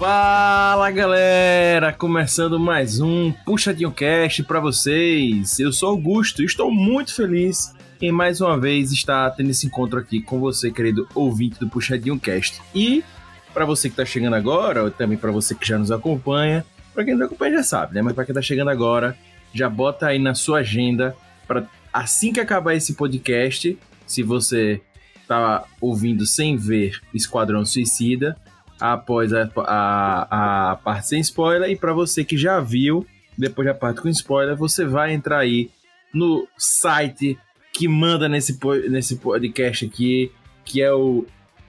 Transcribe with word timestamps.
Fala 0.00 0.90
galera, 0.90 1.92
começando 1.92 2.58
mais 2.58 3.00
um 3.00 3.30
Puxadinho 3.44 3.92
Cast 3.92 4.42
para 4.44 4.58
vocês. 4.58 5.60
Eu 5.60 5.70
sou 5.74 5.90
Augusto 5.90 6.40
e 6.40 6.46
estou 6.46 6.72
muito 6.72 7.14
feliz 7.14 7.74
em 8.00 8.10
mais 8.10 8.40
uma 8.40 8.58
vez 8.58 8.92
estar 8.92 9.30
tendo 9.32 9.50
esse 9.50 9.66
encontro 9.66 10.00
aqui 10.00 10.22
com 10.22 10.40
você, 10.40 10.70
querido 10.70 11.06
ouvinte 11.14 11.60
do 11.60 11.68
Puxadinho 11.68 12.18
Cast. 12.18 12.62
E 12.74 13.04
para 13.52 13.66
você 13.66 13.90
que 13.90 13.92
está 13.92 14.06
chegando 14.06 14.36
agora, 14.36 14.84
ou 14.84 14.90
também 14.90 15.18
para 15.18 15.30
você 15.30 15.54
que 15.54 15.68
já 15.68 15.76
nos 15.76 15.92
acompanha, 15.92 16.64
para 16.94 17.04
quem 17.04 17.14
não 17.14 17.26
acompanha 17.26 17.58
já 17.58 17.62
sabe, 17.62 17.94
né? 17.94 18.00
Mas 18.00 18.14
para 18.14 18.24
quem 18.24 18.32
está 18.32 18.40
chegando 18.40 18.70
agora, 18.70 19.14
já 19.52 19.68
bota 19.68 20.06
aí 20.06 20.18
na 20.18 20.34
sua 20.34 20.60
agenda 20.60 21.14
para 21.46 21.66
assim 21.92 22.32
que 22.32 22.40
acabar 22.40 22.74
esse 22.74 22.94
podcast, 22.94 23.78
se 24.06 24.22
você 24.22 24.80
tá 25.28 25.62
ouvindo 25.78 26.24
sem 26.24 26.56
ver 26.56 26.98
Esquadrão 27.12 27.66
Suicida, 27.66 28.34
após 28.80 29.32
a, 29.32 29.50
a, 29.56 30.72
a 30.72 30.76
parte 30.76 31.08
sem 31.08 31.20
spoiler. 31.20 31.70
E 31.70 31.76
para 31.76 31.92
você 31.92 32.24
que 32.24 32.36
já 32.36 32.60
viu, 32.60 33.06
depois 33.36 33.66
da 33.66 33.74
parte 33.74 34.00
com 34.00 34.08
spoiler, 34.08 34.56
você 34.56 34.84
vai 34.84 35.12
entrar 35.12 35.38
aí 35.38 35.70
no 36.12 36.46
site 36.56 37.38
que 37.72 37.86
manda 37.86 38.28
nesse, 38.28 38.58
nesse 38.88 39.14
podcast 39.16 39.86
aqui, 39.86 40.32
que 40.64 40.82
é 40.82 40.92
o 40.92 41.24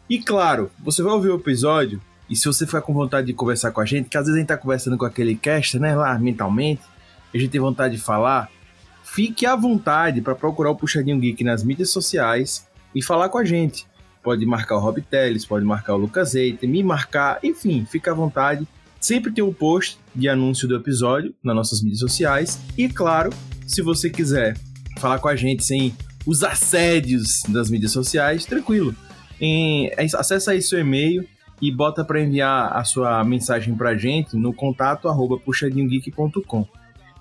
E 0.08 0.18
claro, 0.18 0.70
você 0.78 1.02
vai 1.02 1.12
ouvir 1.12 1.28
o 1.28 1.36
episódio 1.36 2.00
e 2.28 2.36
se 2.36 2.46
você 2.46 2.64
ficar 2.64 2.82
com 2.82 2.94
vontade 2.94 3.26
de 3.26 3.32
conversar 3.32 3.72
com 3.72 3.80
a 3.80 3.84
gente, 3.84 4.08
que 4.08 4.16
às 4.16 4.24
vezes 4.24 4.36
a 4.36 4.38
gente 4.38 4.48
tá 4.48 4.56
conversando 4.56 4.96
com 4.96 5.04
aquele 5.04 5.34
cast, 5.34 5.78
né, 5.78 5.96
lá 5.96 6.16
mentalmente, 6.18 6.82
a 7.34 7.38
gente 7.38 7.50
tem 7.50 7.60
vontade 7.60 7.96
de 7.96 8.02
falar, 8.02 8.48
fique 9.12 9.44
à 9.44 9.56
vontade 9.56 10.20
para 10.20 10.36
procurar 10.36 10.70
o 10.70 10.76
Puxadinho 10.76 11.18
Geek 11.18 11.42
nas 11.42 11.64
mídias 11.64 11.90
sociais 11.90 12.68
e 12.94 13.02
falar 13.02 13.28
com 13.28 13.38
a 13.38 13.44
gente. 13.44 13.86
Pode 14.22 14.46
marcar 14.46 14.76
o 14.76 14.80
Rob 14.80 15.00
Teles, 15.02 15.44
pode 15.44 15.64
marcar 15.64 15.94
o 15.94 15.98
Lucas 15.98 16.34
Eiter, 16.34 16.68
me 16.68 16.82
marcar, 16.82 17.40
enfim, 17.42 17.84
fica 17.84 18.12
à 18.12 18.14
vontade. 18.14 18.68
Sempre 19.00 19.32
tem 19.32 19.42
um 19.42 19.52
post 19.52 19.98
de 20.14 20.28
anúncio 20.28 20.68
do 20.68 20.76
episódio 20.76 21.34
nas 21.42 21.56
nossas 21.56 21.82
mídias 21.82 22.00
sociais. 22.00 22.60
E 22.76 22.88
claro, 22.88 23.30
se 23.66 23.82
você 23.82 24.10
quiser 24.10 24.56
falar 24.98 25.18
com 25.18 25.28
a 25.28 25.34
gente 25.34 25.64
sem 25.64 25.94
os 26.24 26.44
assédios 26.44 27.42
das 27.48 27.68
mídias 27.68 27.92
sociais, 27.92 28.44
tranquilo. 28.44 28.94
Em, 29.40 29.90
acessa 29.96 30.52
aí 30.52 30.62
seu 30.62 30.78
e-mail 30.78 31.26
e 31.60 31.74
bota 31.74 32.04
para 32.04 32.20
enviar 32.20 32.76
a 32.76 32.84
sua 32.84 33.24
mensagem 33.24 33.74
para 33.74 33.90
a 33.90 33.96
gente 33.96 34.36
no 34.36 34.52
contato 34.52 35.08
arroba 35.08 35.38
puxadinhogeek.com. 35.38 36.68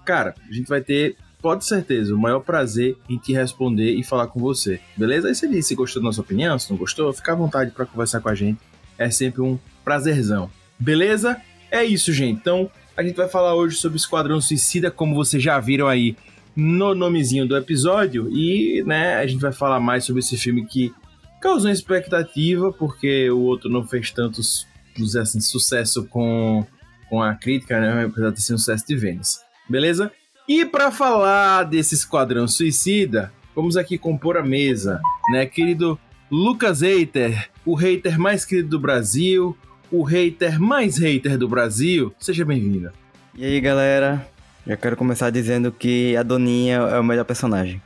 Cara, 0.05 0.35
a 0.47 0.53
gente 0.53 0.67
vai 0.67 0.81
ter 0.81 1.15
pode 1.41 1.65
certeza, 1.65 2.13
o 2.13 2.17
maior 2.17 2.39
prazer 2.41 2.97
em 3.09 3.17
te 3.17 3.33
responder 3.33 3.93
e 3.93 4.03
falar 4.03 4.27
com 4.27 4.39
você. 4.39 4.79
Beleza? 4.95 5.27
Aí 5.27 5.35
você 5.35 5.47
diz 5.47 5.65
se 5.65 5.75
gostou 5.75 6.01
da 6.01 6.07
nossa 6.07 6.21
opinião, 6.21 6.57
se 6.59 6.69
não 6.69 6.77
gostou, 6.77 7.11
fica 7.13 7.33
à 7.33 7.35
vontade 7.35 7.71
para 7.71 7.85
conversar 7.85 8.19
com 8.19 8.29
a 8.29 8.35
gente. 8.35 8.59
É 8.97 9.09
sempre 9.09 9.41
um 9.41 9.57
prazerzão. 9.83 10.49
Beleza? 10.77 11.41
É 11.71 11.83
isso, 11.83 12.11
gente. 12.11 12.39
Então, 12.39 12.69
a 12.95 13.03
gente 13.03 13.15
vai 13.15 13.27
falar 13.27 13.55
hoje 13.55 13.77
sobre 13.77 13.97
Esquadrão 13.97 14.41
Suicida, 14.41 14.91
como 14.91 15.15
vocês 15.15 15.41
já 15.41 15.59
viram 15.59 15.87
aí 15.87 16.15
no 16.55 16.93
nomezinho 16.93 17.47
do 17.47 17.55
episódio. 17.55 18.29
E, 18.29 18.83
né, 18.85 19.15
a 19.15 19.25
gente 19.25 19.39
vai 19.39 19.53
falar 19.53 19.79
mais 19.79 20.03
sobre 20.03 20.19
esse 20.19 20.37
filme 20.37 20.65
que 20.65 20.93
causou 21.39 21.71
expectativa, 21.71 22.71
porque 22.73 23.29
o 23.29 23.39
outro 23.39 23.69
não 23.69 23.87
fez 23.87 24.11
tanto 24.11 24.41
assim, 24.41 25.39
sucesso 25.39 26.05
com, 26.05 26.65
com 27.09 27.21
a 27.21 27.33
crítica, 27.35 27.79
né? 27.79 28.05
Apesar 28.05 28.31
de 28.31 28.41
ser 28.41 28.53
um 28.53 28.57
sucesso 28.57 28.85
de 28.85 28.95
vendas. 28.95 29.41
Beleza? 29.69 30.11
E 30.49 30.65
para 30.65 30.89
falar 30.89 31.61
desse 31.65 31.93
Esquadrão 31.93 32.47
Suicida, 32.47 33.31
vamos 33.55 33.77
aqui 33.77 33.99
compor 33.99 34.35
a 34.35 34.41
mesa, 34.41 34.99
né, 35.31 35.45
querido 35.45 35.99
Lucas 36.31 36.81
Hater, 36.81 37.51
o 37.63 37.75
hater 37.75 38.19
mais 38.19 38.43
querido 38.43 38.69
do 38.69 38.79
Brasil, 38.79 39.55
o 39.91 40.01
hater 40.01 40.59
mais 40.59 40.97
hater 40.97 41.37
do 41.37 41.47
Brasil. 41.47 42.11
Seja 42.17 42.43
bem-vindo. 42.43 42.91
E 43.35 43.45
aí, 43.45 43.61
galera? 43.61 44.27
Já 44.65 44.75
quero 44.75 44.97
começar 44.97 45.29
dizendo 45.29 45.71
que 45.71 46.17
a 46.17 46.23
Doninha 46.23 46.77
é 46.77 46.99
o 46.99 47.03
melhor 47.03 47.25
personagem. 47.25 47.79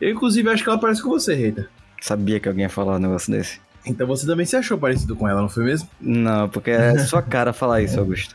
Eu, 0.00 0.10
inclusive, 0.10 0.50
acho 0.50 0.64
que 0.64 0.68
ela 0.68 0.80
parece 0.80 1.00
com 1.00 1.10
você, 1.10 1.32
hater. 1.32 1.68
Sabia 2.00 2.40
que 2.40 2.48
alguém 2.48 2.64
ia 2.64 2.68
falar 2.68 2.96
um 2.96 2.98
negócio 2.98 3.30
desse. 3.30 3.60
Então 3.84 4.06
você 4.06 4.26
também 4.26 4.44
se 4.44 4.56
achou 4.56 4.76
parecido 4.76 5.16
com 5.16 5.26
ela, 5.28 5.40
não 5.40 5.48
foi 5.48 5.64
mesmo? 5.64 5.88
Não, 6.00 6.48
porque 6.48 6.70
é 6.70 6.98
sua 7.06 7.22
cara 7.22 7.52
falar 7.52 7.82
isso, 7.82 7.98
Augusto. 7.98 8.34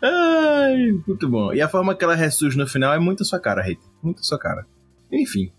Ai, 0.00 0.92
muito 1.06 1.28
bom. 1.28 1.52
E 1.52 1.60
a 1.60 1.68
forma 1.68 1.94
que 1.94 2.04
ela 2.04 2.14
ressurge 2.14 2.56
no 2.56 2.66
final 2.66 2.94
é 2.94 2.98
muito 2.98 3.24
sua 3.24 3.40
cara, 3.40 3.62
Rita. 3.62 3.82
Muito 4.02 4.24
sua 4.24 4.38
cara. 4.38 4.64
Enfim. 5.10 5.50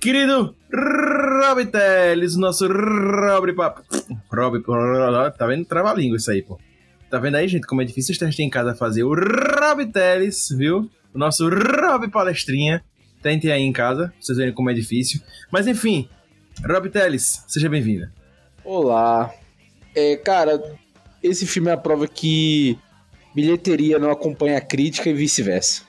Querido 0.00 0.54
Rob 0.72 1.64
Teles, 1.66 2.36
nosso 2.36 2.66
Rob 2.66 3.52
Papo. 3.54 3.82
Rob, 4.30 4.62
tá 5.38 5.46
vendo? 5.46 5.64
Trava-língua 5.64 6.16
isso 6.16 6.30
aí, 6.30 6.42
pô. 6.42 6.58
Tá 7.08 7.18
vendo 7.18 7.36
aí, 7.36 7.46
gente, 7.46 7.66
como 7.66 7.80
é 7.80 7.84
difícil 7.84 8.14
gente 8.14 8.42
em 8.42 8.50
casa 8.50 8.74
fazer 8.74 9.04
o 9.04 9.14
Rob 9.14 9.86
Teles, 9.92 10.48
viu? 10.50 10.90
O 11.14 11.18
nosso 11.18 11.48
Rob 11.48 12.08
Palestrinha. 12.10 12.84
Tentem 13.22 13.50
aí 13.50 13.62
em 13.62 13.72
casa, 13.72 14.12
vocês 14.20 14.36
verem 14.36 14.52
como 14.52 14.68
é 14.68 14.74
difícil. 14.74 15.22
Mas 15.50 15.66
enfim, 15.66 16.06
Rob 16.62 16.88
Teles, 16.88 17.44
seja 17.48 17.68
bem-vinda. 17.68 18.12
Olá. 18.64 19.32
É, 19.94 20.16
cara, 20.16 20.62
esse 21.22 21.46
filme 21.46 21.68
é 21.68 21.72
a 21.72 21.76
prova 21.76 22.06
que 22.06 22.78
bilheteria 23.34 23.98
não 23.98 24.10
acompanha 24.10 24.58
a 24.58 24.60
crítica 24.60 25.10
e 25.10 25.14
vice-versa. 25.14 25.82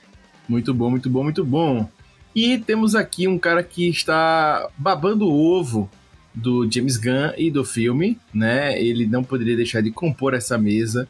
Muito 0.48 0.72
bom, 0.74 0.90
muito 0.90 1.08
bom, 1.08 1.22
muito 1.22 1.44
bom. 1.44 1.88
E 2.34 2.58
temos 2.58 2.94
aqui 2.94 3.26
um 3.26 3.38
cara 3.38 3.62
que 3.62 3.88
está 3.88 4.68
babando 4.76 5.26
o 5.26 5.34
ovo 5.34 5.90
do 6.34 6.70
James 6.70 6.98
Gunn 6.98 7.32
e 7.36 7.50
do 7.50 7.64
filme, 7.64 8.18
né? 8.32 8.78
Ele 8.80 9.06
não 9.06 9.24
poderia 9.24 9.56
deixar 9.56 9.80
de 9.80 9.90
compor 9.90 10.34
essa 10.34 10.58
mesa 10.58 11.08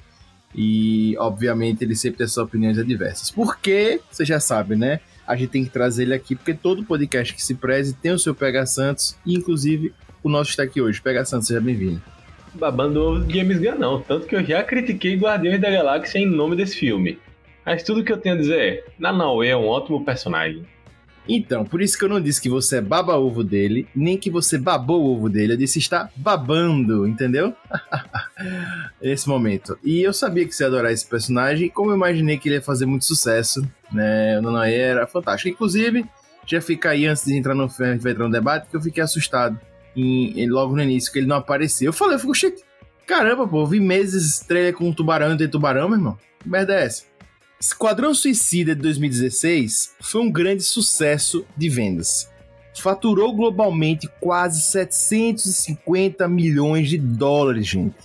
e, 0.54 1.16
obviamente, 1.18 1.82
ele 1.82 1.96
sempre 1.96 2.18
tem 2.18 2.28
suas 2.28 2.46
opiniões 2.46 2.78
adversas. 2.78 3.30
Porque, 3.30 4.00
você 4.10 4.24
já 4.24 4.38
sabe, 4.38 4.76
né? 4.76 5.00
A 5.26 5.34
gente 5.36 5.50
tem 5.50 5.64
que 5.64 5.70
trazer 5.70 6.04
ele 6.04 6.14
aqui, 6.14 6.34
porque 6.34 6.54
todo 6.54 6.84
podcast 6.84 7.34
que 7.34 7.42
se 7.42 7.54
preze 7.54 7.94
tem 7.94 8.12
o 8.12 8.18
seu 8.18 8.34
Pega 8.34 8.64
Santos, 8.64 9.16
e 9.26 9.34
inclusive 9.34 9.92
o 10.22 10.28
nosso 10.28 10.50
está 10.50 10.62
aqui 10.62 10.80
hoje. 10.80 11.00
Pega 11.00 11.24
Santos, 11.24 11.48
seja 11.48 11.60
bem-vindo. 11.60 12.00
Babando 12.54 13.02
ovo 13.02 13.24
de 13.24 13.38
James 13.38 13.58
Gunn, 13.58 13.78
não. 13.78 14.00
Tanto 14.00 14.26
que 14.26 14.34
eu 14.34 14.44
já 14.44 14.62
critiquei 14.62 15.16
Guardiões 15.16 15.60
da 15.60 15.70
Galáxia 15.70 16.18
em 16.18 16.26
nome 16.26 16.56
desse 16.56 16.76
filme. 16.76 17.18
Mas 17.64 17.82
tudo 17.82 18.04
que 18.04 18.12
eu 18.12 18.16
tenho 18.16 18.36
a 18.36 18.38
dizer 18.38 18.58
é: 18.58 18.84
Nanauê 18.98 19.48
é 19.48 19.56
um 19.56 19.66
ótimo 19.66 20.04
personagem. 20.04 20.64
Então, 21.28 21.64
por 21.64 21.82
isso 21.82 21.98
que 21.98 22.04
eu 22.04 22.08
não 22.08 22.20
disse 22.20 22.40
que 22.40 22.48
você 22.48 22.76
é 22.76 22.80
baba-ovo 22.80 23.42
dele, 23.42 23.88
nem 23.94 24.16
que 24.16 24.30
você 24.30 24.56
babou 24.56 25.02
o 25.02 25.16
ovo 25.16 25.28
dele. 25.28 25.54
Eu 25.54 25.56
disse 25.56 25.78
está 25.78 26.08
babando, 26.16 27.06
entendeu? 27.06 27.54
Nesse 29.00 29.28
momento. 29.28 29.78
E 29.82 30.02
eu 30.02 30.12
sabia 30.12 30.46
que 30.46 30.54
você 30.54 30.62
ia 30.62 30.66
adorar 30.66 30.92
esse 30.92 31.06
personagem, 31.06 31.70
como 31.70 31.90
eu 31.90 31.96
imaginei 31.96 32.36
que 32.36 32.48
ele 32.48 32.56
ia 32.56 32.62
fazer 32.62 32.84
muito 32.84 33.04
sucesso, 33.04 33.66
né? 33.90 34.38
O 34.38 34.42
Nanae 34.42 34.74
era 34.74 35.06
fantástico. 35.06 35.48
Inclusive, 35.48 36.04
já 36.46 36.60
fica 36.60 36.90
aí 36.90 37.06
antes 37.06 37.24
de 37.24 37.34
entrar 37.34 37.54
no 37.54 37.68
filme, 37.68 37.90
a 37.90 37.94
gente 37.94 38.02
vai 38.02 38.12
entrar 38.12 38.24
no 38.24 38.32
debate, 38.32 38.68
que 38.68 38.76
eu 38.76 38.80
fiquei 38.80 39.02
assustado 39.02 39.58
em, 39.96 40.48
logo 40.48 40.76
no 40.76 40.82
início, 40.82 41.10
que 41.10 41.18
ele 41.18 41.26
não 41.26 41.36
apareceu. 41.36 41.88
Eu 41.88 41.92
falei, 41.92 42.16
eu 42.16 42.20
fico, 42.20 42.32
caramba, 43.06 43.48
pô, 43.48 43.64
vi 43.64 43.80
meses 43.80 44.40
trailer 44.40 44.74
com 44.74 44.88
um 44.88 44.92
tubarão 44.92 45.34
e 45.34 45.38
tem 45.38 45.48
tubarão, 45.48 45.88
meu 45.88 45.98
irmão. 45.98 46.18
Que 46.40 46.48
merda 46.48 46.74
é 46.74 46.84
essa? 46.84 47.04
Esquadrão 47.58 48.14
Suicida 48.14 48.74
de 48.74 48.82
2016 48.82 49.94
foi 50.00 50.20
um 50.20 50.30
grande 50.30 50.62
sucesso 50.62 51.46
de 51.56 51.70
vendas. 51.70 52.30
faturou 52.78 53.34
globalmente 53.34 54.06
quase 54.20 54.60
750 54.60 56.28
milhões 56.28 56.90
de 56.90 56.98
dólares, 56.98 57.66
gente. 57.66 57.96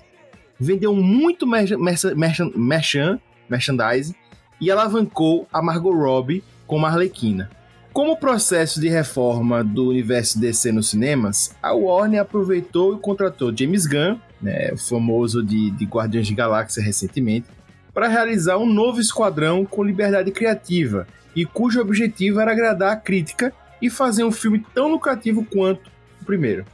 Vendeu 0.62 0.94
muito 0.94 1.48
merchan, 1.48 1.80
merchan, 1.80 2.52
merchan, 2.56 3.20
merchandising 3.50 4.14
e 4.62 4.70
alavancou 4.70 5.48
a 5.52 5.60
Margot 5.60 5.92
Robbie 5.92 6.44
como 6.68 6.86
Arlequina. 6.86 7.50
Como 7.92 8.16
processo 8.16 8.80
de 8.80 8.88
reforma 8.88 9.64
do 9.64 9.90
universo 9.90 10.40
DC 10.40 10.72
nos 10.72 10.92
cinemas, 10.92 11.56
a 11.64 11.74
Warner 11.74 12.22
aproveitou 12.22 12.96
e 12.96 13.00
contratou 13.00 13.52
James 13.58 13.88
Gunn, 13.88 14.20
né, 14.40 14.70
o 14.72 14.78
famoso 14.78 15.44
de, 15.44 15.72
de 15.72 15.86
Guardiões 15.86 16.28
de 16.28 16.36
Galáxia 16.36 16.84
recentemente, 16.84 17.48
para 17.92 18.08
realizar 18.08 18.60
um 18.60 18.72
novo 18.72 19.02
esquadrão 19.02 19.66
com 19.66 19.84
liberdade 19.84 20.30
criativa 20.30 21.08
e 21.36 21.44
cujo 21.44 21.82
objetivo 21.82 22.40
era 22.40 22.52
agradar 22.52 22.92
a 22.92 22.98
crítica 22.98 23.52
e 23.82 23.90
fazer 23.90 24.24
um 24.24 24.32
filme 24.32 24.64
tão 24.76 24.92
lucrativo 24.92 25.44
quanto 25.44 25.90
o 26.22 26.26
primeiro. 26.26 26.66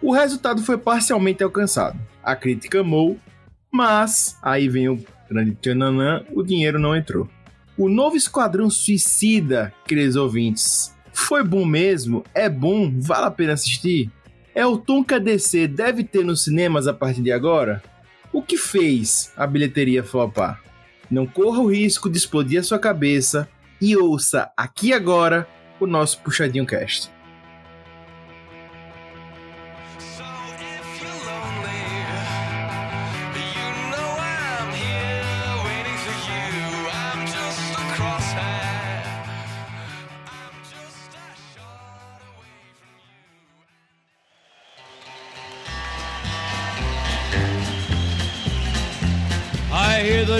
O 0.00 0.12
resultado 0.12 0.62
foi 0.62 0.78
parcialmente 0.78 1.42
alcançado. 1.42 1.98
A 2.22 2.36
crítica 2.36 2.80
amou, 2.80 3.18
mas 3.72 4.38
aí 4.42 4.68
vem 4.68 4.88
o 4.90 5.02
grande 5.28 5.54
tchananã, 5.54 6.22
o 6.32 6.42
dinheiro 6.42 6.78
não 6.78 6.94
entrou. 6.94 7.28
O 7.76 7.88
novo 7.88 8.16
Esquadrão 8.16 8.68
Suicida, 8.68 9.72
queridos 9.86 10.14
ouvintes, 10.14 10.94
foi 11.12 11.42
bom 11.42 11.64
mesmo? 11.64 12.22
É 12.34 12.48
bom? 12.48 12.92
Vale 12.98 13.26
a 13.26 13.30
pena 13.30 13.54
assistir? 13.54 14.10
É 14.54 14.66
o 14.66 14.76
tom 14.76 15.02
que 15.02 15.14
a 15.14 15.18
DC 15.18 15.66
deve 15.66 16.04
ter 16.04 16.22
nos 16.22 16.44
cinemas 16.44 16.86
a 16.86 16.92
partir 16.92 17.22
de 17.22 17.32
agora? 17.32 17.82
O 18.30 18.42
que 18.42 18.58
fez 18.58 19.32
a 19.36 19.46
bilheteria 19.46 20.04
flopar? 20.04 20.62
Não 21.10 21.26
corra 21.26 21.60
o 21.60 21.70
risco 21.70 22.10
de 22.10 22.18
explodir 22.18 22.60
a 22.60 22.62
sua 22.62 22.78
cabeça 22.78 23.48
e 23.80 23.96
ouça 23.96 24.50
aqui 24.56 24.92
agora 24.92 25.48
o 25.80 25.86
nosso 25.86 26.20
Puxadinho 26.20 26.66
Cast. 26.66 27.10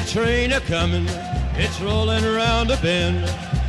Train 0.06 0.52
a 0.52 0.60
coming, 0.60 1.06
it's 1.54 1.80
rolling 1.80 2.24
around 2.24 2.70
a 2.70 2.76
bend, 2.78 3.24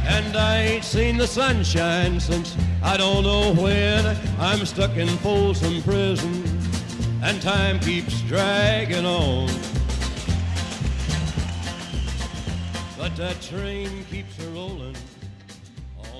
and 0.07 0.35
I 0.35 0.61
ain't 0.63 0.83
seen 0.83 1.17
the 1.17 1.27
sunshine 1.27 2.19
since 2.19 2.55
I 2.81 2.97
don't 2.97 3.23
know 3.23 3.53
when. 3.53 4.05
I'm 4.39 4.65
stuck 4.65 4.95
in 4.97 5.07
Folsom 5.19 5.81
Prison, 5.83 6.43
and 7.23 7.41
time 7.41 7.79
keeps 7.79 8.21
dragging 8.21 9.05
on. 9.05 9.47
But 12.97 13.15
that 13.17 13.41
train 13.41 14.05
keeps 14.09 14.37
a 14.39 14.49
rolling. 14.49 14.95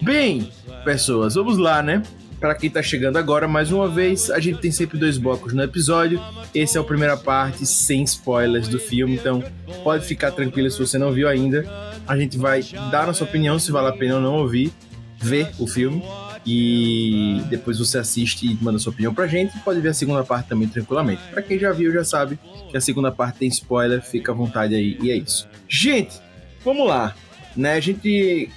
Bem, 0.02 0.52
pessoas, 0.84 1.36
vamos 1.36 1.58
lá, 1.58 1.82
né? 1.82 2.04
Para 2.44 2.56
quem 2.56 2.70
tá 2.70 2.84
chegando 2.84 3.16
agora, 3.16 3.48
mais 3.48 3.72
uma 3.72 3.88
vez, 3.88 4.30
a 4.30 4.38
gente 4.38 4.60
tem 4.60 4.70
sempre 4.70 4.98
dois 4.98 5.18
blocos 5.18 5.54
no 5.54 5.64
episódio. 5.64 6.22
Esse 6.54 6.78
é 6.78 6.82
a 6.82 6.84
primeira 6.84 7.16
parte, 7.16 7.66
sem 7.66 8.04
spoilers 8.04 8.68
do 8.68 8.78
filme, 8.78 9.16
então 9.16 9.42
pode 9.82 10.06
ficar 10.06 10.30
tranquilo 10.32 10.70
se 10.70 10.78
você 10.78 10.98
não 10.98 11.14
viu 11.14 11.30
ainda. 11.30 11.66
A 12.06 12.18
gente 12.18 12.38
vai 12.38 12.62
dar 12.92 13.08
nossa 13.08 13.24
opinião 13.24 13.58
se 13.58 13.72
vale 13.72 13.88
a 13.88 13.94
pena 13.94 14.16
ou 14.16 14.22
não 14.22 14.40
ouvir, 14.40 14.74
ver 15.18 15.52
o 15.58 15.66
filme. 15.66 16.04
E 16.46 17.42
depois 17.50 17.80
você 17.80 17.98
assiste 17.98 18.46
e 18.46 18.62
manda 18.62 18.78
sua 18.78 18.92
opinião 18.92 19.14
pra 19.14 19.26
gente. 19.26 19.58
Pode 19.60 19.80
ver 19.80 19.88
a 19.88 19.94
segunda 19.94 20.22
parte 20.26 20.50
também 20.50 20.68
tranquilamente. 20.68 21.22
Para 21.32 21.42
quem 21.42 21.58
já 21.58 21.72
viu, 21.72 21.94
já 21.94 22.04
sabe 22.04 22.38
que 22.70 22.76
a 22.76 22.82
segunda 22.82 23.10
parte 23.10 23.38
tem 23.38 23.48
spoiler, 23.48 24.02
fica 24.02 24.34
à 24.34 24.36
vontade 24.36 24.76
aí. 24.76 24.98
E 25.02 25.12
é 25.12 25.16
isso. 25.16 25.48
Gente, 25.66 26.20
vamos 26.62 26.86
lá. 26.86 27.16
Né? 27.56 27.76
A 27.76 27.80
gente 27.80 28.52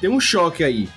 tem 0.00 0.08
um 0.08 0.20
choque 0.20 0.62
aí. 0.62 0.88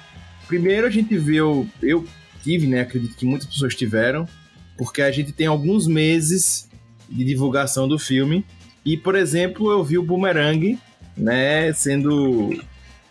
Primeiro 0.48 0.86
a 0.86 0.92
gente 0.92 1.18
viu, 1.18 1.68
eu 1.82 2.06
tive, 2.46 2.68
né? 2.68 2.82
Acredito 2.82 3.18
que 3.18 3.26
muitas 3.26 3.48
pessoas 3.48 3.74
tiveram, 3.74 4.28
porque 4.78 5.02
a 5.02 5.12
gente 5.12 5.32
tem 5.32 5.48
alguns 5.48 5.88
meses 5.88 6.70
de 7.10 7.26
divulgação 7.26 7.88
do 7.88 7.98
filme. 7.98 8.46
E, 8.86 8.96
por 8.96 9.16
exemplo, 9.16 9.72
eu 9.72 9.84
vi 9.84 9.98
o 9.98 10.04
Boomerang, 10.04 10.78
né, 11.18 11.74
sendo 11.74 12.56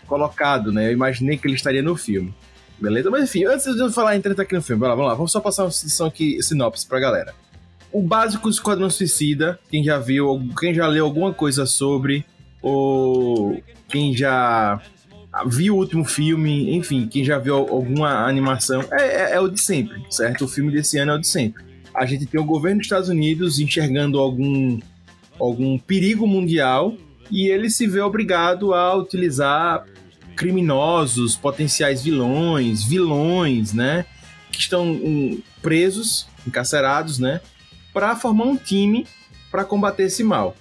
colocado, 0.06 0.70
né? 0.70 0.86
Eu 0.86 0.92
imaginei 0.92 1.36
que 1.36 1.48
ele 1.48 1.56
estaria 1.56 1.82
no 1.82 1.96
filme. 1.96 2.32
Beleza? 2.80 3.10
Mas 3.10 3.24
enfim, 3.24 3.44
antes 3.44 3.64
de 3.64 3.80
eu 3.80 3.90
falar 3.90 4.16
em 4.16 4.20
treta 4.20 4.42
aqui 4.42 4.54
no 4.54 4.62
filme, 4.62 4.80
vamos 4.80 4.90
lá, 4.90 4.94
vamos 4.94 5.10
lá, 5.10 5.14
vamos 5.16 5.32
só 5.32 5.40
passar 5.40 5.64
uma 5.64 5.70
sessão 5.70 6.06
aqui, 6.06 6.40
sinopse 6.42 6.86
pra 6.86 7.00
galera. 7.00 7.34
O 7.90 8.02
básico 8.02 8.48
Esquadrão 8.48 8.90
Suicida, 8.90 9.58
quem 9.68 9.82
já 9.82 9.98
viu, 9.98 10.48
quem 10.60 10.74
já 10.74 10.86
leu 10.86 11.04
alguma 11.04 11.32
coisa 11.32 11.66
sobre, 11.66 12.24
ou 12.60 13.62
quem 13.88 14.16
já 14.16 14.80
viu 15.46 15.74
o 15.74 15.78
último 15.78 16.04
filme, 16.04 16.76
enfim, 16.76 17.06
quem 17.06 17.24
já 17.24 17.38
viu 17.38 17.56
alguma 17.56 18.26
animação, 18.26 18.82
é, 18.92 19.02
é, 19.02 19.34
é, 19.34 19.40
o 19.40 19.48
de 19.48 19.60
sempre, 19.60 20.04
certo? 20.10 20.44
O 20.44 20.48
filme 20.48 20.70
desse 20.70 20.98
ano 20.98 21.12
é 21.12 21.14
o 21.16 21.20
de 21.20 21.26
sempre. 21.26 21.64
A 21.94 22.06
gente 22.06 22.26
tem 22.26 22.40
o 22.40 22.44
governo 22.44 22.78
dos 22.78 22.86
Estados 22.86 23.08
Unidos 23.08 23.58
enxergando 23.58 24.18
algum, 24.18 24.78
algum 25.38 25.78
perigo 25.78 26.26
mundial 26.26 26.94
e 27.30 27.48
ele 27.48 27.70
se 27.70 27.86
vê 27.86 28.00
obrigado 28.00 28.74
a 28.74 28.94
utilizar 28.96 29.84
criminosos, 30.36 31.36
potenciais 31.36 32.02
vilões, 32.02 32.84
vilões, 32.84 33.72
né? 33.72 34.04
Que 34.50 34.60
estão 34.60 34.90
um, 34.90 35.40
presos, 35.62 36.26
encarcerados, 36.46 37.18
né? 37.18 37.40
Para 37.92 38.16
formar 38.16 38.44
um 38.44 38.56
time 38.56 39.06
para 39.50 39.64
combater 39.64 40.04
esse 40.04 40.24
mal, 40.24 40.56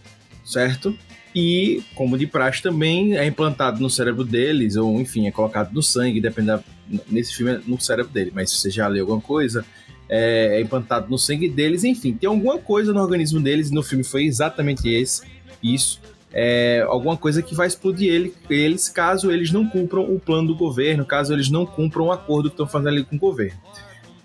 certo? 0.46 0.96
E, 1.36 1.82
como 1.96 2.18
de 2.18 2.28
praxe, 2.28 2.62
também 2.62 3.18
é 3.18 3.26
implantado 3.26 3.82
no 3.82 3.90
cérebro 3.90 4.24
deles, 4.24 4.76
ou 4.76 5.00
enfim, 5.00 5.28
é 5.28 5.32
colocado 5.32 5.74
no 5.74 5.82
sangue, 5.82 6.22
dependendo. 6.22 6.64
Nesse 7.10 7.36
filme 7.36 7.54
é 7.54 7.62
no 7.66 7.80
cérebro 7.80 8.12
dele, 8.12 8.32
mas 8.34 8.52
se 8.52 8.58
você 8.58 8.70
já 8.70 8.88
leu 8.88 9.04
alguma 9.04 9.22
coisa, 9.22 9.66
é, 10.08 10.58
é 10.58 10.62
implantado 10.62 11.10
no 11.10 11.18
sangue 11.18 11.50
deles, 11.50 11.84
enfim, 11.84 12.14
tem 12.14 12.28
alguma 12.28 12.60
coisa 12.60 12.94
no 12.94 13.00
organismo 13.00 13.40
deles, 13.40 13.72
no 13.72 13.82
filme 13.82 14.04
foi 14.04 14.26
exatamente 14.26 14.88
esse, 14.88 15.24
isso. 15.62 16.00
É, 16.32 16.84
alguma 16.88 17.16
coisa 17.16 17.42
que 17.42 17.54
vai 17.54 17.68
explodir 17.68 18.12
ele, 18.12 18.34
eles 18.50 18.90
caso 18.90 19.32
eles 19.32 19.52
não 19.52 19.68
cumpram 19.68 20.04
o 20.04 20.20
plano 20.20 20.50
do 20.50 20.56
governo, 20.56 21.06
caso 21.06 21.34
eles 21.34 21.50
não 21.50 21.66
cumpram 21.66 22.06
o 22.06 22.12
acordo 22.12 22.50
que 22.50 22.54
estão 22.54 22.68
fazendo 22.68 22.90
ali 22.90 23.04
com 23.04 23.16
o 23.16 23.20
governo. 23.20 23.60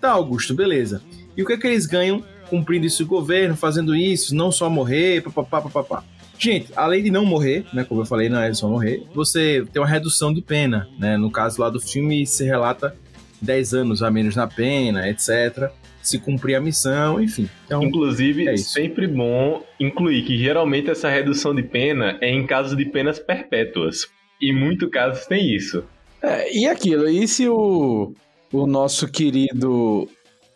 Tá, 0.01 0.11
Augusto, 0.11 0.53
beleza. 0.53 1.01
E 1.35 1.43
o 1.43 1.45
que 1.45 1.53
é 1.53 1.57
que 1.57 1.67
eles 1.67 1.85
ganham 1.85 2.23
cumprindo 2.49 2.85
isso 2.85 3.03
o 3.03 3.05
governo, 3.05 3.55
fazendo 3.55 3.95
isso, 3.95 4.35
não 4.35 4.51
só 4.51 4.69
morrer, 4.69 5.21
papapá, 5.21 5.61
papapá. 5.61 6.03
Gente, 6.39 6.71
além 6.73 7.03
de 7.03 7.11
não 7.11 7.25
morrer, 7.25 7.65
né, 7.73 7.83
como 7.83 7.99
eu 8.01 8.05
falei, 8.05 8.29
não 8.29 8.39
é 8.41 8.53
só 8.53 8.69
morrer, 8.69 9.03
você 9.13 9.65
tem 9.73 9.81
uma 9.81 9.87
redução 9.87 10.33
de 10.33 10.41
pena, 10.41 10.87
né? 10.97 11.17
No 11.17 11.29
caso 11.29 11.61
lá 11.61 11.69
do 11.69 11.81
filme 11.81 12.25
se 12.25 12.45
relata 12.45 12.95
10 13.41 13.73
anos 13.73 14.01
a 14.01 14.09
menos 14.09 14.37
na 14.37 14.47
pena, 14.47 15.09
etc. 15.09 15.69
Se 16.01 16.17
cumprir 16.17 16.55
a 16.55 16.61
missão, 16.61 17.21
enfim. 17.21 17.49
Então, 17.65 17.83
Inclusive, 17.83 18.47
é 18.47 18.55
sempre 18.55 19.05
bom 19.05 19.61
incluir 19.77 20.23
que 20.23 20.37
geralmente 20.37 20.89
essa 20.89 21.09
redução 21.09 21.53
de 21.53 21.61
pena 21.61 22.17
é 22.21 22.31
em 22.31 22.47
casos 22.47 22.77
de 22.77 22.85
penas 22.85 23.19
perpétuas. 23.19 24.07
E 24.41 24.53
muito 24.53 24.89
casos 24.89 25.25
tem 25.25 25.53
isso. 25.53 25.83
É, 26.21 26.57
e 26.57 26.65
aquilo, 26.65 27.09
e 27.09 27.27
se 27.27 27.49
o, 27.49 28.13
o 28.53 28.65
nosso 28.65 29.09
querido, 29.09 30.07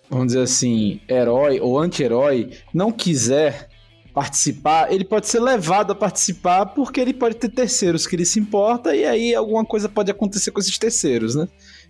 vamos 0.09 0.27
dizer 0.27 0.43
assim, 0.43 1.01
herói 1.09 1.59
ou 1.59 1.77
anti-herói 1.77 2.51
não 2.73 2.89
quiser 2.89 3.67
participar, 4.13 4.91
ele 4.91 5.03
pode 5.03 5.27
ser 5.27 5.39
levado 5.39 5.91
a 5.91 5.95
participar 5.95 6.67
porque 6.67 7.01
ele 7.01 7.13
pode 7.13 7.35
ter 7.35 7.49
terceiros 7.49 8.05
que 8.05 8.15
ele 8.15 8.25
se 8.25 8.39
importa 8.39 8.95
e 8.95 9.03
aí 9.05 9.33
alguma 9.33 9.65
coisa 9.65 9.89
pode 9.89 10.11
acontecer 10.11 10.51
com 10.51 10.59
esses 10.59 10.77
terceiros, 10.77 11.35
né? 11.35 11.47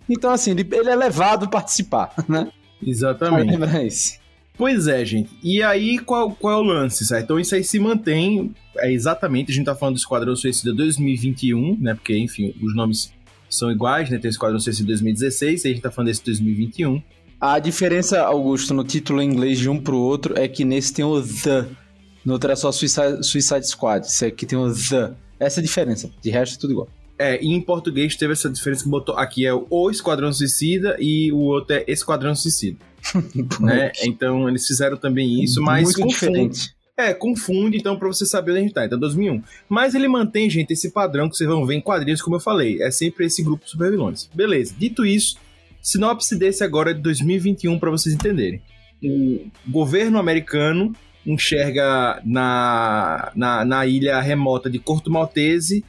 Então, 0.08 0.30
assim, 0.30 0.52
ele, 0.52 0.66
ele 0.72 0.88
é 0.88 0.96
levado 0.96 1.44
a 1.44 1.48
participar, 1.48 2.14
né? 2.28 2.50
Exatamente. 2.82 3.86
isso. 3.86 4.18
Pois 4.56 4.86
é, 4.86 5.04
gente. 5.04 5.30
E 5.42 5.62
aí, 5.62 5.98
qual, 5.98 6.30
qual 6.30 6.54
é 6.54 6.56
o 6.56 6.62
lance, 6.62 7.04
certo? 7.04 7.24
Então, 7.24 7.40
isso 7.40 7.54
aí 7.54 7.64
se 7.64 7.78
mantém. 7.78 8.54
É 8.78 8.90
exatamente, 8.90 9.52
a 9.52 9.54
gente 9.54 9.66
tá 9.66 9.74
falando 9.74 9.94
do 9.94 9.98
Esquadrão 9.98 10.34
Suicida 10.34 10.72
2021, 10.72 11.78
né? 11.80 11.94
Porque, 11.94 12.16
enfim, 12.16 12.54
os 12.62 12.74
nomes 12.74 13.12
são 13.48 13.70
iguais, 13.70 14.10
né? 14.10 14.18
Tem 14.18 14.28
o 14.28 14.30
Esquadrão 14.30 14.58
Suicida 14.58 14.86
2016, 14.88 15.64
e 15.64 15.68
a 15.68 15.70
gente 15.70 15.82
tá 15.82 15.90
falando 15.90 16.08
desse 16.08 16.24
2021. 16.24 17.02
A 17.40 17.58
diferença, 17.58 18.22
Augusto, 18.22 18.72
no 18.72 18.84
título 18.84 19.20
em 19.20 19.30
inglês 19.30 19.58
de 19.58 19.68
um 19.68 19.78
pro 19.78 19.98
outro 19.98 20.38
é 20.38 20.48
que 20.48 20.64
nesse 20.64 20.94
tem 20.94 21.04
o 21.04 21.20
The 21.20 21.66
no 22.24 22.34
outro 22.34 22.50
é 22.50 22.56
só 22.56 22.72
Suicide, 22.72 23.22
Suicide 23.22 23.66
Squad. 23.66 24.06
Esse 24.06 24.26
aqui 24.26 24.46
tem 24.46 24.58
o 24.58 24.72
The. 24.72 25.12
Essa 25.38 25.60
é 25.60 25.62
a 25.62 25.64
diferença. 25.64 26.10
De 26.22 26.30
resto 26.30 26.56
é 26.56 26.58
tudo 26.58 26.72
igual. 26.72 26.88
É, 27.18 27.42
e 27.42 27.48
em 27.52 27.60
português 27.60 28.16
teve 28.16 28.32
essa 28.32 28.50
diferença 28.50 28.82
que 28.82 28.90
botou 28.90 29.16
aqui 29.16 29.46
é 29.46 29.52
o 29.52 29.90
Esquadrão 29.90 30.32
Suicida 30.32 30.96
e 30.98 31.30
o 31.30 31.38
outro 31.38 31.76
é 31.76 31.84
Esquadrão 31.86 32.34
Suicida. 32.34 32.78
né? 33.60 33.92
Então 34.02 34.48
eles 34.48 34.66
fizeram 34.66 34.96
também 34.96 35.42
isso, 35.42 35.62
mas 35.62 35.84
Muito 35.84 36.00
confunde. 36.00 36.14
diferente. 36.14 36.74
É, 36.96 37.12
confunde, 37.12 37.76
então, 37.76 37.98
pra 37.98 38.06
você 38.06 38.24
saber 38.24 38.52
onde 38.52 38.60
a 38.60 38.62
gente 38.62 38.74
tá. 38.74 38.84
Então, 38.84 38.98
2001. 38.98 39.42
Mas 39.68 39.96
ele 39.96 40.06
mantém, 40.06 40.48
gente, 40.48 40.72
esse 40.72 40.92
padrão 40.92 41.28
que 41.28 41.36
vocês 41.36 41.48
vão 41.48 41.66
ver 41.66 41.74
em 41.74 41.80
quadrinhos, 41.80 42.22
como 42.22 42.36
eu 42.36 42.40
falei. 42.40 42.80
É 42.80 42.90
sempre 42.90 43.26
esse 43.26 43.42
grupo 43.42 43.64
de 43.64 43.72
super 43.72 43.90
vilões. 43.90 44.30
Beleza. 44.32 44.72
Dito 44.78 45.04
isso, 45.04 45.36
Sinopse 45.82 46.36
desse 46.36 46.62
agora 46.62 46.92
é 46.92 46.94
de 46.94 47.00
2021 47.00 47.78
para 47.80 47.90
vocês 47.90 48.14
entenderem. 48.14 48.62
O 49.02 49.50
governo 49.68 50.18
americano 50.18 50.94
enxerga 51.26 52.20
na, 52.24 53.32
na, 53.34 53.64
na 53.64 53.86
ilha 53.86 54.20
remota 54.20 54.68
de 54.68 54.78
Corto 54.78 55.10
Maltese 55.10 55.84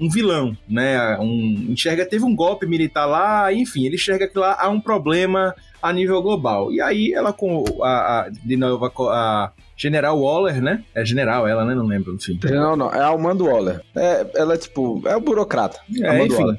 um 0.00 0.08
vilão, 0.08 0.56
né? 0.68 1.18
Um, 1.18 1.66
enxerga 1.70 2.06
teve 2.06 2.24
um 2.24 2.34
golpe 2.34 2.66
militar 2.66 3.06
lá, 3.06 3.52
enfim, 3.52 3.84
ele 3.84 3.96
enxerga 3.96 4.28
que 4.28 4.38
lá 4.38 4.56
há 4.58 4.68
um 4.68 4.80
problema 4.80 5.54
a 5.82 5.92
nível 5.92 6.22
global. 6.22 6.72
E 6.72 6.80
aí 6.80 7.12
ela 7.12 7.32
com 7.32 7.64
a, 7.82 7.88
a 8.20 8.30
de 8.30 8.56
novo 8.56 8.86
a, 9.10 9.52
General 9.76 10.18
Waller, 10.18 10.62
né? 10.62 10.84
É 10.94 11.04
general 11.04 11.46
ela, 11.46 11.64
né? 11.64 11.74
Não 11.74 11.86
lembro, 11.86 12.14
enfim. 12.14 12.38
Não, 12.44 12.76
não, 12.76 12.92
é 12.92 13.00
a 13.00 13.08
Amanda 13.08 13.44
Waller. 13.44 13.80
É, 13.94 14.26
ela 14.34 14.54
é 14.54 14.56
tipo, 14.56 15.02
é 15.06 15.16
o 15.16 15.20
burocrata. 15.20 15.80
É, 16.00 16.08
Amanda 16.08 16.24
enfim. 16.26 16.42
Waller. 16.42 16.58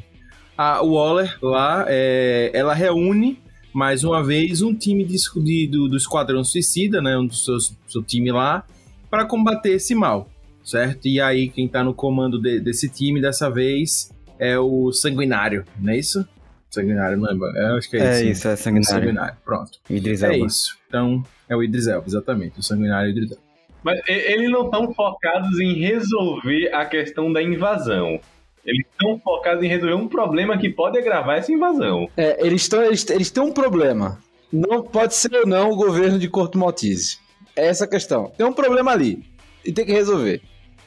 A 0.57 0.81
Waller 0.81 1.37
lá, 1.41 1.85
é, 1.87 2.51
ela 2.53 2.73
reúne 2.73 3.41
mais 3.73 4.03
uma 4.03 4.23
vez 4.23 4.61
um 4.61 4.73
time 4.73 5.03
de, 5.05 5.15
de- 5.43 5.67
do, 5.67 5.87
do 5.87 5.97
Esquadrão 5.97 6.43
Suicida, 6.43 7.01
né? 7.01 7.17
Um 7.17 7.25
dos 7.27 7.45
seus 7.45 7.75
seu 7.87 8.01
time 8.03 8.31
lá, 8.31 8.65
para 9.09 9.25
combater 9.25 9.71
esse 9.73 9.93
mal, 9.95 10.29
certo? 10.63 11.07
E 11.07 11.19
aí 11.21 11.49
quem 11.49 11.67
tá 11.67 11.83
no 11.83 11.93
comando 11.93 12.39
de- 12.41 12.59
desse 12.59 12.89
time 12.89 13.21
dessa 13.21 13.49
vez 13.49 14.11
é 14.37 14.57
o 14.57 14.91
Sanguinário, 14.91 15.65
não 15.79 15.93
é 15.93 15.97
isso? 15.97 16.27
Sanguinário, 16.69 17.17
não 17.17 17.27
lembro. 17.29 17.47
É, 17.57 17.77
acho 17.77 17.89
que 17.89 17.97
é, 17.97 17.99
É 17.99 18.13
isso. 18.23 18.31
isso, 18.31 18.47
é 18.47 18.53
O 18.53 18.57
sanguinário. 18.57 18.99
Sanguinário, 18.99 19.37
pronto. 19.43 19.71
Idris 19.89 20.21
É 20.21 20.33
Elba. 20.35 20.45
isso. 20.45 20.77
Então, 20.87 21.23
é 21.49 21.55
o 21.55 21.63
Idris 21.63 21.87
Elba, 21.87 22.05
exatamente. 22.07 22.59
O 22.59 22.63
Sanguinário 22.63 23.09
Idris 23.09 23.31
Elba. 23.31 23.41
Mas 23.83 23.99
e- 24.07 24.11
eles 24.33 24.51
não 24.51 24.65
estão 24.65 24.93
focados 24.93 25.59
em 25.59 25.73
resolver 25.79 26.71
a 26.73 26.85
questão 26.85 27.33
da 27.33 27.41
invasão. 27.41 28.19
Eles 28.65 28.85
estão 28.91 29.19
focados 29.19 29.63
em 29.63 29.67
resolver 29.67 29.93
um 29.95 30.07
problema 30.07 30.57
que 30.57 30.69
pode 30.69 30.97
agravar 30.97 31.37
essa 31.37 31.51
invasão. 31.51 32.07
É, 32.17 32.45
eles, 32.45 32.67
tão, 32.67 32.83
eles, 32.83 33.09
eles 33.09 33.31
têm 33.31 33.41
um 33.43 33.51
problema. 33.51 34.19
Não 34.51 34.81
pode 34.83 35.15
ser 35.15 35.33
ou 35.35 35.47
não 35.47 35.71
o 35.71 35.75
governo 35.75 36.19
de 36.19 36.27
Corto 36.27 36.57
Maltese. 36.57 37.17
É 37.55 37.67
essa 37.67 37.85
a 37.85 37.87
questão. 37.87 38.31
Tem 38.37 38.45
um 38.45 38.53
problema 38.53 38.91
ali. 38.91 39.23
E 39.65 39.71
tem 39.71 39.85
que 39.85 39.91
resolver. 39.91 40.41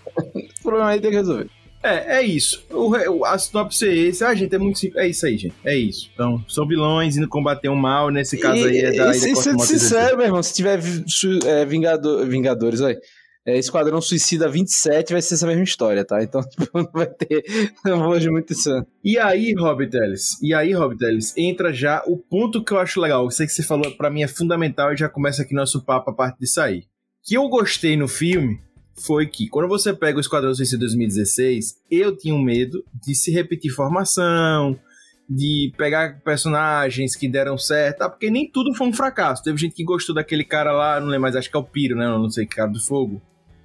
o 0.17 0.63
problema 0.63 0.91
aí 0.91 1.01
tem 1.01 1.11
que 1.11 1.17
resolver. 1.17 1.49
É, 1.83 2.19
é 2.19 2.23
isso. 2.23 2.65
O, 2.71 2.91
o- 2.91 3.25
a 3.25 3.37
sinopse 3.39 3.89
é 3.89 3.93
esse. 3.93 4.25
Ah, 4.25 4.33
gente, 4.35 4.55
é 4.55 4.59
muito 4.59 4.79
simples. 4.79 5.03
É 5.03 5.09
isso 5.09 5.27
aí, 5.27 5.37
gente. 5.37 5.55
É 5.65 5.75
isso. 5.75 6.11
Então, 6.15 6.45
são 6.49 6.67
vilões 6.67 7.17
indo 7.17 7.29
combater 7.29 7.69
um 7.69 7.75
mal. 7.75 8.09
Nesse 8.11 8.39
caso 8.39 8.65
aí 8.65 8.79
é 8.79 8.93
da 8.93 9.07
e, 9.09 9.11
e, 9.11 9.15
sendo 9.37 9.61
sincero, 9.63 10.17
meu 10.17 10.27
irmão, 10.27 10.43
se 10.43 10.55
tiver 10.55 10.79
é, 11.47 11.65
Vingador- 11.65 12.25
Vingadores, 12.27 12.81
olha. 12.81 12.99
É, 13.45 13.59
Esquadrão 13.59 14.01
Suicida 14.01 14.49
27 14.49 15.13
vai 15.13 15.21
ser 15.21 15.35
essa 15.35 15.47
mesma 15.47 15.65
história, 15.65 16.05
tá? 16.05 16.23
Então, 16.23 16.41
tipo, 16.49 16.69
não 16.75 16.89
vai 16.93 17.07
ter. 17.09 17.43
Vou 17.85 18.11
hoje 18.11 18.31
muito 18.31 18.53
isso. 18.53 18.71
E 19.05 19.19
aí, 19.19 19.53
Hobbit 19.55 19.97
Ellis? 19.97 20.41
E 20.41 20.55
aí, 20.55 20.73
Hobbit 20.73 21.05
Ellis? 21.05 21.37
Entra 21.37 21.73
já 21.73 22.03
o 22.07 22.17
ponto 22.17 22.63
que 22.63 22.73
eu 22.73 22.79
acho 22.79 23.01
legal. 23.01 23.25
Eu 23.25 23.31
sei 23.31 23.47
que 23.47 23.53
você 23.53 23.63
falou, 23.63 23.91
pra 23.97 24.11
mim 24.11 24.23
é 24.23 24.29
fundamental 24.29 24.93
e 24.93 24.97
já 24.97 25.09
começa 25.09 25.43
aqui 25.43 25.55
nosso 25.55 25.85
papo 25.85 26.11
a 26.11 26.15
parte 26.15 26.39
disso 26.39 26.61
aí. 26.61 26.85
Que 27.25 27.35
eu 27.37 27.49
gostei 27.49 27.97
no 27.97 28.07
filme 28.07 28.61
foi 28.95 29.27
que, 29.27 29.49
quando 29.49 29.69
você 29.69 29.93
pega 29.93 30.19
o 30.19 30.21
Esquadrão 30.21 30.55
Suicida 30.55 30.81
2016, 30.81 31.77
eu 31.91 32.17
tinha 32.17 32.35
um 32.35 32.43
medo 32.43 32.85
de 33.05 33.15
se 33.15 33.33
repetir 33.33 33.73
formação, 33.73 34.79
de 35.29 35.73
pegar 35.77 36.21
personagens 36.23 37.17
que 37.17 37.27
deram 37.27 37.57
certo, 37.57 37.99
tá? 37.99 38.09
porque 38.09 38.31
nem 38.31 38.49
tudo 38.49 38.75
foi 38.75 38.87
um 38.87 38.93
fracasso. 38.93 39.43
Teve 39.43 39.59
gente 39.59 39.75
que 39.75 39.85
gostou 39.85 40.15
daquele 40.15 40.45
cara 40.45 40.73
lá, 40.73 41.01
não 41.01 41.09
lembro 41.09 41.23
mais, 41.23 41.37
acho 41.37 41.51
que 41.51 41.57
é 41.57 41.61
o 41.61 41.65
Piro, 41.65 41.97
né? 41.97 42.07
Não 42.07 42.31
sei, 42.31 42.47
cara 42.47 42.71
do 42.71 42.81
fogo. 42.81 43.21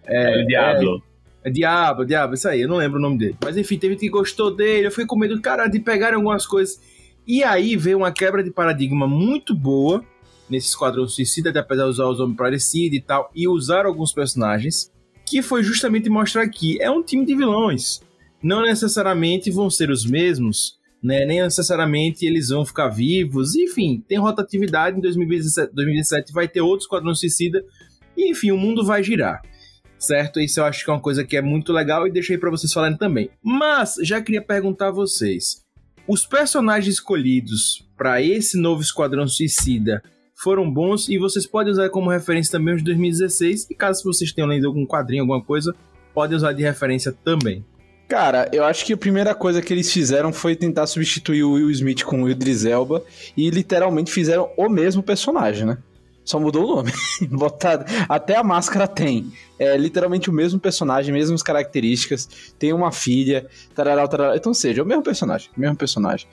É, 0.07 0.41
o 0.41 0.47
Diablo. 0.47 1.03
É 1.43 1.49
Diabo, 1.49 2.05
Diabo, 2.05 2.33
isso 2.33 2.47
aí, 2.47 2.61
eu 2.61 2.67
não 2.67 2.77
lembro 2.77 2.97
o 2.97 3.01
nome 3.01 3.17
dele. 3.17 3.37
Mas 3.41 3.55
enfim, 3.55 3.77
teve 3.77 3.93
gente 3.93 4.01
que 4.01 4.09
gostou 4.09 4.53
dele, 4.53 4.87
eu 4.87 4.91
fiquei 4.91 5.05
com 5.05 5.17
medo, 5.17 5.39
cara, 5.41 5.67
de 5.67 5.79
pegarem 5.79 6.15
algumas 6.15 6.45
coisas. 6.45 6.81
E 7.25 7.43
aí 7.43 7.75
veio 7.75 7.97
uma 7.97 8.11
quebra 8.11 8.43
de 8.43 8.51
paradigma 8.51 9.07
muito 9.07 9.55
boa 9.55 10.03
nesse 10.49 10.67
Esquadrão 10.67 11.07
Suicida, 11.07 11.51
de 11.51 11.59
apesar 11.59 11.83
de 11.83 11.89
usar 11.89 12.07
os 12.07 12.19
homens 12.19 12.37
parecidos 12.37 12.97
e 12.97 13.01
tal, 13.01 13.29
e 13.35 13.47
usar 13.47 13.85
alguns 13.85 14.13
personagens, 14.13 14.91
que 15.25 15.41
foi 15.41 15.61
justamente 15.61 16.09
mostrar 16.09 16.47
que 16.49 16.81
é 16.81 16.89
um 16.89 17.03
time 17.03 17.25
de 17.25 17.35
vilões. 17.35 18.01
Não 18.41 18.61
necessariamente 18.61 19.51
vão 19.51 19.69
ser 19.69 19.89
os 19.89 20.05
mesmos, 20.05 20.77
né? 21.03 21.25
Nem 21.25 21.41
necessariamente 21.41 22.25
eles 22.25 22.49
vão 22.49 22.65
ficar 22.65 22.87
vivos. 22.87 23.55
Enfim, 23.55 24.03
tem 24.07 24.17
rotatividade 24.17 24.97
em 24.97 25.01
2017, 25.01 25.73
2017 25.73 26.33
vai 26.33 26.47
ter 26.47 26.61
outro 26.61 26.83
Esquadrão 26.83 27.13
Suicida. 27.13 27.63
E, 28.15 28.31
enfim, 28.31 28.51
o 28.51 28.57
mundo 28.57 28.85
vai 28.85 29.03
girar 29.03 29.41
certo? 29.99 30.39
Isso 30.39 30.59
eu 30.59 30.65
acho 30.65 30.83
que 30.83 30.89
é 30.89 30.93
uma 30.93 31.01
coisa 31.01 31.23
que 31.23 31.37
é 31.37 31.41
muito 31.41 31.73
legal 31.73 32.07
e 32.07 32.11
deixei 32.11 32.37
para 32.37 32.49
vocês 32.49 32.71
falarem 32.71 32.97
também. 32.97 33.29
Mas 33.43 33.95
já 34.01 34.21
queria 34.21 34.41
perguntar 34.41 34.87
a 34.87 34.91
vocês: 34.91 35.61
os 36.07 36.25
personagens 36.25 36.95
escolhidos 36.95 37.87
para 37.97 38.21
esse 38.21 38.59
novo 38.59 38.81
Esquadrão 38.81 39.27
Suicida 39.27 40.01
foram 40.35 40.71
bons 40.71 41.09
e 41.09 41.17
vocês 41.17 41.47
podem 41.47 41.73
usar 41.73 41.89
como 41.89 42.11
referência 42.11 42.51
também 42.51 42.75
os 42.75 42.81
de 42.81 42.85
2016 42.85 43.67
e 43.71 43.75
caso 43.75 44.03
vocês 44.03 44.31
tenham 44.31 44.51
lido 44.51 44.67
algum 44.67 44.85
quadrinho, 44.85 45.23
alguma 45.23 45.43
coisa, 45.43 45.75
podem 46.13 46.37
usar 46.37 46.53
de 46.53 46.61
referência 46.61 47.11
também. 47.11 47.65
Cara, 48.07 48.49
eu 48.53 48.63
acho 48.63 48.85
que 48.85 48.93
a 48.93 48.97
primeira 48.97 49.35
coisa 49.35 49.61
que 49.61 49.73
eles 49.73 49.91
fizeram 49.91 50.31
foi 50.31 50.55
tentar 50.55 50.87
substituir 50.87 51.43
o 51.43 51.53
Will 51.53 51.69
Smith 51.71 52.03
com 52.03 52.23
o 52.23 52.29
Idris 52.29 52.63
Elba 52.63 53.03
e 53.35 53.49
literalmente 53.49 54.11
fizeram 54.11 54.49
o 54.55 54.69
mesmo 54.69 55.03
personagem, 55.03 55.65
né? 55.65 55.77
Só 56.27 56.37
mudou 56.41 56.65
o 56.65 56.75
nome. 56.75 56.91
Botado. 57.31 57.85
Até 58.09 58.35
a 58.35 58.43
máscara 58.43 58.85
tem. 58.85 59.31
É 59.57 59.77
literalmente 59.77 60.29
o 60.29 60.33
mesmo 60.33 60.59
personagem, 60.59 61.13
mesmas 61.13 61.41
características. 61.41 62.27
Tem 62.59 62.73
uma 62.73 62.91
filha. 62.91 63.47
Tarará, 63.73 64.05
tarará. 64.05 64.35
Então, 64.35 64.53
seja, 64.53 64.81
é 64.81 64.83
o 64.83 64.85
mesmo 64.85 65.01
personagem. 65.01 65.49
O 65.55 65.59
mesmo 65.61 65.77
personagem. 65.77 66.27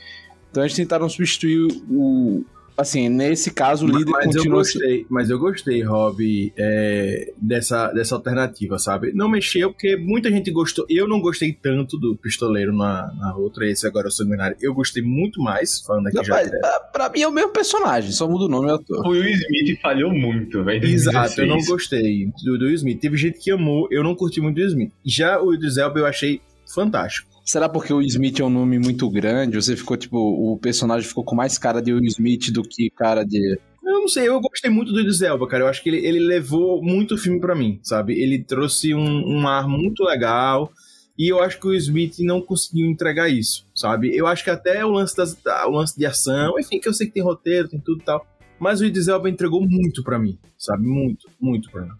Então 0.51 0.65
eles 0.65 0.75
tentaram 0.75 1.09
substituir 1.09 1.69
o. 1.89 2.45
Assim, 2.77 3.09
nesse 3.09 3.53
caso, 3.53 3.87
o 3.87 3.89
líder 3.89 4.11
mas 4.11 4.25
eu 4.27 4.33
continua. 4.33 4.57
gostei, 4.59 5.07
mas 5.09 5.31
eu 5.31 5.39
gostei, 5.39 5.83
Rob, 5.83 6.53
é, 6.57 7.33
dessa, 7.41 7.93
dessa 7.93 8.17
alternativa, 8.17 8.79
sabe? 8.79 9.13
Não 9.15 9.29
mexeu 9.29 9.71
porque 9.71 9.97
muita 9.97 10.29
gente 10.29 10.51
gostou. 10.51 10.85
Eu 10.89 11.07
não 11.07 11.21
gostei 11.21 11.53
tanto 11.53 11.97
do 11.97 12.17
pistoleiro 12.17 12.77
na, 12.77 13.13
na 13.17 13.37
outra, 13.37 13.69
esse 13.71 13.87
agora 13.87 14.07
é 14.07 14.09
o 14.09 14.11
sanguinário. 14.11 14.57
Eu 14.61 14.75
gostei 14.75 15.03
muito 15.03 15.41
mais, 15.41 15.81
falando 15.83 16.09
aqui 16.09 16.17
Não, 16.17 16.25
já. 16.25 16.35
mas, 16.35 16.47
direto. 16.47 16.61
pra, 16.63 16.81
pra 16.81 17.09
mim 17.11 17.21
é 17.23 17.29
o 17.29 17.33
mesmo 17.33 17.53
personagem, 17.53 18.11
só 18.11 18.27
muda 18.29 18.47
o 18.47 18.49
nome 18.49 18.69
e 18.69 18.73
o 18.73 18.75
ator. 18.75 19.07
O 19.07 19.11
Will 19.11 19.29
Smith 19.31 19.81
falhou 19.81 20.13
muito, 20.13 20.65
velho. 20.65 20.85
Exato, 20.85 21.41
eu 21.41 21.47
não 21.47 21.59
2016. 21.59 21.69
gostei 21.69 22.27
do, 22.45 22.59
do 22.59 22.65
Will 22.65 22.75
Smith. 22.75 22.99
Teve 23.01 23.17
gente 23.17 23.39
que 23.39 23.53
amou, 23.53 23.87
eu 23.91 24.03
não 24.03 24.17
curti 24.17 24.41
muito 24.41 24.57
do 24.57 24.61
Will 24.61 24.69
Smith. 24.71 24.93
Já 25.05 25.41
o 25.41 25.55
Idris 25.55 25.77
Elba 25.77 26.01
eu 26.01 26.07
achei 26.07 26.41
fantástico. 26.75 27.34
Será 27.45 27.69
porque 27.69 27.93
o 27.93 28.01
Smith 28.01 28.41
é 28.41 28.45
um 28.45 28.51
nome 28.51 28.79
muito 28.79 29.09
grande? 29.11 29.57
Você 29.57 29.77
ficou, 29.77 29.97
tipo, 29.97 30.17
o 30.19 30.59
personagem 30.59 31.07
ficou 31.09 31.23
com 31.25 31.35
mais 31.37 31.59
cara 31.59 31.83
de 31.83 31.93
Will 31.93 32.05
Smith 32.05 32.51
do 32.51 32.63
que 32.63 32.89
cara 32.91 33.23
de. 33.23 33.59
Eu 33.85 34.01
não 34.01 34.09
sei, 34.09 34.27
eu 34.29 34.41
gostei 34.41 34.71
muito 34.71 34.93
do 34.93 35.01
Idris 35.01 35.21
Elba, 35.21 35.47
cara. 35.47 35.65
Eu 35.65 35.69
acho 35.69 35.83
que 35.83 35.91
ele, 35.91 35.99
ele 36.07 36.21
levou 36.21 36.83
muito 36.83 37.15
o 37.15 37.19
filme 37.19 37.39
pra 37.39 37.55
mim, 37.55 37.79
sabe? 37.83 38.19
Ele 38.19 38.43
trouxe 38.43 38.95
um, 38.95 39.27
um 39.41 39.47
ar 39.47 39.69
muito 39.69 40.03
legal. 40.05 40.73
E 41.19 41.31
eu 41.31 41.39
acho 41.41 41.61
que 41.61 41.67
o 41.69 41.75
Smith 41.75 42.19
não 42.21 42.41
conseguiu 42.41 42.87
entregar 42.91 43.29
isso, 43.29 43.67
sabe? 43.75 44.17
Eu 44.17 44.27
acho 44.27 44.43
que 44.43 44.51
até 44.51 44.85
o 44.85 44.91
lance, 44.91 45.15
das, 45.17 45.35
da- 45.37 45.67
o 45.69 45.71
lance 45.71 45.97
de 45.97 46.05
ação, 46.07 46.59
enfim, 46.59 46.81
que 46.81 46.89
eu 46.89 46.93
sei 46.95 47.07
que 47.07 47.13
tem 47.13 47.23
roteiro, 47.23 47.69
tem 47.69 47.79
tudo 47.79 48.01
e 48.01 48.05
tal. 48.05 48.27
Mas 48.59 48.81
o 48.81 48.85
Idris 48.87 49.07
Elba 49.07 49.29
entregou 49.31 49.61
muito 49.61 50.03
pra 50.03 50.19
mim, 50.19 50.39
sabe? 50.59 50.83
Muito, 50.85 51.29
muito 51.41 51.71
pra 51.71 51.83
mim. 51.83 51.91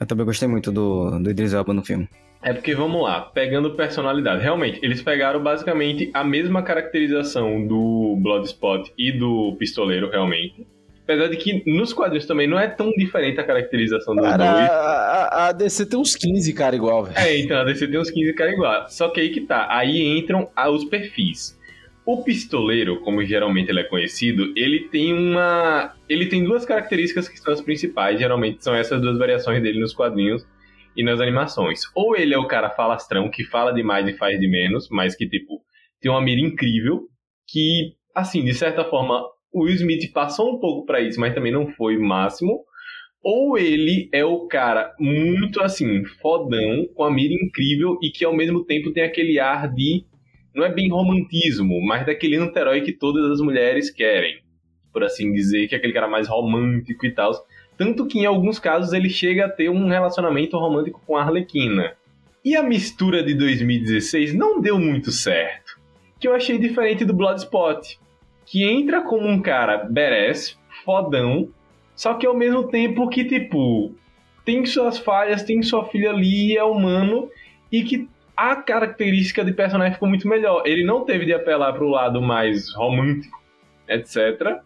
Eu 0.00 0.06
também 0.06 0.24
gostei 0.24 0.48
muito 0.48 0.70
do, 0.72 1.18
do 1.18 1.30
Idris 1.30 1.52
Elba 1.52 1.74
no 1.74 1.84
filme. 1.84 2.08
É 2.42 2.52
porque, 2.52 2.74
vamos 2.74 3.00
lá, 3.02 3.20
pegando 3.20 3.70
personalidade. 3.70 4.42
Realmente, 4.42 4.80
eles 4.82 5.00
pegaram 5.00 5.40
basicamente 5.40 6.10
a 6.12 6.24
mesma 6.24 6.62
caracterização 6.62 7.66
do 7.66 8.16
Bloodspot 8.20 8.92
e 8.98 9.12
do 9.12 9.54
Pistoleiro, 9.58 10.10
realmente. 10.10 10.66
Apesar 11.04 11.28
de 11.28 11.36
que 11.36 11.62
nos 11.70 11.92
quadrinhos 11.92 12.26
também 12.26 12.46
não 12.46 12.58
é 12.58 12.66
tão 12.68 12.90
diferente 12.92 13.38
a 13.40 13.44
caracterização 13.44 14.14
dos 14.16 14.24
Cara, 14.24 14.36
dois. 14.52 14.70
a, 14.70 15.48
a- 15.48 15.52
DC 15.52 15.86
tem 15.86 15.98
uns 15.98 16.14
15 16.16 16.52
cara 16.52 16.74
igual, 16.76 17.04
velho. 17.04 17.18
É, 17.18 17.38
então, 17.38 17.58
a 17.60 17.64
DC 17.64 17.86
tem 17.88 17.98
uns 18.00 18.10
15 18.10 18.32
caras 18.34 18.54
igual. 18.54 18.88
Só 18.88 19.08
que 19.08 19.20
aí 19.20 19.28
que 19.30 19.40
tá, 19.42 19.66
aí 19.70 20.00
entram 20.18 20.48
os 20.70 20.84
perfis. 20.84 21.58
O 22.04 22.24
pistoleiro, 22.24 23.00
como 23.00 23.24
geralmente 23.24 23.68
ele 23.70 23.80
é 23.80 23.84
conhecido, 23.84 24.52
ele 24.56 24.80
tem 24.90 25.12
uma. 25.12 25.92
Ele 26.08 26.26
tem 26.26 26.42
duas 26.42 26.64
características 26.64 27.28
que 27.28 27.38
são 27.38 27.52
as 27.52 27.60
principais, 27.60 28.18
geralmente 28.18 28.64
são 28.64 28.74
essas 28.74 29.00
duas 29.00 29.16
variações 29.18 29.62
dele 29.62 29.78
nos 29.78 29.92
quadrinhos 29.92 30.44
e 30.96 31.02
nas 31.02 31.20
animações. 31.20 31.80
Ou 31.94 32.16
ele 32.16 32.34
é 32.34 32.38
o 32.38 32.46
cara 32.46 32.70
falastrão, 32.70 33.30
que 33.30 33.44
fala 33.44 33.72
demais 33.72 34.06
e 34.06 34.16
faz 34.16 34.38
de 34.38 34.48
menos, 34.48 34.88
mas 34.90 35.14
que, 35.14 35.28
tipo, 35.28 35.60
tem 36.00 36.10
uma 36.10 36.20
mira 36.20 36.40
incrível, 36.40 37.02
que, 37.48 37.92
assim, 38.14 38.44
de 38.44 38.54
certa 38.54 38.84
forma, 38.84 39.22
o 39.52 39.64
Will 39.64 39.74
Smith 39.74 40.12
passou 40.12 40.56
um 40.56 40.58
pouco 40.58 40.86
pra 40.86 41.00
isso, 41.00 41.20
mas 41.20 41.34
também 41.34 41.52
não 41.52 41.68
foi 41.72 41.96
o 41.96 42.02
máximo. 42.02 42.64
Ou 43.22 43.56
ele 43.56 44.08
é 44.12 44.24
o 44.24 44.48
cara 44.48 44.92
muito 44.98 45.60
assim, 45.62 46.04
fodão, 46.20 46.88
com 46.94 47.04
a 47.04 47.10
mira 47.10 47.32
incrível 47.32 47.96
e 48.02 48.10
que 48.10 48.24
ao 48.24 48.34
mesmo 48.34 48.64
tempo 48.64 48.92
tem 48.92 49.04
aquele 49.04 49.38
ar 49.38 49.72
de. 49.72 50.04
Não 50.54 50.64
é 50.64 50.74
bem 50.74 50.90
romantismo, 50.90 51.80
mas 51.86 52.04
daquele 52.04 52.36
anti-herói 52.36 52.82
que 52.82 52.92
todas 52.92 53.30
as 53.30 53.40
mulheres 53.40 53.90
querem. 53.90 54.40
Por 54.92 55.04
assim 55.04 55.32
dizer, 55.32 55.68
que 55.68 55.74
é 55.74 55.78
aquele 55.78 55.92
cara 55.92 56.08
mais 56.08 56.28
romântico 56.28 57.06
e 57.06 57.14
tal. 57.14 57.32
Tanto 57.82 58.06
que 58.06 58.20
em 58.20 58.26
alguns 58.26 58.60
casos 58.60 58.92
ele 58.92 59.10
chega 59.10 59.46
a 59.46 59.48
ter 59.48 59.68
um 59.68 59.88
relacionamento 59.88 60.56
romântico 60.56 61.02
com 61.04 61.16
a 61.16 61.22
Arlequina. 61.22 61.94
E 62.44 62.54
a 62.54 62.62
mistura 62.62 63.24
de 63.24 63.34
2016 63.34 64.32
não 64.34 64.60
deu 64.60 64.78
muito 64.78 65.10
certo. 65.10 65.80
Que 66.20 66.28
eu 66.28 66.32
achei 66.32 66.58
diferente 66.58 67.04
do 67.04 67.12
Bloodspot. 67.12 67.98
que 68.46 68.62
entra 68.62 69.00
como 69.00 69.26
um 69.26 69.42
cara 69.42 69.78
badass, 69.78 70.56
fodão, 70.84 71.48
só 71.96 72.14
que 72.14 72.24
ao 72.24 72.36
mesmo 72.36 72.68
tempo 72.68 73.08
que, 73.08 73.24
tipo, 73.24 73.92
tem 74.44 74.64
suas 74.64 74.98
falhas, 74.98 75.42
tem 75.42 75.60
sua 75.60 75.84
filha 75.86 76.10
ali, 76.10 76.56
é 76.56 76.62
humano, 76.62 77.28
e 77.70 77.82
que 77.82 78.08
a 78.36 78.54
característica 78.54 79.44
de 79.44 79.52
personagem 79.52 79.94
ficou 79.94 80.08
muito 80.08 80.28
melhor. 80.28 80.62
Ele 80.66 80.84
não 80.84 81.04
teve 81.04 81.24
de 81.24 81.34
apelar 81.34 81.72
pro 81.72 81.88
lado 81.88 82.22
mais 82.22 82.72
romântico, 82.74 83.42
etc. 83.88 84.62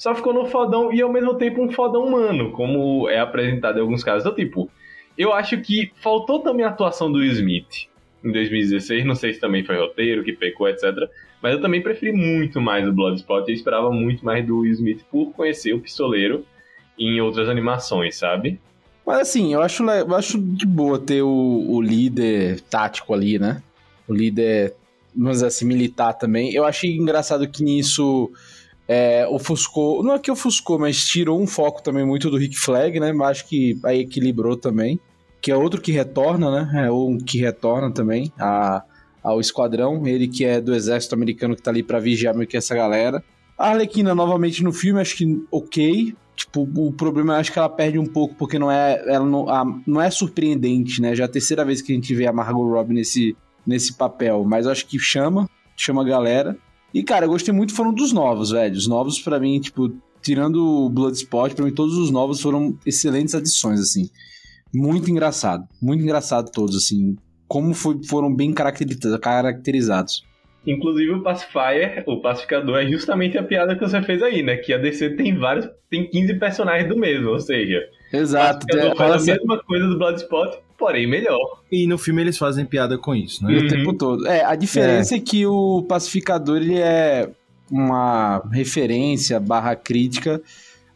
Só 0.00 0.14
ficou 0.14 0.32
no 0.32 0.46
fodão 0.46 0.90
e 0.90 1.02
ao 1.02 1.12
mesmo 1.12 1.34
tempo 1.34 1.62
um 1.62 1.70
fodão 1.70 2.06
humano, 2.06 2.52
como 2.52 3.06
é 3.10 3.20
apresentado 3.20 3.76
em 3.76 3.82
alguns 3.82 4.02
casos. 4.02 4.22
Então, 4.22 4.34
tipo, 4.34 4.70
eu 5.16 5.30
acho 5.30 5.60
que 5.60 5.92
faltou 5.96 6.38
também 6.38 6.64
a 6.64 6.70
atuação 6.70 7.12
do 7.12 7.22
Smith 7.22 7.86
em 8.24 8.32
2016. 8.32 9.04
Não 9.04 9.14
sei 9.14 9.34
se 9.34 9.40
também 9.40 9.62
foi 9.62 9.76
roteiro, 9.76 10.24
que 10.24 10.32
pecou, 10.32 10.66
etc. 10.70 10.84
Mas 11.42 11.52
eu 11.52 11.60
também 11.60 11.82
preferi 11.82 12.12
muito 12.12 12.62
mais 12.62 12.88
o 12.88 12.92
Bloodspot. 12.94 13.46
Eu 13.46 13.54
esperava 13.54 13.90
muito 13.90 14.24
mais 14.24 14.42
do 14.46 14.64
Smith 14.68 15.02
por 15.10 15.34
conhecer 15.34 15.74
o 15.74 15.80
pistoleiro 15.80 16.46
em 16.98 17.20
outras 17.20 17.50
animações, 17.50 18.16
sabe? 18.16 18.58
Mas 19.06 19.18
assim, 19.18 19.52
eu 19.52 19.60
acho, 19.60 19.84
eu 19.84 20.14
acho 20.14 20.38
de 20.38 20.64
boa 20.64 20.98
ter 20.98 21.20
o, 21.20 21.66
o 21.68 21.82
líder 21.82 22.62
tático 22.62 23.12
ali, 23.12 23.38
né? 23.38 23.62
O 24.08 24.14
líder, 24.14 24.74
vamos 25.14 25.34
dizer 25.34 25.48
assim, 25.48 25.66
militar 25.66 26.14
também. 26.14 26.54
Eu 26.54 26.64
achei 26.64 26.96
engraçado 26.96 27.46
que 27.46 27.62
nisso 27.62 28.32
é, 28.92 29.24
ofuscou. 29.28 30.02
Não 30.02 30.14
é 30.14 30.18
que 30.18 30.32
ofuscou, 30.32 30.76
mas 30.76 31.04
tirou 31.06 31.40
um 31.40 31.46
foco 31.46 31.80
também 31.80 32.04
muito 32.04 32.28
do 32.28 32.36
Rick 32.36 32.58
Flag, 32.58 32.98
né? 32.98 33.12
Mas 33.12 33.28
acho 33.38 33.48
que 33.48 33.78
aí 33.84 34.00
equilibrou 34.00 34.56
também. 34.56 34.98
Que 35.40 35.52
é 35.52 35.56
outro 35.56 35.80
que 35.80 35.92
retorna, 35.92 36.50
né? 36.50 36.86
É 36.86 36.90
um 36.90 37.16
que 37.16 37.38
retorna 37.38 37.92
também 37.92 38.32
a, 38.36 38.82
ao 39.22 39.40
esquadrão. 39.40 40.04
Ele 40.08 40.26
que 40.26 40.44
é 40.44 40.60
do 40.60 40.74
exército 40.74 41.14
americano 41.14 41.54
que 41.54 41.62
tá 41.62 41.70
ali 41.70 41.84
pra 41.84 42.00
vigiar 42.00 42.34
meio 42.34 42.48
que 42.48 42.56
essa 42.56 42.74
galera. 42.74 43.22
A 43.56 43.68
Arlequina 43.68 44.12
novamente 44.12 44.64
no 44.64 44.72
filme, 44.72 45.00
acho 45.00 45.16
que 45.16 45.40
ok. 45.52 46.12
Tipo, 46.34 46.62
o 46.74 46.92
problema 46.92 47.34
eu 47.34 47.36
acho 47.38 47.52
que 47.52 47.58
ela 47.60 47.68
perde 47.68 47.96
um 47.98 48.06
pouco, 48.06 48.34
porque 48.34 48.58
não 48.58 48.72
é, 48.72 49.00
ela 49.06 49.24
não, 49.26 49.48
a- 49.48 49.80
não 49.86 50.00
é 50.00 50.10
surpreendente, 50.10 51.00
né? 51.00 51.14
Já 51.14 51.24
é 51.24 51.26
a 51.26 51.30
terceira 51.30 51.64
vez 51.64 51.80
que 51.80 51.92
a 51.92 51.94
gente 51.94 52.12
vê 52.12 52.26
a 52.26 52.32
Margot 52.32 52.66
Robbie 52.68 52.94
nesse, 52.94 53.36
nesse 53.64 53.92
papel. 53.92 54.42
Mas 54.44 54.66
acho 54.66 54.84
que 54.86 54.98
chama, 54.98 55.48
chama 55.76 56.02
a 56.02 56.04
galera. 56.04 56.56
E, 56.92 57.02
cara, 57.02 57.26
eu 57.26 57.30
gostei 57.30 57.52
muito 57.54 57.74
foram 57.74 57.92
dos 57.92 58.12
novos, 58.12 58.50
velho. 58.50 58.74
Os 58.74 58.86
novos, 58.88 59.18
pra 59.20 59.38
mim, 59.38 59.60
tipo, 59.60 59.92
tirando 60.22 60.56
o 60.86 60.90
Bloodsport, 60.90 61.54
pra 61.54 61.64
mim 61.64 61.72
todos 61.72 61.96
os 61.96 62.10
novos 62.10 62.40
foram 62.40 62.76
excelentes 62.84 63.34
adições, 63.34 63.80
assim. 63.80 64.08
Muito 64.74 65.10
engraçado. 65.10 65.64
Muito 65.80 66.02
engraçado 66.02 66.50
todos, 66.52 66.76
assim. 66.76 67.16
Como 67.48 67.74
foi- 67.74 68.00
foram 68.04 68.34
bem 68.34 68.52
caracteriza- 68.52 69.18
caracterizados. 69.18 70.22
Inclusive 70.66 71.12
o 71.12 71.22
Pacifier, 71.22 72.04
o 72.06 72.20
pacificador, 72.20 72.76
é 72.76 72.86
justamente 72.86 73.38
a 73.38 73.42
piada 73.42 73.74
que 73.74 73.80
você 73.80 74.02
fez 74.02 74.22
aí, 74.22 74.42
né? 74.42 74.56
Que 74.58 74.72
a 74.74 74.78
DC 74.78 75.10
tem 75.16 75.34
vários, 75.36 75.66
tem 75.88 76.08
15 76.08 76.34
personagens 76.34 76.86
do 76.88 76.98
mesmo, 76.98 77.30
ou 77.30 77.40
seja, 77.40 77.80
Exato. 78.12 78.66
é, 78.76 78.94
faz 78.94 79.22
a 79.22 79.32
mesma 79.34 79.58
coisa 79.64 79.88
do 79.88 79.96
Bloodspot, 79.96 80.58
porém 80.80 81.06
melhor. 81.06 81.60
E 81.70 81.86
no 81.86 81.98
filme 81.98 82.22
eles 82.22 82.38
fazem 82.38 82.64
piada 82.64 82.96
com 82.98 83.14
isso, 83.14 83.44
né? 83.44 83.52
o 83.54 83.60
Uhum. 83.62 83.68
tempo 83.68 83.92
todo. 83.92 84.26
É, 84.26 84.42
a 84.42 84.56
diferença 84.56 85.14
é. 85.14 85.20
que 85.20 85.46
o 85.46 85.82
pacificador 85.86 86.56
ele 86.56 86.78
é 86.78 87.30
uma 87.70 88.42
referência 88.50 89.38
barra 89.38 89.76
crítica 89.76 90.42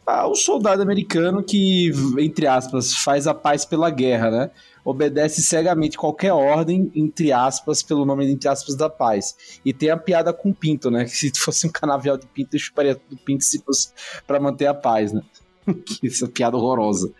ao 0.05 0.35
soldado 0.35 0.81
americano 0.81 1.41
que, 1.43 1.91
entre 2.19 2.45
aspas, 2.47 2.93
faz 2.93 3.27
a 3.27 3.33
paz 3.33 3.63
pela 3.63 3.89
guerra, 3.89 4.29
né? 4.29 4.51
Obedece 4.83 5.41
cegamente 5.41 5.97
qualquer 5.97 6.31
ordem, 6.31 6.91
entre 6.93 7.31
aspas, 7.31 7.81
pelo 7.81 8.05
nome, 8.05 8.29
entre 8.31 8.47
aspas, 8.47 8.75
da 8.75 8.87
paz. 8.89 9.59
E 9.65 9.73
tem 9.73 9.89
a 9.89 9.97
piada 9.97 10.31
com 10.31 10.49
o 10.49 10.53
pinto, 10.53 10.91
né? 10.91 11.05
Que 11.09 11.15
se 11.15 11.31
fosse 11.39 11.65
um 11.65 11.71
canavial 11.71 12.17
de 12.17 12.27
pinto, 12.27 12.55
eu 12.55 12.59
chuparia 12.59 12.99
do 13.09 13.17
pinto 13.17 13.43
se 13.43 13.63
fosse 13.63 13.89
pra 14.27 14.39
manter 14.39 14.67
a 14.67 14.73
paz, 14.73 15.11
né? 15.13 15.21
que 15.85 16.05
essa 16.07 16.27
piada 16.27 16.55
horrorosa 16.57 17.11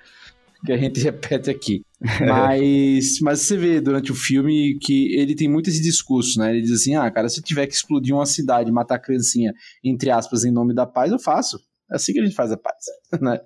que 0.65 0.71
a 0.71 0.77
gente 0.77 0.99
repete 1.03 1.49
aqui. 1.49 1.81
Mas, 2.19 3.19
mas 3.21 3.41
você 3.41 3.57
vê 3.57 3.79
durante 3.79 4.11
o 4.11 4.15
filme 4.15 4.77
que 4.79 5.15
ele 5.15 5.35
tem 5.35 5.47
muito 5.47 5.69
esse 5.69 5.81
discurso, 5.81 6.39
né? 6.39 6.51
Ele 6.51 6.61
diz 6.61 6.71
assim: 6.71 6.95
ah, 6.95 7.09
cara, 7.09 7.29
se 7.29 7.39
eu 7.39 7.43
tiver 7.43 7.67
que 7.67 7.73
explodir 7.73 8.13
uma 8.13 8.25
cidade, 8.25 8.71
matar 8.71 8.95
a 8.95 8.99
criancinha, 8.99 9.53
entre 9.83 10.09
aspas, 10.09 10.43
em 10.43 10.51
nome 10.51 10.73
da 10.73 10.85
paz, 10.85 11.11
eu 11.11 11.19
faço. 11.19 11.59
É 11.91 11.95
assim 11.95 12.13
que 12.13 12.19
a 12.19 12.23
gente 12.23 12.35
faz 12.35 12.51
a 12.51 12.57
paz, 12.57 12.85
né? 13.21 13.39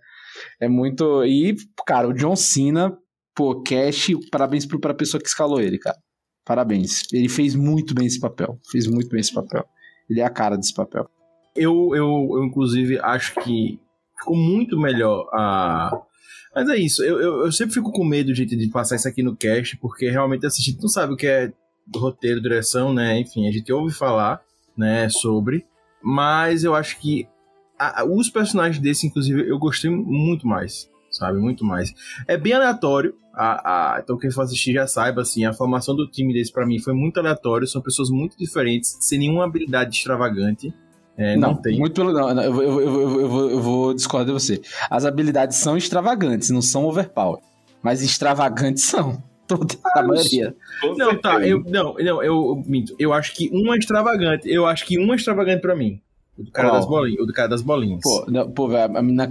É 0.60 0.68
muito. 0.68 1.24
E, 1.26 1.56
cara, 1.86 2.08
o 2.08 2.14
John 2.14 2.36
Cena, 2.36 2.98
pô, 3.36 3.62
Cash, 3.62 4.12
parabéns 4.32 4.66
pra 4.66 4.94
pessoa 4.94 5.22
que 5.22 5.28
escalou 5.28 5.62
ele, 5.62 5.78
cara. 5.78 5.98
Parabéns. 6.46 7.04
Ele 7.14 7.30
fez 7.30 7.56
muito 7.56 7.94
bem 7.94 8.08
esse 8.08 8.20
papel. 8.20 8.58
Fez 8.72 8.88
muito 8.88 9.10
bem 9.10 9.20
esse 9.20 9.34
papel. 9.34 9.66
Ele 10.10 10.20
é 10.20 10.24
a 10.24 10.30
cara 10.30 10.58
desse 10.58 10.74
papel. 10.74 11.08
Eu, 11.56 11.96
eu, 11.96 12.30
eu, 12.32 12.44
inclusive, 12.44 13.00
acho 13.00 13.36
que 13.36 13.80
ficou 14.18 14.36
muito 14.36 14.78
melhor 14.80 15.30
a. 15.32 16.02
Mas 16.56 16.68
é 16.70 16.78
isso, 16.78 17.04
eu, 17.04 17.20
eu, 17.22 17.46
eu 17.46 17.52
sempre 17.52 17.74
fico 17.74 17.92
com 17.92 18.04
medo, 18.04 18.34
gente, 18.34 18.56
de 18.56 18.68
passar 18.70 18.96
isso 18.96 19.08
aqui 19.08 19.22
no 19.22 19.36
cast, 19.36 19.78
porque 19.78 20.10
realmente 20.10 20.46
assim, 20.46 20.62
a 20.62 20.66
gente 20.66 20.82
não 20.82 20.90
sabe 20.90 21.14
o 21.14 21.18
que 21.18 21.28
é 21.28 21.52
roteiro, 21.96 22.42
direção, 22.42 22.94
né? 22.94 23.20
Enfim, 23.20 23.48
a 23.48 23.52
gente 23.52 23.72
ouve 23.72 23.94
falar, 23.94 24.42
né, 24.78 25.10
sobre, 25.10 25.66
mas 26.02 26.64
eu 26.64 26.74
acho 26.76 27.00
que 27.00 27.28
a- 27.78 28.04
os 28.06 28.30
personagens 28.30 28.82
desse, 28.82 29.08
inclusive, 29.08 29.48
eu 29.48 29.58
gostei 29.60 29.90
muito 29.90 30.46
mais, 30.48 30.90
sabe? 31.12 31.40
Muito 31.40 31.64
mais. 31.64 31.94
É 32.28 32.36
bem 32.38 32.54
aleatório, 32.54 33.16
a, 33.34 33.96
a- 33.96 34.00
então 34.02 34.18
quem 34.18 34.32
for 34.32 34.42
assistir 34.42 34.74
já 34.74 34.86
saiba, 34.88 35.22
assim, 35.22 35.46
a 35.46 35.54
formação 35.54 35.96
do 35.96 36.08
time 36.10 36.34
desse 36.34 36.52
pra 36.52 36.66
mim 36.66 36.80
foi 36.80 36.94
muito 36.94 37.20
aleatório, 37.20 37.68
são 37.68 37.82
pessoas 37.82 38.10
muito 38.10 38.38
diferentes, 38.38 38.98
sem 39.02 39.20
nenhuma 39.20 39.46
habilidade 39.46 39.96
extravagante. 39.96 40.74
É, 41.22 41.36
não, 41.36 41.54
tem. 41.54 41.78
Muito 41.78 41.94
pelo. 41.94 42.14
Não, 42.14 42.34
não, 42.34 42.42
eu, 42.44 42.54
vou- 42.54 42.64
eu, 42.64 42.80
eu, 42.82 42.90
vou- 42.92 43.20
eu, 43.20 43.28
vou, 43.30 43.50
eu 43.52 43.60
vou 43.62 43.94
discordar 43.94 44.28
de 44.28 44.32
você. 44.32 44.62
As 44.90 45.04
habilidades 45.04 45.58
são 45.58 45.76
extravagantes, 45.76 46.50
não 46.50 46.62
são 46.62 46.86
overpower. 46.86 47.40
Mas 47.84 48.02
extravagantes 48.02 48.84
são. 48.90 49.22
Toda 49.46 49.76
a 49.96 50.04
maioria. 50.04 50.56
Com 50.80 50.94
Não, 50.96 51.20
tá, 51.20 51.42
eu, 51.46 51.62
não, 51.68 51.96
não, 51.96 52.00
eu, 52.00 52.24
eu 52.24 52.64
minto. 52.68 52.96
Eu 53.00 53.12
acho 53.12 53.34
que 53.34 53.50
uma 53.52 53.76
é 53.76 53.80
extravagante. 53.80 54.48
Eu 54.50 54.66
acho 54.68 54.86
que 54.86 54.98
uma 55.00 55.14
é 55.14 55.18
extravagante 55.18 55.62
pra 55.62 55.76
mim. 55.76 56.00
O 56.38 56.44
do 56.44 56.52
cara 56.52 56.70
Qual? 56.70 56.80
das 56.80 56.88
bolinhas. 56.88 57.20
O 57.22 57.26
do 57.26 57.34
cara 57.34 57.50
das 57.50 57.62
bolinhas. 57.64 58.00
Pô, 58.02 58.26
não, 58.30 58.50
pô 58.50 58.68
velho, 58.70 58.96
a 58.98 59.02
menina, 59.02 59.28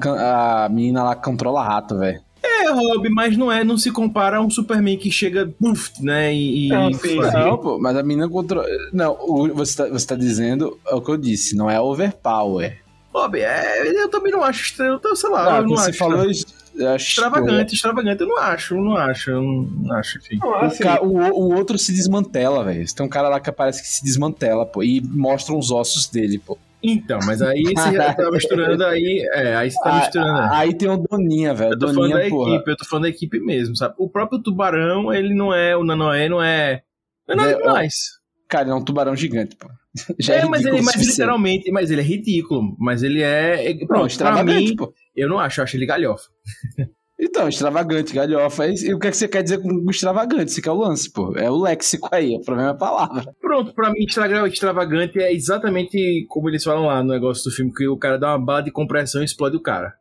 a 0.65 0.69
menina 0.69 1.05
lá 1.05 1.15
controla 1.15 1.63
rato, 1.63 1.97
velho. 1.97 2.21
É, 2.43 2.71
Rob, 2.71 3.09
mas 3.11 3.37
não 3.37 3.51
é, 3.51 3.65
não 3.65 3.77
se 3.77 3.91
compara 3.91 4.39
a 4.39 4.41
um 4.41 4.51
Superman 4.51 4.97
que 4.97 5.11
chega, 5.11 5.53
puf, 5.61 5.91
né, 6.03 6.35
e... 6.35 6.69
Não, 6.69 6.93
sim. 6.95 7.19
Não, 7.21 7.59
pô, 7.59 7.79
mas 7.79 7.97
a 7.97 8.03
menina 8.03 8.29
controla. 8.29 8.67
Não, 8.93 9.17
o- 9.21 9.53
você 9.55 9.77
tá, 9.77 9.89
você 9.89 10.07
tá 10.07 10.15
dizendo 10.17 10.79
é 10.87 10.95
o 10.95 11.01
que 11.01 11.11
eu 11.11 11.17
disse, 11.17 11.57
não 11.57 11.71
é 11.71 11.81
overpower. 11.81 12.79
Rob, 13.13 13.39
é, 13.41 13.89
eu 14.03 14.09
também 14.09 14.31
não 14.31 14.43
acho 14.45 14.63
estranho, 14.65 15.01
sei 15.17 15.31
lá, 15.31 15.55
Ah, 15.55 15.59
eu 15.59 15.63
não 15.67 15.77
você 15.77 15.91
acho 15.91 15.99
falou 15.99 16.31
es- 16.31 16.45
eu 16.77 16.89
acho- 16.91 17.07
extravagante, 17.09 17.75
extravagante, 17.75 18.21
eu 18.23 18.29
não 18.29 18.39
acho, 18.39 18.75
eu 18.75 18.81
não 18.85 18.97
acho, 18.97 19.31
eu 19.31 19.43
não 19.43 19.93
acho, 19.95 20.19
enfim. 20.19 20.39
Não, 20.41 20.49
O, 20.51 20.55
assim, 20.57 20.85
ca- 20.85 21.03
o, 21.03 21.17
o 21.17 21.55
outro 21.57 21.77
se 21.79 21.93
desmantela, 21.93 22.63
velho. 22.63 22.85
Tem 22.95 23.05
um 23.05 23.09
cara 23.09 23.29
lá 23.29 23.41
que 23.41 23.51
aparece 23.51 23.83
que 23.83 23.89
se 23.89 24.05
desmantela, 24.05 24.65
pô, 24.65 24.83
e 24.83 25.01
mostram 25.01 25.59
os 25.59 25.71
ossos 25.71 26.07
dele, 26.07 26.39
pô. 26.39 26.57
Então, 26.83 27.19
mas 27.27 27.43
aí 27.43 27.63
você 27.63 27.93
já 27.93 28.15
tá 28.15 28.31
misturando 28.31 28.85
aí, 28.85 29.29
é, 29.33 29.57
aí 29.57 29.71
você 29.71 29.79
tá 29.81 29.91
Ah, 29.91 29.99
misturando, 29.99 30.33
né? 30.33 30.49
Aí 30.53 30.75
tem 30.75 30.89
o 30.89 30.97
Doninha, 30.97 31.55
velho. 31.55 31.73
Eu 31.73 31.79
tô 31.79 31.87
falando 31.93 32.11
da 32.11 32.17
Doninha, 32.17 32.31
porra. 32.31 32.55
equipe, 32.55 32.71
eu 32.71 32.77
tô 32.77 32.85
falando 32.85 33.03
da 33.03 33.09
equipe 33.09 33.41
mesmo, 33.41 33.77
sabe? 33.77 33.95
O 33.99 34.09
próprio 34.09 34.41
Tubarão, 34.41 35.13
ele 35.13 35.35
não 35.35 35.53
é, 35.53 35.77
o 35.77 35.85
Nanoé 35.85 36.29
não 36.29 36.43
é. 36.43 36.83
Não 37.27 37.35
é 37.35 37.37
nada 37.37 37.51
É, 37.51 37.57
demais. 37.57 38.19
Cara, 38.49 38.65
ele 38.65 38.71
é 38.71 38.75
um 38.75 38.85
tubarão 38.85 39.15
gigante, 39.15 39.57
pô. 39.57 39.69
Já 40.19 40.35
É, 40.37 40.45
mas 40.45 40.61
ridículo 40.61 40.77
ele, 40.77 40.85
mas 40.85 41.07
literalmente, 41.07 41.71
mas 41.73 41.91
ele 41.91 42.01
é 42.01 42.05
ridículo. 42.05 42.77
Mas 42.79 43.03
ele 43.03 43.23
é. 43.23 43.71
é 43.71 43.75
Não, 43.75 43.87
pronto, 43.87 44.17
pra 44.17 44.45
mim, 44.45 44.75
pô. 44.77 44.93
eu 45.15 45.29
não 45.29 45.39
acho, 45.39 45.61
eu 45.61 45.65
acho 45.65 45.77
ele 45.77 45.87
galhofa. 45.87 46.29
Então, 47.21 47.49
extravagante, 47.49 48.15
galhofa. 48.15 48.69
E 48.69 48.95
o 48.95 48.99
que, 48.99 49.09
é 49.09 49.11
que 49.11 49.17
você 49.17 49.27
quer 49.27 49.43
dizer 49.43 49.59
com 49.61 49.91
extravagante? 49.91 50.53
Isso 50.53 50.63
que 50.63 50.69
é 50.69 50.73
o 50.73 50.77
lance, 50.77 51.11
pô. 51.13 51.37
É 51.37 51.51
o 51.51 51.61
léxico 51.61 52.09
aí, 52.13 52.37
o 52.37 52.41
problema 52.43 52.69
é 52.69 52.73
a 52.73 52.77
palavra. 52.77 53.35
Pronto, 53.41 53.75
pra 53.75 53.91
mim, 53.91 54.05
extra- 54.05 54.47
extravagante 54.47 55.19
é 55.21 55.33
exatamente 55.33 56.25
como 56.29 56.49
eles 56.49 56.63
falam 56.63 56.87
lá 56.87 57.03
no 57.03 57.13
negócio 57.13 57.43
do 57.45 57.55
filme, 57.55 57.73
que 57.75 57.89
o 57.89 57.97
cara 57.97 58.19
dá 58.19 58.29
uma 58.37 58.45
bala 58.45 58.63
de 58.63 58.71
compressão 58.71 59.21
e 59.21 59.25
explode 59.25 59.57
o 59.57 59.61
cara. 59.63 59.95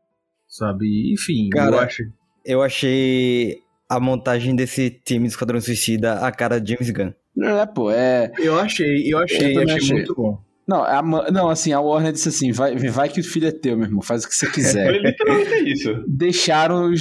Sabe? 0.47 1.11
Enfim, 1.11 1.49
Cara, 1.49 1.75
eu 1.75 1.79
acho. 1.79 2.03
Eu 2.45 2.61
achei 2.61 3.57
a 3.89 3.99
montagem 3.99 4.55
desse 4.55 4.89
time 4.89 5.25
do 5.27 5.31
Esquadrão 5.31 5.59
Suicida 5.59 6.19
a 6.19 6.31
cara 6.31 6.59
de 6.61 6.71
James 6.73 6.89
Gunn. 6.91 7.11
É, 7.43 7.65
pô, 7.65 7.91
é. 7.91 8.31
Eu 8.39 8.59
achei, 8.59 9.11
eu 9.11 9.17
achei, 9.17 9.55
Eu 9.57 9.61
achei, 9.63 9.75
achei. 9.75 9.93
muito 9.95 10.15
bom. 10.15 10.39
Não, 10.67 10.83
a 10.83 11.01
não, 11.31 11.49
assim, 11.49 11.71
a 11.71 11.79
Warner 11.79 12.11
disse 12.11 12.27
assim: 12.29 12.51
vai, 12.51 12.75
vai 12.75 13.07
que 13.07 13.21
o 13.21 13.23
filho 13.23 13.47
é 13.47 13.51
teu, 13.51 13.77
meu 13.77 13.85
irmão, 13.85 14.01
faz 14.01 14.25
o 14.25 14.27
que 14.27 14.35
você 14.35 14.45
foi 14.47 14.55
quiser. 14.55 14.91
literalmente 15.01 15.71
isso. 15.71 16.03
Deixaram 16.07 16.91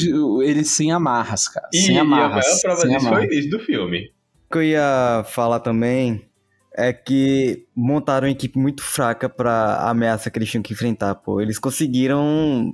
eles 0.42 0.70
sem 0.70 0.92
amarras, 0.92 1.48
cara. 1.48 1.68
E, 1.74 1.79
sem 1.79 1.96
e 1.96 1.98
a 1.98 2.02
amarras. 2.02 2.46
maior 2.46 2.61
prova 2.62 2.81
sem 2.81 2.90
disso 2.90 3.00
foi 3.00 3.09
o 3.11 3.14
amarras. 3.14 3.33
início 3.33 3.50
do 3.50 3.59
filme. 3.59 4.11
O 4.48 4.52
que 4.52 4.59
eu 4.59 4.62
ia 4.62 5.24
falar 5.29 5.59
também 5.61 6.22
é 6.79 6.92
que 6.92 7.64
montaram 7.74 8.29
uma 8.29 8.33
equipe 8.33 8.57
muito 8.59 8.83
fraca 8.85 9.29
pra 9.29 9.88
ameaça 9.90 10.31
que 10.31 10.38
eles 10.38 10.48
tinham 10.50 10.62
que 10.62 10.72
enfrentar, 10.72 11.14
pô. 11.16 11.40
Eles 11.40 11.59
conseguiram 11.59 12.72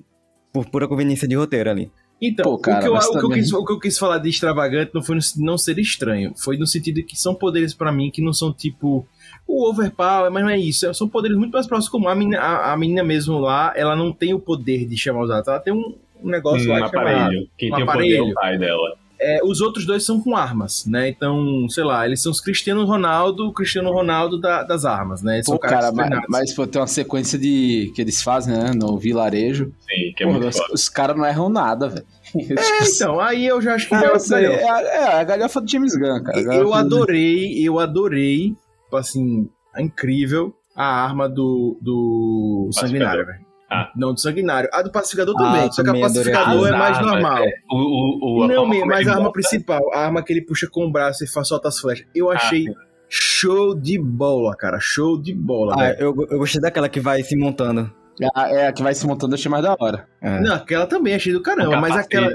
por 0.52 0.68
pura 0.68 0.86
conveniência 0.86 1.26
de 1.26 1.34
roteiro 1.34 1.70
ali. 1.70 1.90
Então, 2.20 2.44
Pô, 2.44 2.58
cara, 2.58 2.78
o, 2.78 2.82
que 2.82 2.88
eu, 2.88 2.94
o, 2.94 2.98
que 3.00 3.20
também- 3.20 3.38
quis, 3.40 3.52
o 3.52 3.64
que 3.64 3.72
eu 3.72 3.78
quis 3.80 3.98
falar 3.98 4.18
de 4.18 4.28
extravagante 4.28 4.92
não 4.94 5.02
foi 5.02 5.16
no, 5.16 5.20
não 5.38 5.58
ser 5.58 5.76
estranho, 5.78 6.32
foi 6.36 6.56
no 6.56 6.66
sentido 6.68 6.96
de 6.96 7.02
que 7.02 7.16
são 7.16 7.34
poderes 7.34 7.74
pra 7.74 7.90
mim 7.90 8.10
que 8.12 8.22
não 8.22 8.32
são 8.32 8.52
tipo 8.52 9.04
o 9.46 9.68
overpower, 9.68 10.30
mas 10.30 10.42
não 10.42 10.50
é 10.50 10.58
isso, 10.58 10.92
são 10.94 11.08
poderes 11.08 11.36
muito 11.36 11.52
mais 11.52 11.66
próximos 11.66 11.88
como 11.90 12.08
a 12.08 12.14
menina, 12.14 12.40
a, 12.40 12.72
a 12.72 12.76
menina 12.76 13.02
mesmo 13.02 13.38
lá, 13.38 13.72
ela 13.76 13.94
não 13.96 14.12
tem 14.12 14.32
o 14.34 14.38
poder 14.40 14.86
de 14.86 14.96
chamar 14.96 15.22
os 15.22 15.28
dados, 15.28 15.48
ela 15.48 15.60
tem 15.60 15.72
um, 15.72 15.94
um 16.22 16.28
negócio 16.30 16.66
Um 16.68 16.72
lá 16.72 16.82
que 16.88 16.96
chama- 16.96 17.10
aparelho. 17.10 17.48
Quem 17.58 17.72
um 17.72 17.74
tem 17.76 17.84
o 17.84 17.86
poder 17.86 17.98
é 17.98 18.16
aparelho. 18.16 18.24
o 18.30 18.34
pai 18.34 18.58
dela. 18.58 18.96
É, 19.24 19.38
os 19.44 19.60
outros 19.60 19.86
dois 19.86 20.04
são 20.04 20.20
com 20.20 20.34
armas, 20.36 20.84
né? 20.84 21.08
Então, 21.08 21.68
sei 21.68 21.84
lá, 21.84 22.04
eles 22.04 22.20
são 22.20 22.32
os 22.32 22.40
Cristiano 22.40 22.84
Ronaldo, 22.84 23.46
o 23.46 23.52
Cristiano 23.52 23.92
Ronaldo 23.92 24.36
da- 24.40 24.64
das 24.64 24.84
armas, 24.84 25.22
né? 25.22 25.34
Eles 25.36 25.46
Pô, 25.46 25.60
cara, 25.60 25.92
mas, 25.92 26.10
mas 26.28 26.52
pô, 26.52 26.66
tem 26.66 26.80
uma 26.80 26.88
sequência 26.88 27.38
de 27.38 27.92
que 27.94 28.02
eles 28.02 28.20
fazem, 28.20 28.52
né, 28.52 28.72
no 28.74 28.98
vilarejo. 28.98 29.72
Sim, 29.88 30.12
que 30.16 30.24
é 30.24 30.26
Pô, 30.26 30.32
muito 30.32 30.48
os, 30.48 30.56
foda. 30.58 30.74
os 30.74 30.88
caras 30.88 31.16
não 31.16 31.24
erram 31.24 31.48
nada, 31.48 31.88
velho. 31.88 32.06
É, 32.34 32.84
então, 32.88 33.20
aí 33.20 33.46
eu 33.46 33.62
já 33.62 33.74
acho 33.76 33.86
que 33.88 33.94
Ah, 33.94 34.02
é, 34.40 34.68
a- 34.68 34.80
é 34.80 35.20
a 35.20 35.22
galhofa 35.22 35.60
do 35.60 35.70
James 35.70 35.94
Gunn, 35.94 36.22
cara. 36.24 36.40
Eu 36.40 36.74
adorei, 36.74 37.62
eu 37.64 37.78
adorei, 37.78 38.54
assim, 38.96 39.48
a 39.74 39.80
incrível 39.82 40.54
a 40.74 40.84
arma 41.04 41.28
do, 41.28 41.78
do. 41.82 42.68
Sanguinário, 42.72 43.26
velho. 43.26 43.40
Ah. 43.70 43.90
Não, 43.96 44.12
do 44.12 44.20
Sanguinário. 44.20 44.68
A 44.72 44.82
do 44.82 44.90
Pacificador 44.92 45.34
Ah, 45.38 45.44
também, 45.44 45.72
só 45.72 45.82
que 45.82 45.90
a. 45.90 46.00
Pacificador 46.00 46.68
é 46.68 46.70
mais 46.72 46.96
armas, 46.98 47.12
normal. 47.12 47.38
é, 47.44 47.50
O, 47.70 47.76
o, 47.76 48.44
o, 48.44 48.46
Não, 48.48 48.66
mesmo, 48.68 48.86
mas 48.86 49.06
a 49.06 49.12
arma 49.12 49.22
bota- 49.24 49.32
principal, 49.32 49.80
a 49.94 49.98
arma 50.04 50.22
que 50.22 50.32
ele 50.32 50.42
puxa 50.42 50.68
com 50.70 50.84
o 50.86 50.90
braço 50.92 51.24
e 51.24 51.26
faz 51.28 51.48
solta 51.48 51.68
as 51.68 51.78
flechas. 51.78 52.06
Eu 52.14 52.30
Ah, 52.30 52.34
achei 52.34 52.64
sim. 52.64 52.74
show 53.08 53.74
de 53.74 53.98
bola, 53.98 54.54
cara. 54.56 54.78
Show 54.80 55.20
de 55.20 55.32
bola, 55.34 55.74
Ah, 55.78 55.90
eu, 55.98 56.14
eu 56.30 56.38
gostei 56.38 56.60
daquela 56.60 56.88
que 56.88 57.00
vai 57.00 57.22
se 57.22 57.36
montando. 57.36 57.90
Ah, 58.34 58.48
É, 58.50 58.66
a 58.68 58.72
que 58.72 58.82
vai 58.82 58.94
se 58.94 59.06
montando, 59.06 59.32
eu 59.34 59.38
achei 59.38 59.50
mais 59.50 59.62
da 59.62 59.74
hora. 59.78 60.06
É. 60.20 60.40
Não, 60.40 60.54
aquela 60.54 60.86
também 60.86 61.14
achei 61.14 61.32
do 61.32 61.40
caramba, 61.42 61.80
mas 61.80 61.96
aquela. 61.96 62.28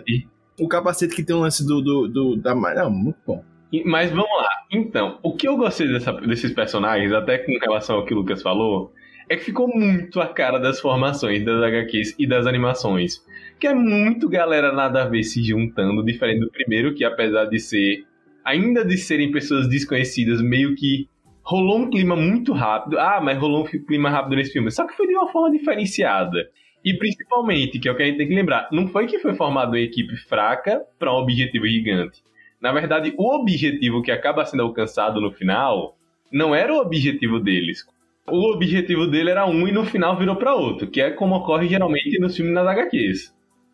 O 0.59 0.67
capacete 0.67 1.15
que 1.15 1.23
tem 1.23 1.35
o 1.35 1.39
lance 1.39 1.63
do. 1.65 1.81
do, 1.81 2.07
do 2.07 2.35
da, 2.35 2.55
não, 2.55 2.89
muito 2.89 3.17
bom. 3.27 3.43
Mas 3.85 4.09
vamos 4.09 4.29
lá. 4.37 4.49
Então, 4.71 5.19
o 5.21 5.35
que 5.35 5.47
eu 5.47 5.57
gostei 5.57 5.87
dessa- 5.87 6.13
desses 6.13 6.53
personagens, 6.53 7.11
até 7.11 7.37
com 7.37 7.51
relação 7.59 7.97
ao 7.97 8.05
que 8.05 8.13
o 8.13 8.17
Lucas 8.17 8.41
falou, 8.41 8.93
é 9.29 9.35
que 9.35 9.43
ficou 9.43 9.67
muito 9.67 10.21
a 10.21 10.27
cara 10.27 10.57
das 10.57 10.79
formações 10.79 11.43
das 11.43 11.61
HQs 11.61 12.15
e 12.17 12.25
das 12.25 12.47
animações. 12.47 13.25
Que 13.59 13.67
é 13.67 13.73
muito 13.73 14.29
galera 14.29 14.71
nada 14.71 15.03
a 15.03 15.05
ver 15.07 15.23
se 15.23 15.43
juntando, 15.43 16.03
diferente 16.05 16.39
do 16.41 16.51
primeiro, 16.51 16.93
que 16.93 17.03
apesar 17.03 17.45
de 17.45 17.59
ser. 17.59 18.05
Ainda 18.45 18.85
de 18.85 18.97
serem 18.97 19.29
pessoas 19.31 19.67
desconhecidas, 19.67 20.41
meio 20.41 20.73
que 20.75 21.09
rolou 21.43 21.79
um 21.79 21.89
clima 21.89 22.15
muito 22.15 22.53
rápido. 22.53 22.97
Ah, 22.97 23.19
mas 23.21 23.37
rolou 23.37 23.65
um 23.65 23.85
clima 23.85 24.09
rápido 24.09 24.37
nesse 24.37 24.53
filme. 24.53 24.71
Só 24.71 24.87
que 24.87 24.95
foi 24.95 25.07
de 25.07 25.13
uma 25.13 25.27
forma 25.29 25.51
diferenciada. 25.51 26.47
E 26.85 26.93
principalmente, 26.93 27.79
que 27.79 27.89
é 27.89 27.91
o 27.91 27.95
que 27.97 28.03
a 28.03 28.05
gente 28.05 28.17
tem 28.17 28.27
que 28.29 28.35
lembrar, 28.35 28.69
não 28.71 28.87
foi 28.87 29.07
que 29.07 29.19
foi 29.19 29.33
formado 29.33 29.69
uma 29.71 29.79
equipe 29.79 30.15
fraca 30.15 30.81
para 30.97 31.11
um 31.11 31.17
objetivo 31.17 31.67
gigante. 31.67 32.21
Na 32.61 32.71
verdade, 32.71 33.13
o 33.17 33.35
objetivo 33.35 34.01
que 34.01 34.11
acaba 34.11 34.45
sendo 34.45 34.63
alcançado 34.63 35.21
no 35.21 35.31
final 35.31 35.95
não 36.31 36.55
era 36.55 36.73
o 36.73 36.79
objetivo 36.79 37.39
deles. 37.39 37.85
O 38.29 38.53
objetivo 38.53 39.07
dele 39.07 39.29
era 39.29 39.45
um 39.45 39.67
e 39.67 39.71
no 39.71 39.85
final 39.85 40.17
virou 40.17 40.35
para 40.35 40.55
outro, 40.55 40.87
que 40.87 40.99
é 40.99 41.11
como 41.11 41.35
ocorre 41.35 41.67
geralmente 41.67 42.19
nos 42.19 42.35
filmes 42.35 42.53
nas 42.53 42.67
HQs. 42.67 43.33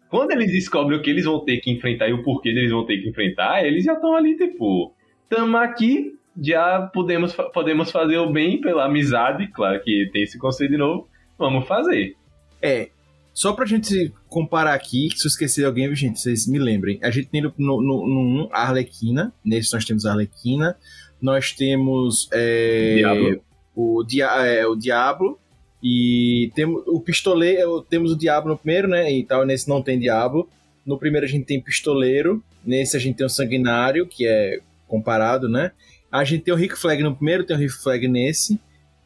Quando 0.09 0.31
eles 0.31 0.51
descobrem 0.51 0.99
o 0.99 1.01
que 1.01 1.09
eles 1.09 1.25
vão 1.25 1.43
ter 1.43 1.57
que 1.57 1.71
enfrentar 1.71 2.07
e 2.07 2.13
o 2.13 2.21
porquê 2.21 2.49
eles 2.49 2.69
vão 2.69 2.85
ter 2.85 2.97
que 2.97 3.09
enfrentar, 3.09 3.65
eles 3.65 3.83
já 3.83 3.93
estão 3.93 4.15
ali, 4.15 4.37
tipo, 4.37 4.93
tamo 5.27 5.57
aqui, 5.57 6.13
já 6.39 6.81
podemos, 6.93 7.33
podemos 7.51 7.89
fazer 7.89 8.17
o 8.17 8.31
bem 8.31 8.61
pela 8.61 8.85
amizade, 8.85 9.47
claro 9.47 9.81
que 9.81 10.09
tem 10.13 10.21
esse 10.21 10.37
conceito 10.37 10.69
de 10.69 10.77
novo, 10.77 11.07
vamos 11.35 11.67
fazer. 11.67 12.15
É. 12.61 12.89
Só 13.33 13.53
pra 13.53 13.65
gente 13.65 14.13
comparar 14.27 14.73
aqui, 14.73 15.09
se 15.15 15.25
eu 15.25 15.29
esquecer 15.29 15.61
de 15.61 15.65
alguém, 15.65 15.93
gente, 15.95 16.19
vocês 16.19 16.47
me 16.47 16.59
lembrem. 16.59 16.99
A 17.01 17.09
gente 17.09 17.27
tem 17.29 17.41
no, 17.41 17.53
no, 17.57 17.81
no, 17.81 18.07
no 18.07 18.49
a 18.51 18.61
Arlequina, 18.61 19.33
nesse 19.43 19.73
nós 19.73 19.83
temos 19.83 20.05
a 20.05 20.11
Arlequina, 20.11 20.77
nós 21.19 21.51
temos 21.51 22.29
é, 22.31 22.95
Diablo. 22.95 23.43
O, 23.75 24.03
dia, 24.03 24.27
é, 24.45 24.67
o 24.67 24.75
Diablo, 24.75 25.39
e 25.81 26.51
temos 26.55 26.83
o 26.87 26.99
Pistoleiro, 27.01 27.81
temos 27.81 28.11
o 28.11 28.15
Diablo 28.15 28.51
no 28.51 28.57
primeiro, 28.57 28.87
né? 28.87 29.11
E 29.11 29.23
tal, 29.25 29.45
nesse 29.45 29.67
não 29.67 29.81
tem 29.81 29.99
Diablo. 29.99 30.47
No 30.85 30.97
primeiro 30.97 31.25
a 31.25 31.29
gente 31.29 31.45
tem 31.45 31.59
Pistoleiro, 31.59 32.43
nesse 32.63 32.95
a 32.95 32.99
gente 32.99 33.17
tem 33.17 33.25
o 33.25 33.29
Sanguinário, 33.29 34.05
que 34.05 34.27
é 34.27 34.59
comparado, 34.87 35.49
né? 35.49 35.71
A 36.11 36.23
gente 36.23 36.43
tem 36.43 36.53
o 36.53 36.57
Rick 36.57 36.77
Flag 36.77 37.01
no 37.01 37.15
primeiro, 37.15 37.43
tem 37.43 37.55
o 37.55 37.59
Rick 37.59 37.73
Flag 37.73 38.07
nesse. 38.07 38.59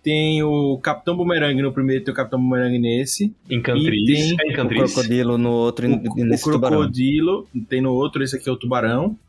Tem 0.07 0.41
o 0.41 0.77
Capitão 0.77 1.17
Boomerang 1.17 1.61
no 1.61 1.73
primeiro, 1.73 2.01
tem 2.05 2.13
o 2.13 2.15
Capitão 2.15 2.39
Boomerang 2.39 2.79
nesse. 2.79 3.35
Encantriz, 3.49 4.05
tem 4.05 4.37
é 4.39 4.47
O 4.47 4.51
Encantriz. 4.53 4.93
crocodilo 4.93 5.37
no 5.37 5.51
outro 5.51 5.85
e 5.85 5.91
O, 5.91 5.97
o 5.97 6.25
nesse 6.25 6.49
tubarão. 6.49 6.77
crocodilo, 6.77 7.45
tem 7.67 7.81
no 7.81 7.91
outro, 7.91 8.23
esse 8.23 8.37
aqui 8.37 8.47
é 8.47 8.51
o 8.53 8.55
tubarão. 8.55 9.19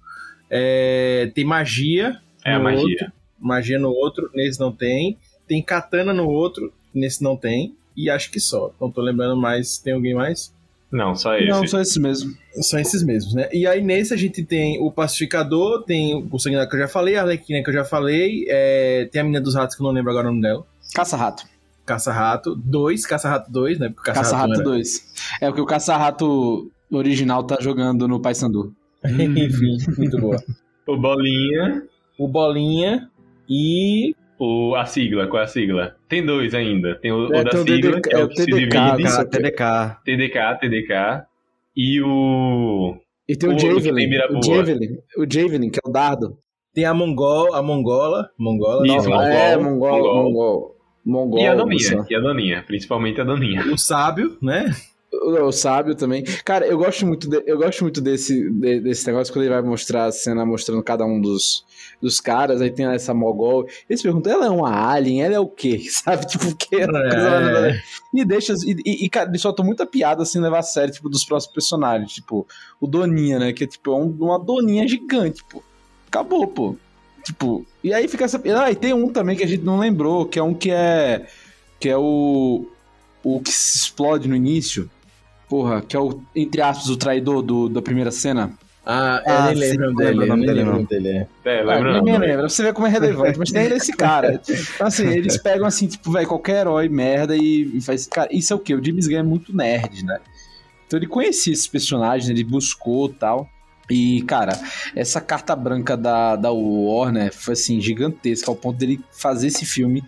É, 0.48 1.32
tem 1.34 1.44
magia. 1.44 2.20
É 2.44 2.52
a 2.52 2.58
no 2.58 2.62
magia. 2.64 2.80
outro, 2.82 3.12
magia 3.40 3.78
no 3.80 3.88
outro, 3.88 4.30
nesse 4.32 4.60
não 4.60 4.70
tem. 4.70 5.18
Tem 5.48 5.60
katana 5.60 6.14
no 6.14 6.28
outro, 6.28 6.72
nesse 6.94 7.24
não 7.24 7.36
tem. 7.36 7.74
E 7.96 8.08
acho 8.08 8.30
que 8.30 8.38
só. 8.38 8.72
Não 8.80 8.88
tô 8.88 9.02
lembrando 9.02 9.36
mais. 9.36 9.78
Tem 9.78 9.94
alguém 9.94 10.14
mais? 10.14 10.54
Não, 10.90 11.14
só 11.14 11.36
esse. 11.36 11.48
Não, 11.48 11.66
só 11.66 11.80
esse 11.80 12.00
mesmo. 12.00 12.32
São 12.62 12.80
esses 12.80 13.02
mesmos, 13.04 13.34
né? 13.34 13.48
E 13.52 13.66
aí 13.66 13.82
nesse 13.82 14.14
a 14.14 14.16
gente 14.16 14.42
tem 14.42 14.80
o 14.80 14.90
Pacificador, 14.90 15.84
tem 15.84 16.26
o 16.30 16.38
Sanguinário 16.38 16.68
que 16.70 16.76
eu 16.76 16.80
já 16.80 16.88
falei, 16.88 17.16
a 17.16 17.22
Arlequina 17.22 17.62
que 17.62 17.68
eu 17.68 17.74
já 17.74 17.84
falei, 17.84 18.46
é, 18.48 19.06
tem 19.12 19.20
a 19.20 19.24
menina 19.24 19.40
dos 19.42 19.54
ratos 19.54 19.76
que 19.76 19.82
eu 19.82 19.86
não 19.86 19.92
lembro 19.92 20.10
agora 20.10 20.26
o 20.28 20.30
nome 20.30 20.42
dela. 20.42 20.64
Caça-rato. 20.94 21.44
Caça-Rato 21.84 22.54
2, 22.54 23.06
Caça-Rato 23.06 23.50
2, 23.50 23.78
né? 23.78 23.94
Caça-rato 24.04 24.52
era- 24.54 24.62
2. 24.62 25.14
É 25.40 25.48
o 25.48 25.54
que 25.54 25.60
o 25.60 25.66
Caça-rato 25.66 26.70
original 26.90 27.42
tá 27.44 27.56
jogando 27.60 28.06
no 28.06 28.20
Paysandu. 28.20 28.74
Enfim, 29.04 29.76
muito 29.96 30.18
boa. 30.18 30.42
O 30.86 30.96
Bolinha, 30.98 31.82
O 32.18 32.26
Bolinha 32.28 33.08
e 33.48 34.14
o, 34.38 34.74
a 34.76 34.84
sigla, 34.86 35.26
qual 35.26 35.40
é 35.42 35.44
a 35.44 35.48
sigla? 35.48 35.96
Tem 36.08 36.24
dois 36.24 36.54
ainda. 36.54 36.94
Tem 36.96 37.10
o, 37.12 37.32
É, 37.34 37.40
o 37.40 37.44
da 37.44 37.50
tem 37.50 37.60
o 37.60 37.64
sigla, 37.64 37.90
DDK, 37.92 38.08
que 38.08 38.14
é 38.16 38.18
o 38.18 38.24
o 38.24 38.28
que 38.28 38.36
se 38.36 38.46
TDK, 38.46 38.68
divide. 38.68 39.02
isso 39.08 39.24
TDK. 39.28 39.96
TDK. 40.04 40.58
TDK. 40.60 40.92
E 41.76 42.02
o. 42.02 42.96
E 43.28 43.36
tem 43.36 43.50
o, 43.50 43.54
O 43.54 43.58
Javelin. 43.58 44.08
O. 44.36 44.42
Javelin. 44.42 44.88
O 45.16 45.26
Javelin, 45.30 45.70
que 45.70 45.78
é 45.84 45.88
o 45.88 45.92
dardo. 45.92 46.38
tem 46.74 46.84
a 46.84 46.94
Mongol, 46.94 47.54
a 47.54 47.62
Mongola, 47.62 48.30
Mongola, 48.38 48.86
Isso, 48.86 49.08
não, 49.08 49.16
Mongol, 49.16 49.22
é, 49.32 49.56
Mongol. 49.56 49.90
Mongol. 49.98 50.24
Mongol. 50.24 50.76
Mongol. 51.04 51.40
E 51.40 51.46
a. 51.46 51.54
Doninha. 51.54 52.06
E 52.10 52.14
a 52.14 52.20
Doninha. 52.20 52.64
Principalmente 52.66 53.20
a 53.20 53.24
Doninha. 53.24 53.62
o 53.72 53.78
sábio, 53.78 54.36
né? 54.42 54.70
O, 55.20 55.50
sábio 55.52 55.94
também. 55.94 56.22
Cara, 56.44 56.66
eu 56.66 56.78
gosto 56.78 57.04
muito, 57.06 57.28
de- 57.28 57.42
eu 57.46 57.58
gosto 57.58 57.82
muito 57.82 58.00
desse, 58.00 58.48
de- 58.50 58.80
desse 58.80 59.06
negócio 59.06 59.32
quando 59.32 59.44
ele 59.44 59.54
vai 59.54 59.62
mostrar 59.62 60.04
a 60.04 60.12
cena 60.12 60.44
mostrando 60.46 60.82
cada 60.82 61.04
um 61.04 61.20
dos, 61.20 61.64
dos 62.00 62.20
caras. 62.20 62.60
Aí 62.62 62.70
tem 62.70 62.86
essa 62.86 63.12
Mogol. 63.12 63.66
Eles 63.90 64.00
perguntam, 64.02 64.32
ela 64.32 64.46
é 64.46 64.50
uma 64.50 64.90
alien? 64.92 65.22
Ela 65.22 65.34
é 65.34 65.40
o 65.40 65.48
quê? 65.48 65.80
Sabe? 65.90 66.26
Tipo, 66.26 66.48
o 66.48 66.56
quê? 66.56 66.76
É. 66.82 67.80
E 68.14 68.24
deixa. 68.24 68.52
E, 68.64 68.76
e, 68.84 69.04
e, 69.06 69.08
cara, 69.08 69.28
eles 69.28 69.42
soltam 69.42 69.64
muita 69.64 69.84
piada 69.84 70.22
assim, 70.22 70.40
levar 70.40 70.60
a 70.60 70.62
sério, 70.62 70.92
tipo, 70.94 71.08
dos 71.08 71.24
próximos 71.24 71.52
personagens. 71.54 72.12
Tipo, 72.12 72.46
o 72.80 72.86
Doninha, 72.86 73.38
né? 73.38 73.52
Que 73.52 73.64
é 73.64 73.66
tipo 73.66 73.90
é 73.92 73.96
um- 73.96 74.16
uma 74.20 74.38
Doninha 74.38 74.86
gigante, 74.86 75.42
pô. 75.50 75.62
Acabou, 76.06 76.46
pô. 76.46 76.76
Tipo, 77.24 77.66
e 77.82 77.92
aí 77.92 78.06
fica 78.08 78.24
essa. 78.24 78.40
Ah, 78.56 78.70
e 78.70 78.76
tem 78.76 78.94
um 78.94 79.08
também 79.08 79.36
que 79.36 79.42
a 79.44 79.46
gente 79.46 79.64
não 79.64 79.78
lembrou, 79.78 80.24
que 80.24 80.38
é 80.38 80.42
um 80.42 80.54
que 80.54 80.70
é. 80.70 81.26
Que 81.80 81.88
é 81.88 81.96
o. 81.96 82.66
O 83.24 83.40
que 83.40 83.50
se 83.52 83.78
explode 83.78 84.28
no 84.28 84.36
início. 84.36 84.88
Porra, 85.48 85.80
que 85.80 85.96
é 85.96 86.00
o, 86.00 86.20
entre 86.34 86.60
aspas, 86.60 86.88
o 86.88 86.96
traidor 86.96 87.42
do, 87.42 87.68
da 87.68 87.80
primeira 87.80 88.10
cena. 88.10 88.52
Ah, 88.90 89.22
Ah, 89.26 89.38
eu 89.38 89.44
nem 89.44 89.54
sim, 89.56 89.60
lembro 89.76 89.86
lembro 89.88 89.96
dele, 90.04 90.18
o 90.22 90.26
nome 90.26 90.46
nem 90.46 90.46
dele, 90.54 90.58
lembro 90.64 90.78
não. 90.78 90.84
dele. 90.84 91.08
é. 91.08 91.26
É, 91.44 91.60
Ah, 91.60 91.64
lembra 91.64 91.92
não, 91.92 91.98
ninguém 91.98 92.12
né? 92.14 92.18
lembra, 92.26 92.38
pra 92.40 92.48
você 92.48 92.62
ver 92.62 92.72
como 92.72 92.86
é 92.86 92.90
relevante, 92.90 93.38
mas 93.38 93.50
tem 93.50 93.66
esse 93.72 93.92
cara. 93.92 94.40
Então, 94.74 94.86
assim, 94.86 95.06
eles 95.08 95.36
pegam 95.36 95.66
assim, 95.66 95.86
tipo, 95.86 96.10
velho, 96.10 96.26
qualquer 96.26 96.60
herói 96.62 96.88
merda 96.88 97.36
e, 97.36 97.70
e 97.76 97.80
faz. 97.82 98.06
Cara, 98.06 98.28
isso 98.32 98.52
é 98.52 98.56
o 98.56 98.58
quê? 98.58 98.74
O 98.74 98.82
James 98.84 99.06
Gunn 99.06 99.18
é 99.18 99.22
muito 99.22 99.54
nerd, 99.54 100.04
né? 100.04 100.18
Então 100.86 100.98
ele 100.98 101.06
conhecia 101.06 101.52
esses 101.52 101.66
personagens, 101.66 102.30
ele 102.30 102.42
buscou 102.44 103.08
tal. 103.10 103.48
E, 103.90 104.22
cara, 104.22 104.52
essa 104.94 105.18
carta 105.20 105.54
branca 105.56 105.96
da, 105.96 106.36
da 106.36 106.50
Warner 106.50 107.32
foi 107.32 107.52
assim, 107.54 107.80
gigantesca, 107.80 108.50
ao 108.50 108.56
ponto 108.56 108.78
dele 108.78 109.00
fazer 109.12 109.46
esse 109.48 109.64
filme 109.66 110.02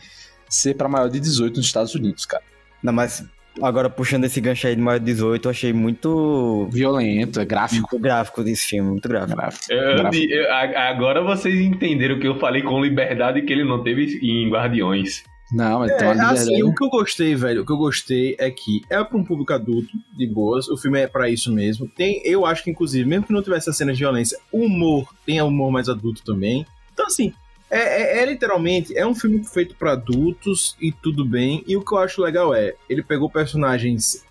ser 0.48 0.74
pra 0.74 0.88
maior 0.88 1.08
de 1.08 1.18
18 1.20 1.56
nos 1.56 1.66
Estados 1.66 1.94
Unidos, 1.94 2.24
cara. 2.26 2.42
Não, 2.82 2.92
mas 2.92 3.24
agora 3.62 3.88
puxando 3.90 4.24
esse 4.24 4.40
gancho 4.40 4.66
aí 4.66 4.74
de 4.76 4.80
maior 4.82 4.98
de 4.98 5.04
18, 5.06 5.46
eu 5.46 5.50
achei 5.50 5.72
muito, 5.72 6.68
Violento, 6.72 7.40
é 7.40 7.44
gráfico. 7.44 7.88
muito 7.90 8.02
gráfico 8.02 8.42
desse 8.44 8.66
filme, 8.66 8.90
muito 8.90 9.08
gráfico. 9.08 9.36
gráfico. 9.36 9.72
Eu- 9.72 9.96
gráfico. 9.96 10.32
eu- 10.32 10.52
a- 10.52 10.88
agora 10.88 11.22
vocês 11.22 11.58
entenderam 11.60 12.18
que 12.18 12.26
eu 12.26 12.38
falei 12.38 12.62
com 12.62 12.80
liberdade 12.82 13.42
que 13.42 13.52
ele 13.52 13.64
não 13.64 13.82
teve 13.82 14.18
em 14.22 14.48
Guardiões. 14.50 15.22
Não, 15.52 15.80
mas 15.80 15.90
É, 15.90 15.96
tem 15.96 16.08
uma 16.12 16.30
assim, 16.30 16.62
o 16.62 16.72
que 16.72 16.84
eu 16.84 16.88
gostei, 16.88 17.34
velho, 17.34 17.62
o 17.62 17.66
que 17.66 17.72
eu 17.72 17.76
gostei 17.76 18.36
é 18.38 18.52
que 18.52 18.82
é 18.88 19.02
pra 19.02 19.18
um 19.18 19.24
público 19.24 19.52
adulto, 19.52 19.88
de 20.16 20.24
boas, 20.28 20.68
o 20.68 20.76
filme 20.76 21.00
é 21.00 21.08
pra 21.08 21.28
isso 21.28 21.52
mesmo. 21.52 21.88
Tem, 21.88 22.22
eu 22.24 22.46
acho 22.46 22.62
que, 22.62 22.70
inclusive, 22.70 23.04
mesmo 23.08 23.26
que 23.26 23.32
não 23.32 23.42
tivesse 23.42 23.68
as 23.68 23.76
cenas 23.76 23.96
de 23.96 24.04
violência, 24.04 24.38
o 24.52 24.64
humor 24.64 25.08
tem 25.26 25.42
humor 25.42 25.72
mais 25.72 25.88
adulto 25.88 26.22
também. 26.24 26.64
Então, 26.92 27.06
assim, 27.06 27.32
é, 27.70 28.18
é- 28.18 28.22
é 28.22 28.26
literalmente, 28.26 28.96
é 28.96 29.06
um 29.06 29.14
filme 29.14 29.44
feito 29.44 29.74
pra 29.76 29.92
adultos 29.92 30.76
e 30.80 30.90
tudo 30.92 31.24
bem. 31.24 31.62
E 31.66 31.76
o 31.76 31.84
que 31.84 31.92
eu 31.94 31.98
acho 31.98 32.20
legal 32.22 32.54
é, 32.54 32.74
ele 32.88 33.02
pegou 33.02 33.30
personagens 33.30 34.24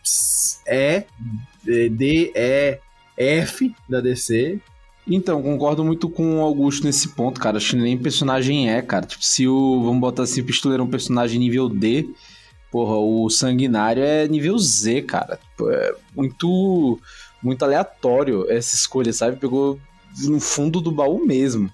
E, 0.68 1.04
D, 1.64 1.90
D, 1.90 2.32
E, 2.36 2.80
F 3.18 3.74
da 3.88 4.00
DC. 4.02 4.60
Então, 5.08 5.42
concordo 5.42 5.84
muito 5.84 6.08
com 6.08 6.38
o 6.38 6.42
Augusto 6.42 6.86
nesse 6.86 7.10
ponto, 7.10 7.40
cara. 7.40 7.58
Acho 7.58 7.72
que 7.72 7.78
nem 7.78 7.98
personagem 7.98 8.70
é, 8.72 8.82
cara. 8.82 9.08
Tipo, 9.08 9.26
se 9.26 9.48
o. 9.48 9.82
Vamos 9.84 10.00
botar 10.00 10.24
assim, 10.24 10.42
o 10.42 10.46
pistoleiro 10.46 10.84
é 10.84 10.86
um 10.86 10.90
personagem 10.90 11.40
nível 11.40 11.68
D. 11.68 12.08
Porra, 12.72 12.96
o 12.98 13.28
sanguinário 13.30 14.04
é 14.04 14.28
nível 14.28 14.56
Z, 14.60 15.02
cara. 15.04 15.38
Tipo, 15.38 15.70
é 15.72 15.96
muito. 16.16 17.00
Muito 17.42 17.64
aleatório 17.64 18.46
essa 18.52 18.76
escolha, 18.76 19.14
sabe? 19.14 19.38
Pegou 19.38 19.80
no 20.26 20.40
fundo 20.42 20.82
do 20.82 20.92
baú 20.92 21.26
mesmo. 21.26 21.72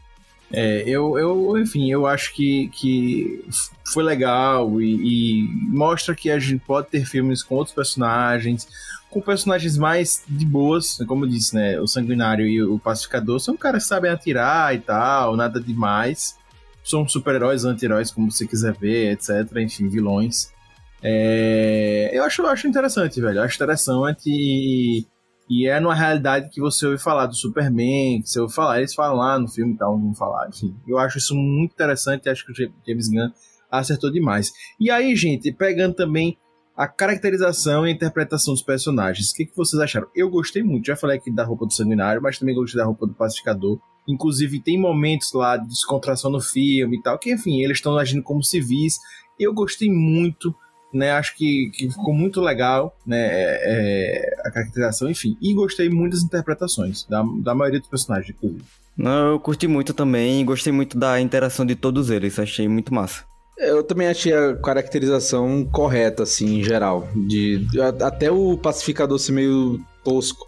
É, 0.51 0.83
eu, 0.87 1.17
eu, 1.17 1.57
enfim, 1.57 1.91
eu 1.91 2.05
acho 2.05 2.33
que, 2.33 2.69
que 2.69 3.43
foi 3.85 4.03
legal 4.03 4.79
e, 4.79 5.41
e 5.41 5.49
mostra 5.69 6.15
que 6.15 6.29
a 6.29 6.39
gente 6.39 6.63
pode 6.65 6.87
ter 6.87 7.05
filmes 7.05 7.41
com 7.41 7.55
outros 7.55 7.75
personagens, 7.75 8.67
com 9.09 9.21
personagens 9.21 9.77
mais 9.77 10.23
de 10.27 10.45
boas, 10.45 10.97
como 11.07 11.25
eu 11.25 11.29
disse, 11.29 11.55
né? 11.55 11.79
O 11.79 11.87
Sanguinário 11.87 12.45
e 12.45 12.61
o 12.61 12.77
Pacificador 12.77 13.39
são 13.39 13.57
caras 13.57 13.83
que 13.83 13.89
sabem 13.89 14.11
atirar 14.11 14.75
e 14.75 14.79
tal, 14.79 15.35
nada 15.35 15.59
demais. 15.59 16.37
São 16.83 17.07
super-heróis, 17.07 17.65
anti-heróis, 17.65 18.11
como 18.11 18.29
você 18.29 18.45
quiser 18.45 18.73
ver, 18.73 19.13
etc. 19.13 19.57
Enfim, 19.57 19.87
vilões. 19.87 20.53
É, 21.01 22.11
eu 22.13 22.23
acho, 22.23 22.41
eu 22.41 22.47
acho 22.47 22.67
interessante, 22.67 23.19
velho. 23.19 23.39
Eu 23.39 23.43
acho 23.43 23.55
interessante 23.55 24.27
e, 24.27 25.05
e 25.49 25.67
é 25.67 25.79
numa 25.79 25.93
realidade 25.93 26.49
que 26.49 26.59
você 26.59 26.87
ouve 26.87 26.97
falar 26.97 27.27
do 27.27 27.35
Superman, 27.35 28.21
que 28.21 28.29
você 28.29 28.39
ouve 28.39 28.53
falar, 28.53 28.79
eles 28.79 28.95
falam 28.95 29.17
lá 29.17 29.37
no 29.37 29.47
filme 29.47 29.73
e 29.73 29.77
tal, 29.77 29.97
vão 29.97 30.13
falar, 30.13 30.49
enfim. 30.49 30.75
Eu 30.87 30.97
acho 30.97 31.19
isso 31.19 31.35
muito 31.35 31.73
interessante, 31.73 32.27
acho 32.27 32.45
que 32.45 32.51
o 32.51 32.55
James 32.87 33.07
Gunn 33.07 33.29
acertou 33.69 34.11
demais. 34.11 34.51
E 34.79 34.89
aí, 34.89 35.15
gente, 35.15 35.51
pegando 35.51 35.93
também 35.93 36.37
a 36.75 36.87
caracterização 36.87 37.85
e 37.85 37.89
a 37.89 37.93
interpretação 37.93 38.53
dos 38.53 38.63
personagens, 38.63 39.31
o 39.31 39.35
que, 39.35 39.45
que 39.45 39.55
vocês 39.55 39.81
acharam? 39.81 40.07
Eu 40.15 40.29
gostei 40.29 40.63
muito, 40.63 40.87
já 40.87 40.95
falei 40.95 41.17
aqui 41.17 41.31
da 41.31 41.43
roupa 41.43 41.65
do 41.65 41.73
Sanguinário, 41.73 42.21
mas 42.21 42.39
também 42.39 42.55
gostei 42.55 42.79
da 42.79 42.85
roupa 42.85 43.05
do 43.05 43.13
Pacificador. 43.13 43.79
Inclusive, 44.07 44.61
tem 44.61 44.79
momentos 44.79 45.31
lá 45.33 45.57
de 45.57 45.67
descontração 45.67 46.31
no 46.31 46.41
filme 46.41 46.97
e 46.97 47.01
tal, 47.01 47.17
que, 47.17 47.31
enfim, 47.31 47.61
eles 47.61 47.77
estão 47.77 47.97
agindo 47.97 48.23
como 48.23 48.43
civis. 48.43 48.99
Eu 49.39 49.53
gostei 49.53 49.89
muito 49.89 50.55
né? 50.95 51.11
Acho 51.11 51.35
que, 51.35 51.69
que 51.73 51.89
ficou 51.89 52.13
muito 52.13 52.39
legal, 52.39 52.97
né? 53.05 53.27
É, 53.27 53.61
é, 53.65 54.35
a 54.45 54.51
caracterização, 54.51 55.09
enfim. 55.09 55.37
E 55.41 55.53
gostei 55.53 55.89
muito 55.89 56.13
das 56.13 56.23
interpretações, 56.23 57.03
da, 57.03 57.23
da 57.43 57.53
maioria 57.53 57.79
dos 57.79 57.89
personagens, 57.89 58.29
inclusive. 58.29 58.63
Não, 58.97 59.31
eu 59.31 59.39
curti 59.39 59.67
muito 59.67 59.93
também, 59.93 60.45
gostei 60.45 60.71
muito 60.71 60.97
da 60.97 61.19
interação 61.19 61.65
de 61.65 61.75
todos 61.75 62.09
eles, 62.09 62.39
achei 62.39 62.67
muito 62.67 62.93
massa. 62.93 63.25
Eu 63.57 63.83
também 63.83 64.07
achei 64.07 64.33
a 64.33 64.55
caracterização 64.55 65.65
correta, 65.65 66.23
assim, 66.23 66.59
em 66.59 66.63
geral. 66.63 67.07
De, 67.13 67.67
até 68.01 68.31
o 68.31 68.57
pacificador 68.57 69.19
ser 69.19 69.33
meio 69.33 69.81
tosco, 70.03 70.45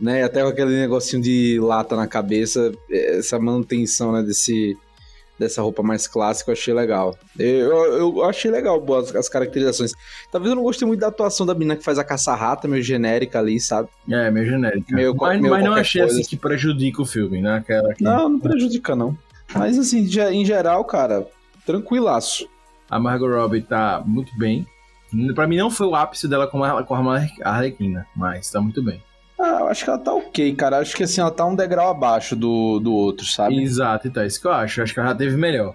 né? 0.00 0.24
Até 0.24 0.42
com 0.42 0.48
aquele 0.48 0.80
negocinho 0.80 1.22
de 1.22 1.58
lata 1.60 1.94
na 1.94 2.08
cabeça, 2.08 2.72
essa 2.90 3.38
manutenção, 3.38 4.12
né, 4.12 4.22
desse 4.22 4.76
dessa 5.38 5.62
roupa 5.62 5.82
mais 5.82 6.06
clássica, 6.06 6.50
eu 6.50 6.52
achei 6.54 6.72
legal. 6.72 7.16
Eu, 7.38 8.18
eu 8.18 8.24
achei 8.24 8.50
legal 8.50 8.80
boas 8.80 9.14
as 9.14 9.28
caracterizações. 9.28 9.92
Talvez 10.30 10.50
eu 10.50 10.56
não 10.56 10.62
gostei 10.62 10.86
muito 10.86 11.00
da 11.00 11.08
atuação 11.08 11.46
da 11.46 11.54
menina 11.54 11.76
que 11.76 11.84
faz 11.84 11.98
a 11.98 12.04
caça-rata, 12.04 12.66
meio 12.66 12.82
genérica 12.82 13.38
ali, 13.38 13.60
sabe? 13.60 13.88
É, 14.10 14.30
meio 14.30 14.46
genérica. 14.46 14.94
Meio, 14.94 15.14
mas, 15.14 15.40
meio 15.40 15.52
mas 15.52 15.64
não 15.64 15.74
achei 15.74 16.02
coisa. 16.02 16.18
assim 16.18 16.28
que 16.28 16.36
prejudica 16.36 17.02
o 17.02 17.06
filme, 17.06 17.40
né? 17.40 17.56
Aquela 17.56 17.94
que... 17.94 18.02
Não, 18.02 18.28
não 18.28 18.40
prejudica, 18.40 18.96
não. 18.96 19.16
Mas 19.54 19.78
assim, 19.78 20.00
em 20.00 20.44
geral, 20.44 20.84
cara, 20.84 21.26
tranquilaço. 21.64 22.48
A 22.90 22.98
Margot 22.98 23.28
Robbie 23.28 23.62
tá 23.62 24.02
muito 24.04 24.36
bem. 24.38 24.66
Pra 25.34 25.46
mim 25.46 25.56
não 25.56 25.70
foi 25.70 25.86
o 25.86 25.94
ápice 25.94 26.26
dela 26.28 26.46
com 26.46 26.62
a, 26.62 26.82
com 26.82 26.94
a 26.94 27.26
Arlequina, 27.44 28.06
mas 28.14 28.50
tá 28.50 28.60
muito 28.60 28.82
bem. 28.82 29.02
Ah, 29.38 29.58
eu 29.60 29.68
acho 29.68 29.84
que 29.84 29.90
ela 29.90 29.98
tá 29.98 30.14
ok, 30.14 30.54
cara. 30.54 30.78
Acho 30.78 30.96
que 30.96 31.02
assim, 31.02 31.20
ela 31.20 31.30
tá 31.30 31.44
um 31.44 31.54
degrau 31.54 31.90
abaixo 31.90 32.34
do, 32.34 32.80
do 32.80 32.94
outro, 32.94 33.26
sabe? 33.26 33.62
Exato, 33.62 34.08
então, 34.08 34.22
é 34.22 34.26
isso 34.26 34.40
que 34.40 34.46
eu 34.46 34.52
acho. 34.52 34.82
Acho 34.82 34.94
que 34.94 35.00
ela 35.00 35.10
já 35.10 35.14
teve 35.14 35.36
melhor, 35.36 35.74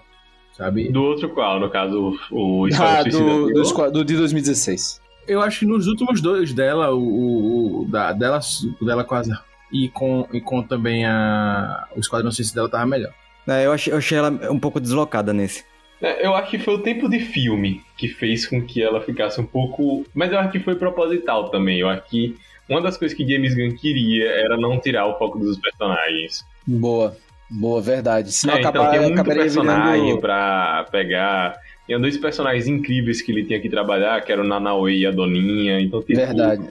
sabe? 0.56 0.90
Do 0.90 1.02
outro 1.02 1.28
qual, 1.28 1.60
no 1.60 1.70
caso, 1.70 2.18
o 2.30 2.66
Ah, 2.78 3.04
do, 3.04 3.52
do, 3.52 3.90
do, 3.90 4.04
de 4.04 4.16
2016. 4.16 5.00
Eu 5.28 5.40
acho 5.40 5.60
que 5.60 5.66
nos 5.66 5.86
últimos 5.86 6.20
dois 6.20 6.52
dela, 6.52 6.92
o, 6.92 7.00
o, 7.00 7.82
o 7.82 7.88
da, 7.88 8.12
dela, 8.12 8.40
o 8.80 8.84
dela 8.84 9.04
quase. 9.04 9.32
E 9.72 9.88
com, 9.88 10.28
e 10.32 10.40
com 10.40 10.62
também 10.62 11.06
a, 11.06 11.86
o 11.96 12.00
Esquadrão 12.00 12.30
Suicida 12.30 12.56
dela 12.56 12.68
tava 12.68 12.84
melhor. 12.84 13.12
É, 13.46 13.64
eu 13.64 13.72
achei, 13.72 13.92
eu 13.92 13.98
achei 13.98 14.18
ela 14.18 14.30
um 14.50 14.58
pouco 14.58 14.80
deslocada 14.80 15.32
nesse. 15.32 15.64
É, 16.00 16.26
eu 16.26 16.34
acho 16.34 16.50
que 16.50 16.58
foi 16.58 16.74
o 16.74 16.82
tempo 16.82 17.08
de 17.08 17.20
filme 17.20 17.80
que 17.96 18.08
fez 18.08 18.46
com 18.46 18.60
que 18.60 18.82
ela 18.82 19.00
ficasse 19.00 19.40
um 19.40 19.46
pouco. 19.46 20.04
Mas 20.12 20.32
eu 20.32 20.38
acho 20.40 20.50
que 20.50 20.60
foi 20.60 20.74
proposital 20.74 21.48
também. 21.48 21.78
Eu 21.78 21.88
acho 21.88 22.02
que 22.08 22.36
uma 22.72 22.82
das 22.82 22.96
coisas 22.96 23.16
que 23.16 23.26
James 23.28 23.54
Gunn 23.54 23.76
queria 23.76 24.28
era 24.28 24.56
não 24.56 24.78
tirar 24.80 25.06
o 25.06 25.18
foco 25.18 25.38
dos 25.38 25.58
personagens. 25.58 26.44
Boa, 26.66 27.16
boa, 27.50 27.80
verdade. 27.80 28.32
Senão 28.32 28.54
é, 28.54 28.60
então 28.60 28.70
acabar, 28.70 28.90
tem 28.90 29.00
muito 29.00 29.24
personagem 29.24 30.04
virando... 30.04 30.20
pra 30.20 30.86
pegar. 30.90 31.56
Tinha 31.86 31.98
dois 31.98 32.16
personagens 32.16 32.66
incríveis 32.66 33.20
que 33.20 33.32
ele 33.32 33.44
tinha 33.44 33.60
que 33.60 33.68
trabalhar, 33.68 34.20
que 34.22 34.32
eram 34.32 34.44
o 34.44 34.46
Nanaue 34.46 34.98
e 34.98 35.06
a 35.06 35.10
Doninha. 35.10 35.80
Então, 35.80 36.00
tipo, 36.00 36.18
verdade. 36.18 36.68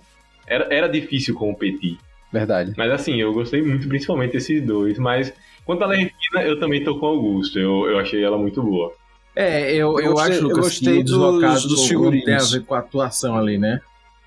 Era, 0.48 0.68
era 0.74 0.88
difícil 0.88 1.36
competir. 1.36 1.98
Verdade. 2.32 2.74
Mas 2.78 2.92
assim, 2.92 3.18
eu 3.22 3.34
gostei 3.34 3.62
muito, 3.62 3.88
principalmente 3.88 4.32
desses 4.32 4.62
dois. 4.66 4.98
Mas 4.98 5.34
quanto 5.66 5.84
a 5.84 5.88
Lerquina, 5.88 6.44
eu 6.44 6.60
também 6.60 6.84
tô 6.84 6.98
com 6.98 7.06
o 7.06 7.10
Augusto. 7.10 7.60
Eu, 7.60 7.90
eu 7.90 8.00
achei 8.00 8.24
ela 8.24 8.38
muito 8.38 8.64
boa. 8.64 8.94
É, 9.36 9.72
eu, 9.74 10.00
eu, 10.00 10.00
eu 10.00 10.12
gostei, 10.14 10.34
acho, 10.34 10.44
Lucas, 10.44 10.58
eu 10.58 10.64
gostei 10.64 10.98
que 10.98 11.04
dos, 11.04 11.64
dos 11.66 11.88
figurinos. 11.88 12.26
tem 12.26 12.36
a 12.36 12.60
ver 12.60 12.66
com 12.66 12.74
a 12.74 12.80
atuação 12.80 13.38
ali, 13.38 13.58
né? 13.58 13.80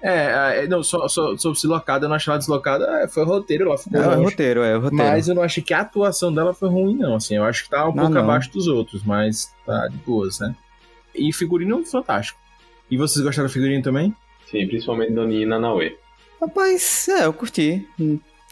É, 0.06 0.66
não, 0.66 0.82
só, 0.82 1.08
só, 1.08 1.34
sobre 1.38 1.58
deslocada, 1.58 2.04
eu 2.04 2.10
não 2.10 2.16
achei 2.16 2.30
ela 2.30 2.38
deslocada, 2.38 2.84
é, 3.00 3.08
foi 3.08 3.22
o 3.22 3.26
roteiro, 3.26 3.64
ela 3.64 3.78
ficou 3.78 3.98
É, 3.98 4.18
o 4.18 4.22
roteiro, 4.22 4.62
é, 4.62 4.76
o 4.76 4.80
roteiro. 4.82 5.02
Mas 5.02 5.28
eu 5.28 5.34
não 5.34 5.42
achei 5.42 5.62
que 5.62 5.72
a 5.72 5.80
atuação 5.80 6.30
dela 6.30 6.52
foi 6.52 6.68
ruim, 6.68 6.94
não, 6.94 7.14
assim, 7.14 7.36
eu 7.36 7.44
acho 7.44 7.64
que 7.64 7.70
tá 7.70 7.84
um 7.84 7.86
não, 7.86 7.94
pouco 7.94 8.12
não. 8.12 8.20
abaixo 8.20 8.52
dos 8.52 8.66
outros, 8.66 9.02
mas 9.02 9.50
tá 9.64 9.88
de 9.88 9.96
boas, 9.96 10.40
né? 10.40 10.54
E 11.14 11.32
figurino 11.32 11.82
fantástico. 11.86 12.38
E 12.90 12.98
vocês 12.98 13.24
gostaram 13.24 13.48
do 13.48 13.52
figurino 13.52 13.82
também? 13.82 14.14
Sim, 14.50 14.66
principalmente 14.66 15.14
do 15.14 15.26
Nina 15.26 15.58
Nanauê. 15.58 15.96
Rapaz, 16.38 17.08
é, 17.08 17.24
eu 17.24 17.32
curti. 17.32 17.88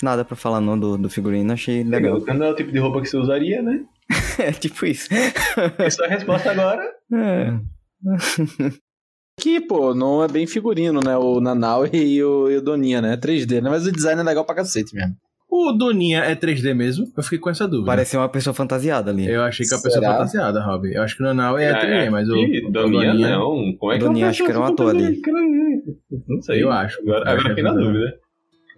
Nada 0.02 0.24
pra 0.24 0.34
falar 0.34 0.58
não 0.62 0.78
do, 0.78 0.96
do 0.96 1.10
figurino, 1.10 1.52
achei 1.52 1.84
legal. 1.84 2.14
Legal, 2.14 2.34
não 2.34 2.46
é 2.46 2.50
o 2.50 2.56
tipo 2.56 2.72
de 2.72 2.78
roupa 2.78 3.02
que 3.02 3.08
você 3.08 3.18
usaria, 3.18 3.60
né? 3.60 3.84
é, 4.38 4.52
tipo 4.52 4.86
isso. 4.86 5.10
Essa 5.76 6.04
é 6.04 6.06
a 6.06 6.10
resposta 6.10 6.50
agora. 6.50 6.82
É. 7.12 7.52
Que, 9.42 9.60
pô, 9.60 9.92
não 9.92 10.22
é 10.22 10.28
bem 10.28 10.46
figurino, 10.46 11.00
né? 11.04 11.16
O 11.16 11.40
Nanau 11.40 11.84
e 11.92 12.22
o, 12.22 12.48
e 12.48 12.58
o 12.58 12.62
Doninha, 12.62 13.02
né? 13.02 13.14
É 13.14 13.16
3D, 13.16 13.60
né? 13.60 13.68
Mas 13.68 13.84
o 13.84 13.90
design 13.90 14.20
é 14.20 14.24
legal 14.24 14.44
pra 14.44 14.54
cacete 14.54 14.94
mesmo. 14.94 15.16
O 15.50 15.72
Doninha 15.72 16.20
é 16.20 16.36
3D 16.36 16.72
mesmo? 16.72 17.06
Eu 17.16 17.22
fiquei 17.24 17.40
com 17.40 17.50
essa 17.50 17.66
dúvida. 17.66 17.86
Parecia 17.86 18.20
uma 18.20 18.28
pessoa 18.28 18.54
fantasiada 18.54 19.10
ali. 19.10 19.28
Eu 19.28 19.42
achei 19.42 19.66
que 19.66 19.74
a 19.74 19.78
pessoa 19.78 20.00
fantasiada, 20.00 20.62
Rob. 20.62 20.94
Eu 20.94 21.02
acho 21.02 21.16
que 21.16 21.22
o 21.24 21.26
Nanau 21.26 21.58
é, 21.58 21.64
é 21.64 21.74
3D, 21.74 22.10
mas 22.10 22.28
o. 22.28 22.32
Doninha, 22.70 22.70
Doninha 22.70 23.14
não. 23.14 23.76
Como 23.76 23.92
é 23.92 23.98
que 23.98 24.04
Doninha 24.04 24.28
acho 24.28 24.44
que 24.44 24.50
era 24.50 24.60
um 24.60 24.64
ator 24.64 24.90
ali. 24.90 25.20
Não 26.28 26.40
sei. 26.40 26.62
Eu 26.62 26.70
acho. 26.70 27.00
Agora, 27.00 27.30
agora 27.32 27.48
fiquei 27.48 27.64
na 27.64 27.74
dúvida. 27.74 28.14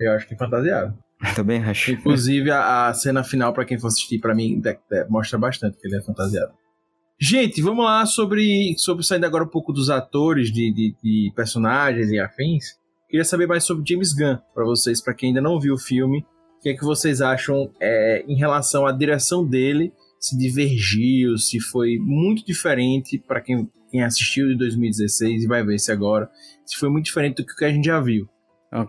Eu 0.01 0.13
acho 0.13 0.27
que 0.27 0.35
é 0.35 0.37
fantasiado. 0.39 0.95
Também 1.37 1.63
acho. 1.63 1.93
Inclusive, 1.93 2.51
a, 2.51 2.89
a, 2.89 2.95
cena 2.95 3.23
final, 3.23 3.53
pra 3.53 3.67
quem 3.67 3.79
for 3.79 3.89
assistir, 3.89 4.19
pra 4.19 4.35
mim, 4.35 4.61
de, 4.61 4.73
de, 4.73 5.09
mostra 5.11 5.39
bastante 5.39 5.79
que 5.79 5.87
ele 5.87 5.99
é 5.99 6.03
fantasiado. 6.03 6.53
Gente, 7.19 7.63
vamos 7.63 7.85
lá 7.85 8.05
sobre, 8.07 8.75
sobre 8.77 9.05
saindo 9.05 9.25
agora 9.25 9.45
um 9.45 9.49
pouco 9.49 9.73
dos 9.73 9.89
atores, 9.89 10.53
de, 10.53 10.73
de, 10.73 10.95
de 11.03 11.33
personagens 11.35 12.11
e 12.11 12.19
afins. 12.19 12.77
Queria 13.09 13.25
saber 13.25 13.47
mais 13.47 13.65
sobre 13.65 13.85
James 13.87 14.13
Gunn, 14.13 14.37
para 14.53 14.65
vocês, 14.65 15.01
para 15.01 15.15
quem 15.15 15.29
ainda 15.29 15.41
não 15.41 15.61
viu 15.61 15.75
o 15.75 15.79
filme. 15.79 16.27
O 16.59 16.61
que 16.61 16.71
é 16.71 16.75
que 16.75 16.85
vocês 16.85 17.21
acham 17.21 17.71
é, 17.81 18.25
em 18.27 18.37
relação 18.37 18.87
à 18.87 18.93
direção 18.93 19.47
dele? 19.47 19.93
Se 20.19 20.37
divergiu, 20.37 21.39
se 21.39 21.61
foi 21.61 21.99
muito 22.01 22.45
diferente 22.45 23.19
para 23.19 23.41
quem, 23.41 23.71
quem 23.91 24.03
assistiu 24.03 24.49
de 24.49 24.57
2016 24.57 25.45
e 25.45 25.47
vai 25.47 25.65
ver 25.65 25.79
se 25.79 25.93
agora. 25.93 26.29
Se 26.67 26.77
foi 26.77 26.89
muito 26.89 27.05
diferente 27.05 27.37
do 27.37 27.47
que 27.47 27.65
a 27.65 27.71
gente 27.71 27.85
já 27.85 28.01
viu. 28.01 28.29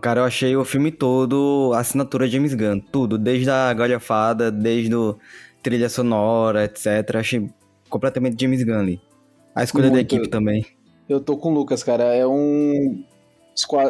Cara, 0.00 0.22
eu 0.22 0.24
achei 0.24 0.56
o 0.56 0.64
filme 0.64 0.90
todo 0.90 1.72
assinatura 1.74 2.26
James 2.26 2.54
Gunn. 2.54 2.80
Tudo, 2.80 3.16
desde 3.16 3.48
a 3.48 3.72
galhofada, 3.72 4.50
desde 4.50 4.92
o 4.94 5.16
trilha 5.62 5.88
sonora, 5.88 6.64
etc. 6.64 7.16
Achei 7.16 7.48
completamente 7.88 8.40
James 8.40 8.62
Gunn 8.62 8.78
ali. 8.78 9.00
A 9.54 9.64
escolha 9.64 9.90
Muito. 9.90 9.94
da 9.94 10.00
equipe 10.00 10.28
também. 10.28 10.66
Eu 11.08 11.20
tô 11.20 11.36
com 11.36 11.50
o 11.50 11.54
Lucas, 11.54 11.82
cara. 11.82 12.04
É 12.14 12.26
um. 12.26 13.02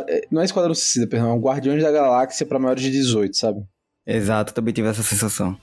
É, 0.09 0.26
não 0.30 0.42
é 0.42 0.44
Esquadrão 0.44 0.74
Suicida, 0.74 1.06
perdão. 1.06 1.30
É 1.30 1.32
um 1.32 1.40
Guardiões 1.40 1.82
da 1.82 1.90
Galáxia 1.90 2.46
pra 2.46 2.59
maiores 2.59 2.82
de 2.82 2.90
18, 2.90 3.37
sabe? 3.37 3.62
Exato, 4.06 4.54
também 4.54 4.72
tive 4.72 4.88
essa 4.88 5.02
sensação. 5.02 5.56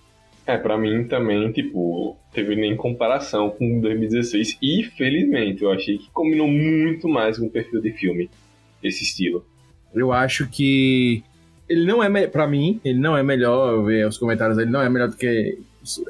É, 0.45 0.57
pra 0.57 0.77
mim 0.77 1.05
também, 1.07 1.49
tipo, 1.53 2.17
teve 2.33 2.55
nem 2.55 2.75
comparação 2.75 3.49
com 3.51 3.79
2016. 3.79 4.57
E, 4.61 4.83
felizmente, 4.97 5.63
eu 5.63 5.71
achei 5.71 5.97
que 5.97 6.09
combinou 6.11 6.49
muito 6.49 7.07
mais 7.07 7.37
com 7.37 7.45
o 7.45 7.49
perfil 7.49 7.81
de 7.81 7.93
filme, 7.93 8.29
esse 8.83 9.03
estilo. 9.03 9.45
Eu 9.93 10.11
acho 10.11 10.49
que 10.49 11.23
ele 11.69 11.85
não 11.85 12.03
é, 12.03 12.27
para 12.27 12.45
mim, 12.45 12.81
ele 12.83 12.99
não 12.99 13.15
é 13.15 13.23
melhor, 13.23 13.73
eu 13.73 13.85
ver 13.85 14.05
os 14.05 14.17
comentários, 14.17 14.57
ele 14.57 14.69
não 14.69 14.81
é 14.81 14.89
melhor 14.89 15.07
do 15.07 15.15
que 15.15 15.59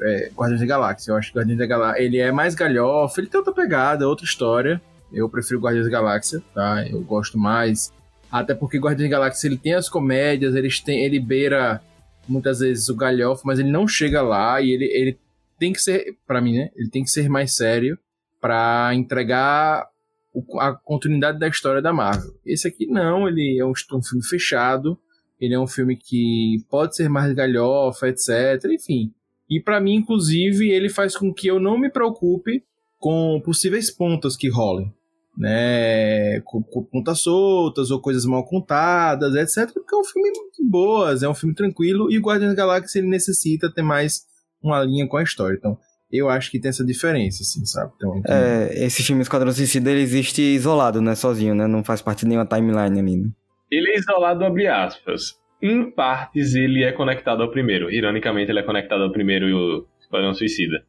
é, 0.00 0.30
Guardiões 0.34 0.60
da 0.60 0.66
Galáxia. 0.66 1.10
Eu 1.10 1.16
acho 1.16 1.32
que 1.32 1.38
Guardiões 1.38 1.58
da 1.58 1.66
Galáxia 1.66 2.02
ele 2.02 2.18
é 2.18 2.32
mais 2.32 2.54
galhofa, 2.54 3.20
ele 3.20 3.28
tem 3.28 3.38
outra 3.38 3.54
pegada, 3.54 4.08
outra 4.08 4.24
história. 4.24 4.80
Eu 5.12 5.28
prefiro 5.28 5.60
Guardiões 5.60 5.86
da 5.86 5.92
Galáxia, 5.92 6.42
tá? 6.54 6.86
Eu 6.88 7.00
gosto 7.02 7.38
mais. 7.38 7.92
Até 8.30 8.54
porque 8.54 8.78
Guardiões 8.78 9.10
da 9.10 9.16
Galáxia 9.18 9.48
ele 9.48 9.58
tem 9.58 9.74
as 9.74 9.88
comédias, 9.88 10.54
ele, 10.54 10.68
tem, 10.84 11.04
ele 11.04 11.20
beira 11.20 11.80
muitas 12.28 12.60
vezes 12.60 12.88
o 12.88 12.96
galhofa, 12.96 13.42
mas 13.44 13.58
ele 13.58 13.70
não 13.70 13.86
chega 13.86 14.22
lá 14.22 14.60
e 14.60 14.70
ele, 14.70 14.84
ele 14.86 15.18
tem 15.58 15.72
que 15.72 15.80
ser, 15.80 16.16
para 16.26 16.40
mim, 16.40 16.58
né? 16.58 16.70
Ele 16.74 16.88
tem 16.88 17.04
que 17.04 17.10
ser 17.10 17.28
mais 17.28 17.54
sério 17.54 17.98
para 18.40 18.94
entregar 18.94 19.86
o, 20.32 20.60
a 20.60 20.74
continuidade 20.74 21.38
da 21.38 21.48
história 21.48 21.80
da 21.80 21.92
Marvel. 21.92 22.32
Esse 22.44 22.66
aqui 22.66 22.86
não, 22.86 23.28
ele 23.28 23.58
é 23.58 23.64
um, 23.64 23.72
um 23.72 24.02
filme 24.02 24.24
fechado, 24.24 24.98
ele 25.40 25.54
é 25.54 25.58
um 25.58 25.66
filme 25.66 25.96
que 25.96 26.64
pode 26.68 26.96
ser 26.96 27.08
mais 27.08 27.32
galhofa, 27.32 28.08
etc. 28.08 28.64
Enfim. 28.70 29.12
E 29.48 29.60
para 29.60 29.80
mim, 29.80 29.96
inclusive, 29.96 30.70
ele 30.70 30.88
faz 30.88 31.16
com 31.16 31.32
que 31.32 31.46
eu 31.46 31.60
não 31.60 31.78
me 31.78 31.90
preocupe 31.90 32.62
com 32.98 33.40
possíveis 33.44 33.90
pontas 33.90 34.36
que 34.36 34.48
rolem. 34.48 34.92
Né, 35.36 36.40
com, 36.42 36.62
com 36.62 36.84
pontas 36.84 37.18
soltas 37.18 37.90
ou 37.90 38.00
coisas 38.00 38.24
mal 38.24 38.46
contadas, 38.46 39.34
etc. 39.34 39.74
Porque 39.74 39.92
é 39.92 39.98
um 39.98 40.04
filme 40.04 40.30
de 40.56 40.64
boas, 40.64 41.24
é 41.24 41.28
um 41.28 41.34
filme 41.34 41.52
tranquilo 41.52 42.08
e 42.08 42.16
o 42.16 42.22
Guardiões 42.22 42.54
da 42.54 42.56
Galáxia 42.56 43.00
ele 43.00 43.08
necessita 43.08 43.68
ter 43.68 43.82
mais 43.82 44.26
uma 44.62 44.80
linha 44.84 45.08
com 45.08 45.16
a 45.16 45.24
história. 45.24 45.56
Então, 45.56 45.76
eu 46.10 46.28
acho 46.28 46.50
que 46.50 46.60
tem 46.60 46.68
essa 46.68 46.84
diferença, 46.84 47.42
assim, 47.42 47.64
sabe? 47.66 47.92
Então, 47.96 48.22
é, 48.28 48.84
esse 48.84 49.02
filme 49.02 49.22
Esquadrão 49.22 49.50
Suicida, 49.52 49.90
ele 49.90 50.02
existe 50.02 50.40
isolado, 50.40 51.00
né? 51.00 51.16
Sozinho, 51.16 51.54
né? 51.54 51.66
Não 51.66 51.82
faz 51.82 52.00
parte 52.00 52.20
de 52.20 52.28
nenhuma 52.28 52.46
timeline 52.46 53.00
ali, 53.00 53.16
né? 53.16 53.30
Ele 53.70 53.90
é 53.90 53.98
isolado, 53.98 54.44
abre 54.44 54.68
aspas. 54.68 55.36
Em 55.66 55.90
partes, 55.90 56.54
ele 56.54 56.84
é 56.84 56.92
conectado 56.92 57.42
ao 57.42 57.50
primeiro. 57.50 57.90
Ironicamente, 57.90 58.50
ele 58.50 58.58
é 58.58 58.62
conectado 58.62 59.02
ao 59.02 59.10
primeiro 59.10 59.48
e 59.48 59.54
o 59.54 59.86
Esquadrão 59.98 60.34
Suicida. 60.34 60.84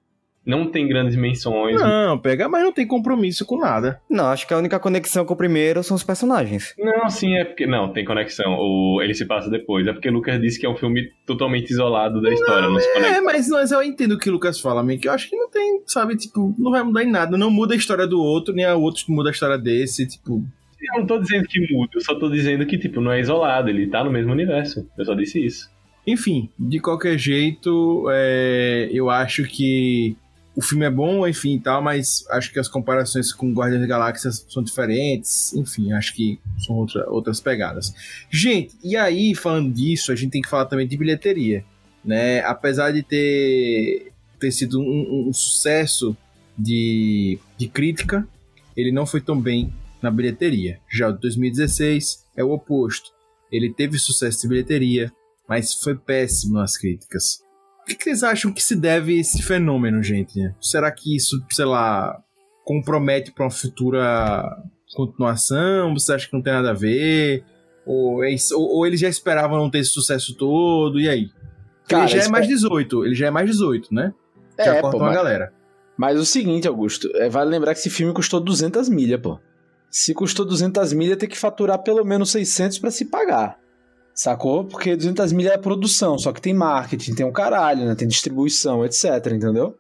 Não 0.46 0.70
tem 0.70 0.86
grandes 0.86 1.16
menções. 1.16 1.80
Não, 1.80 2.20
pega, 2.20 2.50
mas 2.50 2.62
não 2.62 2.74
tem 2.74 2.86
compromisso 2.86 3.46
com 3.46 3.58
nada. 3.58 4.02
Não, 4.10 4.26
acho 4.26 4.46
que 4.46 4.54
a 4.54 4.58
única 4.58 4.78
conexão 4.78 5.24
com 5.24 5.34
o 5.34 5.38
primeiro 5.38 5.82
são 5.82 5.96
os 5.96 6.04
personagens. 6.04 6.76
Não, 6.78 7.10
sim, 7.10 7.36
é 7.36 7.46
porque. 7.46 7.66
Não, 7.66 7.94
tem 7.94 8.04
conexão. 8.04 8.58
O, 8.60 9.02
ele 9.02 9.14
se 9.14 9.26
passa 9.26 9.50
depois. 9.50 9.88
É 9.88 9.94
porque 9.94 10.10
o 10.10 10.14
Lucas 10.14 10.42
disse 10.42 10.60
que 10.60 10.66
é 10.66 10.70
um 10.70 10.76
filme 10.76 11.10
totalmente 11.26 11.72
isolado 11.72 12.22
da 12.22 12.34
história. 12.34 12.64
Não, 12.64 12.74
não 12.74 12.80
se 12.82 12.94
conecta. 12.94 13.18
É, 13.18 13.22
mas, 13.22 13.48
mas 13.48 13.72
eu 13.72 13.82
entendo 13.82 14.12
o 14.12 14.20
que 14.20 14.30
o 14.30 14.34
Lucas 14.34 14.60
fala, 14.60 14.84
meio 14.84 15.00
que 15.00 15.08
eu 15.08 15.14
acho 15.14 15.30
que 15.30 15.38
não 15.38 15.50
tem, 15.50 15.82
sabe, 15.86 16.18
tipo, 16.18 16.54
não 16.60 16.70
vai 16.70 16.84
mudar 16.84 17.04
em 17.04 17.10
nada. 17.10 17.38
Não 17.38 17.50
muda 17.50 17.74
a 17.74 17.78
história 17.78 18.06
do 18.06 18.22
outro, 18.22 18.54
nem 18.54 18.66
a 18.66 18.76
outro 18.76 19.06
que 19.06 19.12
muda 19.14 19.30
a 19.30 19.32
história 19.32 19.58
desse, 19.58 20.06
tipo. 20.06 20.44
Eu 20.82 21.00
não 21.00 21.08
tô 21.08 21.20
dizendo 21.20 21.48
que 21.48 21.60
muda, 21.74 21.92
eu 21.96 22.02
só 22.02 22.16
tô 22.16 22.30
dizendo 22.30 22.66
que, 22.66 22.78
tipo, 22.78 23.02
não 23.02 23.12
é 23.12 23.20
isolado, 23.20 23.70
ele 23.70 23.88
tá 23.88 24.04
no 24.04 24.12
mesmo 24.12 24.32
universo. 24.32 24.88
Eu 24.98 25.06
só 25.06 25.14
disse 25.14 25.44
isso. 25.44 25.70
Enfim, 26.06 26.50
de 26.60 26.80
qualquer 26.80 27.18
jeito, 27.18 28.08
é, 28.12 28.90
eu 28.92 29.10
acho 29.10 29.44
que 29.46 30.16
o 30.56 30.62
filme 30.62 30.86
é 30.86 30.90
bom, 30.90 31.28
enfim, 31.28 31.60
tal, 31.60 31.82
mas 31.82 32.26
acho 32.30 32.52
que 32.52 32.60
as 32.60 32.68
comparações 32.68 33.34
com 33.34 33.52
Guardiões 33.52 33.82
da 33.82 33.88
Galáxia 33.88 34.32
são 34.32 34.64
diferentes, 34.64 35.54
enfim, 35.54 35.92
acho 35.92 36.14
que 36.14 36.40
são 36.60 36.76
outra, 36.76 37.10
outras 37.10 37.42
pegadas. 37.42 37.94
Gente, 38.30 38.74
e 38.84 38.96
aí, 38.96 39.36
falando 39.36 39.74
disso, 39.74 40.12
a 40.12 40.16
gente 40.16 40.32
tem 40.32 40.42
que 40.42 40.50
falar 40.50 40.66
também 40.66 40.88
de 40.88 40.96
bilheteria, 40.96 41.66
né? 42.04 42.40
Apesar 42.42 42.92
de 42.92 43.04
ter, 43.04 44.14
ter 44.40 44.52
sido 44.52 44.80
um, 44.80 45.28
um 45.28 45.34
sucesso 45.34 46.16
de, 46.58 47.38
de 47.58 47.68
crítica, 47.68 48.26
ele 48.78 48.92
não 48.92 49.06
foi 49.06 49.20
tão 49.20 49.40
bem 49.40 49.74
na 50.06 50.12
bilheteria. 50.12 50.80
Já 50.90 51.10
o 51.10 51.14
2016 51.14 52.26
é 52.38 52.44
o 52.44 52.52
oposto. 52.52 53.10
Ele 53.52 53.74
teve 53.74 53.98
sucesso 53.98 54.42
de 54.42 54.48
bilheteria, 54.48 55.12
mas 55.50 55.74
foi 55.74 55.96
péssimo 55.96 56.54
nas 56.54 56.78
críticas. 56.78 57.40
O 57.82 57.86
que, 57.86 58.04
vocês 58.04 58.24
acham 58.24 58.52
que 58.52 58.64
se 58.64 58.76
deve 58.76 59.20
esse 59.20 59.42
fenômeno, 59.42 60.02
gente? 60.02 60.40
Será 60.62 60.92
que 60.92 61.16
isso, 61.16 61.36
sei 61.52 61.66
lá, 61.66 62.20
compromete 62.64 63.32
para 63.32 63.46
uma 63.46 63.52
futura 63.52 64.44
continuação? 64.96 65.94
Você 65.94 66.14
acha 66.14 66.28
que 66.28 66.34
não 66.34 66.42
tem 66.42 66.54
nada 66.54 66.72
a 66.72 66.74
ver? 66.74 67.44
Ou, 67.86 68.24
é 68.24 68.36
ou, 68.54 68.78
ou 68.78 68.88
eles 68.88 69.00
já 69.00 69.10
esperavam 69.10 69.58
não 69.58 69.70
ter 69.70 69.80
esse 69.80 69.92
sucesso 69.92 70.36
todo? 70.36 71.00
E 71.00 71.08
aí? 71.08 71.30
Cara, 71.88 72.10
ele 72.10 72.20
já 72.20 72.26
é 72.26 72.28
mais 72.28 72.48
18, 72.48 73.06
ele 73.06 73.16
já 73.16 73.28
é 73.28 73.32
mais 73.32 73.48
18, 73.50 73.94
né? 73.94 74.14
É, 74.58 74.66
já 74.66 74.82
corta 74.82 74.98
uma 74.98 75.06
mas... 75.08 75.16
galera. 75.16 75.54
Mas 75.98 76.20
o 76.20 76.26
seguinte, 76.26 76.68
Augusto, 76.68 77.10
é, 77.16 77.30
vale 77.30 77.52
lembrar 77.52 77.74
que 77.74 77.80
esse 77.80 77.90
filme 77.90 78.14
custou 78.14 78.40
200 78.40 78.90
milhas, 78.90 79.22
pô. 79.22 79.40
Se 79.96 80.14
custou 80.14 80.46
200 80.46 80.92
milhas, 80.92 81.18
tem 81.18 81.30
que 81.30 81.38
faturar 81.38 81.82
pelo 81.82 82.04
menos 82.04 82.30
600 82.32 82.80
para 82.80 82.92
se 82.92 83.06
pagar. 83.06 83.58
Sacou? 84.14 84.66
Porque 84.66 84.94
200 84.94 85.32
milhas 85.32 85.54
é 85.54 85.58
produção, 85.58 86.20
só 86.20 86.34
que 86.34 86.42
tem 86.42 86.54
marketing, 86.54 87.16
tem 87.16 87.26
um 87.26 87.32
caralho, 87.32 87.86
né? 87.86 87.96
Tem 87.96 88.06
distribuição, 88.06 88.84
etc, 88.84 89.06
entendeu? 89.28 89.74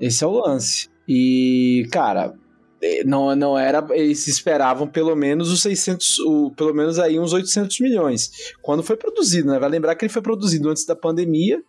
Esse 0.00 0.24
é 0.24 0.26
o 0.26 0.30
lance. 0.30 0.88
E, 1.06 1.86
cara, 1.92 2.32
é, 2.80 3.04
não, 3.04 3.36
não 3.36 3.58
era. 3.58 3.86
Eles 3.90 4.26
esperavam 4.26 4.86
pelo 4.86 5.14
menos 5.14 5.52
os 5.52 5.60
600, 5.60 6.18
o, 6.20 6.50
pelo 6.52 6.72
menos 6.72 6.98
aí 6.98 7.20
uns 7.20 7.34
800 7.34 7.78
milhões. 7.80 8.30
Quando 8.62 8.82
foi 8.82 8.96
produzido, 8.96 9.50
né? 9.50 9.58
Vai 9.58 9.68
lembrar 9.68 9.96
que 9.96 10.06
ele 10.06 10.12
foi 10.12 10.22
produzido 10.22 10.70
antes 10.70 10.86
da 10.86 10.96
pandemia 10.96 11.62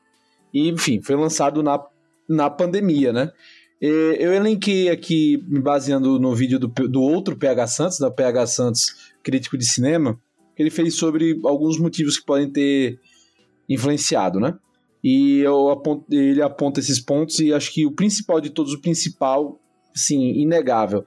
e, 0.54 0.70
enfim, 0.70 1.02
foi 1.02 1.18
lançado 1.18 1.62
na, 1.62 1.78
na 2.30 2.50
pandemia, 2.50 3.12
né? 3.12 3.30
Eu 3.82 4.34
elenquei 4.34 4.90
aqui, 4.90 5.42
me 5.48 5.62
baseando 5.62 6.20
no 6.20 6.36
vídeo 6.36 6.60
do, 6.60 6.68
do 6.68 7.02
outro 7.02 7.38
PH 7.38 7.68
Santos, 7.68 8.00
da 8.00 8.12
PH 8.12 8.48
Santos, 8.48 9.14
crítico 9.24 9.58
de 9.58 9.66
cinema, 9.66 10.20
que 10.54 10.62
ele 10.62 10.70
fez 10.70 10.96
sobre 10.96 11.40
alguns 11.46 11.80
motivos 11.80 12.18
que 12.18 12.26
podem 12.26 12.50
ter 12.50 13.00
influenciado, 13.70 14.40
né? 14.40 14.58
E 15.02 15.46
aponto, 15.72 16.06
ele 16.14 16.42
aponta 16.42 16.82
esses 16.82 17.00
pontos 17.00 17.40
e 17.40 17.54
acho 17.54 17.74
que 17.74 17.86
o 17.86 17.92
principal 17.92 18.42
de 18.42 18.50
todos, 18.50 18.74
o 18.74 18.82
principal, 18.82 19.58
sim, 19.94 20.34
inegável, 20.34 21.06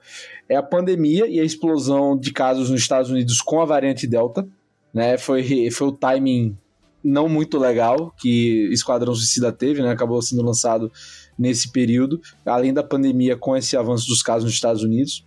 é 0.49 0.55
a 0.55 0.63
pandemia 0.63 1.27
e 1.27 1.39
a 1.39 1.43
explosão 1.43 2.17
de 2.17 2.33
casos 2.33 2.71
nos 2.71 2.81
Estados 2.81 3.11
Unidos 3.11 3.39
com 3.39 3.61
a 3.61 3.65
variante 3.65 4.07
Delta, 4.07 4.47
né? 4.91 5.15
Foi, 5.19 5.69
foi 5.69 5.87
o 5.87 5.91
timing 5.91 6.57
não 7.03 7.29
muito 7.29 7.59
legal 7.59 8.11
que 8.17 8.69
Esquadrão 8.71 9.13
Suicida 9.13 9.51
teve, 9.51 9.83
né? 9.83 9.91
Acabou 9.91 10.19
sendo 10.23 10.41
lançado 10.41 10.91
nesse 11.37 11.71
período, 11.71 12.21
além 12.45 12.73
da 12.73 12.83
pandemia 12.83 13.35
com 13.35 13.55
esse 13.55 13.75
avanço 13.75 14.07
dos 14.07 14.21
casos 14.21 14.45
nos 14.45 14.53
Estados 14.53 14.83
Unidos. 14.83 15.25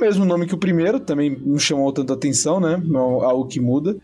Mesmo 0.00 0.24
nome 0.24 0.46
que 0.46 0.54
o 0.54 0.58
primeiro, 0.58 0.98
também 0.98 1.38
não 1.44 1.58
chamou 1.58 1.92
tanta 1.92 2.14
atenção, 2.14 2.58
né? 2.58 2.82
Não, 2.84 3.22
algo 3.22 3.46
que 3.46 3.60
muda. 3.60 3.96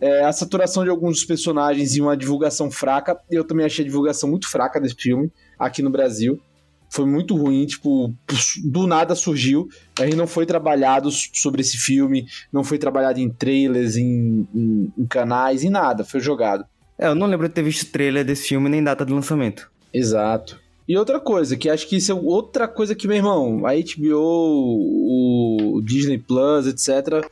É, 0.00 0.24
a 0.24 0.32
saturação 0.32 0.84
de 0.84 0.90
alguns 0.90 1.16
dos 1.16 1.24
personagens 1.24 1.96
e 1.96 2.00
uma 2.00 2.16
divulgação 2.16 2.70
fraca. 2.70 3.18
Eu 3.30 3.44
também 3.44 3.66
achei 3.66 3.84
a 3.84 3.88
divulgação 3.88 4.30
muito 4.30 4.48
fraca 4.48 4.80
desse 4.80 4.94
filme 4.94 5.32
aqui 5.58 5.82
no 5.82 5.90
Brasil. 5.90 6.40
Foi 6.90 7.06
muito 7.06 7.34
ruim, 7.36 7.66
tipo, 7.66 8.14
do 8.64 8.86
nada 8.86 9.14
surgiu. 9.14 9.68
A 9.98 10.04
gente 10.04 10.16
não 10.16 10.26
foi 10.26 10.46
trabalhado 10.46 11.10
sobre 11.10 11.62
esse 11.62 11.76
filme, 11.76 12.26
não 12.52 12.62
foi 12.62 12.78
trabalhado 12.78 13.18
em 13.18 13.28
trailers, 13.28 13.96
em, 13.96 14.46
em, 14.54 14.92
em 14.96 15.06
canais, 15.06 15.64
em 15.64 15.70
nada. 15.70 16.04
Foi 16.04 16.20
jogado. 16.20 16.64
É, 16.96 17.08
eu 17.08 17.16
não 17.16 17.26
lembro 17.26 17.48
de 17.48 17.54
ter 17.54 17.62
visto 17.62 17.90
trailer 17.90 18.24
desse 18.24 18.46
filme 18.48 18.68
nem 18.68 18.84
data 18.84 19.04
de 19.04 19.12
lançamento. 19.12 19.72
Exato. 19.92 20.61
E 20.88 20.96
outra 20.96 21.20
coisa, 21.20 21.56
que 21.56 21.70
acho 21.70 21.86
que 21.86 21.96
isso 21.96 22.10
é 22.10 22.14
outra 22.14 22.66
coisa 22.66 22.94
que, 22.94 23.06
meu 23.06 23.16
irmão, 23.16 23.64
a 23.66 23.72
HBO, 23.74 25.76
o 25.76 25.82
Disney 25.84 26.18
Plus, 26.18 26.66
etc., 26.66 27.24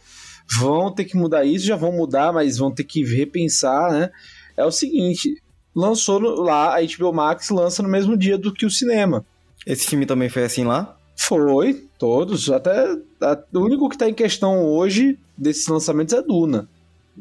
vão 0.58 0.92
ter 0.92 1.04
que 1.04 1.16
mudar 1.16 1.44
isso, 1.44 1.66
já 1.66 1.76
vão 1.76 1.92
mudar, 1.92 2.32
mas 2.32 2.58
vão 2.58 2.70
ter 2.70 2.84
que 2.84 3.04
repensar, 3.04 3.92
né? 3.92 4.10
É 4.56 4.64
o 4.64 4.70
seguinte, 4.70 5.34
lançou 5.74 6.20
lá, 6.20 6.76
a 6.76 6.80
HBO 6.80 7.12
Max 7.12 7.50
lança 7.50 7.82
no 7.82 7.88
mesmo 7.88 8.16
dia 8.16 8.38
do 8.38 8.52
que 8.52 8.66
o 8.66 8.70
cinema. 8.70 9.24
Esse 9.66 9.86
filme 9.86 10.06
também 10.06 10.28
foi 10.28 10.44
assim 10.44 10.64
lá? 10.64 10.96
Foi, 11.16 11.86
todos. 11.98 12.50
Até 12.50 12.96
a, 13.20 13.38
o 13.52 13.60
único 13.60 13.88
que 13.88 13.94
está 13.94 14.08
em 14.08 14.14
questão 14.14 14.64
hoje 14.64 15.18
desses 15.36 15.66
lançamentos 15.66 16.14
é 16.14 16.22
Duna. 16.22 16.68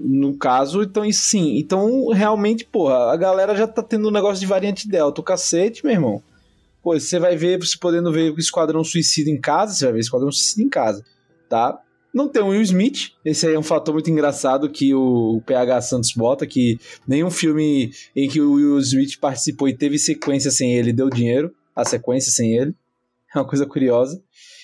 No 0.01 0.37
caso, 0.37 0.81
então, 0.81 1.09
sim. 1.11 1.57
Então, 1.57 2.07
realmente, 2.09 2.63
porra, 2.63 3.11
a 3.11 3.17
galera 3.17 3.53
já 3.55 3.67
tá 3.67 3.83
tendo 3.83 4.07
um 4.07 4.11
negócio 4.11 4.39
de 4.39 4.45
variante 4.45 4.87
Delta. 4.87 5.19
O 5.19 5.23
cacete, 5.23 5.83
meu 5.83 5.93
irmão. 5.93 6.23
Pô, 6.81 6.97
você 6.97 7.19
vai 7.19 7.35
ver, 7.35 7.59
você 7.59 7.77
podendo 7.77 8.11
ver 8.11 8.31
o 8.31 8.39
Esquadrão 8.39 8.83
Suicida 8.83 9.29
em 9.29 9.39
casa, 9.39 9.73
você 9.73 9.85
vai 9.85 9.93
ver 9.95 9.99
Esquadrão 9.99 10.31
Suicida 10.31 10.63
em 10.63 10.69
casa, 10.69 11.03
tá? 11.49 11.81
Não 12.13 12.27
tem 12.27 12.41
o 12.41 12.47
Will 12.47 12.61
Smith, 12.61 13.11
esse 13.23 13.45
aí 13.45 13.53
é 13.53 13.59
um 13.59 13.63
fator 13.63 13.93
muito 13.93 14.09
engraçado 14.09 14.69
que 14.69 14.95
o 14.95 15.41
PH 15.45 15.81
Santos 15.81 16.13
bota, 16.13 16.47
que 16.47 16.79
nenhum 17.07 17.29
filme 17.29 17.91
em 18.15 18.27
que 18.27 18.41
o 18.41 18.53
Will 18.53 18.79
Smith 18.79 19.19
participou 19.19 19.67
e 19.67 19.77
teve 19.77 19.99
sequência 19.99 20.49
sem 20.49 20.73
ele 20.73 20.91
deu 20.91 21.09
dinheiro, 21.09 21.53
a 21.75 21.85
sequência 21.85 22.31
sem 22.31 22.55
ele. 22.55 22.73
É 23.35 23.37
uma 23.37 23.45
coisa 23.45 23.65
curiosa. 23.65 24.19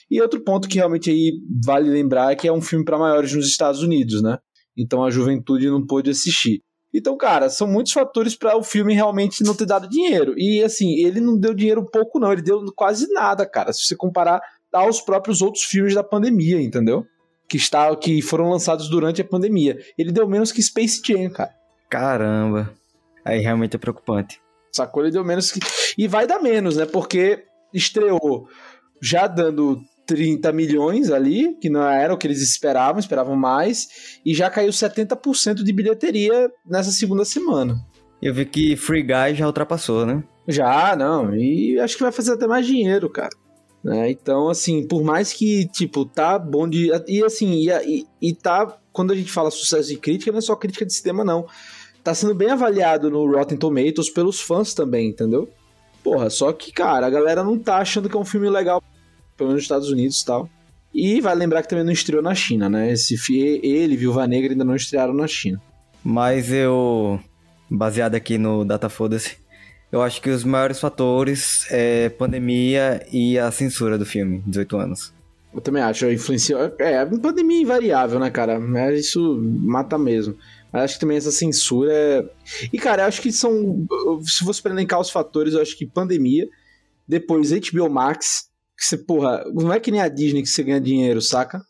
E 0.10 0.20
outro 0.22 0.40
ponto 0.40 0.68
que 0.68 0.78
realmente 0.78 1.10
aí 1.10 1.40
vale 1.64 1.90
lembrar 1.90 2.32
é 2.32 2.36
que 2.36 2.48
é 2.48 2.52
um 2.52 2.62
filme 2.62 2.84
para 2.84 2.98
maiores 2.98 3.34
nos 3.34 3.48
Estados 3.48 3.82
Unidos, 3.82 4.24
né? 4.24 4.40
Então 4.78 5.04
a 5.04 5.12
juventude 5.12 5.70
não 5.70 5.86
pôde 5.86 6.10
assistir. 6.10 6.62
Então, 6.94 7.18
cara, 7.18 7.50
são 7.50 7.68
muitos 7.68 7.92
fatores 7.92 8.36
para 8.36 8.56
o 8.56 8.64
filme 8.64 8.94
realmente 8.94 9.44
não 9.44 9.54
ter 9.54 9.66
dado 9.66 9.90
dinheiro. 9.90 10.34
E 10.38 10.64
assim, 10.64 11.04
ele 11.04 11.20
não 11.20 11.38
deu 11.38 11.54
dinheiro 11.54 11.86
pouco, 11.86 12.20
não, 12.20 12.32
ele 12.32 12.42
deu 12.42 12.64
quase 12.74 13.12
nada, 13.12 13.46
cara. 13.46 13.74
Se 13.74 13.86
você 13.86 13.96
comparar 13.96 14.42
aos 14.72 15.02
próprios 15.02 15.42
outros 15.42 15.64
filmes 15.64 15.94
da 15.94 16.04
pandemia, 16.04 16.62
entendeu? 16.62 17.06
Que, 17.50 17.58
está, 17.58 17.94
que 17.96 18.22
foram 18.22 18.50
lançados 18.50 18.90
durante 18.90 19.22
a 19.22 19.26
pandemia. 19.26 19.78
Ele 19.98 20.12
deu 20.12 20.28
menos 20.28 20.54
que 20.54 20.64
Space 20.64 21.02
Jam, 21.06 21.30
cara. 21.30 21.54
Caramba. 21.90 22.74
Aí 23.26 23.40
realmente 23.40 23.76
é 23.76 23.80
preocupante. 23.80 24.42
Sacou? 24.72 25.04
Ele 25.04 25.12
deu 25.12 25.24
menos 25.24 25.52
que. 25.52 25.60
E 25.98 26.08
vai 26.08 26.26
dar 26.26 26.40
menos, 26.40 26.78
né? 26.78 26.86
Porque 26.86 27.44
estreou 27.74 28.48
já 29.02 29.28
dando 29.28 29.82
30 30.06 30.52
milhões 30.52 31.10
ali, 31.10 31.56
que 31.60 31.70
não 31.70 31.82
era 31.88 32.14
o 32.14 32.18
que 32.18 32.28
eles 32.28 32.42
esperavam, 32.42 33.00
esperavam 33.00 33.36
mais, 33.36 34.20
e 34.26 34.34
já 34.34 34.50
caiu 34.50 34.72
70% 34.72 35.64
de 35.64 35.74
bilheteria 35.74 36.50
nessa 36.66 36.92
segunda 36.92 37.26
semana. 37.26 37.76
Eu 38.22 38.34
vi 38.34 38.46
que 38.46 38.76
Free 38.76 39.04
Guy 39.04 39.36
já 39.36 39.46
ultrapassou, 39.46 40.06
né? 40.06 40.24
Já, 40.48 40.96
não, 40.96 41.36
e 41.36 41.80
acho 41.80 41.98
que 41.98 42.04
vai 42.04 42.12
fazer 42.12 42.34
até 42.34 42.48
mais 42.48 42.66
dinheiro, 42.66 43.10
cara. 43.10 43.32
Né? 43.84 44.10
Então, 44.10 44.50
assim, 44.50 44.88
por 44.88 45.04
mais 45.04 45.32
que, 45.32 45.68
tipo, 45.68 46.06
tá 46.06 46.40
bom 46.40 46.68
de. 46.68 46.90
E 47.08 47.24
assim, 47.24 47.54
e, 47.54 47.70
e, 47.70 48.08
e 48.20 48.34
tá. 48.34 48.80
Quando 48.92 49.12
a 49.12 49.16
gente 49.16 49.32
fala 49.32 49.52
sucesso 49.52 49.90
de 49.90 49.98
crítica, 49.98 50.32
não 50.32 50.40
é 50.40 50.42
só 50.42 50.56
crítica 50.56 50.86
de 50.86 50.92
sistema, 50.92 51.24
não. 51.24 51.46
Tá 52.04 52.14
sendo 52.14 52.34
bem 52.34 52.50
avaliado 52.50 53.12
no 53.12 53.30
Rotten 53.32 53.58
Tomatoes 53.58 54.10
pelos 54.10 54.42
fãs 54.42 54.74
também, 54.74 55.10
entendeu? 55.10 55.50
Porra, 56.04 56.30
só 56.30 56.52
que, 56.52 56.72
cara, 56.72 57.06
a 57.06 57.10
galera 57.10 57.44
não 57.44 57.60
tá 57.60 57.78
achando 57.78 58.10
que 58.10 58.16
é 58.16 58.20
um 58.20 58.26
filme 58.26 58.50
legal, 58.50 58.82
pelo 59.38 59.50
menos 59.50 59.62
nos 59.62 59.64
Estados 59.64 59.90
Unidos 59.90 60.22
e 60.22 60.26
tal. 60.26 60.50
E 60.94 61.20
vai 61.20 61.36
lembrar 61.36 61.62
que 61.62 61.68
também 61.68 61.84
não 61.84 61.92
estreou 61.92 62.24
na 62.24 62.34
China, 62.34 62.70
né? 62.70 62.92
Esse, 62.92 63.16
ele 63.62 63.96
e 63.96 63.98
Viúva 63.98 64.26
Negra 64.26 64.54
ainda 64.54 64.64
não 64.64 64.76
estrearam 64.76 65.14
na 65.14 65.28
China. 65.28 65.62
Mas 66.04 66.52
eu, 66.52 67.20
baseado 67.70 68.16
aqui 68.16 68.38
no 68.38 68.64
Data 68.64 68.88
Foda-se, 68.88 69.38
eu 69.92 70.02
acho 70.02 70.22
que 70.22 70.30
os 70.30 70.44
maiores 70.44 70.80
fatores 70.80 71.66
é 71.70 72.10
pandemia 72.10 73.06
e 73.12 73.38
a 73.38 73.52
censura 73.52 73.98
do 73.98 74.06
filme, 74.06 74.42
18 74.46 74.78
anos. 74.78 75.14
Eu 75.54 75.62
também 75.62 75.82
acho, 75.82 76.10
influenciou. 76.12 76.74
É, 76.80 77.00
a 77.00 77.06
pandemia 77.06 77.60
é 77.60 77.62
invariável, 77.62 78.20
né, 78.20 78.30
cara? 78.30 78.60
Isso 78.94 79.42
mata 79.42 79.98
mesmo. 79.98 80.38
Mas 80.72 80.84
acho 80.84 80.94
que 80.96 81.00
também 81.00 81.16
essa 81.16 81.32
censura 81.32 81.94
é... 81.94 82.26
E, 82.74 82.78
cara, 82.78 83.04
eu 83.04 83.08
acho 83.08 83.22
que 83.22 83.32
são. 83.32 83.88
Se 84.24 84.44
você 84.44 84.62
para 84.62 84.74
elencar 84.74 85.00
os 85.00 85.10
fatores, 85.10 85.54
eu 85.54 85.62
acho 85.62 85.78
que 85.78 85.86
pandemia, 85.86 86.48
depois 87.08 87.52
HBO 87.52 87.90
Max, 87.90 88.50
que 88.78 88.86
você, 88.86 88.98
porra, 88.98 89.44
não 89.54 89.72
é 89.72 89.80
que 89.80 89.92
nem 89.92 90.02
a 90.02 90.08
Disney 90.08 90.42
que 90.42 90.50
você 90.50 90.64
ganha 90.64 90.82
dinheiro, 90.82 91.22
saca? 91.22 91.62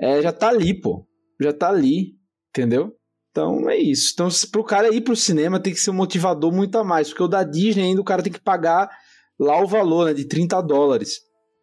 É, 0.00 0.20
já 0.22 0.32
tá 0.32 0.48
ali, 0.48 0.78
pô. 0.78 1.06
Já 1.40 1.52
tá 1.52 1.68
ali, 1.68 2.14
entendeu? 2.50 2.92
Então 3.30 3.68
é 3.70 3.76
isso. 3.76 4.10
Então, 4.12 4.28
pro 4.50 4.64
cara 4.64 4.92
ir 4.94 5.00
pro 5.02 5.16
cinema 5.16 5.60
tem 5.60 5.72
que 5.72 5.80
ser 5.80 5.90
um 5.90 5.94
motivador 5.94 6.52
muito 6.52 6.76
a 6.76 6.84
mais, 6.84 7.08
porque 7.08 7.22
o 7.22 7.28
da 7.28 7.42
Disney 7.42 7.84
ainda 7.84 8.00
o 8.00 8.04
cara 8.04 8.22
tem 8.22 8.32
que 8.32 8.40
pagar 8.40 8.90
lá 9.38 9.62
o 9.62 9.66
valor, 9.66 10.06
né, 10.06 10.14
de 10.14 10.26
30 10.26 10.60
dólares 10.60 11.20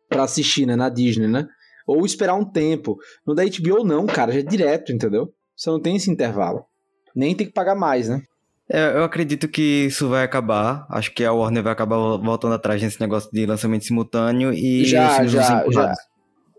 para 0.09 0.23
assistir, 0.23 0.65
né, 0.65 0.75
na 0.75 0.89
Disney, 0.89 1.27
né? 1.27 1.47
Ou 1.85 2.05
esperar 2.05 2.35
um 2.35 2.49
tempo. 2.49 2.97
No 3.25 3.35
da 3.35 3.43
HBO 3.43 3.83
não, 3.83 4.05
cara, 4.05 4.31
já 4.31 4.39
é 4.39 4.43
direto, 4.43 4.91
entendeu? 4.91 5.29
Você 5.55 5.69
não 5.69 5.79
tem 5.79 5.95
esse 5.95 6.09
intervalo. 6.09 6.65
Nem 7.15 7.35
tem 7.35 7.47
que 7.47 7.53
pagar 7.53 7.75
mais, 7.75 8.09
né? 8.09 8.21
É, 8.69 8.97
eu 8.97 9.03
acredito 9.03 9.47
que 9.47 9.85
isso 9.85 10.09
vai 10.09 10.23
acabar. 10.23 10.85
Acho 10.89 11.13
que 11.13 11.23
a 11.23 11.31
Warner 11.31 11.63
vai 11.63 11.71
acabar 11.71 11.97
voltando 12.17 12.53
atrás 12.53 12.81
nesse 12.81 12.99
negócio 12.99 13.29
de 13.31 13.45
lançamento 13.45 13.85
simultâneo 13.85 14.53
e 14.53 14.83
já, 14.85 15.25
já, 15.25 15.65
já. 15.69 15.93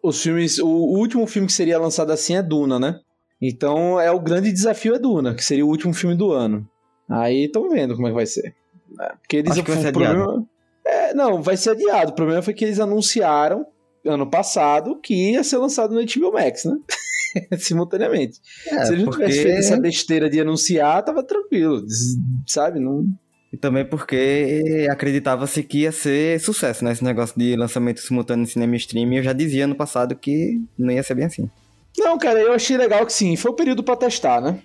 Os 0.02 0.22
filmes, 0.22 0.58
o, 0.58 0.66
último 0.66 1.26
filme 1.26 1.46
que 1.46 1.52
seria 1.52 1.78
lançado 1.78 2.10
assim 2.10 2.34
é 2.36 2.42
Duna, 2.42 2.78
né? 2.78 3.00
Então 3.40 4.00
é 4.00 4.10
o 4.10 4.18
grande 4.18 4.50
desafio 4.50 4.94
é 4.94 4.98
Duna, 4.98 5.34
que 5.34 5.44
seria 5.44 5.66
o 5.66 5.68
último 5.68 5.92
filme 5.92 6.16
do 6.16 6.32
ano. 6.32 6.66
Aí 7.08 7.44
estão 7.44 7.68
vendo 7.68 7.94
como 7.94 8.06
é 8.06 8.10
que 8.10 8.16
vai 8.16 8.26
ser. 8.26 8.54
É, 9.00 9.12
porque 9.20 9.36
eles 9.36 9.52
Acho 9.52 9.62
que 9.62 9.70
vai 9.70 9.82
ser 9.82 9.92
problema... 9.92 10.24
adiado. 10.24 10.48
É, 10.84 11.14
não, 11.14 11.42
vai 11.42 11.56
ser 11.56 11.70
adiado. 11.70 12.12
O 12.12 12.14
problema 12.14 12.40
foi 12.40 12.54
que 12.54 12.64
eles 12.64 12.80
anunciaram 12.80 13.66
ano 14.08 14.28
passado 14.28 14.98
que 15.02 15.32
ia 15.32 15.44
ser 15.44 15.58
lançado 15.58 15.94
no 15.94 16.00
HBO 16.00 16.32
Max, 16.32 16.64
né? 16.64 16.76
Simultaneamente. 17.58 18.40
É, 18.66 18.84
Se 18.86 18.92
eles 18.92 19.04
não 19.04 19.10
porque- 19.10 19.24
tivessem 19.24 19.42
feito 19.44 19.58
essa 19.58 19.80
besteira 19.80 20.30
de 20.30 20.40
anunciar, 20.40 21.04
tava 21.04 21.22
tranquilo. 21.22 21.84
Sabe? 22.46 22.80
Não. 22.80 23.04
E 23.52 23.56
também 23.56 23.84
porque 23.84 24.86
acreditava-se 24.90 25.62
que 25.62 25.80
ia 25.82 25.92
ser 25.92 26.38
sucesso, 26.40 26.84
né? 26.84 26.92
Esse 26.92 27.02
negócio 27.04 27.38
de 27.38 27.56
lançamento 27.56 28.00
simultâneo 28.00 28.42
em 28.42 28.46
cinema 28.46 28.74
e 28.74 28.78
streaming. 28.78 29.16
Eu 29.16 29.22
já 29.22 29.32
dizia 29.32 29.66
no 29.66 29.74
passado 29.74 30.14
que 30.14 30.60
não 30.78 30.92
ia 30.92 31.02
ser 31.02 31.14
bem 31.14 31.24
assim. 31.26 31.48
Não, 31.98 32.18
cara, 32.18 32.38
eu 32.40 32.52
achei 32.52 32.76
legal 32.76 33.04
que 33.06 33.12
sim, 33.12 33.34
foi 33.36 33.50
o 33.50 33.54
período 33.54 33.82
pra 33.82 33.96
testar, 33.96 34.40
né? 34.40 34.60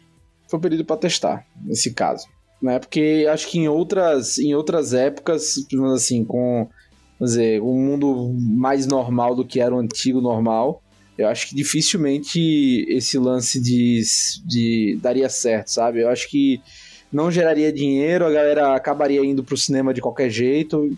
Foi 0.50 0.60
o 0.60 0.62
período 0.62 0.86
pra 0.86 0.98
testar, 0.98 1.46
nesse 1.66 1.94
caso. 1.94 2.28
Né? 2.62 2.78
Porque 2.80 3.26
acho 3.30 3.48
que 3.48 3.58
em 3.60 3.68
outras, 3.68 4.38
em 4.38 4.54
outras 4.54 4.94
épocas, 4.94 5.56
assim, 5.96 6.24
com 6.24 6.70
vamos 7.24 7.32
dizer, 7.32 7.62
um 7.62 7.74
mundo 7.74 8.36
mais 8.38 8.86
normal 8.86 9.34
do 9.34 9.46
que 9.46 9.62
era 9.62 9.74
o 9.74 9.80
antigo 9.80 10.20
normal, 10.20 10.84
eu 11.18 11.28
acho 11.28 11.48
que 11.48 11.56
dificilmente 11.56 12.86
esse 12.90 13.18
lance 13.18 13.62
de, 13.62 14.02
de 14.46 15.00
daria 15.02 15.30
certo, 15.30 15.70
sabe? 15.70 16.02
Eu 16.02 16.10
acho 16.10 16.30
que 16.30 16.62
não 17.12 17.32
geraria 17.32 17.72
dinheiro, 17.72 18.26
a 18.26 18.32
galera 18.32 18.76
acabaria 18.76 19.24
indo 19.24 19.44
pro 19.44 19.56
cinema 19.56 19.94
de 19.94 20.02
qualquer 20.02 20.30
jeito 20.30 20.96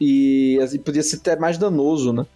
e 0.00 0.58
assim, 0.62 0.78
podia 0.78 1.02
ser 1.02 1.16
até 1.16 1.36
mais 1.38 1.58
danoso, 1.58 2.12
né? 2.12 2.26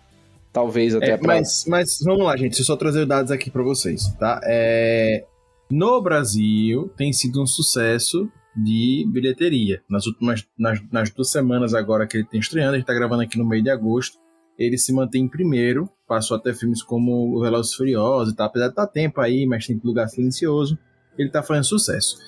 Talvez 0.52 0.94
até 0.94 1.12
É, 1.12 1.16
pra... 1.16 1.34
mas, 1.34 1.64
mas 1.66 1.98
vamos 2.02 2.24
lá, 2.24 2.36
gente. 2.36 2.50
Deixa 2.50 2.62
eu 2.62 2.66
só 2.66 2.76
trazer 2.76 3.00
os 3.00 3.08
dados 3.08 3.32
aqui 3.32 3.50
pra 3.50 3.62
vocês, 3.62 4.12
tá? 4.20 4.40
É, 4.44 5.24
no 5.70 6.00
Brasil, 6.02 6.90
tem 6.96 7.12
sido 7.12 7.42
um 7.42 7.46
sucesso 7.46 8.30
de 8.54 9.06
bilheteria. 9.10 9.82
Nas 9.88 10.06
últimas 10.06 10.46
nas, 10.58 10.80
nas 10.90 11.10
duas 11.10 11.30
semanas 11.30 11.74
agora 11.74 12.06
que 12.06 12.18
ele 12.18 12.26
tem 12.26 12.40
estreando, 12.40 12.74
a 12.74 12.78
gente 12.78 12.86
tá 12.86 12.94
gravando 12.94 13.22
aqui 13.22 13.38
no 13.38 13.46
meio 13.46 13.62
de 13.62 13.70
agosto. 13.70 14.18
Ele 14.58 14.76
se 14.76 14.92
mantém 14.92 15.24
em 15.24 15.28
primeiro, 15.28 15.88
passou 16.06 16.36
até 16.36 16.52
filmes 16.52 16.82
como 16.82 17.40
Velozes 17.40 17.74
Furiosos 17.74 18.32
e 18.32 18.36
tal. 18.36 18.46
Apesar 18.46 18.66
de 18.66 18.72
estar 18.72 18.86
tempo 18.86 19.20
aí, 19.20 19.46
mas 19.46 19.66
tem 19.66 19.80
lugar 19.82 20.08
silencioso, 20.08 20.78
ele 21.18 21.30
tá 21.30 21.42
fazendo 21.42 21.64
sucesso. 21.64 22.18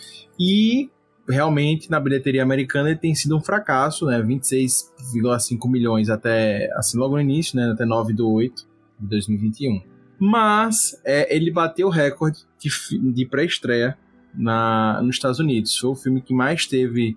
E 0.40 0.90
realmente 1.28 1.90
na 1.90 2.00
bilheteria 2.00 2.42
americana 2.42 2.90
ele 2.90 2.98
tem 2.98 3.14
sido 3.14 3.36
um 3.36 3.40
fracasso, 3.40 4.06
né? 4.06 4.20
26,5 4.22 5.70
milhões 5.70 6.08
até 6.08 6.70
assim 6.76 6.98
logo 6.98 7.14
no 7.14 7.20
início, 7.20 7.56
né? 7.56 7.70
Até 7.72 7.84
9 7.84 8.12
do 8.14 8.30
8 8.30 8.66
de 9.00 9.08
2021. 9.08 9.82
Mas 10.18 11.00
é, 11.04 11.34
ele 11.34 11.50
bateu 11.50 11.88
o 11.88 11.90
recorde 11.90 12.38
de, 12.58 12.70
de 13.12 13.26
pré-estreia 13.26 13.98
na 14.36 15.00
nos 15.02 15.16
Estados 15.16 15.38
Unidos. 15.38 15.76
Foi 15.76 15.90
o 15.90 15.94
filme 15.94 16.20
que 16.20 16.34
mais 16.34 16.66
teve 16.66 17.16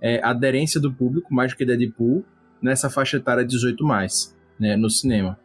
é, 0.00 0.20
aderência 0.22 0.80
do 0.80 0.92
público, 0.92 1.32
mais 1.32 1.52
do 1.52 1.56
que 1.56 1.64
Deadpool, 1.64 2.24
nessa 2.60 2.90
faixa 2.90 3.16
etária 3.16 3.44
18 3.44 3.84
mais, 3.84 4.36
né? 4.58 4.76
No 4.76 4.90
cinema. 4.90 5.38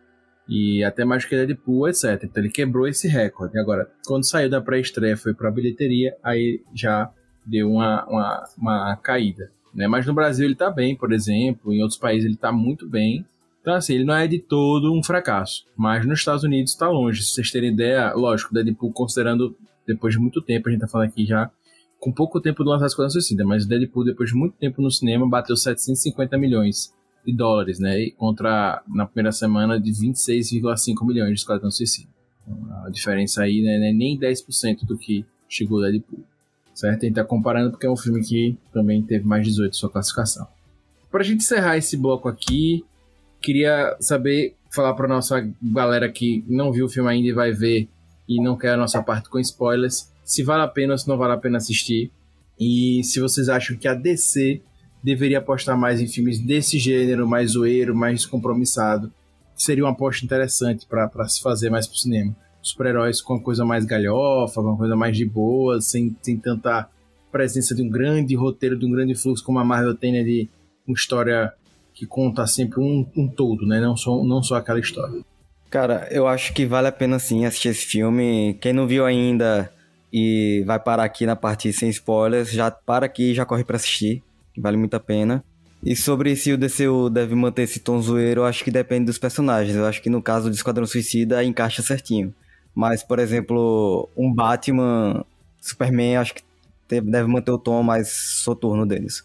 E 0.50 0.84
até 0.84 1.04
mais 1.04 1.24
do 1.24 1.30
que 1.30 1.36
Deadpool, 1.36 1.88
etc. 1.90 2.24
Então 2.24 2.42
ele 2.42 2.52
quebrou 2.52 2.88
esse 2.88 3.08
recorde. 3.08 3.60
Agora, 3.60 3.90
quando 4.06 4.28
saiu 4.28 4.50
da 4.50 4.62
pré-estreia, 4.62 5.18
foi 5.18 5.34
pra 5.34 5.52
bilheteria, 5.52 6.16
aí 6.24 6.62
já 6.74 7.12
deu 7.46 7.72
uma, 7.72 8.06
uma, 8.06 8.44
uma 8.58 8.96
caída. 8.98 9.52
Né? 9.74 9.88
Mas 9.88 10.06
no 10.06 10.14
Brasil 10.14 10.46
ele 10.46 10.56
tá 10.56 10.72
bem, 10.72 10.96
por 10.96 11.12
exemplo, 11.14 11.74
em 11.74 11.82
outros 11.82 12.00
países 12.00 12.26
ele 12.26 12.38
tá 12.38 12.52
muito 12.52 12.90
bem. 12.90 13.26
Então, 13.62 13.76
assim, 13.76 13.96
ele 13.96 14.06
não 14.06 14.16
é 14.16 14.26
de 14.28 14.40
todo 14.40 14.94
um 14.94 15.04
fracasso. 15.04 15.66
Mas 15.76 16.06
nos 16.06 16.20
Estados 16.20 16.44
Unidos 16.44 16.74
tá 16.74 16.90
longe. 16.90 17.22
Se 17.22 17.32
vocês 17.32 17.52
terem 17.52 17.74
ideia, 17.74 18.14
lógico, 18.14 18.54
Deadpool, 18.54 18.94
considerando 18.94 19.56
depois 19.88 20.14
de 20.14 20.20
muito 20.20 20.42
tempo, 20.42 20.68
a 20.68 20.72
gente 20.72 20.82
tá 20.82 20.88
falando 20.88 21.08
aqui 21.08 21.26
já, 21.26 21.50
com 22.00 22.12
pouco 22.12 22.40
tempo 22.40 22.64
do 22.64 22.70
lançamento 22.70 22.92
Esquadrão 22.92 23.10
Suicida, 23.10 23.46
mas 23.46 23.66
o 23.66 23.68
Deadpool, 23.68 24.04
depois 24.04 24.30
de 24.30 24.36
muito 24.36 24.56
tempo 24.58 24.82
no 24.82 24.92
cinema, 24.92 25.28
bateu 25.28 25.56
750 25.56 26.38
milhões 26.38 26.94
de 27.26 27.34
dólares, 27.34 27.80
né? 27.80 28.00
E 28.00 28.12
contra, 28.12 28.84
na 28.88 29.06
primeira 29.06 29.32
semana, 29.32 29.80
de 29.80 29.92
26,5 29.92 31.06
milhões 31.06 31.30
de 31.30 31.40
Esquadrão 31.40 31.72
Suicida. 31.72 32.10
Então, 32.44 32.86
a 32.86 32.90
diferença 32.90 33.44
aí 33.44 33.62
né, 33.62 33.80
não 33.80 33.86
é 33.86 33.94
nem 33.94 34.18
10% 34.18 34.86
do 34.86 34.98
que 34.98 35.26
chegou 35.50 35.80
o 35.80 35.82
Deadpool 35.82 36.24
certo? 36.78 37.04
A 37.04 37.06
gente 37.08 37.16
tá 37.16 37.24
comparando 37.24 37.72
porque 37.72 37.88
é 37.88 37.90
um 37.90 37.98
filme 37.98 38.24
que 38.24 38.56
também 38.72 39.02
teve 39.02 39.26
mais 39.26 39.44
18 39.46 39.76
sua 39.76 39.90
classificação. 39.90 40.48
Pra 41.12 41.24
gente 41.24 41.40
encerrar 41.44 41.78
esse 41.78 41.98
bloco 41.98 42.30
aqui, 42.30 42.86
queria 43.42 43.98
saber, 44.00 44.56
falar 44.74 44.94
pra 44.94 45.08
nossa 45.08 45.50
galera 45.62 46.10
que 46.12 46.46
não 46.48 46.72
viu 46.72 46.86
o 46.86 46.90
filme 46.90 47.10
ainda 47.10 47.28
e 47.28 47.34
vai 47.34 47.52
ver 47.52 47.90
e 48.28 48.42
não 48.42 48.58
quer 48.58 48.72
a 48.72 48.78
nossa 48.78 49.02
parte 49.02 49.30
com 49.30 49.40
spoilers, 49.40 50.12
se 50.24 50.44
vale 50.44 50.64
a 50.64 50.68
pena 50.68 50.94
ou 50.94 50.98
se 50.98 51.08
não 51.08 51.18
vale 51.18 51.34
a 51.34 51.38
pena 51.38 51.58
assistir. 51.58 52.12
E 52.60 53.04
se 53.04 53.20
vocês 53.20 53.50
acham 53.50 53.78
que 53.78 53.88
a 53.88 53.94
DC 53.94 54.62
deveria 55.04 55.38
apostar 55.38 55.78
mais 55.78 56.02
em 56.02 56.08
filmes 56.08 56.40
desse 56.40 56.78
gênero, 56.80 57.28
mais 57.28 57.52
zoeiro, 57.52 57.96
mais 57.96 58.22
descompromissado, 58.22 59.12
seria 59.56 59.84
uma 59.84 59.92
aposta 59.92 60.26
interessante 60.26 60.86
pra 60.88 61.28
se 61.28 61.42
fazer 61.42 61.70
mais 61.70 61.88
pro 61.88 61.98
cinema 61.98 62.36
super-heróis 62.68 63.22
com 63.22 63.36
uma 63.36 63.42
coisa 63.42 63.64
mais 63.64 63.86
galhofa, 63.86 64.60
uma 64.62 64.78
coisa 64.78 64.96
mais 64.96 65.16
de 65.16 65.26
boa, 65.26 65.80
sem, 65.80 66.16
sem 66.22 66.38
tanta 66.38 66.90
presença 67.32 67.74
de 67.74 67.82
um 67.82 67.90
grande 67.90 68.36
roteiro, 68.36 68.78
de 68.78 68.86
um 68.86 68.92
grande 68.92 69.16
fluxo, 69.16 69.44
como 69.44 69.60
a 69.60 69.66
Marvel 69.66 69.96
tem, 69.96 70.12
né, 70.12 70.24
de 70.24 70.50
uma 70.86 70.94
história 70.94 71.54
que 71.94 72.06
conta 72.06 72.46
sempre 72.46 72.80
um, 72.80 73.06
um 73.16 73.28
todo, 73.28 73.66
né? 73.66 73.80
Não 73.80 73.98
só, 73.98 74.24
não 74.24 74.44
só 74.44 74.56
aquela 74.56 74.80
história. 74.80 75.22
Cara, 75.70 76.08
eu 76.12 76.28
acho 76.28 76.54
que 76.54 76.66
vale 76.66 76.88
a 76.88 76.92
pena 76.92 77.20
sim 77.20 77.46
assistir 77.46 77.70
esse 77.70 77.86
filme. 77.86 78.58
Quem 78.62 78.72
não 78.74 78.88
viu 78.88 79.06
ainda 79.06 79.72
e 80.12 80.64
vai 80.66 80.80
parar 80.80 81.04
aqui 81.04 81.26
na 81.26 81.36
parte 81.36 81.72
sem 81.74 81.90
spoilers, 81.90 82.50
já 82.50 82.72
para 82.72 83.06
aqui 83.06 83.32
e 83.32 83.34
já 83.36 83.46
corre 83.46 83.64
pra 83.64 83.76
assistir, 83.76 84.24
vale 84.58 84.78
muito 84.78 84.96
a 84.96 85.00
pena. 85.00 85.44
E 85.84 85.96
sobre 85.96 86.36
se 86.36 86.52
o 86.54 86.58
DCU 86.58 87.10
deve 87.10 87.36
manter 87.36 87.64
esse 87.64 87.80
tom 87.80 88.02
zoeiro, 88.02 88.42
eu 88.42 88.46
acho 88.46 88.64
que 88.64 88.72
depende 88.72 89.06
dos 89.06 89.18
personagens. 89.18 89.76
Eu 89.76 89.86
acho 89.86 90.02
que 90.02 90.10
no 90.10 90.22
caso 90.22 90.50
do 90.50 90.56
Esquadrão 90.56 90.86
Suicida 90.86 91.44
encaixa 91.44 91.82
certinho. 91.82 92.34
Mas, 92.74 93.04
por 93.04 93.20
exemplo, 93.20 94.10
um 94.16 94.34
Batman, 94.34 95.24
Superman, 95.62 96.18
acho 96.18 96.36
que 96.36 96.44
deve 96.88 97.28
manter 97.28 97.52
o 97.52 97.58
tom 97.58 97.84
mais 97.84 98.10
soturno 98.10 98.86
deles. 98.86 99.24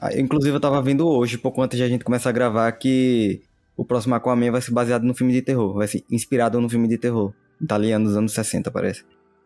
Ah, 0.00 0.16
Inclusive, 0.16 0.54
eu 0.54 0.60
tava 0.60 0.80
vendo 0.82 1.08
hoje, 1.08 1.38
pouco 1.38 1.62
antes 1.62 1.76
de 1.76 1.82
a 1.82 1.88
gente 1.88 2.04
começar 2.04 2.30
a 2.30 2.32
gravar, 2.32 2.70
que 2.72 3.40
o 3.78 3.84
próximo 3.84 4.16
Aquaman 4.16 4.50
vai 4.50 4.60
ser 4.60 4.72
baseado 4.72 5.04
no 5.04 5.14
filme 5.14 5.32
de 5.32 5.40
terror, 5.40 5.72
vai 5.72 5.86
ser 5.86 6.04
inspirado 6.10 6.60
no 6.60 6.68
filme 6.68 6.88
de 6.88 6.98
terror 6.98 7.32
italiano 7.60 8.06
dos 8.06 8.16
anos 8.16 8.32
60, 8.32 8.72
parece. 8.72 9.04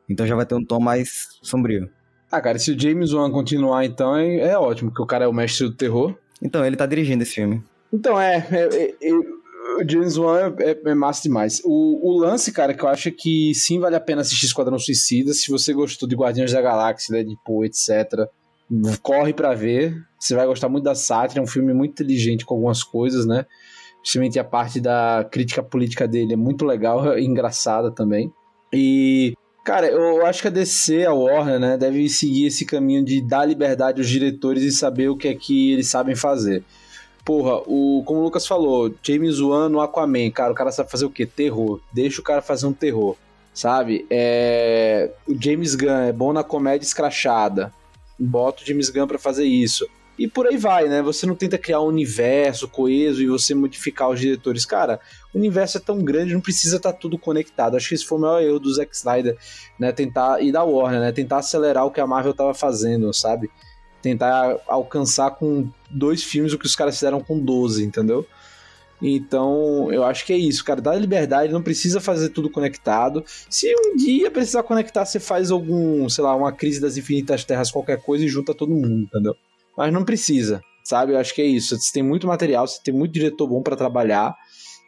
Então 0.08 0.26
já 0.26 0.34
vai 0.34 0.46
ter 0.46 0.54
um 0.54 0.64
tom 0.64 0.80
mais 0.80 1.28
sombrio. 1.42 1.90
Ah, 2.30 2.40
cara, 2.40 2.58
se 2.58 2.72
o 2.72 2.80
James 2.80 3.12
Wan 3.12 3.30
continuar, 3.30 3.84
então 3.84 4.16
é, 4.16 4.38
é 4.38 4.58
ótimo, 4.58 4.90
porque 4.90 5.02
o 5.02 5.06
cara 5.06 5.26
é 5.26 5.28
o 5.28 5.34
mestre 5.34 5.68
do 5.68 5.74
terror. 5.74 6.16
Então, 6.40 6.64
ele 6.64 6.76
tá 6.76 6.86
dirigindo 6.86 7.22
esse 7.22 7.34
filme. 7.34 7.62
Então, 7.92 8.18
é, 8.18 8.38
é, 8.50 8.68
é, 8.74 8.94
é 9.02 9.12
o 9.12 9.88
James 9.88 10.16
Wan 10.16 10.54
é, 10.58 10.80
é, 10.82 10.94
massa 10.94 11.22
demais. 11.24 11.60
O, 11.62 12.00
o, 12.02 12.18
lance, 12.18 12.50
cara, 12.50 12.72
que 12.72 12.82
eu 12.82 12.88
acho 12.88 13.12
que 13.12 13.54
sim 13.54 13.78
vale 13.78 13.96
a 13.96 14.00
pena 14.00 14.22
assistir 14.22 14.46
Esquadrão 14.46 14.78
Suicida. 14.78 15.34
Se 15.34 15.50
você 15.50 15.74
gostou 15.74 16.08
de 16.08 16.16
Guardiões 16.16 16.52
da 16.52 16.62
Galáxia, 16.62 17.22
Deadpool, 17.22 17.66
etc., 17.66 18.26
corre 19.02 19.34
para 19.34 19.54
ver. 19.54 19.94
Você 20.18 20.34
vai 20.34 20.46
gostar 20.46 20.70
muito 20.70 20.84
da 20.84 20.94
sátira. 20.94 21.40
É 21.40 21.44
um 21.44 21.46
filme 21.46 21.74
muito 21.74 21.92
inteligente 21.92 22.46
com 22.46 22.54
algumas 22.54 22.82
coisas, 22.82 23.26
né? 23.26 23.44
Principalmente 24.02 24.38
a 24.38 24.44
parte 24.44 24.80
da 24.80 25.26
crítica 25.30 25.62
política 25.62 26.06
dele 26.06 26.34
é 26.34 26.36
muito 26.36 26.64
legal 26.64 27.16
e 27.16 27.24
engraçada 27.24 27.90
também. 27.90 28.32
E 28.72 29.34
Cara, 29.64 29.86
eu 29.86 30.26
acho 30.26 30.42
que 30.42 30.48
a 30.48 30.50
DC, 30.50 31.06
a 31.06 31.12
Warner, 31.12 31.60
né, 31.60 31.76
deve 31.78 32.08
seguir 32.08 32.46
esse 32.46 32.66
caminho 32.66 33.04
de 33.04 33.22
dar 33.22 33.44
liberdade 33.44 34.00
aos 34.00 34.08
diretores 34.08 34.64
e 34.64 34.72
saber 34.72 35.08
o 35.08 35.16
que 35.16 35.28
é 35.28 35.34
que 35.36 35.72
eles 35.72 35.86
sabem 35.86 36.16
fazer. 36.16 36.64
Porra, 37.24 37.62
o, 37.66 38.02
como 38.04 38.18
o 38.18 38.24
Lucas 38.24 38.44
falou, 38.44 38.92
James 39.00 39.38
Wan 39.38 39.68
no 39.68 39.80
Aquaman, 39.80 40.28
cara, 40.32 40.50
o 40.50 40.56
cara 40.56 40.72
sabe 40.72 40.90
fazer 40.90 41.04
o 41.04 41.10
quê? 41.10 41.24
Terror. 41.24 41.80
Deixa 41.92 42.20
o 42.20 42.24
cara 42.24 42.42
fazer 42.42 42.66
um 42.66 42.72
terror, 42.72 43.16
sabe? 43.54 44.04
É, 44.10 45.12
o 45.28 45.40
James 45.40 45.76
Gunn 45.76 46.08
é 46.08 46.12
bom 46.12 46.32
na 46.32 46.42
comédia 46.42 46.84
escrachada. 46.84 47.72
Bota 48.18 48.64
o 48.64 48.66
James 48.66 48.90
Gunn 48.90 49.06
pra 49.06 49.18
fazer 49.18 49.44
isso. 49.44 49.88
E 50.18 50.28
por 50.28 50.46
aí 50.46 50.56
vai, 50.56 50.88
né? 50.88 51.00
Você 51.02 51.26
não 51.26 51.34
tenta 51.34 51.56
criar 51.56 51.80
um 51.80 51.86
universo 51.86 52.68
coeso 52.68 53.22
e 53.22 53.26
você 53.26 53.54
modificar 53.54 54.10
os 54.10 54.20
diretores. 54.20 54.66
Cara, 54.66 55.00
o 55.34 55.38
universo 55.38 55.78
é 55.78 55.80
tão 55.80 55.98
grande, 55.98 56.34
não 56.34 56.40
precisa 56.40 56.76
estar 56.76 56.92
tá 56.92 56.98
tudo 56.98 57.18
conectado. 57.18 57.76
Acho 57.76 57.88
que 57.88 57.94
esse 57.94 58.04
foi 58.04 58.18
o 58.18 58.20
maior 58.20 58.42
erro 58.42 58.58
do 58.58 58.72
Zack 58.72 58.94
Snyder, 58.94 59.36
né? 59.78 59.90
Tentar, 59.90 60.42
e 60.42 60.52
da 60.52 60.62
Warner, 60.62 61.00
né? 61.00 61.12
Tentar 61.12 61.38
acelerar 61.38 61.86
o 61.86 61.90
que 61.90 62.00
a 62.00 62.06
Marvel 62.06 62.34
tava 62.34 62.52
fazendo, 62.52 63.12
sabe? 63.12 63.50
Tentar 64.02 64.58
alcançar 64.66 65.30
com 65.32 65.68
dois 65.90 66.22
filmes 66.22 66.52
o 66.52 66.58
que 66.58 66.66
os 66.66 66.76
caras 66.76 66.94
fizeram 66.94 67.20
com 67.20 67.38
12, 67.38 67.82
entendeu? 67.82 68.26
Então, 69.00 69.92
eu 69.92 70.04
acho 70.04 70.24
que 70.24 70.32
é 70.32 70.36
isso, 70.36 70.64
cara. 70.64 70.80
Dá 70.80 70.94
liberdade, 70.94 71.52
não 71.52 71.62
precisa 71.62 72.00
fazer 72.00 72.28
tudo 72.28 72.50
conectado. 72.50 73.24
Se 73.50 73.74
um 73.74 73.96
dia 73.96 74.30
precisar 74.30 74.62
conectar, 74.62 75.04
você 75.04 75.18
faz 75.18 75.50
algum, 75.50 76.08
sei 76.08 76.22
lá, 76.22 76.36
uma 76.36 76.52
crise 76.52 76.80
das 76.80 76.96
infinitas 76.96 77.44
terras, 77.44 77.70
qualquer 77.70 78.00
coisa 78.00 78.24
e 78.24 78.28
junta 78.28 78.54
todo 78.54 78.70
mundo, 78.70 79.04
entendeu? 79.04 79.36
Mas 79.76 79.92
não 79.92 80.04
precisa, 80.04 80.60
sabe? 80.84 81.12
Eu 81.12 81.18
acho 81.18 81.34
que 81.34 81.42
é 81.42 81.46
isso. 81.46 81.78
Você 81.78 81.92
tem 81.92 82.02
muito 82.02 82.26
material, 82.26 82.66
você 82.66 82.80
tem 82.82 82.94
muito 82.94 83.12
diretor 83.12 83.46
bom 83.46 83.62
para 83.62 83.76
trabalhar 83.76 84.34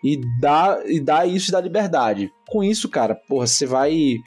e 0.03 0.21
dá, 0.39 0.83
e 0.87 1.01
dá 1.01 1.25
isso 1.25 1.51
da 1.51 1.61
liberdade. 1.61 2.31
Com 2.49 2.63
isso, 2.63 2.89
cara, 2.89 3.15
porra, 3.15 3.47
você 3.47 3.67
vai 3.67 4.19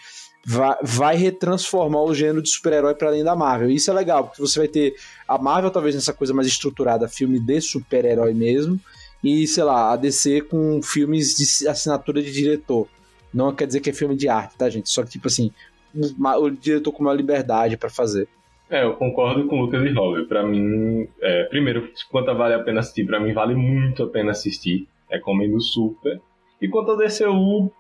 vai, 0.47 0.77
vai 0.81 1.15
retransformar 1.17 2.01
o 2.03 2.15
gênero 2.15 2.41
de 2.41 2.49
super-herói 2.49 2.95
para 2.95 3.09
além 3.09 3.23
da 3.23 3.35
Marvel. 3.35 3.69
Isso 3.69 3.91
é 3.91 3.93
legal, 3.93 4.23
porque 4.23 4.41
você 4.41 4.59
vai 4.59 4.67
ter 4.69 4.95
a 5.27 5.37
Marvel 5.37 5.69
talvez 5.69 5.93
nessa 5.93 6.13
coisa 6.13 6.33
mais 6.33 6.47
estruturada, 6.47 7.09
filme 7.09 7.37
de 7.37 7.59
super-herói 7.59 8.33
mesmo, 8.33 8.79
e 9.21 9.45
sei 9.45 9.63
lá, 9.65 9.91
a 9.91 9.97
DC 9.97 10.41
com 10.43 10.81
filmes 10.81 11.35
de 11.35 11.67
assinatura 11.67 12.21
de 12.21 12.31
diretor. 12.31 12.87
Não 13.33 13.53
quer 13.53 13.67
dizer 13.67 13.81
que 13.81 13.89
é 13.89 13.93
filme 13.93 14.15
de 14.15 14.29
arte, 14.29 14.55
tá, 14.57 14.69
gente? 14.69 14.89
Só 14.89 15.03
que 15.03 15.09
tipo 15.09 15.27
assim, 15.27 15.51
o 15.93 16.49
diretor 16.49 16.93
com 16.93 17.03
uma 17.03 17.13
liberdade 17.13 17.75
para 17.75 17.89
fazer. 17.89 18.29
É, 18.69 18.83
eu 18.83 18.93
concordo 18.95 19.47
com 19.47 19.59
o 19.59 19.61
Lucas 19.61 19.83
e 19.83 19.93
Robert. 19.93 20.27
Pra 20.27 20.43
mim, 20.43 21.07
é, 21.21 21.43
primeiro, 21.45 21.89
quanto 22.11 22.33
vale 22.35 22.53
a 22.53 22.59
pena 22.59 22.81
assistir, 22.81 23.05
pra 23.05 23.19
mim 23.19 23.33
vale 23.33 23.55
muito 23.55 24.03
a 24.03 24.07
pena 24.07 24.31
assistir. 24.31 24.87
Recomendo 25.09 25.59
super. 25.61 26.19
E 26.61 26.67
quanto 26.67 26.91
ao 26.91 26.97
DCU, 26.97 27.71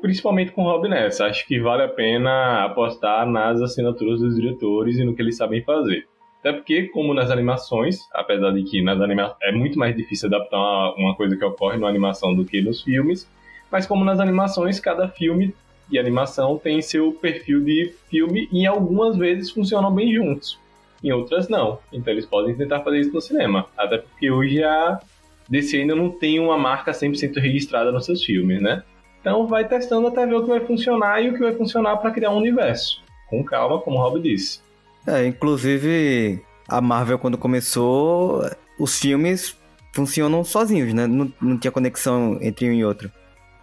principalmente 0.00 0.52
com 0.52 0.62
o 0.62 0.64
Rob 0.64 0.88
Ness, 0.88 1.20
acho 1.20 1.46
que 1.46 1.60
vale 1.60 1.82
a 1.82 1.88
pena 1.88 2.64
apostar 2.64 3.26
nas 3.26 3.60
assinaturas 3.60 4.20
dos 4.20 4.36
diretores 4.36 4.96
e 4.98 5.04
no 5.04 5.14
que 5.14 5.20
eles 5.20 5.36
sabem 5.36 5.62
fazer. 5.62 6.06
Até 6.40 6.54
porque, 6.54 6.84
como 6.88 7.12
nas 7.12 7.30
animações, 7.30 7.98
apesar 8.14 8.50
de 8.52 8.62
que 8.62 8.82
nas 8.82 8.98
anima 8.98 9.36
é 9.42 9.52
muito 9.52 9.78
mais 9.78 9.94
difícil 9.94 10.28
adaptar 10.28 10.94
uma 10.96 11.14
coisa 11.14 11.36
que 11.36 11.44
ocorre 11.44 11.76
na 11.76 11.86
animação 11.86 12.34
do 12.34 12.46
que 12.46 12.62
nos 12.62 12.82
filmes, 12.82 13.30
mas 13.70 13.86
como 13.86 14.04
nas 14.04 14.18
animações, 14.20 14.80
cada 14.80 15.06
filme 15.06 15.54
e 15.90 15.98
animação 15.98 16.58
tem 16.58 16.80
seu 16.80 17.12
perfil 17.12 17.62
de 17.62 17.92
filme 18.08 18.48
e 18.52 18.66
algumas 18.66 19.16
vezes 19.16 19.50
funcionam 19.50 19.92
bem 19.92 20.12
juntos, 20.12 20.58
em 21.02 21.12
outras 21.12 21.48
não. 21.48 21.78
Então 21.92 22.12
eles 22.12 22.26
podem 22.26 22.54
tentar 22.54 22.80
fazer 22.80 23.00
isso 23.00 23.12
no 23.12 23.20
cinema. 23.20 23.66
Até 23.76 23.98
porque 23.98 24.30
hoje 24.30 24.62
a 24.62 25.00
DC 25.48 25.78
ainda 25.78 25.94
não 25.94 26.10
tem 26.10 26.38
uma 26.38 26.56
marca 26.56 26.92
100% 26.92 27.40
registrada 27.40 27.90
nos 27.90 28.04
seus 28.04 28.24
filmes, 28.24 28.62
né? 28.62 28.82
Então 29.20 29.46
vai 29.46 29.66
testando 29.66 30.06
até 30.06 30.26
ver 30.26 30.34
o 30.34 30.42
que 30.42 30.48
vai 30.48 30.60
funcionar 30.60 31.20
e 31.22 31.28
o 31.28 31.34
que 31.34 31.40
vai 31.40 31.54
funcionar 31.54 31.96
para 31.96 32.10
criar 32.10 32.30
um 32.30 32.38
universo. 32.38 33.02
Com 33.28 33.44
calma, 33.44 33.80
como 33.80 33.98
o 33.98 34.00
Rob 34.00 34.20
disse. 34.20 34.60
É, 35.06 35.26
inclusive 35.26 36.42
a 36.68 36.80
Marvel 36.80 37.18
quando 37.18 37.36
começou, 37.36 38.48
os 38.78 38.98
filmes 38.98 39.56
funcionam 39.92 40.44
sozinhos, 40.44 40.94
né? 40.94 41.06
Não, 41.06 41.32
não 41.40 41.58
tinha 41.58 41.70
conexão 41.70 42.38
entre 42.40 42.68
um 42.68 42.72
e 42.72 42.84
outro. 42.84 43.10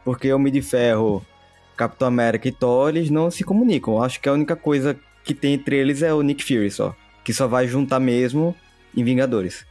Porque 0.04 0.32
Homem 0.32 0.52
de 0.52 0.62
Ferro 0.62 1.26
Capitão 1.78 2.08
América 2.08 2.48
e 2.48 2.52
Thor, 2.52 2.90
eles 2.90 3.10
não 3.10 3.30
se 3.30 3.44
comunicam. 3.44 4.02
Acho 4.02 4.20
que 4.20 4.28
a 4.28 4.34
única 4.34 4.56
coisa 4.56 5.00
que 5.24 5.34
tem 5.34 5.54
entre 5.54 5.78
eles 5.78 6.02
é 6.02 6.14
o 6.14 6.22
Nick 6.22 6.44
Fury 6.44 6.72
só. 6.72 6.96
Que 7.24 7.34
só 7.34 7.48
vai 7.48 7.68
juntar 7.68 8.00
mesmo 8.00 8.56
em 8.96 9.04
Vingadores. 9.04 9.66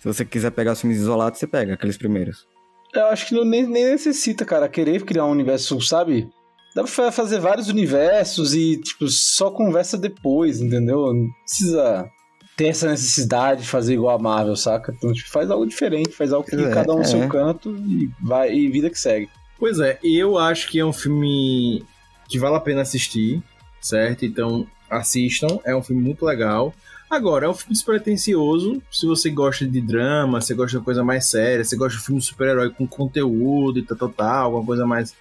Se 0.00 0.08
você 0.08 0.24
quiser 0.24 0.50
pegar 0.50 0.72
os 0.72 0.80
filmes 0.80 0.98
isolados, 0.98 1.38
você 1.38 1.46
pega 1.46 1.74
aqueles 1.74 1.98
primeiros. 1.98 2.46
Eu 2.94 3.06
acho 3.06 3.26
que 3.26 3.34
não, 3.34 3.44
nem, 3.44 3.66
nem 3.66 3.84
necessita, 3.84 4.44
cara, 4.44 4.68
querer 4.68 5.04
criar 5.04 5.26
um 5.26 5.30
universo, 5.30 5.80
sabe? 5.80 6.28
Dá 6.74 6.82
pra 6.82 7.12
fazer 7.12 7.38
vários 7.38 7.68
universos 7.68 8.54
e, 8.54 8.78
tipo, 8.78 9.06
só 9.08 9.50
conversa 9.50 9.98
depois, 9.98 10.60
entendeu? 10.60 11.12
Não 11.12 11.28
precisa 11.44 12.08
ter 12.56 12.68
essa 12.68 12.88
necessidade 12.88 13.62
de 13.62 13.68
fazer 13.68 13.94
igual 13.94 14.16
a 14.16 14.22
Marvel, 14.22 14.56
saca? 14.56 14.92
Então, 14.96 15.12
tipo, 15.12 15.28
faz 15.30 15.50
algo 15.50 15.66
diferente, 15.66 16.10
faz 16.10 16.32
algo 16.32 16.46
que 16.46 16.56
é, 16.56 16.70
cada 16.70 16.92
um 16.92 16.96
no 16.96 17.02
é. 17.02 17.06
seu 17.06 17.28
canto 17.28 17.74
e 17.76 18.10
vai 18.22 18.52
e 18.52 18.68
vida 18.70 18.88
que 18.88 18.98
segue. 18.98 19.28
Pois 19.60 19.78
é, 19.78 19.98
eu 20.02 20.38
acho 20.38 20.70
que 20.70 20.80
é 20.80 20.84
um 20.84 20.92
filme 20.92 21.84
que 22.26 22.38
vale 22.38 22.56
a 22.56 22.60
pena 22.60 22.80
assistir, 22.80 23.42
certo? 23.78 24.24
Então 24.24 24.66
assistam, 24.88 25.60
é 25.64 25.76
um 25.76 25.82
filme 25.82 26.02
muito 26.02 26.24
legal. 26.24 26.74
Agora, 27.10 27.44
é 27.44 27.48
um 27.48 27.54
filme 27.54 27.74
despretensioso. 27.74 28.80
Se 28.90 29.04
você 29.04 29.28
gosta 29.28 29.66
de 29.66 29.80
drama, 29.82 30.40
você 30.40 30.54
gosta 30.54 30.78
de 30.78 30.84
coisa 30.84 31.04
mais 31.04 31.26
séria, 31.26 31.62
você 31.62 31.76
gosta 31.76 31.98
de 31.98 32.04
filme 32.04 32.22
super-herói 32.22 32.70
com 32.70 32.86
conteúdo 32.86 33.78
e 33.78 33.82
tal, 33.82 33.98
tal, 33.98 34.08
tal, 34.08 34.44
alguma 34.46 34.64
coisa 34.64 34.86
mais. 34.86 35.14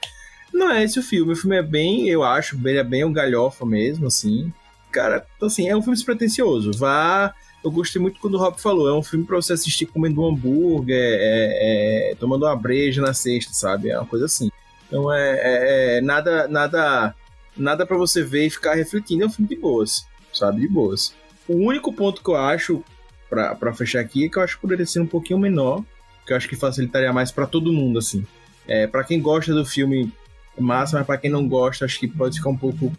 Não 0.53 0.71
é 0.71 0.85
esse 0.85 0.97
o 0.97 1.03
filme. 1.03 1.33
O 1.33 1.35
filme 1.35 1.57
é 1.57 1.63
bem, 1.63 2.07
eu 2.07 2.23
acho, 2.23 2.55
ele 2.65 2.77
é 2.77 2.83
bem 2.83 3.03
o 3.03 3.11
galhofa 3.11 3.65
mesmo, 3.65 4.07
assim. 4.07 4.53
Cara, 4.89 5.25
assim, 5.41 5.67
é 5.67 5.75
um 5.75 5.81
filme 5.81 5.97
despretensioso. 5.97 6.71
Vá 6.77 7.33
eu 7.63 7.71
gostei 7.71 8.01
muito 8.01 8.19
quando 8.19 8.35
o 8.35 8.37
Rob 8.37 8.59
falou. 8.59 8.87
É 8.87 8.93
um 8.93 9.03
filme 9.03 9.25
pra 9.25 9.35
você 9.35 9.53
assistir 9.53 9.85
comendo 9.85 10.21
um 10.21 10.27
hambúrguer, 10.27 10.97
é, 10.97 12.11
é, 12.11 12.15
tomando 12.15 12.45
uma 12.45 12.55
breja 12.55 13.01
na 13.01 13.13
sexta, 13.13 13.53
sabe? 13.53 13.89
É 13.89 13.97
uma 13.97 14.07
coisa 14.07 14.25
assim. 14.25 14.49
Então 14.87 15.13
é, 15.13 15.31
é, 15.31 15.97
é 15.97 16.01
nada, 16.01 16.47
nada, 16.47 17.15
nada 17.55 17.85
para 17.85 17.97
você 17.97 18.23
ver 18.23 18.47
e 18.47 18.49
ficar 18.49 18.75
refletindo. 18.75 19.23
É 19.23 19.27
um 19.27 19.31
filme 19.31 19.49
de 19.49 19.55
boas, 19.55 20.05
sabe? 20.33 20.61
De 20.61 20.67
boas. 20.67 21.13
O 21.47 21.55
único 21.55 21.91
ponto 21.93 22.23
que 22.23 22.29
eu 22.29 22.35
acho, 22.35 22.83
para 23.29 23.73
fechar 23.73 23.99
aqui, 23.99 24.25
é 24.25 24.29
que 24.29 24.37
eu 24.37 24.43
acho 24.43 24.55
que 24.55 24.61
poderia 24.61 24.85
ser 24.85 25.01
um 25.01 25.07
pouquinho 25.07 25.39
menor, 25.39 25.83
que 26.25 26.33
eu 26.33 26.37
acho 26.37 26.47
que 26.47 26.55
facilitaria 26.55 27.11
mais 27.11 27.31
para 27.31 27.45
todo 27.45 27.73
mundo, 27.73 27.99
assim. 27.99 28.25
É, 28.67 28.87
para 28.87 29.03
quem 29.03 29.19
gosta 29.19 29.53
do 29.53 29.65
filme, 29.65 30.11
massa, 30.57 30.97
mas 30.97 31.05
para 31.05 31.17
quem 31.17 31.29
não 31.29 31.47
gosta, 31.47 31.85
acho 31.85 31.99
que 31.99 32.07
pode 32.07 32.37
ficar 32.37 32.49
um 32.49 32.57
pouco. 32.57 32.91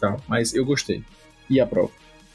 Tá, 0.00 0.16
mas 0.28 0.54
eu 0.54 0.64
gostei. 0.64 1.02
E 1.48 1.60
a 1.60 1.66
prova. 1.66 1.90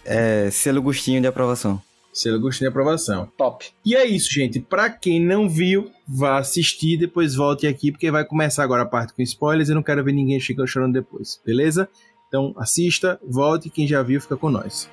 É, 0.05 0.49
selo 0.51 0.81
gostinho 0.81 1.21
de 1.21 1.27
aprovação. 1.27 1.81
Selo 2.13 2.39
gostinho 2.39 2.69
de 2.69 2.73
aprovação. 2.73 3.31
Top. 3.37 3.65
E 3.85 3.95
é 3.95 4.05
isso, 4.05 4.29
gente. 4.31 4.59
Pra 4.59 4.89
quem 4.89 5.19
não 5.19 5.47
viu, 5.47 5.89
vá 6.07 6.37
assistir, 6.37 6.97
depois 6.97 7.35
volte 7.35 7.65
aqui, 7.67 7.91
porque 7.91 8.11
vai 8.11 8.25
começar 8.25 8.63
agora 8.63 8.83
a 8.83 8.85
parte 8.85 9.13
com 9.13 9.21
spoilers 9.21 9.69
e 9.69 9.73
não 9.73 9.83
quero 9.83 10.03
ver 10.03 10.11
ninguém 10.11 10.39
chorando 10.39 10.93
depois, 10.93 11.39
beleza? 11.45 11.87
Então 12.27 12.53
assista, 12.57 13.19
volte, 13.27 13.69
quem 13.69 13.87
já 13.87 14.01
viu 14.03 14.19
fica 14.19 14.37
com 14.37 14.49
nós. 14.49 14.89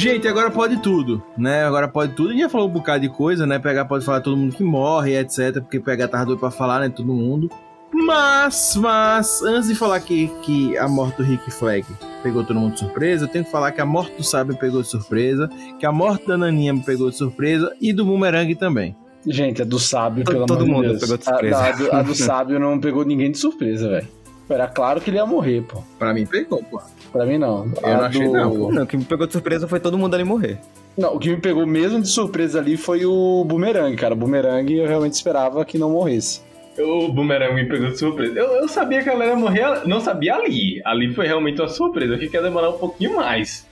Gente, 0.00 0.26
agora 0.26 0.50
pode 0.50 0.78
tudo, 0.78 1.22
né? 1.36 1.62
Agora 1.64 1.86
pode 1.86 2.14
tudo. 2.14 2.30
A 2.30 2.32
gente 2.32 2.40
já 2.42 2.48
falou 2.48 2.68
um 2.68 2.72
bocado 2.72 3.00
de 3.02 3.08
coisa, 3.10 3.46
né? 3.46 3.58
Pegar 3.58 3.84
pode 3.84 4.04
falar 4.04 4.20
todo 4.22 4.36
mundo 4.36 4.54
que 4.56 4.62
morre, 4.64 5.14
etc. 5.18 5.60
Porque 5.60 5.78
pegar 5.78 6.08
tava 6.08 6.24
doido 6.24 6.38
pra 6.38 6.50
falar, 6.50 6.80
né? 6.80 6.88
Todo 6.88 7.12
mundo. 7.12 7.50
Mas, 7.92 8.76
mas, 8.76 9.42
antes 9.42 9.68
de 9.68 9.74
falar 9.74 10.00
que, 10.00 10.28
que 10.42 10.78
a 10.78 10.88
morte 10.88 11.16
do 11.18 11.22
Rick 11.22 11.50
Flag 11.50 11.84
pegou 12.22 12.42
todo 12.44 12.58
mundo 12.58 12.72
de 12.74 12.78
surpresa, 12.78 13.24
eu 13.24 13.28
tenho 13.28 13.44
que 13.44 13.50
falar 13.50 13.72
que 13.72 13.80
a 13.80 13.84
morte 13.86 14.16
do 14.16 14.24
Sábio 14.24 14.54
me 14.54 14.58
pegou 14.60 14.80
de 14.80 14.88
surpresa, 14.88 15.50
que 15.78 15.84
a 15.84 15.92
morte 15.92 16.26
da 16.26 16.38
Naninha 16.38 16.72
me 16.72 16.82
pegou 16.82 17.10
de 17.10 17.16
surpresa 17.16 17.74
e 17.80 17.92
do 17.92 18.04
Boomerang 18.04 18.54
também. 18.54 18.96
Gente, 19.26 19.60
a 19.60 19.64
do 19.66 19.78
sábio, 19.78 20.24
Todo- 20.24 20.32
pelo 20.34 20.46
todo 20.46 20.62
amor 20.62 20.66
de 20.66 20.72
mundo 20.72 20.88
Deus. 20.88 21.00
pegou 21.00 21.16
de 21.18 21.22
A- 21.24 21.26
surpresa. 21.32 21.58
A, 21.58 21.72
do, 21.72 21.92
a 21.92 22.02
do 22.02 22.14
sábio 22.14 22.58
não 22.58 22.80
pegou 22.80 23.04
ninguém 23.04 23.30
de 23.32 23.36
surpresa, 23.38 23.88
velho. 23.90 24.08
Era 24.48 24.66
claro 24.66 25.00
que 25.00 25.10
ele 25.10 25.18
ia 25.18 25.26
morrer, 25.26 25.62
pô. 25.62 25.82
Pra 25.98 26.14
mim 26.14 26.24
pegou, 26.24 26.62
pô. 26.64 26.80
Pra 27.12 27.26
mim, 27.26 27.38
não. 27.38 27.64
Eu 27.82 27.96
não 27.96 28.04
achei, 28.04 28.28
não, 28.28 28.50
pô. 28.50 28.72
Não, 28.72 28.82
o 28.84 28.86
que 28.86 28.96
me 28.96 29.04
pegou 29.04 29.26
de 29.26 29.32
surpresa 29.32 29.66
foi 29.66 29.80
todo 29.80 29.98
mundo 29.98 30.14
ali 30.14 30.24
morrer. 30.24 30.58
Não, 30.96 31.14
o 31.14 31.18
que 31.18 31.30
me 31.30 31.36
pegou 31.40 31.66
mesmo 31.66 32.00
de 32.00 32.08
surpresa 32.08 32.58
ali 32.58 32.76
foi 32.76 33.04
o 33.04 33.44
Boomerang, 33.44 33.96
cara. 33.96 34.14
O 34.14 34.16
Boomerang 34.16 34.72
eu 34.72 34.86
realmente 34.86 35.14
esperava 35.14 35.64
que 35.64 35.78
não 35.78 35.90
morresse. 35.90 36.40
O 36.78 37.08
Boomerang 37.08 37.54
me 37.54 37.66
pegou 37.68 37.88
de 37.88 37.98
surpresa. 37.98 38.38
Eu, 38.38 38.46
eu 38.56 38.68
sabia 38.68 39.02
que 39.02 39.08
a 39.08 39.12
galera 39.12 39.32
ia 39.32 39.36
morrer, 39.36 39.86
não 39.86 40.00
sabia 40.00 40.34
ali. 40.36 40.80
Ali 40.84 41.12
foi 41.14 41.26
realmente 41.26 41.60
uma 41.60 41.68
surpresa. 41.68 42.12
Eu 42.12 42.16
achei 42.16 42.28
que 42.28 42.36
ia 42.36 42.42
demorar 42.42 42.70
um 42.70 42.78
pouquinho 42.78 43.16
mais. 43.16 43.66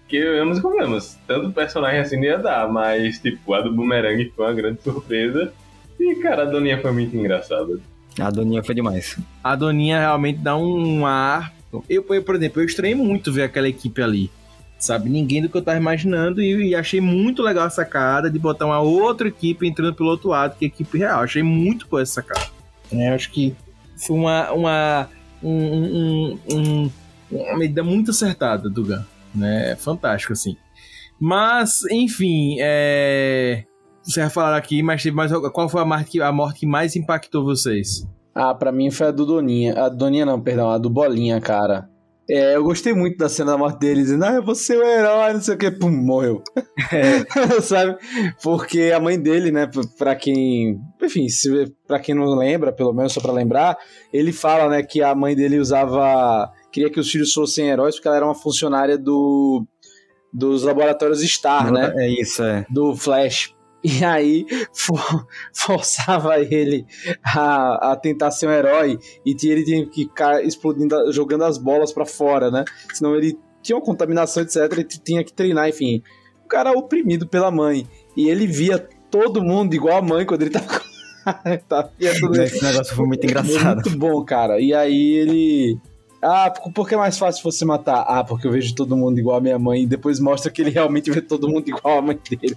Porque 0.00 0.22
vamos 0.38 0.60
com 0.60 0.70
vamos. 0.70 1.16
Tanto 1.26 1.50
personagem 1.52 2.00
assim 2.00 2.16
não 2.16 2.24
ia 2.24 2.38
dar, 2.38 2.68
mas, 2.68 3.18
tipo, 3.18 3.54
a 3.54 3.60
do 3.60 3.72
Boomerang 3.72 4.30
foi 4.36 4.46
uma 4.46 4.52
grande 4.52 4.82
surpresa. 4.82 5.52
E, 5.98 6.16
cara, 6.16 6.42
a 6.42 6.46
Doninha 6.46 6.78
foi 6.80 6.92
muito 6.92 7.16
engraçada. 7.16 7.78
A 8.20 8.30
Doninha 8.30 8.62
foi 8.62 8.74
demais. 8.74 9.18
A 9.42 9.56
Doninha 9.56 9.98
realmente 9.98 10.38
dá 10.38 10.56
um 10.56 11.06
ar. 11.06 11.53
Eu, 11.88 12.04
eu, 12.10 12.22
por 12.22 12.36
exemplo, 12.36 12.60
eu 12.60 12.66
estranhei 12.66 12.94
muito 12.94 13.32
ver 13.32 13.42
aquela 13.42 13.68
equipe 13.68 14.02
ali. 14.02 14.30
Sabe, 14.78 15.08
ninguém 15.08 15.40
do 15.40 15.48
que 15.48 15.56
eu 15.56 15.62
tava 15.62 15.78
imaginando 15.78 16.42
e, 16.42 16.68
e 16.70 16.74
achei 16.74 17.00
muito 17.00 17.42
legal 17.42 17.64
a 17.64 17.70
sacada 17.70 18.30
de 18.30 18.38
botar 18.38 18.66
uma 18.66 18.80
outra 18.80 19.28
equipe 19.28 19.66
entrando 19.66 19.94
pelo 19.94 20.10
outro 20.10 20.28
lado, 20.28 20.56
que 20.58 20.64
é 20.64 20.68
a 20.68 20.70
equipe 20.70 20.98
real. 20.98 21.20
Achei 21.22 21.42
muito 21.42 21.86
boa 21.88 22.02
essa 22.02 22.14
sacada. 22.14 22.46
É, 22.92 23.08
acho 23.14 23.30
que 23.30 23.54
foi 23.96 24.16
uma, 24.16 24.52
uma, 24.52 25.08
um, 25.42 25.50
um- 25.50 26.38
um- 26.52 26.90
uma 27.30 27.56
medida 27.58 27.82
muito 27.82 28.10
acertada 28.10 28.68
do 28.68 28.84
Gun. 28.84 29.02
Né? 29.34 29.74
Fantástico, 29.76 30.32
assim. 30.34 30.56
Mas, 31.18 31.82
enfim, 31.90 32.56
é... 32.60 33.64
você 34.02 34.20
vai 34.20 34.28
falar 34.30 34.56
aqui, 34.56 34.82
mas 34.82 35.02
teve 35.02 35.16
mais 35.16 35.32
qual 35.52 35.68
foi 35.68 35.80
a 35.82 36.04
que- 36.04 36.20
a 36.20 36.30
morte 36.32 36.60
que 36.60 36.66
mais 36.66 36.94
impactou 36.94 37.42
vocês? 37.44 38.06
Ah, 38.34 38.54
pra 38.54 38.72
mim 38.72 38.90
foi 38.90 39.06
a 39.08 39.10
do 39.10 39.24
Doninha. 39.24 39.74
A 39.80 39.88
do 39.88 39.96
Doninha 39.96 40.26
não, 40.26 40.40
perdão, 40.40 40.70
a 40.70 40.78
do 40.78 40.90
Bolinha, 40.90 41.40
cara. 41.40 41.88
É, 42.28 42.56
eu 42.56 42.64
gostei 42.64 42.94
muito 42.94 43.18
da 43.18 43.28
cena 43.28 43.52
da 43.52 43.58
morte 43.58 43.78
dele, 43.80 44.00
dizendo, 44.00 44.24
ah, 44.24 44.32
eu 44.32 44.42
vou 44.42 44.54
ser 44.54 44.78
o 44.78 44.82
herói, 44.82 45.34
não 45.34 45.42
sei 45.42 45.54
o 45.54 45.58
que, 45.58 45.70
pum, 45.70 45.90
morreu. 45.90 46.42
Sabe? 47.62 47.96
Porque 48.42 48.92
a 48.94 48.98
mãe 48.98 49.20
dele, 49.20 49.50
né, 49.50 49.68
pra- 49.98 50.16
quem. 50.16 50.80
Enfim, 51.02 51.28
se, 51.28 51.70
pra 51.86 51.98
quem 52.00 52.14
não 52.14 52.34
lembra, 52.34 52.72
pelo 52.72 52.94
menos 52.94 53.12
só 53.12 53.20
pra 53.20 53.30
lembrar, 53.30 53.76
ele 54.10 54.32
fala, 54.32 54.70
né, 54.70 54.82
que 54.82 55.02
a 55.02 55.14
mãe 55.14 55.36
dele 55.36 55.58
usava. 55.58 56.50
Queria 56.72 56.90
que 56.90 56.98
os 56.98 57.10
filhos 57.10 57.32
fossem 57.32 57.68
heróis 57.68 57.94
porque 57.96 58.08
ela 58.08 58.16
era 58.16 58.26
uma 58.26 58.34
funcionária 58.34 58.96
do. 58.98 59.64
Dos 60.32 60.64
laboratórios 60.64 61.20
Star, 61.22 61.70
né? 61.70 61.92
É 61.96 62.08
isso, 62.08 62.42
é. 62.42 62.66
do 62.68 62.96
Flash. 62.96 63.53
E 63.84 64.02
aí 64.02 64.46
for- 64.72 65.26
forçava 65.54 66.40
ele 66.40 66.86
a, 67.22 67.92
a 67.92 67.96
tentar 67.96 68.30
ser 68.30 68.48
um 68.48 68.52
herói 68.52 68.98
e 69.26 69.36
ele 69.46 69.62
tinha 69.64 69.86
que 69.86 70.04
ficar 70.04 70.42
explodindo, 70.42 71.12
jogando 71.12 71.44
as 71.44 71.58
bolas 71.58 71.92
pra 71.92 72.06
fora, 72.06 72.50
né? 72.50 72.64
Senão 72.94 73.14
ele 73.14 73.38
tinha 73.62 73.76
uma 73.76 73.84
contaminação, 73.84 74.42
etc. 74.42 74.56
Ele 74.72 74.84
tinha 74.84 75.22
que 75.22 75.32
treinar, 75.32 75.68
enfim. 75.68 76.02
O 76.44 76.48
cara 76.48 76.72
oprimido 76.72 77.26
pela 77.28 77.50
mãe. 77.50 77.86
E 78.16 78.28
ele 78.28 78.46
via 78.46 78.78
todo 79.10 79.42
mundo 79.42 79.74
igual 79.74 79.98
a 79.98 80.02
mãe 80.02 80.24
quando 80.24 80.42
ele 80.42 80.50
tava. 80.50 80.82
tava 81.68 81.92
Esse 81.98 82.62
negócio 82.62 82.94
foi 82.94 83.06
muito 83.06 83.24
engraçado. 83.24 83.82
muito 83.82 83.98
bom, 83.98 84.24
cara. 84.24 84.60
E 84.60 84.72
aí 84.74 85.14
ele. 85.14 85.78
Ah, 86.24 86.50
por 86.50 86.72
por 86.72 86.88
que 86.88 86.94
é 86.94 86.98
mais 86.98 87.18
fácil 87.18 87.42
você 87.42 87.64
matar? 87.64 88.00
Ah, 88.08 88.24
porque 88.24 88.46
eu 88.46 88.50
vejo 88.50 88.74
todo 88.74 88.96
mundo 88.96 89.18
igual 89.18 89.36
a 89.36 89.40
minha 89.40 89.58
mãe. 89.58 89.82
E 89.82 89.86
depois 89.86 90.18
mostra 90.18 90.50
que 90.50 90.62
ele 90.62 90.70
realmente 90.70 91.10
vê 91.10 91.20
todo 91.20 91.48
mundo 91.48 91.68
igual 91.68 91.98
a 91.98 92.02
mãe 92.02 92.18
dele. 92.30 92.56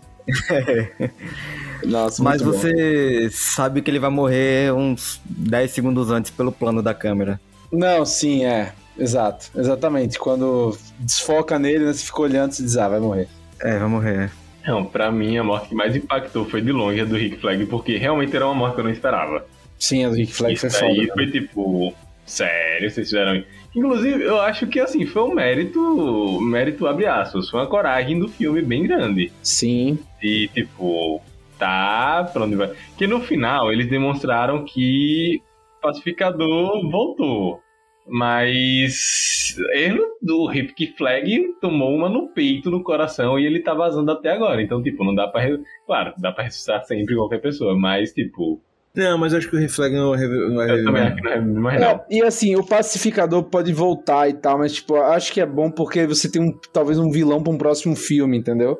Nossa, 1.85 2.23
Mas 2.23 2.41
muito 2.41 2.55
bom. 2.55 2.61
você 2.61 3.29
sabe 3.31 3.81
que 3.81 3.91
ele 3.91 3.99
vai 3.99 4.09
morrer 4.09 4.73
uns 4.73 5.21
10 5.25 5.69
segundos 5.71 6.09
antes 6.09 6.31
pelo 6.31 6.51
plano 6.51 6.81
da 6.81 6.93
câmera. 6.93 7.39
Não, 7.71 8.05
sim, 8.05 8.45
é. 8.45 8.73
Exato. 8.97 9.51
Exatamente. 9.55 10.17
Quando 10.17 10.75
desfoca 10.99 11.59
nele, 11.59 11.85
né, 11.85 11.93
você 11.93 12.05
fica 12.05 12.21
olhando 12.21 12.53
e 12.53 12.63
diz, 12.63 12.77
ah, 12.77 12.87
vai 12.89 12.99
morrer. 12.99 13.27
É, 13.59 13.77
vai 13.77 13.87
morrer. 13.87 14.31
Não, 14.65 14.83
pra 14.83 15.11
mim 15.11 15.37
a 15.37 15.43
morte 15.43 15.69
que 15.69 15.75
mais 15.75 15.95
impactou 15.95 16.45
foi 16.45 16.61
de 16.61 16.71
longe 16.71 16.99
a 16.99 17.05
do 17.05 17.15
Rick 17.15 17.37
Flag, 17.37 17.65
porque 17.67 17.97
realmente 17.97 18.35
era 18.35 18.45
uma 18.45 18.55
morte 18.55 18.73
que 18.75 18.79
eu 18.81 18.85
não 18.85 18.91
esperava. 18.91 19.45
Sim, 19.79 20.05
a 20.05 20.09
do 20.09 20.15
Rick 20.15 20.33
Flag 20.33 20.55
foi 20.57 20.67
Isso 20.69 20.79
foda. 20.79 20.91
aí 20.91 21.07
cara. 21.07 21.13
foi 21.13 21.31
tipo, 21.31 21.93
sério, 22.27 22.89
vocês 22.89 23.07
fizeram 23.07 23.35
isso. 23.35 23.47
Inclusive, 23.75 24.23
eu 24.23 24.39
acho 24.39 24.67
que 24.67 24.79
assim, 24.79 25.05
foi 25.05 25.23
um 25.23 25.33
mérito, 25.33 26.39
mérito 26.41 26.85
abre 26.85 27.05
aspas, 27.05 27.49
foi 27.49 27.59
uma 27.59 27.67
coragem 27.67 28.19
do 28.19 28.27
filme 28.27 28.61
bem 28.61 28.83
grande. 28.83 29.31
Sim. 29.41 29.97
E 30.21 30.47
tipo, 30.49 31.21
tá, 31.57 32.29
pra 32.31 32.43
onde 32.43 32.55
vai? 32.55 32.71
Que 32.97 33.07
no 33.07 33.21
final 33.21 33.71
eles 33.71 33.87
demonstraram 33.87 34.63
que 34.65 35.41
o 35.77 35.81
pacificador 35.81 36.89
voltou. 36.89 37.61
Mas 38.09 39.57
ele 39.73 40.01
do 40.21 40.47
Rick 40.47 40.95
Flag 40.97 41.53
tomou 41.59 41.93
uma 41.93 42.07
no 42.07 42.29
peito, 42.29 42.71
no 42.71 42.81
coração, 42.81 43.37
e 43.37 43.45
ele 43.45 43.59
tá 43.59 43.73
vazando 43.73 44.09
até 44.11 44.31
agora. 44.31 44.61
Então, 44.61 44.81
tipo, 44.81 45.03
não 45.03 45.13
dá 45.13 45.27
pra. 45.27 45.45
Claro, 45.85 46.13
dá 46.17 46.31
pra 46.31 46.45
ressuscitar 46.45 46.85
sempre 46.85 47.15
qualquer 47.15 47.41
pessoa, 47.41 47.77
mas, 47.77 48.13
tipo, 48.13 48.61
Não, 48.97 49.17
mas 49.17 49.33
acho 49.33 49.49
que 49.49 49.55
o 49.55 49.59
Reflag 49.59 49.93
não 49.95 50.09
vai 50.09 50.19
rever- 50.19 50.49
não 50.49 50.55
vai 50.55 50.71
eu 50.79 50.83
também 50.83 51.01
acho 51.03 51.15
que 51.15 51.21
não 51.21 51.31
é 51.31 51.39
mais 51.41 51.79
não. 51.79 51.87
É, 51.89 52.05
e 52.09 52.21
assim, 52.23 52.55
o 52.55 52.65
pacificador 52.65 53.43
pode 53.43 53.71
voltar 53.71 54.27
e 54.27 54.33
tal, 54.33 54.57
mas 54.57 54.73
tipo, 54.73 54.95
acho 54.95 55.31
que 55.31 55.39
é 55.39 55.45
bom 55.45 55.69
porque 55.69 56.07
você 56.07 56.29
tem 56.29 56.41
um, 56.41 56.51
talvez 56.73 56.97
um 56.97 57.09
vilão 57.11 57.41
pra 57.43 57.53
um 57.53 57.57
próximo 57.57 57.95
filme, 57.95 58.37
entendeu? 58.37 58.79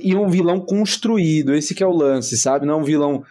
E 0.00 0.16
um 0.16 0.28
vilão 0.28 0.58
construído, 0.60 1.54
esse 1.54 1.74
que 1.74 1.82
é 1.82 1.86
o 1.86 1.92
lance, 1.94 2.36
sabe? 2.36 2.66
Não 2.66 2.80
um 2.80 2.84
vilão, 2.84 3.22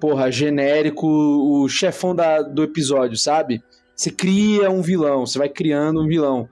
porra, 0.00 0.30
genérico, 0.32 1.06
o 1.06 1.68
chefão 1.68 2.14
da, 2.14 2.40
do 2.40 2.62
episódio, 2.62 3.16
sabe? 3.18 3.62
Você 3.94 4.10
cria 4.10 4.70
um 4.70 4.80
vilão, 4.80 5.26
você 5.26 5.38
vai 5.38 5.48
criando 5.48 6.00
um 6.02 6.06
vilão. 6.06 6.48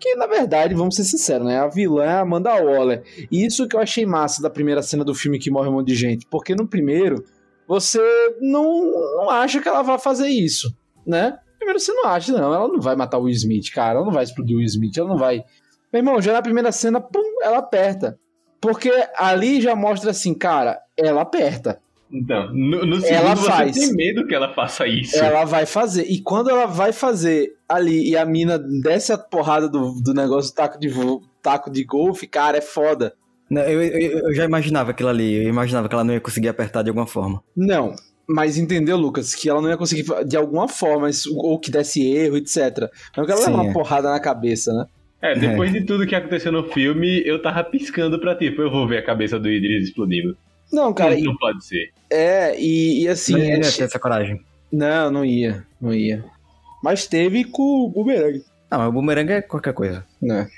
Que 0.00 0.14
na 0.16 0.26
verdade, 0.26 0.74
vamos 0.74 0.96
ser 0.96 1.04
sinceros, 1.04 1.46
né? 1.46 1.58
A 1.58 1.68
vilã 1.68 2.04
é 2.04 2.08
a 2.08 2.20
Amanda 2.20 2.52
Waller. 2.54 3.02
E 3.30 3.46
isso 3.46 3.68
que 3.68 3.76
eu 3.76 3.80
achei 3.80 4.04
massa 4.04 4.42
da 4.42 4.50
primeira 4.50 4.82
cena 4.82 5.04
do 5.04 5.14
filme 5.14 5.38
que 5.38 5.50
morre 5.50 5.68
um 5.68 5.72
monte 5.74 5.88
de 5.88 5.94
gente. 5.94 6.26
Porque 6.30 6.54
no 6.54 6.66
primeiro, 6.66 7.24
você 7.66 8.00
não, 8.40 8.92
não 9.16 9.30
acha 9.30 9.60
que 9.60 9.68
ela 9.68 9.82
vai 9.82 9.98
fazer 9.98 10.28
isso, 10.28 10.74
né? 11.06 11.38
Primeiro 11.58 11.80
você 11.80 11.92
não 11.92 12.06
acha, 12.06 12.32
não. 12.32 12.54
Ela 12.54 12.68
não 12.68 12.80
vai 12.80 12.94
matar 12.94 13.18
o 13.18 13.22
Will 13.22 13.34
Smith, 13.34 13.72
cara. 13.72 13.96
Ela 13.96 14.04
não 14.04 14.12
vai 14.12 14.24
explodir 14.24 14.56
o 14.56 14.58
Will 14.58 14.66
Smith, 14.66 14.96
ela 14.96 15.08
não 15.08 15.16
vai. 15.16 15.44
Meu 15.92 16.00
irmão, 16.00 16.20
já 16.20 16.32
na 16.32 16.42
primeira 16.42 16.70
cena, 16.70 17.00
pum, 17.00 17.42
ela 17.42 17.58
aperta. 17.58 18.18
Porque 18.60 18.90
ali 19.16 19.60
já 19.60 19.74
mostra 19.74 20.10
assim, 20.10 20.34
cara, 20.34 20.80
ela 20.96 21.22
aperta. 21.22 21.80
Então, 22.10 22.52
no, 22.52 22.86
no 22.86 23.00
segundo 23.00 23.14
Ela 23.14 23.36
você 23.36 23.50
faz. 23.50 23.76
tem 23.76 23.92
medo 23.94 24.26
que 24.26 24.34
ela 24.34 24.54
faça 24.54 24.86
isso. 24.86 25.16
Ela 25.16 25.44
vai 25.44 25.66
fazer. 25.66 26.04
E 26.04 26.20
quando 26.20 26.50
ela 26.50 26.66
vai 26.66 26.92
fazer 26.92 27.56
ali 27.68 28.10
e 28.10 28.16
a 28.16 28.24
mina 28.24 28.58
desce 28.58 29.12
a 29.12 29.18
porrada 29.18 29.68
do, 29.68 30.00
do 30.00 30.14
negócio 30.14 30.52
do 30.52 30.54
taco 30.54 30.78
de, 30.78 30.88
taco 31.42 31.70
de 31.70 31.84
golfe, 31.84 32.26
cara, 32.26 32.58
é 32.58 32.60
foda. 32.60 33.14
Não, 33.50 33.62
Eu, 33.62 33.82
eu, 33.82 34.18
eu 34.28 34.34
já 34.34 34.44
imaginava 34.44 34.90
aquilo 34.90 35.08
ali, 35.08 35.34
eu 35.44 35.48
imaginava 35.48 35.88
que 35.88 35.94
ela 35.94 36.04
não 36.04 36.14
ia 36.14 36.20
conseguir 36.20 36.48
apertar 36.48 36.82
de 36.82 36.90
alguma 36.90 37.06
forma. 37.06 37.42
Não. 37.56 37.94
Mas 38.28 38.58
entendeu, 38.58 38.96
Lucas, 38.96 39.34
que 39.36 39.48
ela 39.48 39.62
não 39.62 39.68
ia 39.68 39.76
conseguir 39.76 40.04
de 40.26 40.36
alguma 40.36 40.66
forma, 40.68 41.08
isso- 41.08 41.32
ou 41.36 41.58
que 41.60 41.70
desse 41.70 42.04
erro, 42.04 42.36
etc. 42.36 42.90
Não 43.16 43.24
que 43.24 43.30
ela 43.30 43.40
Sim, 43.40 43.50
leva 43.50 43.62
uma 43.62 43.70
é. 43.70 43.72
porrada 43.72 44.10
na 44.10 44.18
cabeça, 44.18 44.72
né? 44.72 44.86
É, 45.22 45.38
depois 45.38 45.72
de 45.72 45.82
tudo 45.84 46.06
que 46.06 46.14
aconteceu 46.14 46.50
no 46.52 46.64
filme, 46.72 47.22
eu 47.24 47.40
tava 47.40 47.62
piscando 47.64 48.20
pra 48.20 48.34
tipo, 48.34 48.60
eu 48.62 48.70
vou 48.70 48.86
ver 48.86 48.98
a 48.98 49.02
cabeça 49.04 49.38
do 49.38 49.48
Idris 49.50 49.84
explodindo. 49.88 50.36
Não, 50.72 50.92
cara, 50.92 51.12
não, 51.12 51.18
e- 51.20 51.22
não 51.24 51.36
pode 51.36 51.64
ser. 51.64 51.90
é, 52.10 52.60
e, 52.60 53.02
e 53.04 53.08
assim. 53.08 53.34
É- 53.40 53.56
não 53.58 53.64
ia 53.64 53.72
ter 53.72 53.84
essa 53.84 53.98
coragem. 54.00 54.40
Não, 54.72 55.10
não 55.10 55.24
ia, 55.24 55.64
não 55.80 55.94
ia. 55.94 56.24
Mas 56.82 57.06
teve 57.06 57.44
com 57.44 57.62
o 57.62 57.88
Boomerang, 57.88 58.42
Não, 58.70 58.78
mas 58.78 58.88
o 58.88 58.92
boomerang 58.92 59.32
é 59.32 59.40
qualquer 59.42 59.72
coisa. 59.72 60.04
né? 60.20 60.48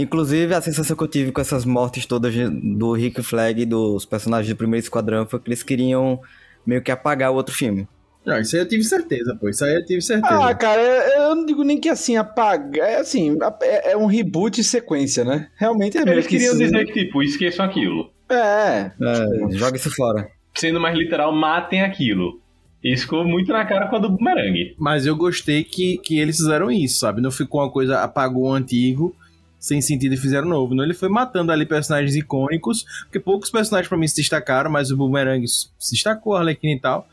Inclusive, 0.00 0.54
a 0.54 0.60
sensação 0.60 0.96
que 0.96 1.02
eu 1.02 1.08
tive 1.08 1.32
com 1.32 1.40
essas 1.40 1.64
mortes 1.64 2.06
todas 2.06 2.34
do 2.50 2.92
Rick 2.92 3.22
Flag 3.22 3.62
e 3.62 3.66
dos 3.66 4.04
personagens 4.04 4.48
do 4.52 4.56
primeiro 4.56 4.82
esquadrão 4.82 5.26
foi 5.26 5.38
que 5.40 5.48
eles 5.48 5.62
queriam 5.62 6.20
meio 6.66 6.82
que 6.82 6.90
apagar 6.90 7.30
o 7.30 7.34
outro 7.34 7.54
filme. 7.54 7.86
Não, 8.24 8.38
isso 8.38 8.54
aí 8.54 8.62
eu 8.62 8.68
tive 8.68 8.84
certeza, 8.84 9.34
pô. 9.40 9.48
Isso 9.48 9.64
aí 9.64 9.74
eu 9.74 9.84
tive 9.84 10.02
certeza. 10.02 10.48
Ah, 10.48 10.54
cara, 10.54 10.80
eu 10.80 11.22
eu 11.30 11.36
não 11.36 11.46
digo 11.46 11.62
nem 11.62 11.78
que 11.80 11.88
assim, 11.88 12.16
apagar. 12.16 12.88
É 12.88 12.96
assim, 12.96 13.36
é, 13.62 13.92
é 13.92 13.96
um 13.96 14.06
reboot 14.06 14.60
e 14.60 14.64
sequência, 14.64 15.24
né? 15.24 15.48
Realmente 15.56 15.96
é 15.96 16.04
meio 16.04 16.16
Eles 16.16 16.26
que 16.26 16.32
queriam 16.36 16.52
isso. 16.52 16.58
dizer 16.58 16.84
que, 16.86 16.92
tipo, 16.92 17.22
esqueçam 17.22 17.64
aquilo. 17.64 18.10
É, 18.28 18.90
É, 19.00 19.56
joga 19.56 19.76
isso 19.76 19.90
fora. 19.94 20.28
Sendo 20.54 20.80
mais 20.80 20.96
literal, 20.96 21.32
matem 21.32 21.82
aquilo. 21.82 22.40
Isso 22.82 23.02
ficou 23.02 23.24
muito 23.24 23.52
na 23.52 23.64
cara 23.64 23.88
com 23.88 23.96
a 23.96 23.98
do 23.98 24.10
Boomerang. 24.10 24.74
Mas 24.78 25.06
eu 25.06 25.14
gostei 25.14 25.62
que, 25.62 25.98
que 25.98 26.18
eles 26.18 26.36
fizeram 26.36 26.70
isso, 26.70 26.98
sabe? 27.00 27.20
Não 27.20 27.30
ficou 27.30 27.60
uma 27.60 27.70
coisa, 27.70 28.00
apagou 28.00 28.44
o 28.44 28.52
antigo, 28.52 29.14
sem 29.60 29.80
sentido 29.82 30.14
e 30.14 30.16
fizeram 30.16 30.48
novo. 30.48 30.74
Não, 30.74 30.82
ele 30.82 30.94
foi 30.94 31.10
matando 31.10 31.52
ali 31.52 31.66
personagens 31.66 32.16
icônicos, 32.16 32.84
porque 33.02 33.20
poucos 33.20 33.50
personagens 33.50 33.88
pra 33.88 33.98
mim 33.98 34.08
se 34.08 34.16
destacaram, 34.16 34.70
mas 34.70 34.90
o 34.90 34.96
Boomerang 34.96 35.46
se 35.46 35.68
destacou, 35.92 36.34
a 36.34 36.40
Arlequina 36.40 36.74
e 36.74 36.80
tal. 36.80 37.06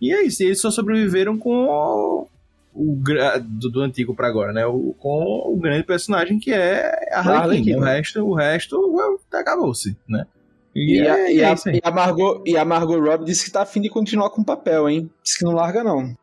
E 0.00 0.12
é 0.12 0.22
isso, 0.22 0.42
eles 0.42 0.60
só 0.60 0.70
sobreviveram 0.70 1.38
com 1.38 2.28
o, 2.74 3.08
do, 3.40 3.70
do, 3.70 3.80
antigo 3.80 4.14
para 4.14 4.28
agora, 4.28 4.52
né? 4.52 4.66
O, 4.66 4.94
com 4.98 5.42
o 5.46 5.56
grande 5.56 5.84
personagem 5.84 6.38
que 6.38 6.52
é 6.52 7.08
a 7.10 7.20
Harley, 7.20 7.74
O 7.74 7.80
resto, 7.80 8.22
o 8.22 8.34
resto 8.34 8.96
acabou-se, 9.32 9.96
né? 10.06 10.26
E, 10.74 10.98
e, 10.98 11.08
a, 11.08 11.18
é, 11.18 11.32
e, 11.32 11.44
a, 11.44 11.54
e, 11.72 11.80
a, 11.82 11.90
Margot, 11.90 12.42
e 12.44 12.56
a 12.56 12.64
Margot 12.64 12.98
Robbie 12.98 13.26
disse 13.26 13.44
que 13.44 13.50
tá 13.50 13.62
afim 13.62 13.80
de 13.80 13.88
continuar 13.88 14.28
com 14.30 14.42
o 14.42 14.44
papel, 14.44 14.88
hein? 14.88 15.08
Disse 15.22 15.38
que 15.38 15.44
não 15.44 15.52
larga, 15.52 15.84
não. 15.84 16.14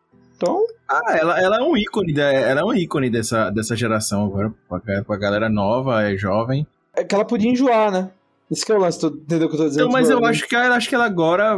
Então. 0.42 0.66
Ah, 0.90 1.18
ela, 1.18 1.40
ela 1.40 1.58
é 1.58 1.62
um 1.62 1.78
ícone, 1.78 2.14
da, 2.14 2.32
ela 2.34 2.62
é 2.62 2.64
um 2.64 2.74
ícone 2.74 3.10
dessa, 3.10 3.50
dessa 3.52 3.76
geração 3.76 4.26
agora, 4.26 4.52
com 5.06 5.14
a 5.14 5.18
galera 5.18 5.48
nova, 5.48 6.04
é 6.04 6.18
jovem. 6.18 6.66
É 6.96 7.04
que 7.04 7.14
ela 7.14 7.24
podia 7.24 7.50
enjoar, 7.50 7.92
né? 7.92 8.12
Isso 8.50 8.66
que 8.66 8.72
é 8.72 8.76
o 8.76 8.80
lance, 8.80 9.06
entendeu 9.06 9.48
o 9.48 9.50
que 9.50 9.56
eu 9.56 9.62
tô 9.62 9.68
dizendo? 9.70 9.86
Não, 9.86 9.92
mas 9.92 10.08
tipo, 10.08 10.20
eu 10.20 10.26
acho 10.26 10.48
que, 10.48 10.56
ela, 10.56 10.76
acho 10.76 10.90
que 10.90 10.96
ela 10.96 11.06
agora 11.06 11.58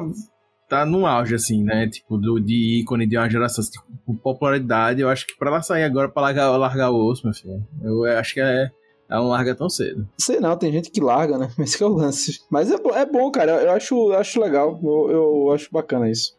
tá 0.69 0.86
no 0.86 1.07
auge, 1.07 1.34
assim, 1.34 1.63
né? 1.63 1.88
Tipo, 1.88 2.17
do, 2.17 2.39
de 2.39 2.81
ícone 2.81 3.07
de 3.07 3.17
uma 3.17 3.29
geração, 3.29 3.63
tipo, 3.63 4.13
popularidade. 4.21 5.01
Eu 5.01 5.09
acho 5.09 5.25
que 5.25 5.36
pra 5.36 5.49
ela 5.49 5.61
sair 5.61 5.84
agora 5.84 6.09
pra 6.09 6.21
largar, 6.21 6.55
largar 6.57 6.91
o 6.91 7.09
osso, 7.09 7.25
meu 7.25 7.34
filho, 7.34 7.65
eu 7.81 8.03
acho 8.03 8.34
que 8.34 8.41
é. 8.41 8.69
Ela 9.09 9.21
não 9.21 9.29
larga 9.29 9.53
tão 9.53 9.69
cedo. 9.69 10.07
Sei 10.17 10.39
não, 10.39 10.55
tem 10.57 10.71
gente 10.71 10.89
que 10.89 11.01
larga, 11.01 11.38
né? 11.38 11.49
Esse 11.59 11.77
que 11.77 11.84
é 11.84 11.88
o 11.88 11.93
lance. 11.93 12.39
Mas 12.49 12.71
é, 12.71 12.75
é 12.75 13.05
bom, 13.05 13.31
cara. 13.31 13.63
Eu 13.63 13.71
acho, 13.71 13.95
eu 14.11 14.17
acho 14.17 14.39
legal. 14.39 14.79
Eu, 14.84 15.11
eu 15.11 15.51
acho 15.51 15.69
bacana 15.71 16.09
isso. 16.09 16.36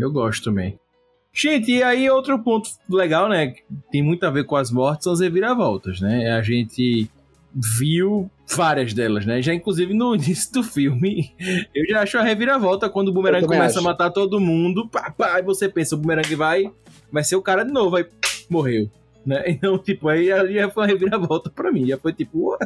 Eu 0.00 0.10
gosto 0.10 0.44
também. 0.44 0.78
Gente, 1.38 1.70
e 1.70 1.82
aí 1.84 2.10
outro 2.10 2.36
ponto 2.40 2.68
legal, 2.90 3.28
né? 3.28 3.54
Tem 3.92 4.02
muito 4.02 4.26
a 4.26 4.30
ver 4.30 4.44
com 4.44 4.56
as 4.56 4.72
mortes, 4.72 5.04
são 5.04 5.12
as 5.12 5.20
reviravoltas, 5.20 6.00
né? 6.00 6.32
A 6.32 6.42
gente 6.42 7.08
viu 7.54 8.28
várias 8.48 8.92
delas, 8.92 9.24
né? 9.24 9.40
Já 9.40 9.54
inclusive 9.54 9.94
no 9.94 10.16
início 10.16 10.52
do 10.52 10.64
filme, 10.64 11.32
eu 11.72 11.86
já 11.86 12.02
acho 12.02 12.18
a 12.18 12.22
reviravolta 12.22 12.90
quando 12.90 13.08
o 13.08 13.12
Boomerang 13.12 13.46
começa 13.46 13.78
acho. 13.78 13.78
a 13.78 13.82
matar 13.82 14.10
todo 14.10 14.40
mundo, 14.40 14.88
pá, 14.88 15.14
pá, 15.16 15.38
e 15.38 15.42
você 15.42 15.68
pensa, 15.68 15.94
o 15.94 15.98
Boomerang 15.98 16.34
vai, 16.34 16.72
vai 17.12 17.22
ser 17.22 17.36
o 17.36 17.42
cara 17.42 17.64
de 17.64 17.70
novo, 17.70 17.94
aí 17.94 18.06
morreu. 18.50 18.90
Né? 19.24 19.44
Então, 19.46 19.78
tipo, 19.78 20.08
aí 20.08 20.26
já 20.26 20.70
foi 20.70 20.82
uma 20.82 20.86
reviravolta 20.88 21.50
pra 21.50 21.70
mim. 21.70 21.86
Já 21.86 21.98
foi 21.98 22.12
tipo. 22.12 22.56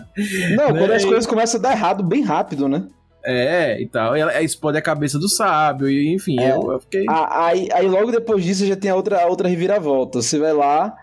Não, 0.57 0.73
né? 0.73 0.79
quando 0.79 0.93
as 0.93 1.05
coisas 1.05 1.27
começam 1.27 1.59
a 1.59 1.62
dar 1.62 1.73
errado 1.73 2.03
bem 2.03 2.23
rápido, 2.23 2.68
né? 2.68 2.87
É, 3.25 3.81
e 3.81 3.87
tal. 3.87 4.16
E 4.16 4.20
ela 4.20 4.43
explode 4.43 4.79
a 4.79 4.83
cabeça 4.83 5.18
do 5.18 5.29
sábio, 5.29 5.89
e 5.89 6.12
enfim, 6.12 6.41
é. 6.41 6.53
eu, 6.53 6.73
eu, 6.73 6.81
fiquei. 6.81 7.05
Aí, 7.09 7.68
aí 7.73 7.89
logo 7.89 8.11
depois 8.11 8.45
disso 8.45 8.66
já 8.66 8.77
tem 8.77 8.91
a 8.91 8.97
outra, 8.97 9.23
a 9.23 9.27
outra 9.27 9.49
reviravolta. 9.49 10.20
Você 10.20 10.39
vai 10.39 10.53
lá, 10.53 10.95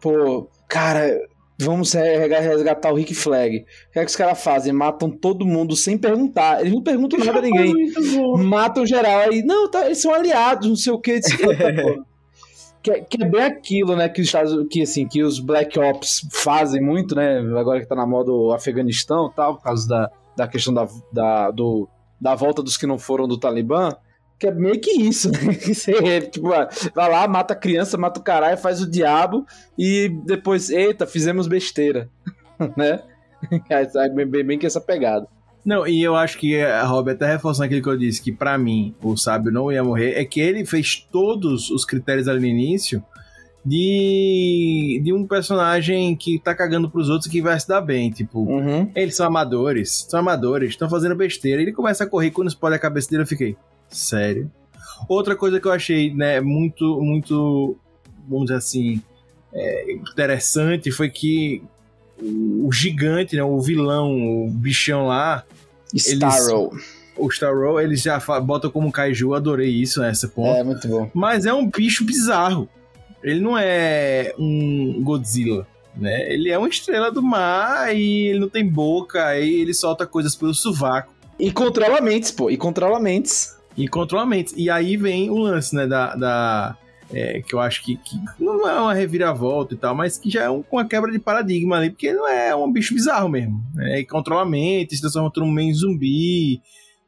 pô, 0.00 0.48
cara, 0.68 1.18
vamos 1.58 1.92
resgatar 1.92 2.92
o 2.92 2.96
Rick 2.96 3.14
Flag. 3.14 3.58
O 3.58 3.92
que 3.92 3.98
é 3.98 4.04
que 4.04 4.10
os 4.10 4.16
caras 4.16 4.42
fazem? 4.42 4.72
Matam 4.72 5.10
todo 5.10 5.46
mundo 5.46 5.76
sem 5.76 5.96
perguntar. 5.98 6.60
Eles 6.60 6.72
não 6.72 6.82
perguntam 6.82 7.18
nada 7.18 7.38
a 7.38 7.42
ninguém. 7.42 7.74
Matam 8.38 8.86
geral. 8.86 9.20
Aí, 9.20 9.42
não, 9.42 9.70
tá, 9.70 9.86
eles 9.86 9.98
são 9.98 10.12
aliados, 10.12 10.68
não 10.68 10.76
sei 10.76 10.92
o 10.92 11.00
que. 11.00 11.20
que, 12.86 12.90
é, 12.90 13.00
que 13.00 13.22
é 13.22 13.26
bem 13.26 13.42
aquilo, 13.42 13.96
né, 13.96 14.08
que 14.08 14.22
os 14.22 14.32
que 14.70 14.82
assim, 14.82 15.08
que 15.08 15.22
os 15.22 15.40
Black 15.40 15.78
Ops 15.78 16.26
fazem 16.32 16.80
muito, 16.80 17.14
né, 17.14 17.38
agora 17.58 17.80
que 17.80 17.86
tá 17.86 17.96
na 17.96 18.06
moda 18.06 18.30
o 18.30 18.52
Afeganistão, 18.52 19.30
tal, 19.34 19.56
por 19.56 19.62
causa 19.62 19.88
da 19.88 20.10
da 20.36 20.46
questão 20.46 20.74
da, 20.74 20.86
da, 21.10 21.50
do, 21.50 21.88
da 22.20 22.34
volta 22.34 22.62
dos 22.62 22.76
que 22.76 22.86
não 22.86 22.98
foram 22.98 23.26
do 23.26 23.38
Talibã, 23.38 23.96
que 24.38 24.46
é 24.46 24.52
meio 24.52 24.78
que 24.78 24.90
isso, 24.90 25.30
né? 25.32 25.54
Você, 25.54 26.20
tipo, 26.20 26.48
vai 26.48 27.10
lá, 27.10 27.26
mata 27.26 27.54
a 27.54 27.56
criança, 27.56 27.96
mata 27.96 28.20
o 28.20 28.22
caralho, 28.22 28.58
faz 28.58 28.82
o 28.82 28.90
diabo 28.90 29.46
e 29.78 30.10
depois, 30.24 30.68
eita, 30.68 31.06
fizemos 31.06 31.48
besteira, 31.48 32.10
né? 32.76 33.02
É 33.68 34.08
bem, 34.08 34.26
bem, 34.26 34.44
bem 34.44 34.58
que 34.58 34.66
essa 34.66 34.80
pegada. 34.80 35.28
Não, 35.66 35.84
e 35.84 36.00
eu 36.00 36.14
acho 36.14 36.38
que 36.38 36.62
a 36.62 36.84
Rob 36.84 37.10
até 37.10 37.26
reforçando 37.26 37.64
aquilo 37.64 37.82
que 37.82 37.88
eu 37.88 37.98
disse, 37.98 38.22
que 38.22 38.30
para 38.30 38.56
mim 38.56 38.94
o 39.02 39.16
sábio 39.16 39.50
não 39.50 39.72
ia 39.72 39.82
morrer, 39.82 40.12
é 40.12 40.24
que 40.24 40.38
ele 40.38 40.64
fez 40.64 41.04
todos 41.10 41.70
os 41.70 41.84
critérios 41.84 42.28
ali 42.28 42.38
no 42.38 42.46
início 42.46 43.02
de, 43.64 45.00
de 45.02 45.12
um 45.12 45.26
personagem 45.26 46.14
que 46.14 46.38
tá 46.38 46.54
cagando 46.54 46.88
pros 46.88 47.08
outros 47.08 47.26
e 47.26 47.30
que 47.30 47.42
vai 47.42 47.58
se 47.58 47.66
dar 47.66 47.80
bem. 47.80 48.12
Tipo, 48.12 48.42
uhum. 48.42 48.92
eles 48.94 49.16
são 49.16 49.26
amadores, 49.26 50.06
são 50.08 50.20
amadores, 50.20 50.70
estão 50.70 50.88
fazendo 50.88 51.16
besteira. 51.16 51.60
Ele 51.60 51.72
começa 51.72 52.04
a 52.04 52.06
correr 52.06 52.30
quando 52.30 52.46
explode 52.46 52.76
a 52.76 52.78
cabeça 52.78 53.10
dele, 53.10 53.24
eu 53.24 53.26
fiquei, 53.26 53.56
sério? 53.88 54.48
Outra 55.08 55.34
coisa 55.34 55.58
que 55.58 55.66
eu 55.66 55.72
achei, 55.72 56.14
né, 56.14 56.40
muito, 56.40 57.00
muito, 57.02 57.76
vamos 58.28 58.46
dizer 58.46 58.58
assim, 58.58 59.02
é, 59.52 59.92
interessante 59.94 60.92
foi 60.92 61.10
que 61.10 61.60
o, 62.22 62.68
o 62.68 62.72
gigante, 62.72 63.34
né, 63.34 63.42
o 63.42 63.60
vilão, 63.60 64.46
o 64.46 64.50
bichão 64.50 65.08
lá. 65.08 65.44
Starro. 65.94 66.70
Eles, 66.72 66.84
o 67.16 67.28
Starro, 67.28 67.80
eles 67.80 68.02
já 68.02 68.18
botam 68.40 68.70
como 68.70 68.92
kaiju, 68.92 69.34
adorei 69.34 69.70
isso 69.70 70.00
nessa 70.00 70.28
ponta. 70.28 70.58
É, 70.58 70.64
muito 70.64 70.86
bom. 70.88 71.10
Mas 71.14 71.46
é 71.46 71.52
um 71.52 71.68
bicho 71.68 72.04
bizarro. 72.04 72.68
Ele 73.22 73.40
não 73.40 73.56
é 73.58 74.34
um 74.38 75.02
Godzilla, 75.02 75.66
né? 75.96 76.32
Ele 76.32 76.50
é 76.50 76.58
uma 76.58 76.68
estrela 76.68 77.10
do 77.10 77.22
mar 77.22 77.94
e 77.94 78.28
ele 78.28 78.38
não 78.40 78.48
tem 78.48 78.66
boca, 78.66 79.38
e 79.38 79.60
ele 79.60 79.74
solta 79.74 80.06
coisas 80.06 80.34
pelo 80.36 80.54
sovaco. 80.54 81.12
E 81.38 81.50
controla 81.50 82.00
mentes, 82.00 82.30
pô, 82.30 82.50
e 82.50 82.56
controla 82.56 83.00
mentes. 83.00 83.56
E 83.76 83.88
controla 83.88 84.24
mentes. 84.24 84.54
E 84.56 84.70
aí 84.70 84.96
vem 84.96 85.30
o 85.30 85.38
lance, 85.38 85.74
né, 85.74 85.86
da... 85.86 86.14
da 86.14 86.76
é, 87.12 87.40
que 87.40 87.54
eu 87.54 87.60
acho 87.60 87.84
que, 87.84 87.96
que, 87.96 88.16
não 88.38 88.68
é 88.68 88.80
uma 88.80 88.94
reviravolta 88.94 89.74
e 89.74 89.76
tal, 89.76 89.94
mas 89.94 90.18
que 90.18 90.30
já 90.30 90.44
é 90.44 90.50
um, 90.50 90.64
uma 90.70 90.84
quebra 90.84 91.10
de 91.10 91.18
paradigma 91.18 91.76
ali, 91.76 91.90
porque 91.90 92.12
não 92.12 92.28
é 92.28 92.54
um 92.54 92.70
bicho 92.70 92.94
bizarro 92.94 93.28
mesmo. 93.28 93.62
Né? 93.74 94.00
E 94.00 94.06
controla 94.06 94.44
mentes, 94.44 94.98
se 94.98 95.02
transforma 95.02 95.32
mundo 95.36 95.60
em 95.60 95.74
zumbi, 95.74 96.60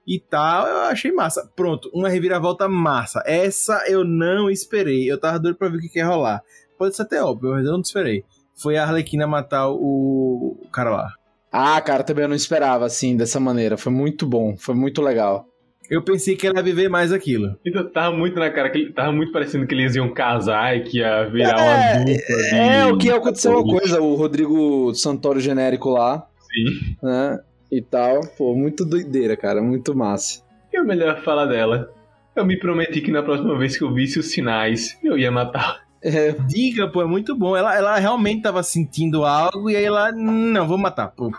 e 0.08 0.18
tal. 0.18 0.66
Eu 0.66 0.78
achei 0.84 1.12
massa. 1.12 1.46
Pronto, 1.54 1.90
uma 1.92 2.08
reviravolta 2.08 2.66
massa. 2.66 3.22
Essa 3.26 3.84
eu 3.86 4.02
não 4.02 4.50
esperei. 4.50 5.10
Eu 5.10 5.20
tava 5.20 5.38
doido 5.38 5.56
pra 5.56 5.68
ver 5.68 5.76
o 5.76 5.80
que, 5.80 5.88
que 5.90 5.98
ia 5.98 6.06
rolar. 6.06 6.42
Pode 6.78 6.96
ser 6.96 7.02
até 7.02 7.22
óbvio, 7.22 7.50
mas 7.50 7.66
eu 7.66 7.72
não 7.72 7.80
esperei. 7.80 8.24
Foi 8.54 8.78
a 8.78 8.84
Arlequina 8.84 9.26
matar 9.26 9.68
o, 9.68 10.56
o 10.62 10.68
cara 10.72 10.90
lá. 10.90 11.12
Ah, 11.52 11.80
cara, 11.80 12.02
também 12.02 12.22
eu 12.22 12.28
não 12.28 12.36
esperava 12.36 12.86
assim, 12.86 13.16
dessa 13.16 13.38
maneira. 13.38 13.76
Foi 13.76 13.92
muito 13.92 14.26
bom, 14.26 14.56
foi 14.56 14.74
muito 14.74 15.02
legal. 15.02 15.46
Eu 15.90 16.02
pensei 16.02 16.36
que 16.36 16.46
ela 16.46 16.56
ia 16.58 16.62
viver 16.62 16.88
mais 16.88 17.12
aquilo. 17.12 17.56
Então, 17.64 17.88
tava 17.88 18.14
muito 18.14 18.38
na 18.38 18.50
cara, 18.50 18.70
que 18.70 18.92
tava 18.92 19.10
muito 19.12 19.32
parecendo 19.32 19.66
que 19.66 19.74
eles 19.74 19.96
iam 19.96 20.12
casar 20.12 20.76
e 20.76 20.82
que 20.82 20.98
ia 20.98 21.24
virar 21.24 21.58
é, 21.58 21.96
uma 21.96 22.04
dupla. 22.04 22.36
De... 22.36 22.54
É, 22.54 22.86
o 22.86 22.98
que 22.98 23.10
aconteceu 23.10 23.52
uma 23.52 23.64
coisa, 23.64 24.00
o 24.00 24.14
Rodrigo 24.14 24.94
Santoro 24.94 25.40
genérico 25.40 25.90
lá. 25.90 26.26
Sim. 26.50 26.96
Né? 27.02 27.38
e 27.70 27.82
tal. 27.82 28.20
Pô, 28.36 28.54
muito 28.54 28.84
doideira, 28.84 29.36
cara, 29.36 29.62
muito 29.62 29.94
massa. 29.94 30.42
E 30.72 30.80
o 30.80 30.84
melhor 30.84 31.22
fala 31.22 31.46
dela. 31.46 31.90
Eu 32.34 32.44
me 32.44 32.58
prometi 32.58 33.00
que 33.00 33.10
na 33.10 33.22
próxima 33.22 33.56
vez 33.58 33.76
que 33.76 33.84
eu 33.84 33.92
visse 33.92 34.18
os 34.18 34.30
sinais, 34.30 34.98
eu 35.02 35.18
ia 35.18 35.30
matar. 35.30 35.87
É, 36.02 36.32
diga, 36.46 36.88
pô, 36.88 37.02
é 37.02 37.06
muito 37.06 37.34
bom. 37.36 37.56
Ela, 37.56 37.76
ela 37.76 37.98
realmente 37.98 38.42
tava 38.42 38.62
sentindo 38.62 39.24
algo 39.24 39.68
e 39.68 39.76
aí 39.76 39.84
ela, 39.84 40.12
não, 40.12 40.66
vou 40.66 40.78
matar, 40.78 41.08
pô. 41.08 41.32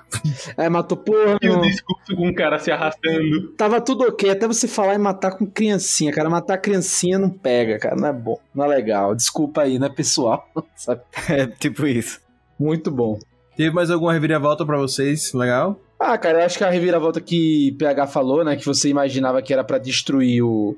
É, 0.57 0.68
matou, 0.70 0.97
porra. 0.97 1.38
E 1.41 1.49
o 1.49 1.62
discurso 1.62 2.16
com 2.16 2.28
o 2.28 2.36
cara 2.36 2.60
se 2.60 2.72
arrastando. 2.72 3.53
Tava 3.57 3.80
tudo 3.80 4.05
ok, 4.05 4.30
até 4.30 4.47
você 4.47 4.68
falar 4.68 4.95
em 4.95 4.99
matar 4.99 5.32
com 5.32 5.45
criancinha, 5.45 6.12
cara. 6.12 6.30
Matar 6.30 6.57
criancinha 6.57 7.18
não 7.18 7.30
pega, 7.30 7.80
cara, 7.80 7.95
não 7.95 8.07
é 8.07 8.14
bom, 8.14 8.39
não 8.53 8.66
é 8.66 8.68
legal. 8.68 9.16
Desculpa 9.16 9.62
aí, 9.62 9.80
né, 9.80 9.89
pessoal? 9.89 10.47
Sabe? 10.76 11.01
É, 11.30 11.47
tipo 11.47 11.86
isso. 11.88 12.20
Muito 12.60 12.91
bom. 12.91 13.18
Teve 13.55 13.72
mais 13.74 13.89
alguma 13.89 14.14
reviravolta 14.14 14.66
para 14.66 14.78
vocês? 14.78 15.34
Legal? 15.34 15.80
Ah, 15.99 16.18
cara, 16.18 16.39
eu 16.39 16.45
acho 16.45 16.57
que 16.57 16.64
a 16.64 16.70
reviravolta 16.70 17.20
que 17.20 17.76
PH 17.78 18.07
falou, 18.07 18.43
né? 18.43 18.55
Que 18.55 18.66
você 18.66 18.89
imaginava 18.89 19.41
que 19.41 19.51
era 19.53 19.66
para 19.66 19.78
destruir 19.78 20.41
o, 20.41 20.78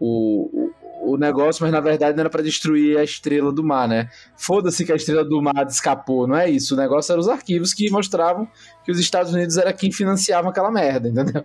o, 0.00 0.70
o 1.14 1.18
negócio, 1.18 1.62
mas 1.62 1.72
na 1.72 1.80
verdade 1.80 2.16
não 2.16 2.22
era 2.22 2.30
para 2.30 2.42
destruir 2.42 2.98
a 2.98 3.04
estrela 3.04 3.52
do 3.52 3.62
mar, 3.62 3.88
né? 3.88 4.08
Foda-se 4.36 4.84
que 4.84 4.92
a 4.92 4.96
estrela 4.96 5.24
do 5.24 5.40
mar 5.42 5.66
escapou, 5.68 6.26
não 6.26 6.36
é 6.36 6.48
isso. 6.48 6.74
O 6.74 6.76
negócio 6.76 7.12
eram 7.12 7.20
os 7.20 7.28
arquivos 7.28 7.74
que 7.74 7.90
mostravam 7.90 8.48
que 8.84 8.90
os 8.90 8.98
Estados 8.98 9.32
Unidos 9.32 9.56
era 9.56 9.72
quem 9.72 9.92
financiava 9.92 10.48
aquela 10.48 10.70
merda, 10.70 11.08
entendeu? 11.08 11.44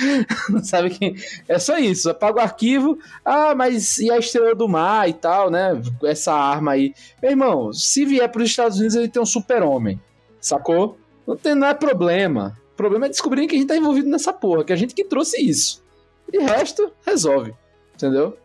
Sabe 0.62 0.90
quem? 0.90 1.16
É 1.48 1.58
só 1.58 1.78
isso. 1.78 2.10
Apaga 2.10 2.38
o 2.38 2.42
arquivo. 2.42 2.98
Ah, 3.24 3.54
mas 3.54 3.98
e 3.98 4.10
a 4.10 4.18
estrela 4.18 4.54
do 4.54 4.68
mar 4.68 5.08
e 5.08 5.12
tal, 5.12 5.50
né? 5.50 5.80
Essa 6.04 6.32
arma 6.32 6.72
aí. 6.72 6.94
Meu 7.20 7.30
irmão, 7.30 7.72
se 7.72 8.04
vier 8.04 8.30
para 8.30 8.42
os 8.42 8.50
Estados 8.50 8.78
Unidos, 8.78 8.94
ele 8.94 9.08
tem 9.08 9.20
um 9.20 9.26
super-homem. 9.26 10.00
Sacou? 10.40 10.98
Não, 11.26 11.36
tem, 11.36 11.54
não 11.54 11.66
é 11.66 11.74
problema. 11.74 12.56
O 12.72 12.76
problema 12.76 13.06
é 13.06 13.08
descobrir 13.08 13.46
que 13.46 13.56
a 13.56 13.58
gente 13.58 13.68
tá 13.68 13.76
envolvido 13.76 14.08
nessa 14.08 14.32
porra, 14.32 14.64
que 14.64 14.72
a 14.72 14.76
gente 14.76 14.94
que 14.94 15.04
trouxe 15.04 15.40
isso. 15.40 15.82
E 16.32 16.38
resto, 16.38 16.92
resolve. 17.04 17.54
Entendeu? 17.94 18.36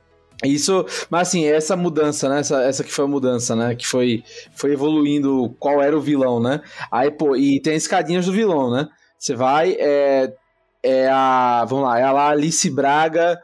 Isso, 0.44 0.86
mas 1.10 1.28
assim, 1.28 1.46
essa 1.46 1.76
mudança, 1.76 2.28
né? 2.28 2.40
Essa, 2.40 2.64
essa 2.64 2.84
que 2.84 2.92
foi 2.92 3.06
a 3.06 3.08
mudança, 3.08 3.56
né? 3.56 3.76
Que 3.76 3.86
foi, 3.86 4.24
foi 4.56 4.74
evoluindo 4.74 5.56
qual 5.60 5.82
era 5.82 5.96
o 5.96 6.02
vilão, 6.02 6.40
né? 6.40 6.62
Aí, 6.92 7.12
pô, 7.12 7.36
e 7.36 7.62
tem 7.62 7.76
escadinhas 7.76 8.26
do 8.26 8.32
vilão, 8.32 8.72
né? 8.72 8.88
Você 9.20 9.36
vai, 9.36 9.76
é, 9.80 10.34
é 10.82 11.08
a. 11.10 11.66
Vamos 11.68 11.86
lá, 11.86 12.00
é 12.00 12.04
a 12.04 12.30
Alice 12.30 12.70
Braga 12.70 13.40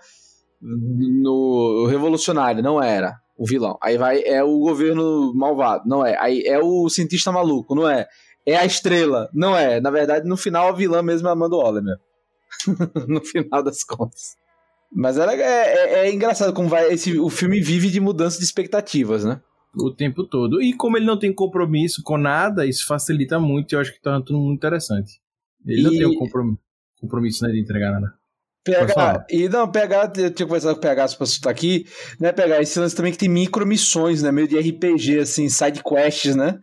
no 0.60 1.86
Revolucionário, 1.88 2.64
não 2.64 2.82
era 2.82 3.16
o 3.38 3.46
vilão. 3.46 3.78
Aí 3.82 3.98
vai, 3.98 4.24
é 4.24 4.44
o 4.44 4.58
governo 4.60 5.32
malvado, 5.36 5.84
não 5.88 6.04
é. 6.04 6.18
Aí 6.20 6.42
é 6.46 6.60
o 6.60 6.90
cientista 6.90 7.32
maluco, 7.32 7.76
não 7.76 7.88
é 7.88 8.08
é 8.48 8.56
a 8.56 8.66
estrela. 8.66 9.30
Não 9.34 9.56
é. 9.56 9.82
Na 9.82 9.92
verdade, 9.92 10.28
no 10.28 10.38
final, 10.38 10.70
a 10.70 10.72
vilã 10.72 11.04
mesmo 11.04 11.28
é 11.28 11.32
a 11.32 11.34
Amanda 11.34 11.58
Waller, 11.58 11.84
no 13.08 13.20
final 13.20 13.62
das 13.62 13.84
contas. 13.84 14.38
Mas 14.92 15.18
é, 15.18 15.36
é, 15.36 16.08
é 16.08 16.14
engraçado 16.14 16.54
como 16.54 16.70
vai. 16.70 16.92
Esse, 16.94 17.20
o 17.20 17.30
filme 17.30 17.60
vive 17.60 17.90
de 17.90 18.00
mudança 18.00 18.38
de 18.40 18.46
expectativas, 18.46 19.26
né? 19.26 19.42
O 19.76 19.92
tempo 19.94 20.24
todo. 20.24 20.62
E 20.62 20.74
como 20.74 20.98
ele 20.98 21.06
não 21.06 21.20
tem 21.20 21.32
compromisso 21.34 22.02
com 22.04 22.18
nada, 22.18 22.66
isso 22.66 22.88
facilita 22.88 23.40
muito 23.40 23.72
e 23.72 23.76
eu 23.76 23.80
acho 23.80 23.94
que 23.94 24.02
tá 24.02 24.20
tudo 24.22 24.40
muito 24.40 24.58
interessante. 24.58 25.20
Ele 25.66 25.84
não 25.84 25.94
E- 25.94 25.98
tem 25.98 26.06
o 26.08 26.16
compromisso, 26.18 26.60
compromisso 27.00 27.46
né, 27.46 27.52
de 27.52 27.60
entregar 27.60 27.92
nada. 27.92 28.14
PH, 28.64 29.26
e 29.30 29.48
não, 29.48 29.70
PH, 29.72 30.12
eu 30.18 30.32
tinha 30.34 30.46
conversado 30.46 30.74
com 30.76 30.80
o 30.80 30.82
PH 30.82 31.16
pra 31.16 31.26
citar 31.26 31.52
aqui, 31.52 31.86
né, 32.20 32.34
PH, 32.34 32.62
esse 32.62 32.78
lance 32.78 32.94
também 32.96 33.14
que 33.14 33.18
tem 33.18 33.30
micromissões, 33.30 34.22
né, 34.22 34.30
meio 34.30 34.46
de 34.46 34.58
RPG, 34.60 35.20
assim, 35.20 35.48
side 35.48 35.82
quests, 35.82 36.36
né, 36.36 36.60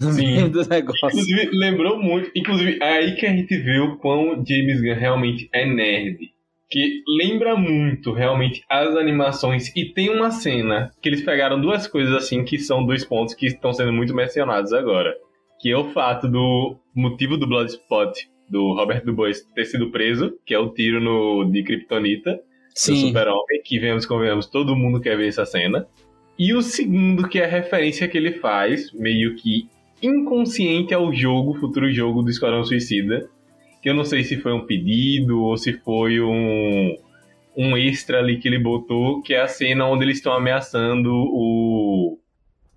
no 0.00 0.12
Sim. 0.14 0.34
meio 0.34 0.48
do 0.48 0.66
negócio. 0.66 1.06
Inclusive, 1.08 1.50
lembrou 1.52 1.98
muito. 2.02 2.30
Inclusive, 2.34 2.78
é 2.80 2.98
aí 2.98 3.16
que 3.16 3.26
a 3.26 3.30
gente 3.36 3.54
vê 3.58 3.78
o 3.80 3.98
quão 3.98 4.42
James 4.46 4.80
Gunn 4.80 4.94
realmente 4.98 5.50
é 5.52 5.66
nerd. 5.66 6.30
Que 6.72 7.02
lembra 7.06 7.54
muito, 7.54 8.12
realmente, 8.12 8.62
as 8.66 8.96
animações. 8.96 9.70
E 9.76 9.92
tem 9.92 10.08
uma 10.08 10.30
cena 10.30 10.90
que 11.02 11.08
eles 11.10 11.20
pegaram 11.20 11.60
duas 11.60 11.86
coisas 11.86 12.14
assim, 12.14 12.42
que 12.44 12.56
são 12.56 12.86
dois 12.86 13.04
pontos 13.04 13.34
que 13.34 13.44
estão 13.44 13.74
sendo 13.74 13.92
muito 13.92 14.14
mencionados 14.14 14.72
agora. 14.72 15.14
Que 15.60 15.70
é 15.70 15.76
o 15.76 15.90
fato 15.90 16.26
do 16.26 16.78
motivo 16.96 17.36
do 17.36 17.46
Bloodspot 17.46 18.26
do 18.48 18.72
Robert 18.72 19.04
Dubois 19.04 19.42
ter 19.54 19.66
sido 19.66 19.90
preso, 19.90 20.32
que 20.46 20.54
é 20.54 20.58
o 20.58 20.70
tiro 20.70 20.98
no, 20.98 21.44
de 21.44 21.62
Kryptonita 21.62 22.32
do 22.32 22.96
Super-Homem, 22.96 23.62
que 23.62 23.78
vemos, 23.78 24.06
convenhamos, 24.06 24.46
todo 24.46 24.74
mundo 24.74 24.98
quer 24.98 25.14
ver 25.18 25.28
essa 25.28 25.44
cena. 25.44 25.86
E 26.38 26.54
o 26.54 26.62
segundo, 26.62 27.28
que 27.28 27.38
é 27.38 27.44
a 27.44 27.48
referência 27.48 28.08
que 28.08 28.16
ele 28.16 28.32
faz, 28.32 28.90
meio 28.94 29.36
que 29.36 29.68
inconsciente 30.02 30.94
ao 30.94 31.12
jogo, 31.12 31.52
futuro 31.60 31.92
jogo 31.92 32.22
do 32.22 32.30
Esquadrão 32.30 32.64
Suicida. 32.64 33.28
Que 33.82 33.90
eu 33.90 33.94
não 33.94 34.04
sei 34.04 34.22
se 34.22 34.36
foi 34.36 34.52
um 34.52 34.64
pedido 34.64 35.42
ou 35.42 35.56
se 35.56 35.72
foi 35.72 36.20
um, 36.20 36.96
um 37.56 37.76
extra 37.76 38.18
ali 38.20 38.38
que 38.38 38.46
ele 38.48 38.58
botou, 38.58 39.20
que 39.22 39.34
é 39.34 39.40
a 39.40 39.48
cena 39.48 39.86
onde 39.86 40.04
eles 40.04 40.18
estão 40.18 40.32
ameaçando 40.32 41.12
o, 41.12 42.18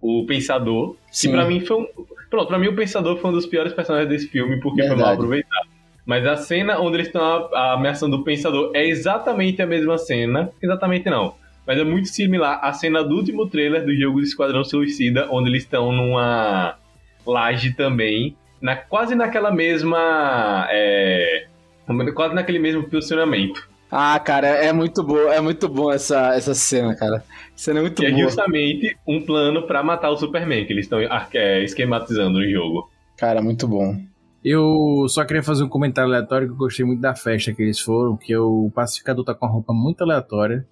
o 0.01 0.25
Pensador. 0.25 0.95
sim. 1.11 1.27
Que 1.29 1.33
pra 1.35 1.45
mim 1.45 1.59
foi 1.59 1.77
um. 1.77 1.87
Pronto, 2.29 2.47
pra 2.47 2.57
mim 2.57 2.67
o 2.67 2.75
Pensador 2.75 3.17
foi 3.17 3.29
um 3.29 3.33
dos 3.33 3.45
piores 3.45 3.71
personagens 3.71 4.09
desse 4.09 4.27
filme, 4.27 4.59
porque 4.59 4.81
foi 4.81 4.89
mal 4.89 4.97
Verdade. 4.97 5.13
aproveitado. 5.13 5.69
Mas 6.05 6.25
a 6.25 6.35
cena 6.35 6.79
onde 6.79 6.97
eles 6.97 7.07
estão 7.07 7.49
ameaçando 7.53 8.17
o 8.17 8.23
Pensador 8.23 8.71
é 8.75 8.85
exatamente 8.87 9.61
a 9.61 9.65
mesma 9.65 9.97
cena. 9.97 10.51
Exatamente 10.61 11.09
não. 11.09 11.35
Mas 11.65 11.79
é 11.79 11.83
muito 11.83 12.07
similar 12.09 12.59
à 12.61 12.71
cena 12.73 13.03
do 13.03 13.15
último 13.15 13.47
trailer 13.47 13.83
do 13.83 13.95
jogo 13.95 14.19
do 14.19 14.23
Esquadrão 14.23 14.63
Suicida, 14.63 15.27
onde 15.31 15.49
eles 15.49 15.63
estão 15.63 15.91
numa 15.91 16.77
laje 17.25 17.73
também. 17.73 18.35
Na, 18.61 18.75
quase 18.75 19.15
naquela 19.15 19.51
mesma. 19.51 20.67
é, 20.71 21.47
quase 22.13 22.33
naquele 22.33 22.59
mesmo 22.59 22.83
posicionamento. 22.89 23.67
Ah, 23.91 24.19
cara, 24.19 24.47
é 24.47 24.73
muito 24.73 25.03
bom, 25.03 25.17
é 25.31 25.39
muito 25.39 25.69
bom 25.69 25.91
essa, 25.91 26.35
essa 26.35 26.53
cena, 26.53 26.95
cara. 26.95 27.23
Essa 27.55 27.65
cena 27.65 27.79
é 27.79 27.81
muito 27.83 28.01
Que 28.01 28.07
é 28.07 28.11
boa. 28.11 28.23
justamente 28.23 28.97
um 29.07 29.21
plano 29.21 29.67
pra 29.67 29.83
matar 29.83 30.09
o 30.09 30.17
Superman, 30.17 30.65
que 30.65 30.73
eles 30.73 30.85
estão 30.85 30.99
ah, 31.09 31.27
é, 31.33 31.63
esquematizando 31.63 32.39
no 32.39 32.49
jogo. 32.49 32.89
Cara, 33.15 33.41
muito 33.41 33.67
bom. 33.67 33.95
Eu 34.43 35.05
só 35.07 35.23
queria 35.23 35.41
fazer 35.41 35.63
um 35.63 35.69
comentário 35.69 36.09
aleatório 36.09 36.47
que 36.47 36.53
eu 36.53 36.57
gostei 36.57 36.85
muito 36.85 37.01
da 37.01 37.15
festa 37.15 37.53
que 37.53 37.63
eles 37.63 37.79
foram, 37.79 38.17
que 38.17 38.35
o 38.35 38.69
pacificador 38.75 39.23
tá 39.23 39.33
com 39.33 39.45
uma 39.45 39.51
roupa 39.51 39.73
muito 39.73 40.03
aleatória. 40.03 40.67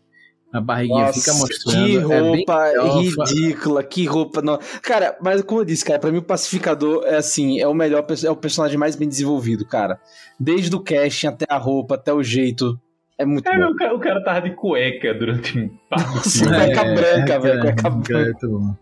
A 0.53 0.61
barriguinha 0.61 1.05
Nossa, 1.07 1.19
fica 1.19 1.33
mostrando. 1.33 1.83
que 1.87 1.95
é 1.97 1.99
bem 1.99 2.21
roupa 2.37 2.63
legal, 2.67 2.99
ridícula, 3.01 3.83
que 3.83 4.05
roupa. 4.05 4.39
Não. 4.43 4.59
Cara, 4.83 5.17
mas 5.19 5.41
como 5.41 5.61
eu 5.61 5.65
disse, 5.65 5.83
cara, 5.83 5.97
pra 5.97 6.11
mim 6.11 6.19
o 6.19 6.23
Pacificador 6.23 7.03
é 7.07 7.15
assim, 7.15 7.59
é 7.59 7.67
o 7.67 7.73
melhor, 7.73 8.05
é 8.23 8.29
o 8.29 8.35
personagem 8.35 8.77
mais 8.77 8.95
bem 8.95 9.07
desenvolvido, 9.09 9.65
cara. 9.65 9.99
Desde 10.39 10.75
o 10.75 10.79
casting 10.79 11.25
até 11.25 11.45
a 11.49 11.57
roupa, 11.57 11.95
até 11.95 12.13
o 12.13 12.21
jeito. 12.21 12.79
É 13.17 13.25
muito 13.25 13.47
É, 13.49 13.57
bom. 13.57 13.71
o 13.71 13.75
cara, 13.75 13.95
o 13.95 13.99
cara 13.99 14.23
tava 14.23 14.41
de 14.47 14.55
cueca 14.55 15.11
durante 15.15 15.57
um 15.59 15.71
Nossa, 15.89 16.29
filme. 16.29 16.55
cueca 16.55 16.83
branca, 16.83 17.33
é, 17.33 17.39
velho, 17.39 17.57
é, 17.57 17.61
cueca 17.61 17.87
é, 17.87 17.91
branca. 17.91 18.19
Muito 18.19 18.49
bom. 18.49 18.75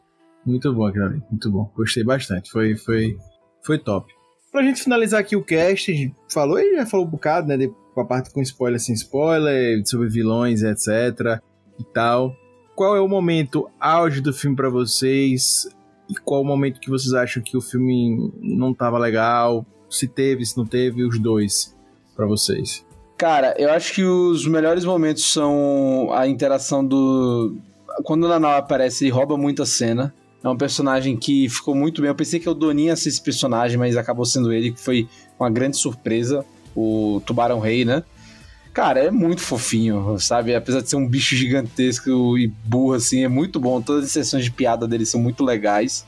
Muito 0.46 0.74
bom 0.74 0.86
aquilo 0.88 1.06
ali, 1.06 1.22
muito 1.32 1.52
bom. 1.52 1.72
Gostei 1.74 2.04
bastante, 2.04 2.52
foi, 2.52 2.76
foi, 2.76 3.16
foi 3.66 3.78
top. 3.78 4.12
Pra 4.52 4.62
gente 4.62 4.84
finalizar 4.84 5.22
aqui 5.22 5.38
o 5.38 5.44
cast, 5.44 5.90
a 5.90 5.96
gente 5.96 6.16
falou, 6.30 6.60
ele 6.60 6.76
já 6.76 6.86
falou 6.86 7.06
um 7.06 7.10
bocado, 7.10 7.48
né, 7.48 7.56
de, 7.56 7.72
com 7.94 8.02
a 8.02 8.06
parte 8.06 8.30
com 8.34 8.42
spoiler 8.42 8.80
sem 8.80 8.94
spoiler, 8.94 9.82
sobre 9.88 10.10
vilões, 10.10 10.64
etc 10.64 11.42
e 11.82 11.94
tal. 11.94 12.36
Qual 12.76 12.96
é 12.96 13.02
o 13.02 13.08
momento 13.08 13.70
auge 13.80 14.22
do 14.22 14.34
filme 14.34 14.56
pra 14.56 14.70
vocês? 14.70 15.68
E 16.10 16.16
qual 16.16 16.42
o 16.42 16.46
momento 16.46 16.80
que 16.80 16.90
vocês 16.90 17.14
acham 17.14 17.42
que 17.44 17.56
o 17.56 17.62
filme 17.62 18.32
não 18.42 18.74
tava 18.74 18.98
legal? 18.98 19.66
Se 19.90 20.08
teve, 20.08 20.46
se 20.46 20.58
não 20.58 20.66
teve, 20.66 21.04
os 21.04 21.20
dois 21.20 21.76
pra 22.16 22.26
vocês. 22.26 22.86
Cara, 23.18 23.54
eu 23.58 23.72
acho 23.72 23.94
que 23.94 24.04
os 24.04 24.48
melhores 24.48 24.84
momentos 24.84 25.24
são 25.24 26.10
a 26.12 26.28
interação 26.28 26.86
do. 26.86 27.56
Quando 28.04 28.24
o 28.24 28.28
Nanau 28.28 28.58
aparece, 28.58 29.04
ele 29.04 29.12
rouba 29.12 29.38
muito 29.38 29.62
a 29.62 29.66
cena. 29.66 30.14
É 30.44 30.50
um 30.50 30.58
personagem 30.58 31.16
que 31.16 31.48
ficou 31.48 31.76
muito 31.76 32.02
bem. 32.02 32.10
Eu 32.10 32.16
pensei 32.16 32.40
que 32.40 32.50
o 32.50 32.54
Doninho 32.54 32.88
ia 32.88 32.96
ser 32.96 33.10
esse 33.10 33.22
personagem, 33.22 33.78
mas 33.78 33.96
acabou 33.96 34.26
sendo 34.26 34.52
ele, 34.52 34.72
que 34.72 34.80
foi 34.80 35.08
uma 35.40 35.52
grande 35.52 35.78
surpresa. 35.78 36.44
O 36.76 37.22
Tubarão 37.26 37.60
Rei, 37.60 37.86
né? 37.86 38.04
Cara, 38.74 39.02
é 39.02 39.12
muito 39.12 39.42
fofinho, 39.42 40.18
sabe? 40.20 40.56
Apesar 40.56 40.82
de 40.82 40.90
ser 40.90 40.96
um 40.96 41.08
bicho 41.08 41.36
gigantesco 41.36 42.38
e 42.38 42.48
burro, 42.48 42.94
assim, 42.94 43.24
é 43.24 43.28
muito 43.28 43.60
bom. 43.60 43.82
Todas 43.82 44.06
as 44.06 44.12
sessões 44.12 44.46
de 44.46 44.52
piada 44.52 44.88
dele 44.88 45.06
são 45.06 45.20
muito 45.20 45.44
legais. 45.44 46.06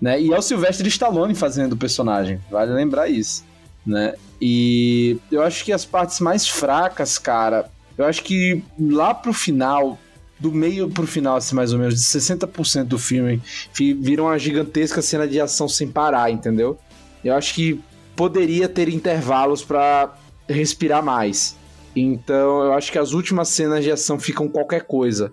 Né? 0.00 0.20
E 0.20 0.30
é 0.32 0.38
o 0.38 0.42
Sylvester 0.42 0.86
Stallone 0.88 1.34
fazendo 1.34 1.72
o 1.72 1.76
personagem, 1.76 2.38
vale 2.50 2.70
lembrar 2.72 3.08
isso. 3.08 3.44
Né? 3.86 4.14
E 4.38 5.16
eu 5.32 5.42
acho 5.42 5.64
que 5.64 5.72
as 5.72 5.86
partes 5.86 6.20
mais 6.20 6.46
fracas, 6.46 7.16
cara, 7.16 7.70
eu 7.96 8.04
acho 8.04 8.22
que 8.22 8.62
lá 8.78 9.14
pro 9.14 9.32
final, 9.32 9.98
do 10.38 10.52
meio 10.52 10.90
pro 10.90 11.06
final, 11.06 11.36
assim, 11.36 11.54
mais 11.56 11.72
ou 11.72 11.78
menos, 11.78 11.94
de 11.94 12.02
60% 12.04 12.84
do 12.84 12.98
filme, 12.98 13.40
fi- 13.72 13.94
vira 13.94 14.22
uma 14.22 14.38
gigantesca 14.38 15.00
cena 15.00 15.26
de 15.26 15.40
ação 15.40 15.66
sem 15.66 15.88
parar, 15.88 16.30
entendeu? 16.30 16.78
Eu 17.24 17.34
acho 17.34 17.54
que 17.54 17.80
poderia 18.14 18.68
ter 18.68 18.90
intervalos 18.90 19.64
pra 19.64 20.14
respirar 20.46 21.02
mais. 21.02 21.56
Então, 21.96 22.64
eu 22.64 22.72
acho 22.74 22.92
que 22.92 22.98
as 22.98 23.12
últimas 23.12 23.48
cenas 23.48 23.82
de 23.82 23.90
ação 23.90 24.18
ficam 24.18 24.48
qualquer 24.48 24.82
coisa. 24.86 25.32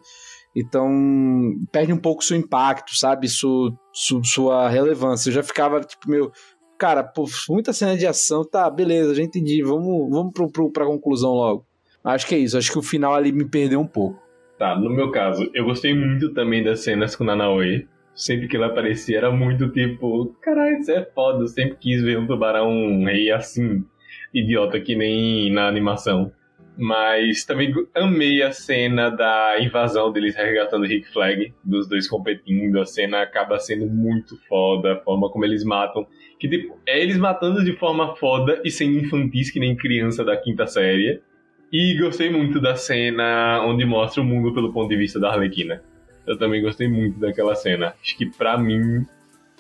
Então, 0.56 0.90
perde 1.72 1.92
um 1.92 1.98
pouco 1.98 2.24
seu 2.24 2.38
impacto, 2.38 2.96
sabe? 2.96 3.28
Su, 3.28 3.74
su- 3.92 4.24
sua 4.24 4.70
relevância. 4.70 5.30
Eu 5.30 5.34
já 5.34 5.44
ficava, 5.44 5.82
tipo, 5.82 6.10
meu. 6.10 6.32
Cara, 6.78 7.04
pô, 7.04 7.26
muita 7.50 7.72
cena 7.74 7.96
de 7.98 8.06
ação, 8.06 8.44
tá, 8.44 8.70
beleza, 8.70 9.16
já 9.16 9.24
entendi. 9.24 9.64
Vamos, 9.64 10.10
vamos 10.10 10.34
pro, 10.34 10.52
pro, 10.52 10.72
pra 10.72 10.86
conclusão 10.86 11.32
logo. 11.32 11.66
Acho 12.04 12.28
que 12.28 12.36
é 12.36 12.38
isso. 12.40 12.58
Acho 12.58 12.72
que 12.72 12.78
o 12.80 12.84
final 12.84 13.14
ali 13.14 13.32
me 13.32 13.46
perdeu 13.46 13.80
um 13.80 13.88
pouco. 13.88 14.22
Tá, 14.60 14.76
no 14.78 14.90
meu 14.90 15.12
caso, 15.12 15.50
eu 15.54 15.66
gostei 15.66 15.94
muito 15.96 16.34
também 16.34 16.64
das 16.64 16.82
cenas 16.84 17.16
com 17.16 17.24
o 17.24 17.28
Nanaue. 17.28 17.88
Sempre 18.16 18.48
que 18.48 18.56
ele 18.56 18.66
aparecia 18.66 19.18
era 19.18 19.32
muito 19.32 19.70
tipo, 19.72 20.36
caralho, 20.42 20.78
isso 20.78 20.92
é 20.92 21.04
foda. 21.16 21.44
Eu 21.44 21.48
sempre 21.48 21.78
quis 21.78 22.02
ver 22.04 22.20
um 22.20 22.28
tubarão 22.28 23.04
rei 23.06 23.32
assim, 23.32 23.84
idiota 24.34 24.80
que 24.80 24.96
nem 24.96 25.52
na 25.52 25.68
animação. 25.68 26.32
Mas 26.76 27.46
também 27.46 27.72
amei 27.94 28.42
a 28.42 28.52
cena 28.52 29.10
da 29.10 29.58
invasão 29.60 30.12
deles 30.12 30.36
resgatando 30.36 30.84
o 30.84 30.88
Rick 30.88 31.08
Flag, 31.12 31.54
dos 31.64 31.88
dois 31.88 32.08
competindo. 32.08 32.80
A 32.80 32.86
cena 32.86 33.22
acaba 33.22 33.60
sendo 33.60 33.86
muito 33.86 34.38
foda, 34.48 34.94
a 34.94 34.98
forma 34.98 35.30
como 35.30 35.46
eles 35.46 35.64
matam. 35.64 36.08
Que 36.40 36.50
tipo, 36.50 36.80
é 36.88 37.00
eles 37.00 37.18
matando 37.18 37.64
de 37.64 37.74
forma 37.74 38.16
foda 38.16 38.60
e 38.66 38.72
sem 38.72 38.98
infantis 38.98 39.52
que 39.52 39.60
nem 39.60 39.76
criança 39.76 40.26
da 40.26 40.36
quinta 40.36 40.66
série. 40.66 41.22
E 41.72 41.98
gostei 42.00 42.30
muito 42.30 42.60
da 42.60 42.76
cena 42.76 43.64
onde 43.66 43.86
mostra 43.86 44.22
o 44.22 44.26
mundo 44.26 44.54
pelo 44.54 44.74
ponto 44.74 44.90
de 44.90 44.98
vista 44.98 45.20
da 45.20 45.32
Arlequina. 45.32 45.82
Eu 46.26 46.38
também 46.38 46.62
gostei 46.62 46.88
muito 46.88 47.20
daquela 47.20 47.56
cena. 47.56 47.94
Acho 48.02 48.18
que 48.18 48.26
pra 48.26 48.58
mim, 48.58 49.06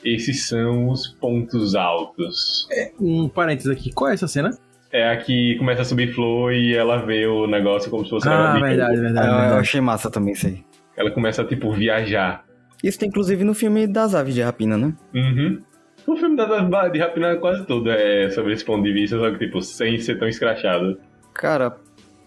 esses 0.03 0.47
são 0.47 0.89
os 0.89 1.07
pontos 1.07 1.76
altos. 1.76 2.68
Um 2.99 3.28
parênteses 3.28 3.72
aqui, 3.72 3.91
qual 3.91 4.09
é 4.09 4.14
essa 4.14 4.28
cena? 4.28 4.57
É 4.94 5.10
a 5.10 5.18
que 5.18 5.56
começa 5.58 5.82
a 5.82 5.86
subir 5.86 6.14
flor 6.14 6.54
e 6.54 6.76
ela 6.76 6.98
vê 7.04 7.26
o 7.26 7.48
negócio 7.48 7.89
como 7.89 8.04
se 8.04 8.12
fosse 8.12 8.30
Ah, 8.30 8.54
verdade, 8.60 9.00
verdade, 9.00 9.28
eu, 9.28 9.34
eu 9.34 9.39
verdade. 9.39 9.60
achei 9.62 9.82
massa 9.82 10.10
também 10.12 10.34
isso 10.34 10.46
aí. 10.48 10.64
Ela 10.96 11.10
começa 11.10 11.41
a, 11.41 11.46
tipo, 11.46 11.72
viajar. 11.72 12.46
Isso 12.84 13.00
tem 13.00 13.10
inclusive 13.10 13.44
no 13.44 13.56
filme 13.56 13.88
das 13.88 14.14
aves 14.14 14.36
de 14.36 14.41
rapina, 14.44 14.78
né? 14.78 14.94
Uhum. 15.16 15.62
O 16.06 16.16
filme 16.16 16.36
da 16.36 16.46
da- 16.46 16.88
de 16.89 17.00
Rapina 17.00 17.36
quase 17.38 17.66
todo 17.66 17.89
é 17.89 18.30
sobre 18.30 18.54
esse 18.54 18.64
ponto 18.66 18.84
de 18.84 18.91
vista, 18.91 19.18
só 19.18 19.32
que, 19.32 19.39
tipo, 19.39 19.62
sem 19.62 19.98
ser 20.00 20.20
tão 20.20 20.28
escrachado. 20.28 21.00
Cara, 21.34 21.78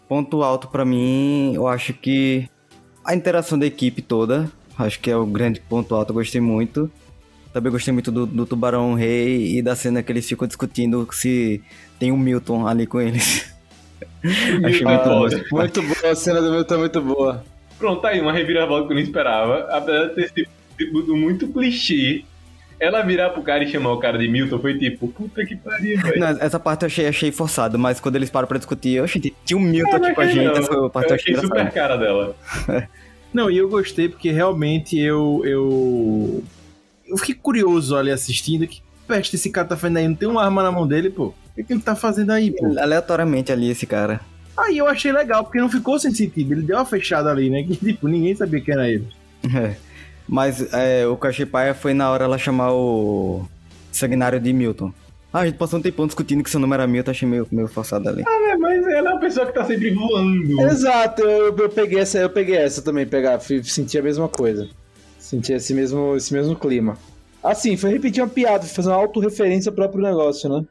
ponto 0.09 0.43
alto 0.43 0.69
pra 0.69 0.83
mim, 0.85 1.53
eu 1.55 1.69
acho 1.69 1.93
que 1.93 2.49
a 3.05 3.15
interação 3.15 3.59
da 3.59 3.67
equipe 3.67 4.01
toda, 4.01 4.51
acho 4.79 4.99
que 4.99 5.11
é 5.11 5.17
o 5.17 5.27
grande 5.27 5.61
ponto 5.61 5.95
alto, 5.95 6.11
eu 6.11 6.15
gostei 6.15 6.41
muito. 6.41 6.91
Também 7.53 7.71
gostei 7.71 7.93
muito 7.93 8.11
do, 8.11 8.25
do 8.27 8.47
Tubarão 8.47 8.95
Rei 8.95 9.59
e 9.59 9.63
da 9.63 9.77
cena 9.77 10.03
que 10.03 10.11
eles 10.11 10.27
ficam 10.27 10.49
discutindo 10.49 11.07
se 11.13 11.63
tem 11.99 12.13
o 12.13 12.17
Milton 12.17 12.67
ali 12.67 12.87
com 12.87 13.01
eles. 13.01 13.53
achei 14.65 14.85
muito 14.85 14.89
Ah, 14.89 14.99
bom. 15.09 15.21
foda. 15.31 15.45
Muito 15.53 15.83
boa, 15.83 16.11
a 16.13 16.15
cena 16.17 16.41
do 16.43 16.51
meu 16.51 16.65
tá 16.65 16.77
muito 16.79 17.01
boa. 17.01 17.45
Pronto, 17.79 18.01
tá 18.01 18.09
aí 18.09 18.21
uma 18.21 18.33
reviravolta 18.33 18.87
que 18.87 18.93
eu 18.93 18.97
não 18.97 19.03
esperava. 19.03 19.67
Apesar 19.71 20.07
de 20.09 20.15
ter 20.15 20.29
sido 20.29 20.49
tipo, 20.79 21.17
muito 21.17 21.49
clichê, 21.49 22.25
Ela 22.79 23.01
virar 23.03 23.31
pro 23.31 23.41
cara 23.43 23.65
e 23.65 23.69
chamar 23.71 23.93
o 23.93 23.99
cara 23.99 24.19
de 24.19 24.29
Milton 24.29 24.59
foi 24.59 24.77
tipo, 24.79 25.09
puta 25.09 25.45
que 25.47 25.57
pariu, 25.57 25.99
velho. 26.01 26.21
Não, 26.21 26.29
essa 26.29 26.61
parte 26.61 26.83
eu 26.83 26.87
achei, 26.89 27.07
achei 27.07 27.33
forçado, 27.33 27.79
mas 27.79 27.99
quando 28.01 28.17
eles 28.17 28.29
param 28.29 28.47
pra 28.47 28.59
discutir, 28.59 28.97
eu 28.97 29.05
achei, 29.05 29.33
tinha 29.47 29.57
um 29.57 29.63
Milton 29.63 29.93
Ah, 29.93 29.97
aqui 29.97 30.07
não 30.09 30.15
com 30.15 30.21
a 30.21 30.25
achei 30.25 30.35
gente, 30.45 30.55
não. 30.55 30.63
essa 30.63 30.91
parte 30.91 31.07
Eu 31.09 31.11
eu 31.11 31.15
achei 31.17 31.35
achei 31.35 31.47
super 31.49 31.71
cara 31.73 31.97
dela. 31.97 32.37
Não, 33.35 33.51
e 33.51 33.59
eu 33.59 33.69
gostei 33.69 34.09
porque 34.09 34.31
realmente 34.31 34.99
eu. 34.99 35.43
Eu, 35.45 36.43
eu 37.07 37.17
fiquei 37.19 37.35
curioso 37.35 37.95
ali 37.95 38.11
assistindo. 38.11 38.67
Que 38.67 38.81
peste 39.07 39.37
esse 39.37 39.51
cara 39.51 39.67
tá 39.69 39.77
fazendo 39.77 39.99
aí? 39.99 40.09
Não 40.09 40.15
tem 40.15 40.27
uma 40.29 40.43
arma 40.43 40.63
na 40.63 40.73
mão 40.73 40.87
dele, 40.87 41.11
pô. 41.11 41.35
O 41.57 41.61
que, 41.61 41.65
que 41.65 41.73
ele 41.73 41.81
tá 41.81 41.97
fazendo 41.97 42.31
aí, 42.33 42.51
pô? 42.51 42.67
Aleatoriamente 42.79 43.51
ali, 43.51 43.71
esse 43.71 43.87
cara. 43.87 44.21
Aí 44.57 44.77
eu 44.79 44.87
achei 44.87 45.11
legal, 45.11 45.43
porque 45.45 45.59
não 45.59 45.71
ficou 45.71 45.99
sem 45.99 46.13
sentido. 46.13 46.53
Ele 46.53 46.63
deu 46.63 46.77
uma 46.77 46.85
fechada 46.85 47.31
ali, 47.31 47.49
né? 47.49 47.63
Que 47.67 47.77
tipo, 47.77 48.07
ninguém 48.09 48.35
sabia 48.37 48.61
que 48.61 48.71
era 48.73 48.89
ele. 48.89 49.07
É. 49.55 49.75
Mas 50.29 50.73
é, 50.75 51.07
o 51.07 51.17
que 51.17 51.25
eu 51.27 51.31
achei 51.31 51.47
paia 51.47 51.73
foi 51.75 51.95
na 51.95 52.11
hora 52.11 52.25
ela 52.25 52.37
chamar 52.37 52.73
o 52.73 53.47
Sanguinário 53.93 54.39
de 54.41 54.53
Milton. 54.53 54.93
Ah, 55.33 55.41
a 55.41 55.47
gente 55.47 55.57
passou 55.57 55.79
um 55.79 55.83
tempão 55.83 56.07
discutindo 56.07 56.43
que 56.43 56.51
seu 56.51 56.59
nome 56.61 56.75
era 56.75 56.87
Milton, 56.87 57.11
achei 57.11 57.29
meio, 57.29 57.47
meio 57.53 57.69
forçado 57.69 58.09
ali. 58.09 58.23
É, 58.27 58.57
mas 58.57 58.87
ela 58.87 59.11
é 59.11 59.13
uma 59.15 59.21
pessoa 59.21 59.47
que 59.47 59.53
tá 59.53 59.65
sempre 59.65 59.91
voando. 59.95 60.61
Exato, 60.63 61.23
eu, 61.23 61.55
eu 61.57 61.69
peguei 61.69 61.99
essa, 62.01 62.19
eu 62.19 62.31
peguei 62.31 62.57
essa 62.57 62.81
também, 62.83 63.07
pegar, 63.07 63.39
fui- 63.39 63.63
senti 63.63 63.99
a 63.99 64.03
mesma 64.03 64.29
coisa. 64.29 64.69
Senti 65.19 65.53
esse 65.53 65.73
mesmo, 65.75 66.17
esse 66.17 66.33
mesmo 66.33 66.57
clima. 66.57 66.97
Assim, 67.43 67.77
foi 67.77 67.91
repetir 67.93 68.23
uma 68.23 68.29
piada, 68.29 68.65
foi 68.65 68.75
fazer 68.75 68.89
uma 68.89 68.97
autorreferência 68.97 69.69
ao 69.71 69.75
próprio 69.75 70.03
negócio, 70.03 70.49
né? 70.49 70.65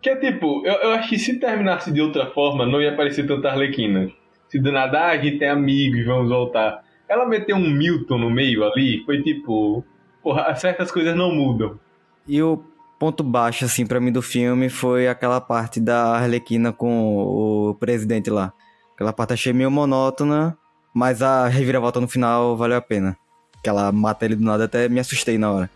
Que 0.00 0.10
é 0.10 0.16
tipo, 0.16 0.66
eu, 0.66 0.74
eu 0.74 0.90
acho 0.92 1.08
que 1.08 1.18
se 1.18 1.38
terminasse 1.38 1.92
de 1.92 2.00
outra 2.00 2.26
forma, 2.30 2.64
não 2.64 2.80
ia 2.80 2.96
parecer 2.96 3.26
tanta 3.26 3.50
Arlequina. 3.50 4.10
Se 4.48 4.58
do 4.58 4.72
nada, 4.72 4.98
ah, 5.00 5.10
a 5.10 5.16
gente 5.18 5.38
tem 5.38 5.48
amigo 5.48 5.96
e 5.96 6.02
vamos 6.02 6.28
voltar. 6.28 6.82
Ela 7.08 7.26
meteu 7.26 7.56
um 7.56 7.70
Milton 7.70 8.18
no 8.18 8.30
meio 8.30 8.64
ali, 8.64 9.02
foi 9.04 9.22
tipo. 9.22 9.84
Porra, 10.22 10.54
certas 10.54 10.90
coisas 10.90 11.16
não 11.16 11.34
mudam. 11.34 11.78
E 12.26 12.42
o 12.42 12.62
ponto 12.98 13.22
baixo, 13.22 13.64
assim, 13.64 13.86
pra 13.86 14.00
mim 14.00 14.12
do 14.12 14.20
filme 14.20 14.68
foi 14.68 15.08
aquela 15.08 15.40
parte 15.40 15.80
da 15.80 16.16
Arlequina 16.16 16.72
com 16.72 17.16
o 17.16 17.74
presidente 17.74 18.28
lá. 18.28 18.52
Aquela 18.94 19.12
parte 19.12 19.32
achei 19.32 19.52
meio 19.52 19.70
monótona, 19.70 20.56
mas 20.94 21.22
a 21.22 21.48
reviravolta 21.48 22.00
no 22.00 22.08
final 22.08 22.56
valeu 22.56 22.76
a 22.76 22.82
pena. 22.82 23.16
Que 23.62 23.68
ela 23.68 23.90
mata 23.92 24.24
ele 24.24 24.36
do 24.36 24.44
nada, 24.44 24.64
até 24.64 24.88
me 24.88 25.00
assustei 25.00 25.38
na 25.38 25.50
hora. 25.50 25.70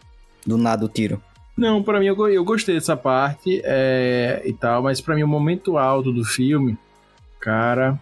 Do 0.47 0.59
nada 0.59 0.85
o 0.85 0.89
tiro. 0.89 1.21
Não, 1.57 1.83
pra 1.83 2.01
mim 2.01 2.07
eu, 2.07 2.29
eu 2.29 2.45
gostei 2.45 2.75
dessa 2.75 2.97
parte 2.97 3.61
é, 3.65 4.43
e 4.45 4.53
tal, 4.53 4.83
mas 4.83 5.01
pra 5.01 5.15
mim 5.15 5.23
o 5.23 5.29
momento 5.29 5.79
alto 5.79 6.13
do 6.13 6.25
filme, 6.25 6.77
cara, 7.41 7.99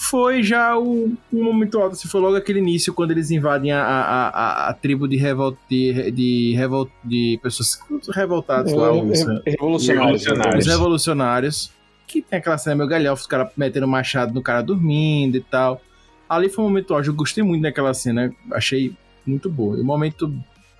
foi 0.00 0.44
já 0.44 0.78
o, 0.78 1.12
o 1.32 1.42
momento 1.42 1.76
alto. 1.80 1.96
Se 1.96 2.06
foi 2.06 2.20
logo 2.20 2.36
aquele 2.36 2.60
início 2.60 2.94
quando 2.94 3.10
eles 3.10 3.32
invadem 3.32 3.72
a, 3.72 3.82
a, 3.82 4.28
a, 4.28 4.68
a 4.68 4.72
tribo 4.72 5.08
de 5.08 5.16
revol, 5.16 5.56
de, 5.68 6.12
de, 6.12 6.54
revol, 6.56 6.88
de 7.04 7.38
pessoas 7.42 7.80
revoltadas 8.14 8.72
lá, 8.72 8.92
os, 8.92 9.20
Revolucionários. 9.44 10.24
Revolucionários. 10.24 10.66
os 10.66 10.72
revolucionários. 10.72 11.72
Que 12.06 12.22
tem 12.22 12.38
aquela 12.38 12.56
cena 12.56 12.76
meio 12.76 12.88
galhofa, 12.88 13.22
os 13.22 13.26
caras 13.26 13.50
metendo 13.56 13.88
machado 13.88 14.32
no 14.32 14.40
cara 14.40 14.62
dormindo 14.62 15.36
e 15.36 15.40
tal. 15.40 15.80
Ali 16.28 16.48
foi 16.48 16.64
um 16.64 16.68
momento 16.68 16.94
alto, 16.94 17.08
eu 17.08 17.14
gostei 17.14 17.42
muito 17.42 17.62
daquela 17.62 17.92
cena, 17.92 18.32
achei 18.52 18.94
muito 19.26 19.50
boa. 19.50 19.76
E 19.76 19.80
o 19.80 19.84
momento 19.84 20.32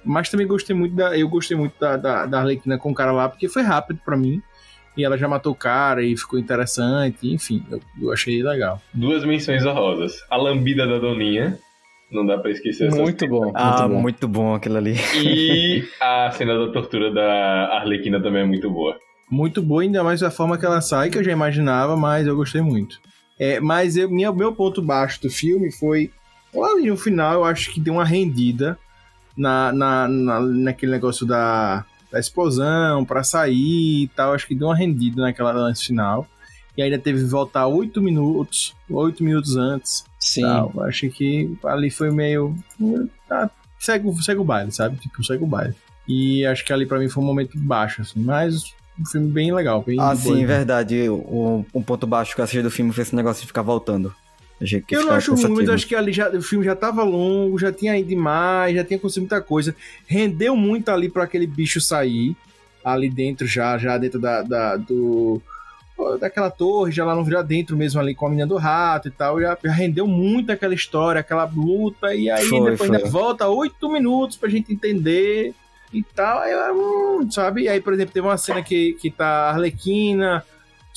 mas 0.05 0.29
também 0.31 0.47
gostei 0.47 0.75
muito 0.75 0.95
da. 0.95 1.17
Eu 1.19 1.29
gostei 1.29 1.57
muito 1.57 1.75
da, 1.81 1.97
da, 1.97 2.27
da 2.27 2.39
Arlequina 2.41 2.79
com 2.79 2.91
o 2.91 2.95
cara 2.95 3.13
lá, 3.13 3.29
porque 3.29 3.49
foi 3.49 3.63
rápido 3.63 4.01
pra 4.05 4.17
mim. 4.17 4.41
E 4.97 5.05
ela 5.05 5.17
já 5.17 5.29
matou 5.29 5.53
o 5.53 5.57
cara 5.57 6.03
e 6.03 6.17
ficou 6.17 6.39
interessante. 6.39 7.33
Enfim, 7.33 7.65
eu, 7.71 7.81
eu 8.03 8.13
achei 8.13 8.43
legal. 8.43 8.81
Duas 8.93 9.25
menções 9.25 9.65
honrosas. 9.65 10.25
A 10.29 10.37
lambida 10.37 10.87
da 10.87 10.99
Doninha. 10.99 11.59
Não 12.11 12.25
dá 12.27 12.39
pra 12.39 12.51
esquecer 12.51 12.89
essa. 12.89 12.97
Muito 12.97 13.29
bom, 13.29 13.53
Ah, 13.55 13.81
muito 13.83 13.89
bom. 13.95 14.01
muito 14.01 14.29
bom 14.29 14.55
aquilo 14.55 14.79
ali. 14.79 14.95
E 15.23 15.85
a 16.01 16.31
cena 16.33 16.59
da 16.59 16.73
tortura 16.73 17.13
da 17.13 17.77
Arlequina 17.79 18.21
também 18.21 18.43
é 18.43 18.47
muito 18.47 18.71
boa. 18.71 18.97
Muito 19.31 19.63
boa, 19.63 19.83
ainda 19.83 20.03
mais 20.03 20.23
a 20.23 20.31
forma 20.31 20.57
que 20.57 20.65
ela 20.65 20.81
sai, 20.81 21.11
que 21.11 21.19
eu 21.19 21.23
já 21.23 21.31
imaginava, 21.33 21.97
mas 21.99 22.27
eu 22.27 22.35
gostei 22.35 22.63
muito. 22.63 22.99
É, 23.39 23.61
mas 23.61 23.95
eu, 23.95 24.11
minha, 24.11 24.33
meu 24.33 24.55
ponto 24.55 24.81
baixo 24.81 25.21
do 25.21 25.29
filme 25.31 25.71
foi. 25.71 26.11
Lá 26.55 26.69
ali 26.73 26.87
no 26.89 26.97
final, 26.97 27.35
eu 27.35 27.45
acho 27.45 27.71
que 27.71 27.79
deu 27.79 27.93
uma 27.93 28.05
rendida 28.07 28.79
na, 29.39 29.73
na, 29.73 30.09
na- 30.09 30.41
naquele 30.41 30.93
negócio 30.93 31.25
da, 31.25 31.85
da 32.13 32.19
explosão 32.21 33.05
pra 33.05 33.23
sair 33.23 34.03
e 34.05 34.09
tal. 34.09 34.35
Acho 34.35 34.47
que 34.47 34.55
deu 34.55 34.69
uma 34.69 34.77
rendida 34.77 35.23
naquela 35.23 35.53
lance 35.53 35.85
final. 35.87 36.27
E 36.77 36.83
ainda 36.83 36.99
teve 36.99 37.19
que 37.21 37.25
voltar 37.31 37.67
oito 37.67 38.01
minutos, 38.03 38.75
oito 38.91 39.25
minutos 39.25 39.57
antes. 39.57 40.05
Sim. 40.21 40.43
tal. 40.43 40.73
Achei 40.83 41.09
que 41.11 41.57
ali 41.65 41.91
foi 41.91 42.11
meio. 42.11 42.55
ah, 43.31 43.49
segue, 43.79 44.07
o- 44.09 44.23
segue 44.23 44.41
o 44.41 44.45
baile, 44.45 44.71
sabe? 44.73 44.97
Tipo, 44.97 45.25
segue 45.25 45.43
o 45.43 45.47
baile. 45.47 45.75
E 46.07 46.45
acho 46.47 46.65
que 46.65 46.73
ali 46.73 46.87
pra 46.87 46.99
mim 46.99 47.09
foi 47.09 47.23
um 47.23 47.27
momento 47.27 47.59
baixo, 47.59 48.03
assim. 48.03 48.21
Mas 48.21 48.73
um 48.99 49.05
filme 49.05 49.29
bem 49.31 49.53
legal. 49.53 49.83
Bem 49.83 49.99
Ah, 50.01 50.15
sim, 50.17 50.45
verdade. 50.47 51.09
O, 51.09 51.65
um 51.75 51.83
ponto 51.83 52.07
baixo 52.07 52.35
que 52.35 52.41
eu 52.41 52.45
assisti 52.45 52.63
do 52.63 52.71
filme 52.71 52.93
foi 52.93 53.03
esse 53.03 53.15
negócio 53.15 53.41
de 53.43 53.47
ficar 53.47 53.63
voltando. 53.63 54.15
Achei 54.61 54.81
que 54.81 54.95
Eu 54.97 55.05
não 55.07 55.13
acho 55.13 55.31
ruim, 55.33 55.41
mas 55.43 55.49
cansativo. 55.51 55.73
acho 55.75 55.87
que 55.87 55.95
ali 55.95 56.13
já, 56.13 56.29
o 56.31 56.43
filme 56.43 56.65
já 56.65 56.75
tava 56.75 57.03
longo, 57.05 57.59
já 57.59 57.71
tinha 57.73 57.97
ido 57.97 58.09
demais, 58.09 58.75
já 58.75 58.85
tinha 58.85 58.97
acontecido 58.97 59.23
muita 59.23 59.41
coisa. 59.41 59.75
Rendeu 60.07 60.57
muito 60.57 60.89
ali 60.91 61.09
pra 61.09 61.25
aquele 61.25 61.47
bicho 61.47 61.81
sair. 61.81 62.37
Ali 62.85 63.09
dentro, 63.11 63.47
já, 63.47 63.77
já 63.79 63.97
dentro 63.99 64.19
da, 64.19 64.43
da- 64.43 64.77
do. 64.77 65.41
Daquela 66.21 66.49
torre, 66.49 66.93
já 66.93 67.05
lá 67.05 67.13
no 67.15 67.29
já 67.29 67.43
dentro 67.43 67.77
mesmo 67.77 68.01
ali 68.01 68.15
com 68.15 68.27
a 68.27 68.31
menina 68.31 68.47
do 68.47 68.57
rato 68.57 69.09
e 69.09 69.11
tal, 69.11 69.41
já, 69.41 69.59
já 69.65 69.73
rendeu 69.73 70.07
muito 70.07 70.53
aquela 70.53 70.73
história, 70.73 71.21
aquela 71.21 71.45
luta, 71.45 72.15
e 72.15 72.31
aí 72.31 72.45
Foi, 72.47 72.61
depois 72.71 72.89
foi. 72.89 72.97
ainda 72.97 73.09
volta 73.11 73.49
oito 73.49 73.91
minutos 73.91 74.37
pra 74.37 74.49
gente 74.49 74.73
entender 74.73 75.53
e 75.93 76.01
tal, 76.05 76.39
aí, 76.39 76.53
hum, 76.73 77.29
sabe? 77.29 77.63
E 77.63 77.69
aí, 77.69 77.81
por 77.81 77.93
exemplo, 77.93 78.13
teve 78.15 78.25
uma 78.25 78.37
cena 78.37 78.63
que, 78.63 78.93
que 78.93 79.11
tá 79.11 79.27
a 79.27 79.51
Arlequina, 79.51 80.45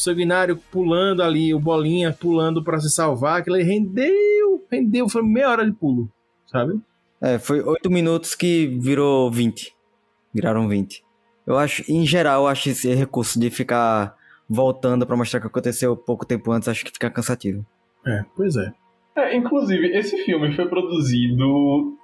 Sanguinário 0.02 0.58
pulando 0.72 1.22
ali, 1.22 1.54
o 1.54 1.60
Bolinha 1.60 2.12
pulando 2.12 2.64
pra 2.64 2.80
se 2.80 2.90
salvar, 2.90 3.40
aquilo 3.40 3.56
aí 3.56 3.64
rendeu, 3.64 4.66
rendeu, 4.72 5.08
foi 5.08 5.22
meia 5.22 5.50
hora 5.50 5.66
de 5.66 5.72
pulo, 5.72 6.10
sabe? 6.48 6.80
É, 7.22 7.38
foi 7.38 7.62
8 7.62 7.90
minutos 7.90 8.34
que 8.34 8.68
virou 8.80 9.30
20. 9.32 9.74
Viraram 10.34 10.68
20. 10.68 11.04
Eu 11.46 11.58
acho, 11.58 11.84
em 11.92 12.06
geral, 12.06 12.44
eu 12.44 12.48
acho 12.48 12.70
esse 12.70 12.94
recurso 12.94 13.40
de 13.40 13.50
ficar 13.50 14.16
voltando 14.50 15.06
pra 15.06 15.16
mostrar 15.16 15.38
o 15.38 15.42
que 15.42 15.48
aconteceu 15.48 15.96
pouco 15.96 16.26
tempo 16.26 16.52
antes, 16.52 16.68
acho 16.68 16.84
que 16.84 16.92
fica 16.92 17.10
cansativo. 17.10 17.66
É, 18.06 18.26
pois 18.36 18.56
é. 18.56 18.74
É, 19.16 19.36
inclusive, 19.36 19.96
esse 19.96 20.18
filme 20.24 20.54
foi 20.56 20.68
produzido 20.68 21.98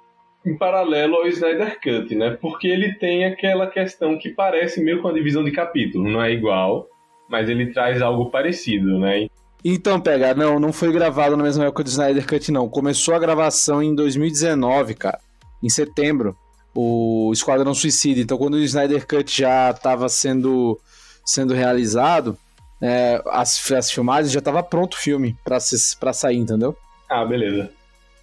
em 0.46 0.56
paralelo 0.56 1.16
ao 1.16 1.26
Snyder 1.26 1.80
Cut, 1.80 2.14
né? 2.14 2.38
Porque 2.40 2.68
ele 2.68 2.94
tem 2.94 3.24
aquela 3.24 3.66
questão 3.66 4.18
que 4.18 4.30
parece 4.30 4.82
meio 4.82 5.02
com 5.02 5.08
a 5.08 5.12
divisão 5.12 5.42
de 5.42 5.50
capítulo, 5.50 6.08
não 6.08 6.22
é 6.22 6.32
igual, 6.32 6.86
mas 7.28 7.48
ele 7.48 7.72
traz 7.72 8.00
algo 8.00 8.30
parecido, 8.30 8.98
né? 8.98 9.28
Então, 9.64 10.00
pega, 10.00 10.34
não, 10.34 10.58
não 10.58 10.72
foi 10.72 10.92
gravado 10.92 11.36
na 11.36 11.42
mesma 11.42 11.64
época 11.64 11.82
do 11.82 11.88
Snyder 11.88 12.26
Cut, 12.26 12.50
não. 12.52 12.68
Começou 12.68 13.14
a 13.14 13.18
gravação 13.18 13.82
em 13.82 13.94
2019, 13.94 14.94
cara. 14.94 15.18
Em 15.62 15.68
setembro. 15.68 16.36
O 16.74 17.30
Esquadrão 17.32 17.74
Suicida. 17.74 18.20
Então, 18.20 18.38
quando 18.38 18.54
o 18.54 18.60
Snyder 18.60 19.06
Cut 19.06 19.36
já 19.36 19.70
estava 19.70 20.08
sendo, 20.08 20.78
sendo 21.24 21.54
realizado, 21.54 22.38
é, 22.80 23.20
as, 23.26 23.70
as 23.72 23.90
filmagens 23.90 24.32
já 24.32 24.38
estava 24.38 24.62
pronto 24.62 24.94
o 24.94 24.98
filme 24.98 25.36
pra 25.44 26.12
sair, 26.12 26.36
entendeu? 26.36 26.76
Ah, 27.08 27.24
beleza. 27.24 27.70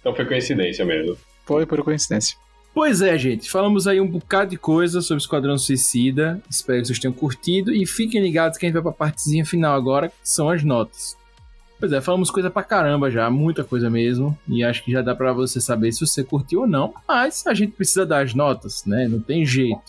Então 0.00 0.14
foi 0.14 0.24
coincidência 0.24 0.84
mesmo. 0.84 1.18
Foi 1.44 1.66
por 1.66 1.82
coincidência. 1.82 2.38
Pois 2.76 3.00
é, 3.00 3.16
gente, 3.16 3.50
falamos 3.50 3.88
aí 3.88 3.98
um 4.02 4.06
bocado 4.06 4.50
de 4.50 4.58
coisa 4.58 5.00
sobre 5.00 5.22
Esquadrão 5.22 5.56
Suicida. 5.56 6.42
Espero 6.50 6.82
que 6.82 6.88
vocês 6.88 6.98
tenham 6.98 7.14
curtido 7.14 7.72
e 7.72 7.86
fiquem 7.86 8.20
ligados 8.20 8.58
que 8.58 8.66
a 8.66 8.68
gente 8.68 8.74
vai 8.74 8.82
pra 8.82 8.92
partezinha 8.92 9.46
final 9.46 9.74
agora, 9.74 10.10
que 10.10 10.14
são 10.22 10.50
as 10.50 10.62
notas. 10.62 11.16
Pois 11.80 11.90
é, 11.90 12.02
falamos 12.02 12.30
coisa 12.30 12.50
pra 12.50 12.62
caramba 12.62 13.10
já, 13.10 13.30
muita 13.30 13.64
coisa 13.64 13.88
mesmo, 13.88 14.38
e 14.46 14.62
acho 14.62 14.84
que 14.84 14.92
já 14.92 15.00
dá 15.00 15.14
pra 15.14 15.32
você 15.32 15.58
saber 15.58 15.90
se 15.90 16.06
você 16.06 16.22
curtiu 16.22 16.60
ou 16.60 16.66
não, 16.66 16.92
mas 17.08 17.46
a 17.46 17.54
gente 17.54 17.72
precisa 17.72 18.04
dar 18.04 18.22
as 18.22 18.34
notas, 18.34 18.84
né? 18.84 19.08
Não 19.08 19.20
tem 19.20 19.46
jeito. 19.46 19.80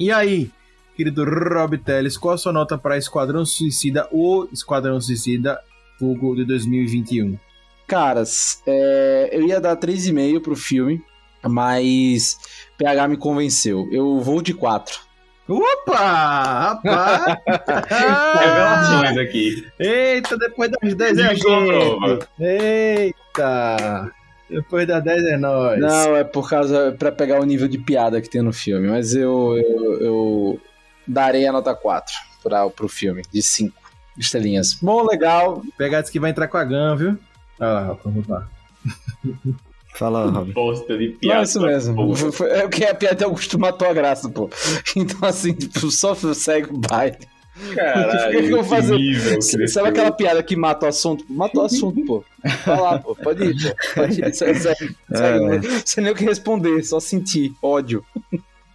E 0.00 0.10
aí, 0.10 0.50
querido 0.96 1.26
Rob 1.26 1.76
Teles, 1.76 2.16
qual 2.16 2.32
a 2.32 2.38
sua 2.38 2.50
nota 2.50 2.78
pra 2.78 2.96
Esquadrão 2.96 3.44
Suicida 3.44 4.08
ou 4.10 4.48
Esquadrão 4.50 4.98
Suicida 5.02 5.60
Fogo 5.98 6.34
de 6.34 6.46
2021? 6.46 7.38
Caras, 7.86 8.62
é, 8.66 9.28
eu 9.32 9.46
ia 9.46 9.60
dar 9.60 9.76
3,5 9.76 10.40
pro 10.40 10.56
filme, 10.56 11.04
mas 11.48 12.38
PH 12.78 13.08
me 13.08 13.16
convenceu. 13.16 13.88
Eu 13.90 14.20
vou 14.20 14.42
de 14.42 14.54
4. 14.54 15.00
Opa! 15.48 15.94
Rapaz! 15.94 17.36
Revelações 18.40 19.18
aqui. 19.18 19.66
Eita, 19.78 20.38
depois 20.38 20.70
das 20.70 20.94
10 20.94 21.18
é 21.18 21.34
gente. 21.34 21.46
Eita! 22.38 24.12
Depois 24.48 24.86
das 24.86 25.02
10 25.02 25.24
é 25.24 25.36
nós. 25.36 25.80
Não, 25.80 26.16
é 26.16 26.24
por 26.24 26.48
causa. 26.48 26.94
pra 26.98 27.10
pegar 27.10 27.40
o 27.40 27.44
nível 27.44 27.66
de 27.68 27.78
piada 27.78 28.20
que 28.20 28.28
tem 28.28 28.42
no 28.42 28.52
filme. 28.52 28.88
Mas 28.88 29.14
eu, 29.14 29.56
eu, 29.56 30.00
eu 30.00 30.60
darei 31.06 31.46
a 31.46 31.52
nota 31.52 31.74
4 31.74 32.14
pra, 32.42 32.68
pro 32.70 32.88
filme, 32.88 33.22
de 33.32 33.42
5 33.42 33.74
estrelinhas. 34.16 34.74
Bom, 34.74 35.04
legal. 35.04 35.62
Pegados 35.76 36.10
que 36.10 36.20
vai 36.20 36.30
entrar 36.30 36.48
com 36.48 36.56
a 36.56 36.64
GAN, 36.64 36.96
viu? 36.96 37.18
Olha 37.58 37.72
lá, 37.72 37.98
vamos 38.04 38.26
lá. 38.28 38.48
Fala, 39.94 40.30
Rob. 40.30 40.52
Bosta 40.52 40.96
de 40.96 41.08
Não, 41.10 41.16
piada. 41.18 41.40
é 41.40 41.42
isso 41.44 41.60
mesmo. 41.60 41.94
porra. 41.94 42.16
Foi- 42.16 42.32
foi- 42.32 42.50
é 42.50 42.62
porque 42.62 42.84
a 42.84 42.94
piada 42.94 43.24
Augusto 43.24 43.58
matou 43.58 43.88
a 43.88 43.92
graça, 43.92 44.28
pô. 44.28 44.48
Então, 44.96 45.28
assim, 45.28 45.52
tipo, 45.52 45.90
só 45.90 46.14
segue 46.14 46.68
o 46.72 46.78
baile. 46.78 47.16
Caralho, 47.74 48.28
O 48.28 48.32
que 48.32 48.46
que 48.46 48.48
eu 48.52 48.56
vou 48.56 48.64
fazer? 48.64 48.96
nível 48.96 49.38
que 49.38 49.68
Sabe 49.68 49.88
aquela 49.90 50.10
piada 50.10 50.42
que 50.42 50.56
mata 50.56 50.86
o 50.86 50.88
assunto? 50.88 51.24
Matou 51.28 51.62
o 51.62 51.66
assunto, 51.66 52.02
pô. 52.06 52.24
Vai 52.64 52.80
lá, 52.80 52.98
pô. 52.98 53.14
Pode 53.14 53.44
ir, 53.44 53.54
pô. 53.54 53.76
Pode 54.00 54.20
ir. 54.20 54.34
Segue, 54.34 54.58
segue. 54.58 54.96
É. 55.12 55.38
Não 55.38 55.82
sei 55.84 56.02
nem 56.02 56.12
o 56.12 56.16
que 56.16 56.24
responder, 56.24 56.82
só 56.82 56.98
sentir 56.98 57.52
ódio. 57.62 58.02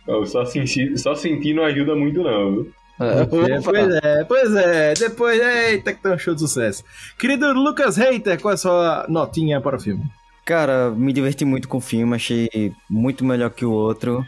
Eu 0.07 0.25
só 0.27 0.45
senti, 0.45 0.95
só 0.97 1.15
sentir 1.15 1.53
não 1.55 1.63
ajuda 1.63 1.95
muito, 1.95 2.21
não. 2.21 2.51
viu? 2.51 2.71
É, 2.99 3.25
pois 3.61 3.89
é, 4.03 4.23
pois 4.23 4.55
é. 4.55 4.93
Depois, 4.93 5.39
eita, 5.41 5.93
que 5.93 6.01
tem 6.01 6.13
um 6.13 6.17
show 6.17 6.33
de 6.33 6.41
sucesso. 6.41 6.83
Querido 7.17 7.51
Lucas 7.53 7.97
Reiter, 7.97 8.39
qual 8.41 8.51
é 8.51 8.55
a 8.55 8.57
sua 8.57 9.05
notinha 9.09 9.59
para 9.59 9.75
o 9.75 9.79
filme? 9.79 10.03
Cara, 10.47 10.91
me 10.91 11.11
diverti 11.11 11.43
muito 11.43 11.67
com 11.67 11.75
o 11.75 11.81
filme, 11.81 12.15
achei 12.15 12.71
muito 12.89 13.25
melhor 13.25 13.49
que 13.49 13.65
o 13.65 13.71
outro. 13.73 14.25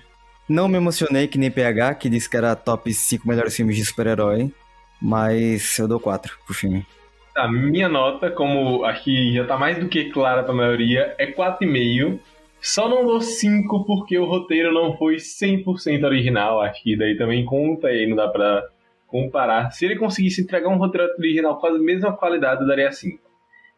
Não 0.50 0.68
me 0.68 0.76
emocionei 0.76 1.30
que 1.30 1.38
nem 1.38 1.50
PH, 1.50 1.96
que 1.96 2.10
disse 2.10 2.30
que 2.30 2.36
era 2.36 2.58
top 2.58 2.94
5 2.94 3.26
melhores 3.26 3.56
filmes 3.56 3.78
de 3.78 3.86
super-herói. 3.86 4.52
Mas 5.02 5.80
eu 5.80 5.88
dou 5.88 5.98
4 5.98 6.38
pro 6.46 6.54
filme. 6.54 6.86
A 7.38 7.50
minha 7.50 7.88
nota, 7.88 8.30
como 8.30 8.84
aqui 8.84 9.34
já 9.34 9.46
tá 9.46 9.58
mais 9.58 9.80
do 9.80 9.88
que 9.88 10.10
clara 10.10 10.44
pra 10.44 10.54
maioria, 10.54 11.16
é 11.18 11.26
4,5. 11.26 12.20
Só 12.60 12.90
não 12.90 13.06
dou 13.06 13.22
5 13.22 13.86
porque 13.86 14.20
o 14.20 14.26
roteiro 14.26 14.74
não 14.74 14.98
foi 14.98 15.16
100% 15.16 16.04
original. 16.04 16.60
Acho 16.60 16.84
que 16.84 16.98
daí 16.98 17.16
também 17.18 17.46
conta 17.46 17.94
e 17.94 18.06
não 18.06 18.18
dá 18.18 18.28
pra 18.28 18.66
comparar. 19.08 19.72
Se 19.72 19.86
ele 19.86 19.96
conseguisse 19.96 20.42
entregar 20.42 20.68
um 20.68 20.78
roteiro 20.78 21.08
original 21.18 21.58
com 21.62 21.68
a 21.68 21.80
mesma 21.80 22.12
qualidade, 22.12 22.60
eu 22.60 22.68
daria 22.68 22.92
5. 22.92 23.29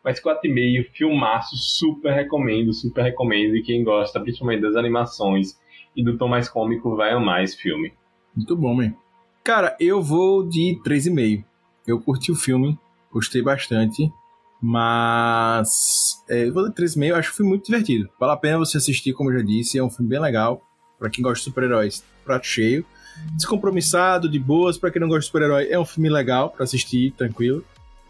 Mas 0.03 0.19
4,5, 0.19 0.87
filmaço, 0.93 1.55
super 1.55 2.13
recomendo, 2.13 2.73
super 2.73 3.03
recomendo. 3.03 3.55
E 3.55 3.63
quem 3.63 3.83
gosta, 3.83 4.19
principalmente 4.19 4.61
das 4.61 4.75
animações 4.75 5.59
e 5.95 6.03
do 6.03 6.17
tom 6.17 6.27
mais 6.27 6.49
cômico, 6.49 6.95
vai 6.95 7.11
amar 7.11 7.43
esse 7.43 7.57
filme. 7.57 7.93
Muito 8.35 8.55
bom, 8.55 8.73
man. 8.73 8.93
Cara, 9.43 9.75
eu 9.79 10.01
vou 10.01 10.47
de 10.47 10.79
3,5. 10.83 11.43
Eu 11.85 11.99
curti 11.99 12.31
o 12.31 12.35
filme, 12.35 12.77
gostei 13.11 13.41
bastante, 13.41 14.11
mas 14.61 16.23
é, 16.29 16.47
eu 16.47 16.53
vou 16.53 16.69
de 16.69 16.75
3,5, 16.75 17.07
eu 17.07 17.15
acho 17.15 17.31
que 17.31 17.37
foi 17.37 17.45
muito 17.45 17.65
divertido. 17.65 18.09
Vale 18.19 18.33
a 18.33 18.37
pena 18.37 18.59
você 18.59 18.77
assistir, 18.77 19.13
como 19.13 19.31
eu 19.31 19.39
já 19.39 19.45
disse, 19.45 19.77
é 19.77 19.83
um 19.83 19.89
filme 19.89 20.09
bem 20.09 20.19
legal. 20.19 20.61
Pra 20.99 21.09
quem 21.09 21.23
gosta 21.23 21.39
de 21.39 21.45
super-heróis, 21.45 22.03
prato 22.23 22.45
cheio. 22.45 22.85
Descompromissado, 23.35 24.29
de 24.29 24.37
boas. 24.37 24.77
Pra 24.77 24.91
quem 24.91 25.01
não 25.01 25.07
gosta 25.07 25.21
de 25.21 25.25
super-herói, 25.25 25.67
é 25.69 25.79
um 25.79 25.85
filme 25.85 26.09
legal 26.09 26.51
pra 26.51 26.63
assistir, 26.63 27.11
tranquilo. 27.13 27.65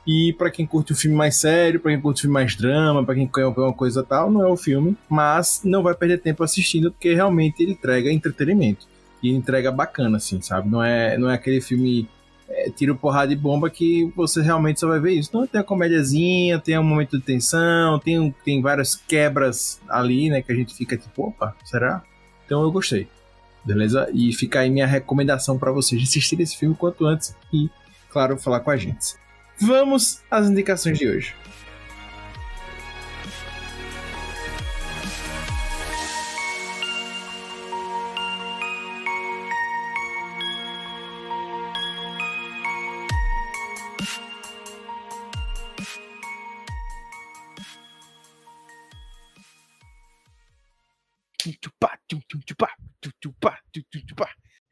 E 0.05 0.33
pra 0.33 0.49
quem 0.49 0.65
curte 0.65 0.93
um 0.93 0.95
filme 0.95 1.15
mais 1.15 1.35
sério, 1.35 1.79
pra 1.79 1.91
quem 1.91 2.01
curte 2.01 2.19
um 2.19 2.21
filme 2.23 2.33
mais 2.33 2.55
drama, 2.55 3.05
pra 3.05 3.13
quem 3.13 3.27
quer 3.27 3.45
uma 3.45 3.73
coisa 3.73 4.03
tal, 4.03 4.31
não 4.31 4.41
é 4.41 4.47
o 4.47 4.57
filme. 4.57 4.97
Mas 5.09 5.61
não 5.63 5.83
vai 5.83 5.93
perder 5.93 6.19
tempo 6.19 6.43
assistindo, 6.43 6.91
porque 6.91 7.13
realmente 7.13 7.61
ele 7.61 7.73
entrega 7.73 8.11
entretenimento. 8.11 8.87
E 9.21 9.29
entrega 9.29 9.71
bacana, 9.71 10.17
assim, 10.17 10.41
sabe? 10.41 10.67
Não 10.69 10.83
é, 10.83 11.17
não 11.17 11.29
é 11.29 11.35
aquele 11.35 11.61
filme 11.61 12.09
é, 12.49 12.69
tiro, 12.69 12.95
porrada 12.95 13.31
e 13.31 13.35
bomba 13.35 13.69
que 13.69 14.11
você 14.15 14.41
realmente 14.41 14.79
só 14.79 14.87
vai 14.87 14.99
ver 14.99 15.13
isso. 15.13 15.29
Não, 15.33 15.45
tem 15.45 15.61
a 15.61 15.63
comédiazinha, 15.63 16.59
tem 16.59 16.77
um 16.77 16.83
momento 16.83 17.17
de 17.17 17.23
tensão, 17.23 17.99
tem, 17.99 18.33
tem 18.43 18.61
várias 18.61 18.95
quebras 18.95 19.79
ali, 19.87 20.29
né? 20.29 20.41
Que 20.41 20.51
a 20.51 20.55
gente 20.55 20.73
fica 20.73 20.97
tipo, 20.97 21.27
opa, 21.27 21.55
será? 21.63 22.03
Então 22.45 22.63
eu 22.63 22.71
gostei. 22.71 23.07
Beleza? 23.63 24.09
E 24.11 24.33
fica 24.33 24.61
aí 24.61 24.69
minha 24.69 24.87
recomendação 24.87 25.57
pra 25.57 25.71
vocês 25.71 26.01
de 26.01 26.07
assistir 26.07 26.39
esse 26.41 26.57
filme 26.57 26.75
quanto 26.75 27.05
antes 27.05 27.35
e, 27.53 27.69
claro, 28.09 28.37
falar 28.37 28.59
com 28.61 28.71
a 28.71 28.77
gente. 28.77 29.15
Vamos 29.61 30.23
às 30.31 30.49
indicações 30.49 30.97
de 30.97 31.07
hoje. 31.07 31.35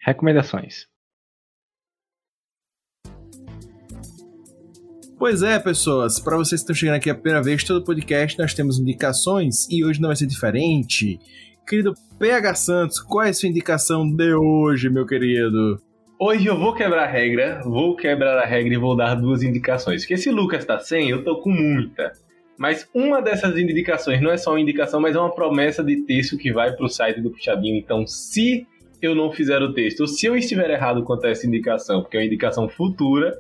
Recomendações. 0.02 0.88
Pois 5.20 5.44
é, 5.44 5.60
pessoas, 5.60 6.18
para 6.18 6.38
vocês 6.38 6.62
que 6.62 6.64
estão 6.64 6.74
chegando 6.74 6.96
aqui 6.96 7.10
a 7.10 7.14
primeira 7.14 7.44
vez, 7.44 7.62
todo 7.62 7.84
podcast 7.84 8.40
nós 8.40 8.54
temos 8.54 8.80
indicações 8.80 9.68
e 9.70 9.84
hoje 9.84 10.00
não 10.00 10.08
vai 10.08 10.16
ser 10.16 10.26
diferente. 10.26 11.20
Querido 11.68 11.94
PH 12.18 12.56
Santos, 12.56 13.00
qual 13.02 13.26
é 13.26 13.30
a 13.30 13.34
sua 13.34 13.50
indicação 13.50 14.10
de 14.10 14.34
hoje, 14.34 14.90
meu 14.90 15.06
querido? 15.06 15.78
Hoje 16.18 16.48
eu 16.48 16.58
vou 16.58 16.74
quebrar 16.74 17.04
a 17.04 17.12
regra, 17.12 17.62
vou 17.66 17.98
quebrar 17.98 18.38
a 18.38 18.46
regra 18.46 18.74
e 18.74 18.78
vou 18.78 18.96
dar 18.96 19.16
duas 19.16 19.44
indicações. 19.44 20.04
Porque 20.04 20.16
se 20.16 20.32
Lucas 20.32 20.64
tá 20.64 20.80
sem, 20.80 21.10
eu 21.10 21.22
tô 21.22 21.42
com 21.42 21.50
muita. 21.50 22.14
Mas 22.58 22.88
uma 22.96 23.22
dessas 23.22 23.58
indicações 23.58 24.22
não 24.22 24.32
é 24.32 24.38
só 24.38 24.52
uma 24.52 24.62
indicação, 24.62 25.02
mas 25.02 25.18
é 25.18 25.20
uma 25.20 25.36
promessa 25.36 25.84
de 25.84 25.98
texto 26.06 26.38
que 26.38 26.54
vai 26.54 26.72
pro 26.72 26.88
site 26.88 27.20
do 27.20 27.30
Puxadinho. 27.30 27.76
Então, 27.76 28.08
se 28.08 28.66
eu 29.02 29.14
não 29.14 29.34
fizer 29.34 29.62
o 29.62 29.74
texto, 29.74 30.00
ou 30.00 30.08
se 30.08 30.26
eu 30.26 30.38
estiver 30.38 30.70
errado 30.70 31.04
quanto 31.04 31.28
a 31.28 31.30
essa 31.30 31.46
indicação, 31.46 32.02
porque 32.02 32.16
é 32.16 32.22
uma 32.22 32.26
indicação 32.26 32.70
futura, 32.70 33.38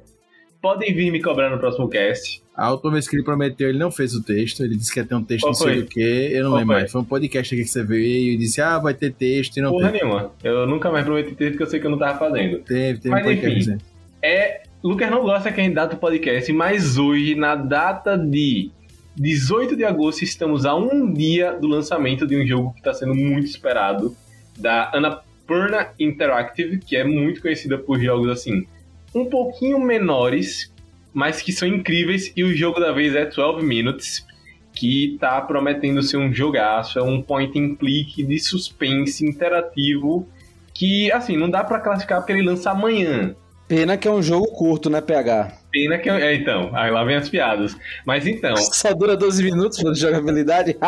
podem 0.61 0.93
vir 0.93 1.11
me 1.11 1.21
cobrar 1.21 1.49
no 1.49 1.57
próximo 1.57 1.87
cast. 1.89 2.41
A 2.55 2.71
última 2.71 2.91
vez 2.91 3.07
que 3.07 3.15
ele 3.15 3.23
prometeu, 3.23 3.69
ele 3.69 3.77
não 3.79 3.89
fez 3.89 4.13
o 4.13 4.21
texto, 4.21 4.63
ele 4.63 4.75
disse 4.75 4.93
que 4.93 4.99
ia 4.99 5.05
ter 5.05 5.15
um 5.15 5.23
texto 5.23 5.43
Qual 5.43 5.51
não 5.51 5.55
sei 5.55 5.73
foi? 5.75 5.81
do 5.83 5.87
que, 5.87 5.99
eu 6.01 6.43
não 6.43 6.49
Qual 6.51 6.59
lembro 6.59 6.73
foi? 6.73 6.81
mais. 6.81 6.91
Foi 6.91 7.01
um 7.01 7.05
podcast 7.05 7.55
aqui 7.55 7.63
que 7.63 7.69
você 7.69 7.83
veio 7.83 8.33
e 8.33 8.37
disse, 8.37 8.59
ah, 8.61 8.77
vai 8.79 8.93
ter 8.93 9.13
texto 9.13 9.55
e 9.57 9.61
não 9.61 9.71
Porra 9.71 9.91
teve. 9.91 10.03
nenhuma. 10.03 10.31
Eu 10.43 10.67
nunca 10.67 10.91
mais 10.91 11.05
prometi 11.05 11.33
texto 11.35 11.51
porque 11.51 11.63
eu 11.63 11.67
sei 11.67 11.79
que 11.79 11.85
eu 11.87 11.91
não 11.91 11.97
tava 11.97 12.19
fazendo. 12.19 12.59
Teve, 12.59 12.99
teve 12.99 13.09
Mas 13.09 13.21
um 13.21 13.23
podcast 13.29 13.47
enfim. 13.51 13.59
dizendo. 13.59 13.81
é. 14.21 14.61
Lucas 14.81 15.11
não 15.11 15.21
gosta 15.23 15.51
que 15.51 15.59
a 15.59 15.63
gente 15.63 15.73
data 15.73 15.95
o 15.95 15.99
podcast, 15.99 16.53
mas 16.53 16.97
hoje, 16.97 17.35
na 17.35 17.53
data 17.53 18.17
de 18.17 18.71
18 19.17 19.75
de 19.75 19.83
agosto, 19.83 20.23
estamos 20.23 20.65
a 20.65 20.73
um 20.73 21.11
dia 21.13 21.51
do 21.51 21.67
lançamento 21.67 22.25
de 22.25 22.37
um 22.41 22.47
jogo 22.47 22.71
que 22.71 22.79
está 22.79 22.93
sendo 22.93 23.13
muito 23.13 23.45
esperado, 23.47 24.15
da 24.57 24.89
Annapurna 24.93 25.89
Interactive, 25.99 26.79
que 26.79 26.95
é 26.95 27.03
muito 27.03 27.41
conhecida 27.41 27.77
por 27.77 27.99
jogos 27.99 28.29
assim, 28.29 28.65
um 29.13 29.25
pouquinho 29.25 29.79
menores, 29.79 30.73
mas 31.13 31.41
que 31.41 31.51
são 31.51 31.67
incríveis, 31.67 32.31
e 32.35 32.43
o 32.43 32.55
jogo 32.55 32.79
da 32.79 32.91
vez 32.91 33.15
é 33.15 33.25
12 33.25 33.65
Minutes, 33.65 34.25
que 34.73 35.17
tá 35.19 35.41
prometendo 35.41 36.01
ser 36.01 36.17
um 36.17 36.33
jogaço, 36.33 36.99
é 36.99 37.03
um 37.03 37.21
point 37.21 37.57
and 37.59 37.75
click 37.75 38.23
de 38.23 38.39
suspense 38.39 39.25
interativo, 39.25 40.27
que, 40.73 41.11
assim, 41.11 41.35
não 41.35 41.49
dá 41.49 41.63
pra 41.63 41.79
classificar 41.79 42.19
porque 42.19 42.31
ele 42.31 42.43
lança 42.43 42.71
amanhã, 42.71 43.35
Pena 43.69 43.95
que 43.97 44.07
é 44.07 44.11
um 44.11 44.23
jogo 44.23 44.47
curto, 44.47 44.89
né, 44.89 44.99
PH? 44.99 45.53
Pena 45.71 45.99
que. 45.99 46.09
É, 46.09 46.33
então, 46.33 46.71
aí 46.73 46.89
lá 46.89 47.03
vem 47.03 47.15
as 47.15 47.29
piadas. 47.29 47.77
Mas 48.03 48.25
então, 48.25 48.57
Só 48.73 48.91
dura 48.95 49.15
12 49.15 49.43
minutos 49.43 49.77
de 49.77 49.99
jogabilidade? 49.99 50.75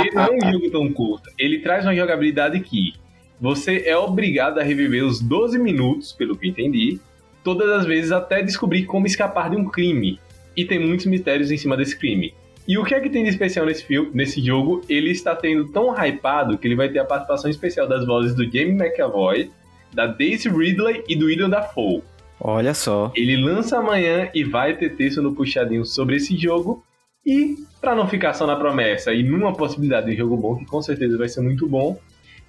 ele 0.00 0.10
não 0.14 0.24
é 0.24 0.30
um 0.30 0.52
jogo 0.52 0.70
tão 0.70 0.90
curto. 0.90 1.28
Ele 1.38 1.58
traz 1.58 1.84
uma 1.84 1.94
jogabilidade 1.94 2.60
que 2.60 2.94
você 3.38 3.82
é 3.84 3.94
obrigado 3.94 4.58
a 4.58 4.62
reviver 4.62 5.04
os 5.04 5.20
12 5.20 5.58
minutos, 5.58 6.14
pelo 6.14 6.34
que 6.34 6.48
entendi, 6.48 6.98
todas 7.42 7.68
as 7.70 7.86
vezes 7.86 8.12
até 8.12 8.42
descobrir 8.42 8.84
como 8.84 9.06
escapar 9.06 9.50
de 9.50 9.56
um 9.56 9.64
crime. 9.64 10.20
E 10.56 10.64
tem 10.64 10.78
muitos 10.78 11.06
mistérios 11.06 11.50
em 11.50 11.56
cima 11.56 11.76
desse 11.76 11.96
crime. 11.96 12.34
E 12.66 12.76
o 12.76 12.84
que 12.84 12.94
é 12.94 13.00
que 13.00 13.08
tem 13.08 13.24
de 13.24 13.30
especial 13.30 13.64
nesse, 13.64 13.84
filme, 13.84 14.10
nesse 14.12 14.44
jogo? 14.44 14.82
Ele 14.88 15.10
está 15.10 15.34
tendo 15.34 15.68
tão 15.68 15.94
hypado 15.94 16.58
que 16.58 16.68
ele 16.68 16.76
vai 16.76 16.90
ter 16.90 16.98
a 16.98 17.04
participação 17.04 17.50
especial 17.50 17.88
das 17.88 18.04
vozes 18.04 18.34
do 18.34 18.44
Jamie 18.44 18.74
McAvoy, 18.74 19.50
da 19.94 20.06
Daisy 20.06 20.50
Ridley 20.50 21.02
e 21.08 21.16
do 21.16 21.26
William 21.26 21.48
Dafoe. 21.48 22.02
Olha 22.40 22.74
só. 22.74 23.10
Ele 23.16 23.36
lança 23.36 23.78
amanhã 23.78 24.28
e 24.34 24.44
vai 24.44 24.76
ter 24.76 24.96
texto 24.96 25.22
no 25.22 25.34
puxadinho 25.34 25.84
sobre 25.84 26.16
esse 26.16 26.36
jogo. 26.36 26.84
E, 27.24 27.56
para 27.80 27.94
não 27.94 28.06
ficar 28.06 28.34
só 28.34 28.46
na 28.46 28.56
promessa 28.56 29.12
e 29.12 29.22
numa 29.22 29.52
possibilidade 29.54 30.10
de 30.10 30.16
jogo 30.16 30.36
bom, 30.36 30.56
que 30.56 30.64
com 30.66 30.80
certeza 30.80 31.16
vai 31.16 31.28
ser 31.28 31.40
muito 31.40 31.66
bom, 31.66 31.98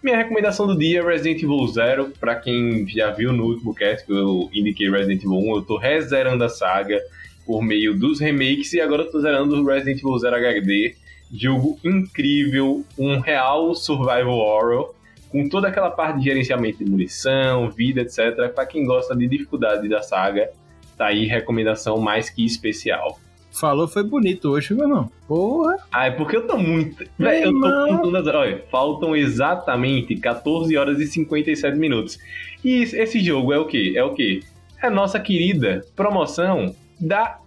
minha 0.02 0.18
recomendação 0.18 0.66
do 0.66 0.78
dia 0.78 1.00
é 1.00 1.04
Resident 1.04 1.44
Evil 1.44 1.68
Zero. 1.68 2.12
Para 2.20 2.36
quem 2.36 2.88
já 2.88 3.12
viu 3.12 3.34
no 3.34 3.46
último 3.46 3.74
cast 3.74 4.06
que 4.06 4.14
eu 4.14 4.50
indiquei 4.54 4.90
Resident 4.90 5.24
Evil 5.24 5.38
1, 5.38 5.56
eu 5.56 5.62
tô 5.62 5.78
rezerando 5.78 6.44
a 6.44 6.50
saga 6.50 7.00
por 7.46 7.62
meio 7.62 7.98
dos 7.98 8.20
remakes 8.20 8.74
e 8.74 8.82
agora 8.82 9.04
eu 9.04 9.12
tô 9.12 9.20
zerando 9.20 9.56
o 9.56 9.66
Resident 9.66 10.00
Evil 10.00 10.18
Zero 10.18 10.36
HD. 10.36 10.96
Jogo 11.32 11.78
incrível, 11.84 12.84
um 12.98 13.20
real 13.20 13.76
survival 13.76 14.38
horror 14.38 14.96
com 15.30 15.48
toda 15.48 15.68
aquela 15.68 15.92
parte 15.92 16.20
de 16.20 16.26
gerenciamento 16.26 16.84
de 16.84 16.90
munição, 16.90 17.70
vida, 17.70 18.02
etc. 18.02 18.52
Para 18.54 18.66
quem 18.66 18.86
gosta 18.86 19.16
de 19.16 19.28
dificuldade 19.28 19.88
da 19.88 20.02
saga, 20.02 20.50
tá 20.98 21.08
aí 21.08 21.26
recomendação 21.26 22.00
mais 22.00 22.30
que 22.30 22.44
especial. 22.46 23.20
Falou, 23.52 23.88
foi 23.88 24.04
bonito 24.04 24.50
hoje, 24.50 24.74
meu 24.74 24.86
irmão. 24.88 25.12
Porra. 25.28 25.78
Ah, 25.92 26.06
é 26.06 26.12
porque 26.12 26.38
eu 26.38 26.46
tô 26.48 26.58
muito. 26.58 27.04
Véi, 27.18 27.44
eu 27.44 27.52
tô 27.54 27.60
contando 27.88 28.18
as. 28.18 28.28
Olha, 28.28 28.64
faltam 28.72 29.16
exatamente 29.16 30.16
14 30.16 30.76
horas 30.78 31.00
e 31.00 31.08
57 31.08 31.78
minutos. 31.78 32.18
E 32.64 32.84
esse- 32.84 33.20
jogo 33.20 33.52
é 33.52 33.58
o 33.60 33.66
quê? 33.66 33.94
É 33.96 34.04
o 34.04 34.14
quê? 34.14 34.42
É 34.82 34.88
a 34.88 34.90
nossa 34.92 35.20
querida 35.20 35.84
promoção 35.96 36.74
da 37.00 37.40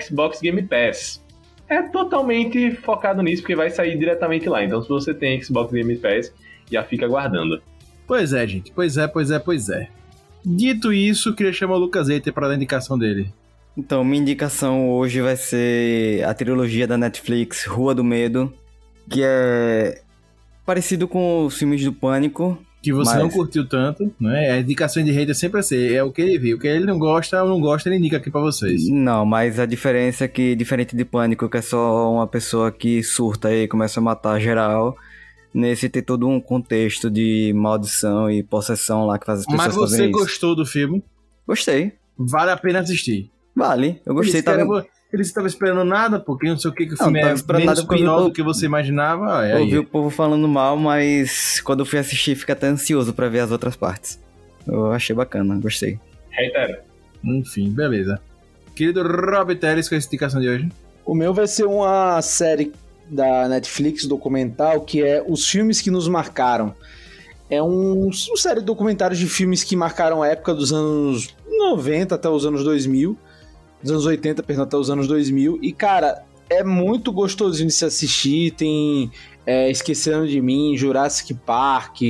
Xbox 0.00 0.40
Game 0.40 0.62
Pass. 0.62 1.24
é 1.68 1.82
totalmente 1.82 2.70
focado 2.76 3.20
nisso, 3.22 3.42
porque 3.42 3.56
vai 3.56 3.70
sair 3.70 3.98
diretamente 3.98 4.48
lá. 4.48 4.62
Então, 4.62 4.80
se 4.82 4.88
você 4.88 5.12
tem 5.12 5.42
Xbox 5.42 5.72
Game 5.72 5.96
Pass, 5.96 6.32
já 6.70 6.84
fica 6.84 7.06
aguardando. 7.06 7.60
Pois 8.06 8.32
é, 8.32 8.46
gente. 8.46 8.70
Pois 8.72 8.96
é, 8.96 9.08
pois 9.08 9.32
é, 9.32 9.38
pois 9.40 9.68
é. 9.68 9.88
Dito 10.44 10.92
isso, 10.92 11.34
queria 11.34 11.52
chamar 11.52 11.74
o 11.74 11.78
Lucas 11.78 12.08
Eiter 12.08 12.32
para 12.32 12.46
dar 12.46 12.52
a 12.52 12.56
indicação 12.56 12.96
dele. 12.96 13.32
Então, 13.76 14.02
minha 14.04 14.20
indicação 14.22 14.88
hoje 14.90 15.20
vai 15.20 15.36
ser 15.36 16.24
a 16.24 16.32
trilogia 16.32 16.86
da 16.86 16.96
Netflix, 16.96 17.64
Rua 17.66 17.94
do 17.94 18.02
Medo, 18.02 18.52
que 19.10 19.20
é 19.22 20.00
parecido 20.64 21.06
com 21.06 21.44
os 21.44 21.56
filmes 21.58 21.84
do 21.84 21.92
Pânico. 21.92 22.58
Que 22.82 22.92
você 22.92 23.14
Mas- 23.14 23.22
não 23.22 23.28
curtiu 23.30 23.68
tanto, 23.68 24.12
né? 24.20 24.52
A 24.52 24.58
indicação 24.60 25.02
de 25.02 25.10
hater 25.10 25.34
sempre 25.34 25.58
é 25.60 25.62
ser, 25.62 25.92
é 25.92 26.02
o 26.04 26.12
que 26.12 26.22
ele 26.22 26.38
viu. 26.38 26.56
O 26.56 26.60
que 26.60 26.68
ele 26.68 26.84
não 26.84 26.98
gosta 26.98 27.42
ou 27.42 27.48
não 27.48 27.60
gosta, 27.60 27.88
ele 27.88 27.98
indica 27.98 28.16
aqui 28.16 28.30
pra 28.30 28.40
vocês. 28.40 28.88
Não, 28.88 29.26
mas 29.26 29.58
a 29.58 29.66
diferença 29.66 30.24
é 30.24 30.28
que, 30.28 30.54
diferente 30.54 30.94
de 30.96 31.04
Pânico, 31.04 31.48
que 31.48 31.56
é 31.56 31.62
só 31.62 32.12
uma 32.12 32.26
pessoa 32.28 32.70
que 32.70 33.02
surta 33.02 33.52
e 33.52 33.66
começa 33.66 33.98
a 33.98 34.02
matar 34.02 34.40
geral, 34.40 34.96
nesse 35.52 35.88
tem 35.88 36.02
todo 36.02 36.28
um 36.28 36.40
contexto 36.40 37.10
de 37.10 37.52
maldição 37.56 38.30
e 38.30 38.42
possessão 38.42 39.04
lá 39.04 39.18
que 39.18 39.26
faz 39.26 39.40
as 39.40 39.46
pessoas 39.46 39.66
Mas 39.66 39.74
você 39.74 40.08
gostou 40.08 40.54
do 40.54 40.64
filme, 40.64 41.02
Gostei. 41.46 41.92
vale 42.16 42.52
a 42.52 42.56
pena 42.56 42.78
assistir. 42.80 43.30
Vale, 43.56 44.00
eu 44.04 44.14
gostei. 44.14 44.34
Eles 44.34 44.44
Tava... 44.44 44.60
estavam- 44.62 44.84
Eles 45.12 45.26
estavam 45.28 45.46
esperando 45.46 45.84
nada, 45.84 46.20
porque 46.20 46.46
não 46.48 46.58
sei 46.58 46.70
o 46.70 46.74
que, 46.74 46.84
que 46.86 46.92
o 46.94 46.96
Não, 46.98 47.06
filme 47.06 47.20
tava 47.20 47.32
é 47.32 47.34
esperando 47.36 47.60
menos 47.64 47.84
pior 47.84 48.22
do 48.24 48.32
que 48.32 48.42
você 48.42 48.66
imaginava. 48.66 49.40
Aí, 49.40 49.52
Ouvi 49.54 49.72
aí. 49.72 49.78
o 49.78 49.84
povo 49.84 50.10
falando 50.10 50.46
mal, 50.46 50.76
mas 50.76 51.60
quando 51.60 51.80
eu 51.80 51.86
fui 51.86 51.98
assistir, 51.98 52.34
fica 52.36 52.52
até 52.52 52.66
ansioso 52.66 53.14
pra 53.14 53.28
ver 53.28 53.40
as 53.40 53.50
outras 53.50 53.74
partes. 53.76 54.20
Eu 54.66 54.92
achei 54.92 55.14
bacana, 55.16 55.56
gostei. 55.58 55.98
Reitero. 56.30 56.78
Enfim, 57.24 57.70
beleza. 57.70 58.20
Querido 58.74 59.02
Rob 59.02 59.54
Teles, 59.54 59.88
com 59.88 59.94
essa 59.94 60.06
indicação 60.06 60.40
de 60.40 60.48
hoje. 60.48 60.68
O 61.04 61.14
meu 61.14 61.32
vai 61.32 61.46
ser 61.46 61.64
uma 61.64 62.20
série 62.20 62.72
da 63.08 63.48
Netflix 63.48 64.04
documental 64.06 64.80
que 64.80 65.02
é 65.02 65.24
Os 65.26 65.48
Filmes 65.48 65.80
que 65.80 65.90
Nos 65.90 66.08
Marcaram. 66.08 66.74
É 67.48 67.62
um, 67.62 68.06
uma 68.08 68.36
série 68.36 68.58
de 68.60 68.66
documentários 68.66 69.18
de 69.20 69.26
filmes 69.26 69.62
que 69.62 69.76
marcaram 69.76 70.20
a 70.20 70.26
época 70.28 70.52
dos 70.52 70.72
anos 70.72 71.28
90 71.48 72.14
até 72.16 72.28
os 72.28 72.44
anos 72.44 72.64
2000. 72.64 73.16
Dos 73.82 73.92
anos 73.92 74.06
80, 74.06 74.42
perdão, 74.42 74.64
até 74.64 74.76
os 74.76 74.90
anos 74.90 75.06
2000. 75.06 75.58
E, 75.62 75.72
cara, 75.72 76.24
é 76.48 76.62
muito 76.62 77.12
gostosinho 77.12 77.68
de 77.68 77.74
se 77.74 77.84
assistir. 77.84 78.52
Tem 78.52 79.10
é, 79.44 79.70
Esquecendo 79.70 80.26
de 80.26 80.40
Mim, 80.40 80.76
Jurassic 80.76 81.34
Park, 81.34 82.00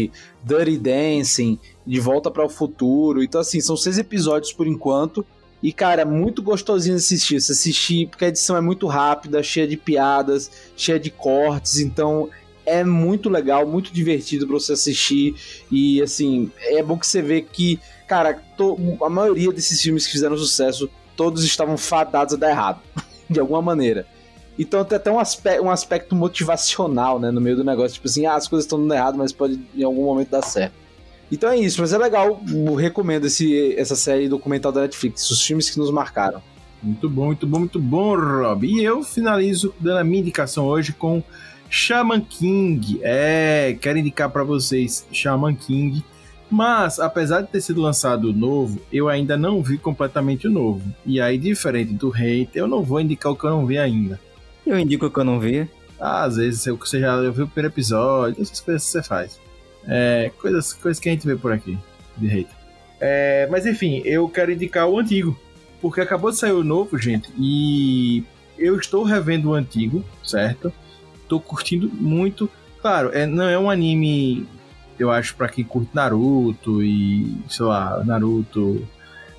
Dirty 0.42 0.78
Dancing, 0.78 1.58
De 1.86 2.00
Volta 2.00 2.30
para 2.30 2.44
o 2.44 2.48
Futuro. 2.48 3.22
Então, 3.22 3.40
assim, 3.40 3.60
são 3.60 3.76
seis 3.76 3.98
episódios 3.98 4.52
por 4.52 4.66
enquanto. 4.66 5.24
E, 5.62 5.72
cara, 5.72 6.02
é 6.02 6.04
muito 6.04 6.42
gostosinho 6.42 6.96
de 6.96 7.02
assistir. 7.02 7.40
Você 7.40 7.52
assistir, 7.52 8.08
porque 8.08 8.24
a 8.24 8.28
edição 8.28 8.56
é 8.56 8.60
muito 8.60 8.86
rápida, 8.86 9.42
cheia 9.42 9.66
de 9.66 9.76
piadas, 9.76 10.50
cheia 10.76 10.98
de 10.98 11.10
cortes. 11.10 11.78
Então, 11.78 12.28
é 12.64 12.84
muito 12.84 13.28
legal, 13.28 13.66
muito 13.66 13.92
divertido 13.92 14.46
pra 14.46 14.54
você 14.54 14.72
assistir. 14.72 15.34
E, 15.70 16.02
assim, 16.02 16.50
é 16.58 16.82
bom 16.82 16.98
que 16.98 17.06
você 17.06 17.22
vê 17.22 17.40
que, 17.40 17.78
cara, 18.06 18.42
a 19.02 19.08
maioria 19.08 19.52
desses 19.52 19.80
filmes 19.80 20.06
que 20.06 20.12
fizeram 20.12 20.36
sucesso, 20.36 20.90
todos 21.16 21.44
estavam 21.44 21.76
fadados 21.76 22.34
a 22.34 22.36
dar 22.36 22.50
errado, 22.50 22.80
de 23.28 23.40
alguma 23.40 23.62
maneira. 23.62 24.06
Então 24.58 24.84
tem 24.84 24.96
até 24.96 25.10
um 25.10 25.18
aspecto, 25.18 25.64
um 25.64 25.70
aspecto 25.70 26.14
motivacional, 26.14 27.18
né, 27.18 27.30
no 27.30 27.40
meio 27.40 27.56
do 27.56 27.64
negócio. 27.64 27.94
Tipo 27.94 28.08
assim, 28.08 28.26
ah, 28.26 28.36
as 28.36 28.48
coisas 28.48 28.64
estão 28.64 28.80
dando 28.80 28.94
errado, 28.94 29.18
mas 29.18 29.32
pode 29.32 29.60
em 29.74 29.82
algum 29.82 30.04
momento 30.04 30.30
dar 30.30 30.42
certo. 30.42 30.74
Então 31.30 31.50
é 31.50 31.58
isso, 31.58 31.80
mas 31.80 31.92
é 31.92 31.98
legal. 31.98 32.40
Eu 32.48 32.74
recomendo 32.74 33.26
esse, 33.26 33.74
essa 33.76 33.96
série 33.96 34.28
documental 34.28 34.70
da 34.72 34.82
Netflix, 34.82 35.28
os 35.30 35.42
filmes 35.42 35.68
que 35.68 35.78
nos 35.78 35.90
marcaram. 35.90 36.40
Muito 36.82 37.08
bom, 37.10 37.26
muito 37.26 37.46
bom, 37.46 37.58
muito 37.58 37.80
bom, 37.80 38.16
Rob. 38.16 38.66
E 38.66 38.82
eu 38.82 39.02
finalizo 39.02 39.74
dando 39.80 39.98
a 39.98 40.04
minha 40.04 40.20
indicação 40.20 40.66
hoje 40.66 40.92
com 40.92 41.22
Shaman 41.68 42.20
King. 42.20 43.00
É, 43.02 43.76
quero 43.80 43.98
indicar 43.98 44.30
pra 44.30 44.44
vocês 44.44 45.06
Shaman 45.10 45.54
King. 45.54 46.04
Mas, 46.50 47.00
apesar 47.00 47.40
de 47.42 47.48
ter 47.48 47.60
sido 47.60 47.80
lançado 47.82 48.30
o 48.30 48.32
novo, 48.32 48.80
eu 48.92 49.08
ainda 49.08 49.36
não 49.36 49.62
vi 49.62 49.78
completamente 49.78 50.46
o 50.46 50.50
novo. 50.50 50.82
E 51.04 51.20
aí, 51.20 51.36
diferente 51.36 51.92
do 51.92 52.12
hate, 52.12 52.50
eu 52.54 52.68
não 52.68 52.82
vou 52.82 53.00
indicar 53.00 53.32
o 53.32 53.36
que 53.36 53.44
eu 53.44 53.50
não 53.50 53.66
vi 53.66 53.78
ainda. 53.78 54.20
Eu 54.64 54.78
indico 54.78 55.10
que 55.10 55.18
eu 55.18 55.24
não 55.24 55.40
vi. 55.40 55.68
Ah, 55.98 56.24
às 56.24 56.36
vezes 56.36 56.60
você- 56.60 56.72
você 56.72 57.00
já 57.00 57.20
viu 57.30 57.44
o 57.44 57.48
primeiro 57.48 57.72
episódio, 57.72 58.40
essas 58.40 58.60
coisas 58.60 58.84
que 58.84 58.90
você 58.90 59.02
faz. 59.02 59.40
É, 59.88 60.30
coisas, 60.40 60.72
coisas 60.72 61.00
que 61.00 61.08
a 61.08 61.12
gente 61.12 61.26
vê 61.26 61.36
por 61.36 61.52
aqui, 61.52 61.76
de 62.16 62.26
hate. 62.28 62.48
É, 63.00 63.48
mas 63.50 63.66
enfim, 63.66 64.02
eu 64.04 64.28
quero 64.28 64.52
indicar 64.52 64.88
o 64.88 64.98
antigo. 64.98 65.36
Porque 65.80 66.00
acabou 66.00 66.30
de 66.30 66.36
sair 66.36 66.52
o 66.52 66.64
novo, 66.64 66.96
gente, 66.98 67.28
e 67.38 68.24
eu 68.58 68.78
estou 68.78 69.04
revendo 69.04 69.50
o 69.50 69.54
antigo, 69.54 70.02
certo? 70.24 70.72
Tô 71.28 71.38
curtindo 71.38 71.88
muito. 71.92 72.48
Claro, 72.80 73.10
é, 73.12 73.26
não 73.26 73.44
é 73.48 73.58
um 73.58 73.68
anime, 73.68 74.46
eu 74.98 75.10
acho, 75.10 75.34
pra 75.36 75.48
quem 75.48 75.64
curte 75.64 75.90
Naruto 75.94 76.82
e, 76.82 77.36
sei 77.48 77.66
lá, 77.66 78.02
Naruto. 78.04 78.86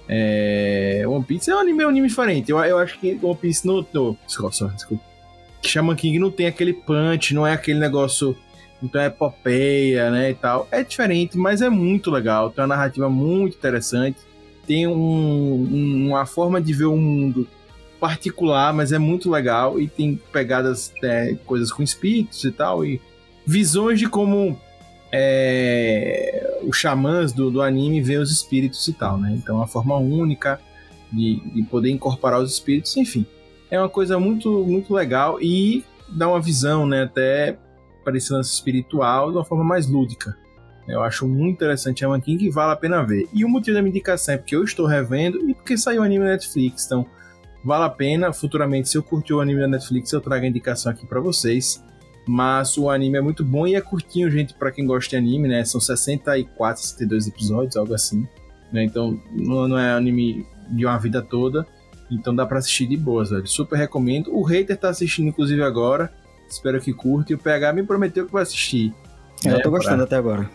É, 0.09 1.03
One 1.05 1.23
Piece 1.23 1.49
é 1.51 1.55
um 1.55 1.59
anime, 1.59 1.83
é 1.83 1.85
um 1.85 1.89
anime 1.89 2.07
diferente. 2.07 2.49
Eu, 2.49 2.57
eu 2.59 2.77
acho 2.77 2.97
que 2.99 3.19
One 3.21 3.35
Piece 3.35 3.65
não. 3.67 3.85
não 3.93 4.17
desculpa, 4.25 4.51
desculpa. 4.73 5.03
Shaman 5.61 5.95
King 5.95 6.19
não 6.19 6.31
tem 6.31 6.45
aquele 6.47 6.71
punch, 6.73 7.33
não 7.33 7.45
é 7.45 7.53
aquele 7.53 7.79
negócio. 7.79 8.35
Então 8.81 9.01
é 9.01 9.07
epopeia, 9.07 10.09
né? 10.11 10.29
E 10.29 10.33
tal. 10.35 10.67
É 10.71 10.83
diferente, 10.83 11.37
mas 11.37 11.61
é 11.61 11.69
muito 11.69 12.09
legal. 12.11 12.49
Tem 12.51 12.61
uma 12.63 12.67
narrativa 12.75 13.09
muito 13.09 13.57
interessante. 13.57 14.19
Tem 14.65 14.87
um- 14.87 14.93
um- 14.93 16.07
uma 16.09 16.25
forma 16.25 16.61
de 16.61 16.73
ver 16.73 16.85
o 16.85 16.95
mundo 16.95 17.47
particular, 17.99 18.71
mas 18.73 18.91
é 18.91 18.99
muito 18.99 19.31
legal. 19.31 19.79
E 19.79 19.87
tem 19.87 20.19
pegadas, 20.31 20.93
é, 21.03 21.35
coisas 21.45 21.71
com 21.71 21.81
espíritos 21.81 22.43
e 22.43 22.51
tal. 22.51 22.85
E 22.85 23.01
visões 23.45 23.99
de 23.99 24.07
como 24.07 24.59
é, 25.11 26.59
os 26.63 26.75
xamãs 26.77 27.31
do, 27.31 27.49
do 27.49 27.61
anime 27.61 28.01
veem 28.01 28.19
os 28.19 28.31
espíritos 28.31 28.87
e 28.87 28.93
tal, 28.93 29.17
né? 29.17 29.33
Então 29.35 29.55
é 29.55 29.59
uma 29.59 29.67
forma 29.67 29.95
única 29.97 30.59
de, 31.11 31.39
de 31.53 31.63
poder 31.63 31.89
incorporar 31.89 32.41
os 32.41 32.53
espíritos, 32.53 32.95
enfim. 32.97 33.25
É 33.69 33.79
uma 33.79 33.89
coisa 33.89 34.19
muito, 34.19 34.63
muito 34.65 34.93
legal 34.93 35.41
e 35.41 35.83
dá 36.09 36.27
uma 36.27 36.41
visão, 36.41 36.85
né? 36.85 37.03
Até 37.03 37.57
para 38.03 38.17
esse 38.17 38.31
lance 38.31 38.53
espiritual 38.53 39.31
de 39.31 39.37
uma 39.37 39.45
forma 39.45 39.63
mais 39.63 39.87
lúdica. 39.87 40.37
Eu 40.87 41.03
acho 41.03 41.27
muito 41.27 41.55
interessante 41.55 41.99
Shaman 41.99 42.21
King 42.21 42.45
e 42.45 42.49
vale 42.49 42.71
a 42.71 42.75
pena 42.75 43.03
ver. 43.03 43.27
E 43.33 43.43
o 43.43 43.49
motivo 43.49 43.75
da 43.75 43.81
minha 43.81 43.89
indicação 43.89 44.33
é 44.33 44.37
porque 44.37 44.55
eu 44.55 44.63
estou 44.63 44.85
revendo 44.85 45.49
e 45.49 45.53
porque 45.53 45.77
saiu 45.77 46.01
o 46.01 46.05
anime 46.05 46.23
na 46.23 46.31
Netflix. 46.31 46.85
Então, 46.85 47.05
vale 47.63 47.83
a 47.83 47.89
pena. 47.89 48.31
Futuramente, 48.31 48.87
se 48.87 48.97
eu 48.97 49.03
curtir 49.03 49.33
o 49.33 49.41
anime 49.41 49.59
da 49.59 49.67
Netflix, 49.67 50.13
eu 50.13 50.21
trago 50.21 50.45
a 50.45 50.47
indicação 50.47 50.89
aqui 50.89 51.05
para 51.05 51.19
vocês. 51.19 51.83
Mas 52.27 52.77
o 52.77 52.89
anime 52.89 53.17
é 53.17 53.21
muito 53.21 53.43
bom 53.43 53.65
e 53.65 53.75
é 53.75 53.81
curtinho, 53.81 54.29
gente, 54.29 54.53
para 54.53 54.71
quem 54.71 54.85
gosta 54.85 55.09
de 55.11 55.15
anime, 55.15 55.47
né? 55.47 55.63
São 55.63 55.79
64, 55.79 56.81
62 56.81 57.27
episódios, 57.27 57.77
algo 57.77 57.93
assim. 57.93 58.27
né? 58.71 58.83
Então, 58.83 59.19
não 59.33 59.77
é 59.77 59.93
anime 59.93 60.45
de 60.69 60.85
uma 60.85 60.97
vida 60.97 61.21
toda. 61.21 61.65
Então 62.11 62.33
dá 62.35 62.45
pra 62.45 62.59
assistir 62.59 62.85
de 62.87 62.95
boas, 62.97 63.29
velho. 63.29 63.47
Super 63.47 63.77
recomendo. 63.77 64.33
O 64.33 64.43
Hater 64.43 64.77
tá 64.77 64.89
assistindo, 64.89 65.27
inclusive, 65.29 65.61
agora. 65.63 66.11
Espero 66.49 66.79
que 66.79 66.93
curte. 66.93 67.31
E 67.31 67.35
o 67.35 67.37
PH 67.37 67.73
me 67.73 67.83
prometeu 67.83 68.25
que 68.25 68.31
vai 68.31 68.43
assistir. 68.43 68.93
Eu 69.43 69.57
É, 69.57 69.59
tô 69.61 69.69
gostando 69.71 70.03
até 70.03 70.15
agora. 70.15 70.49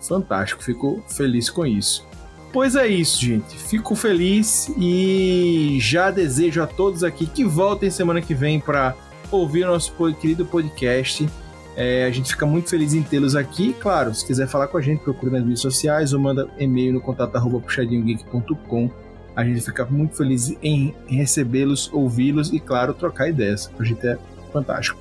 Fantástico, 0.00 0.62
fico 0.62 1.02
feliz 1.08 1.50
com 1.50 1.66
isso. 1.66 2.06
Pois 2.52 2.76
é 2.76 2.86
isso, 2.86 3.20
gente. 3.24 3.56
Fico 3.56 3.94
feliz 3.94 4.70
e 4.78 5.76
já 5.80 6.10
desejo 6.10 6.62
a 6.62 6.66
todos 6.66 7.02
aqui 7.04 7.26
que 7.26 7.44
voltem 7.44 7.90
semana 7.90 8.20
que 8.22 8.32
vem 8.34 8.60
para 8.60 8.94
ouvir 9.30 9.64
o 9.64 9.68
nosso 9.68 9.94
querido 10.20 10.44
podcast. 10.44 11.28
É, 11.76 12.04
a 12.04 12.10
gente 12.10 12.30
fica 12.30 12.44
muito 12.44 12.68
feliz 12.70 12.92
em 12.94 13.02
tê-los 13.02 13.36
aqui. 13.36 13.72
Claro, 13.74 14.12
se 14.14 14.26
quiser 14.26 14.48
falar 14.48 14.66
com 14.66 14.78
a 14.78 14.82
gente, 14.82 15.00
procure 15.00 15.30
nas 15.30 15.44
redes 15.44 15.60
sociais 15.60 16.12
ou 16.12 16.18
manda 16.18 16.48
e-mail 16.58 16.92
no 16.92 17.00
contato 17.00 17.36
arroba 17.36 17.60
puxadinhogeek.com. 17.60 18.90
A 19.36 19.44
gente 19.44 19.60
fica 19.60 19.84
muito 19.84 20.16
feliz 20.16 20.56
em 20.60 20.92
recebê-los, 21.06 21.88
ouvi-los 21.92 22.52
e, 22.52 22.58
claro, 22.58 22.92
trocar 22.94 23.28
ideias. 23.28 23.70
A 23.78 23.84
gente 23.84 24.04
é 24.04 24.18
fantástico. 24.52 24.98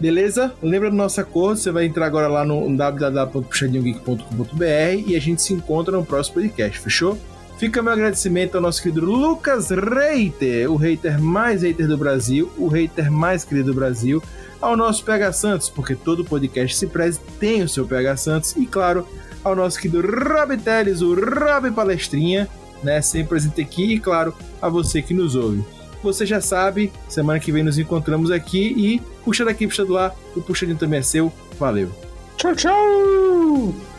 Beleza? 0.00 0.52
Lembra 0.62 0.90
do 0.90 0.96
nosso 0.96 1.20
acordo? 1.20 1.58
Você 1.58 1.70
vai 1.70 1.84
entrar 1.86 2.06
agora 2.06 2.26
lá 2.26 2.44
no 2.44 2.76
www.puxadinhogeek.com.br 2.76 5.04
e 5.06 5.14
a 5.14 5.20
gente 5.20 5.40
se 5.40 5.54
encontra 5.54 5.96
no 5.96 6.04
próximo 6.04 6.34
podcast, 6.34 6.80
fechou? 6.80 7.16
Fica 7.58 7.82
meu 7.82 7.92
agradecimento 7.92 8.54
ao 8.54 8.60
nosso 8.60 8.82
querido 8.82 9.04
Lucas 9.04 9.70
Reiter, 9.70 10.70
o 10.70 10.76
hater 10.76 11.18
mais 11.18 11.62
hater 11.62 11.88
do 11.88 11.96
Brasil, 11.96 12.50
o 12.58 12.68
hater 12.68 13.10
mais 13.10 13.44
querido 13.44 13.72
do 13.72 13.74
Brasil, 13.74 14.22
ao 14.60 14.76
nosso 14.76 15.02
PH 15.04 15.32
Santos, 15.32 15.70
porque 15.70 15.94
todo 15.94 16.24
podcast 16.24 16.76
se 16.76 16.86
preze 16.86 17.18
tem 17.40 17.62
o 17.62 17.68
seu 17.68 17.86
PH 17.86 18.16
Santos, 18.18 18.56
e 18.56 18.66
claro, 18.66 19.08
ao 19.42 19.56
nosso 19.56 19.78
querido 19.78 20.02
Rob 20.02 20.54
Teles, 20.58 21.00
o 21.00 21.14
Rob 21.14 21.70
Palestrinha, 21.70 22.46
né, 22.82 23.00
sempre 23.00 23.28
presente 23.30 23.62
aqui, 23.62 23.94
e 23.94 24.00
claro, 24.00 24.34
a 24.60 24.68
você 24.68 25.00
que 25.00 25.14
nos 25.14 25.34
ouve. 25.34 25.64
Você 26.02 26.26
já 26.26 26.42
sabe, 26.42 26.92
semana 27.08 27.40
que 27.40 27.50
vem 27.50 27.62
nos 27.62 27.78
encontramos 27.78 28.30
aqui 28.30 28.74
e 28.76 29.00
puxa 29.24 29.46
daqui, 29.46 29.66
puxa 29.66 29.84
do 29.84 29.94
lá, 29.94 30.14
o 30.36 30.42
puxadinho 30.42 30.76
também 30.76 30.98
é 30.98 31.02
seu. 31.02 31.32
Valeu! 31.58 31.90
Tchau, 32.36 32.54
tchau! 32.54 33.95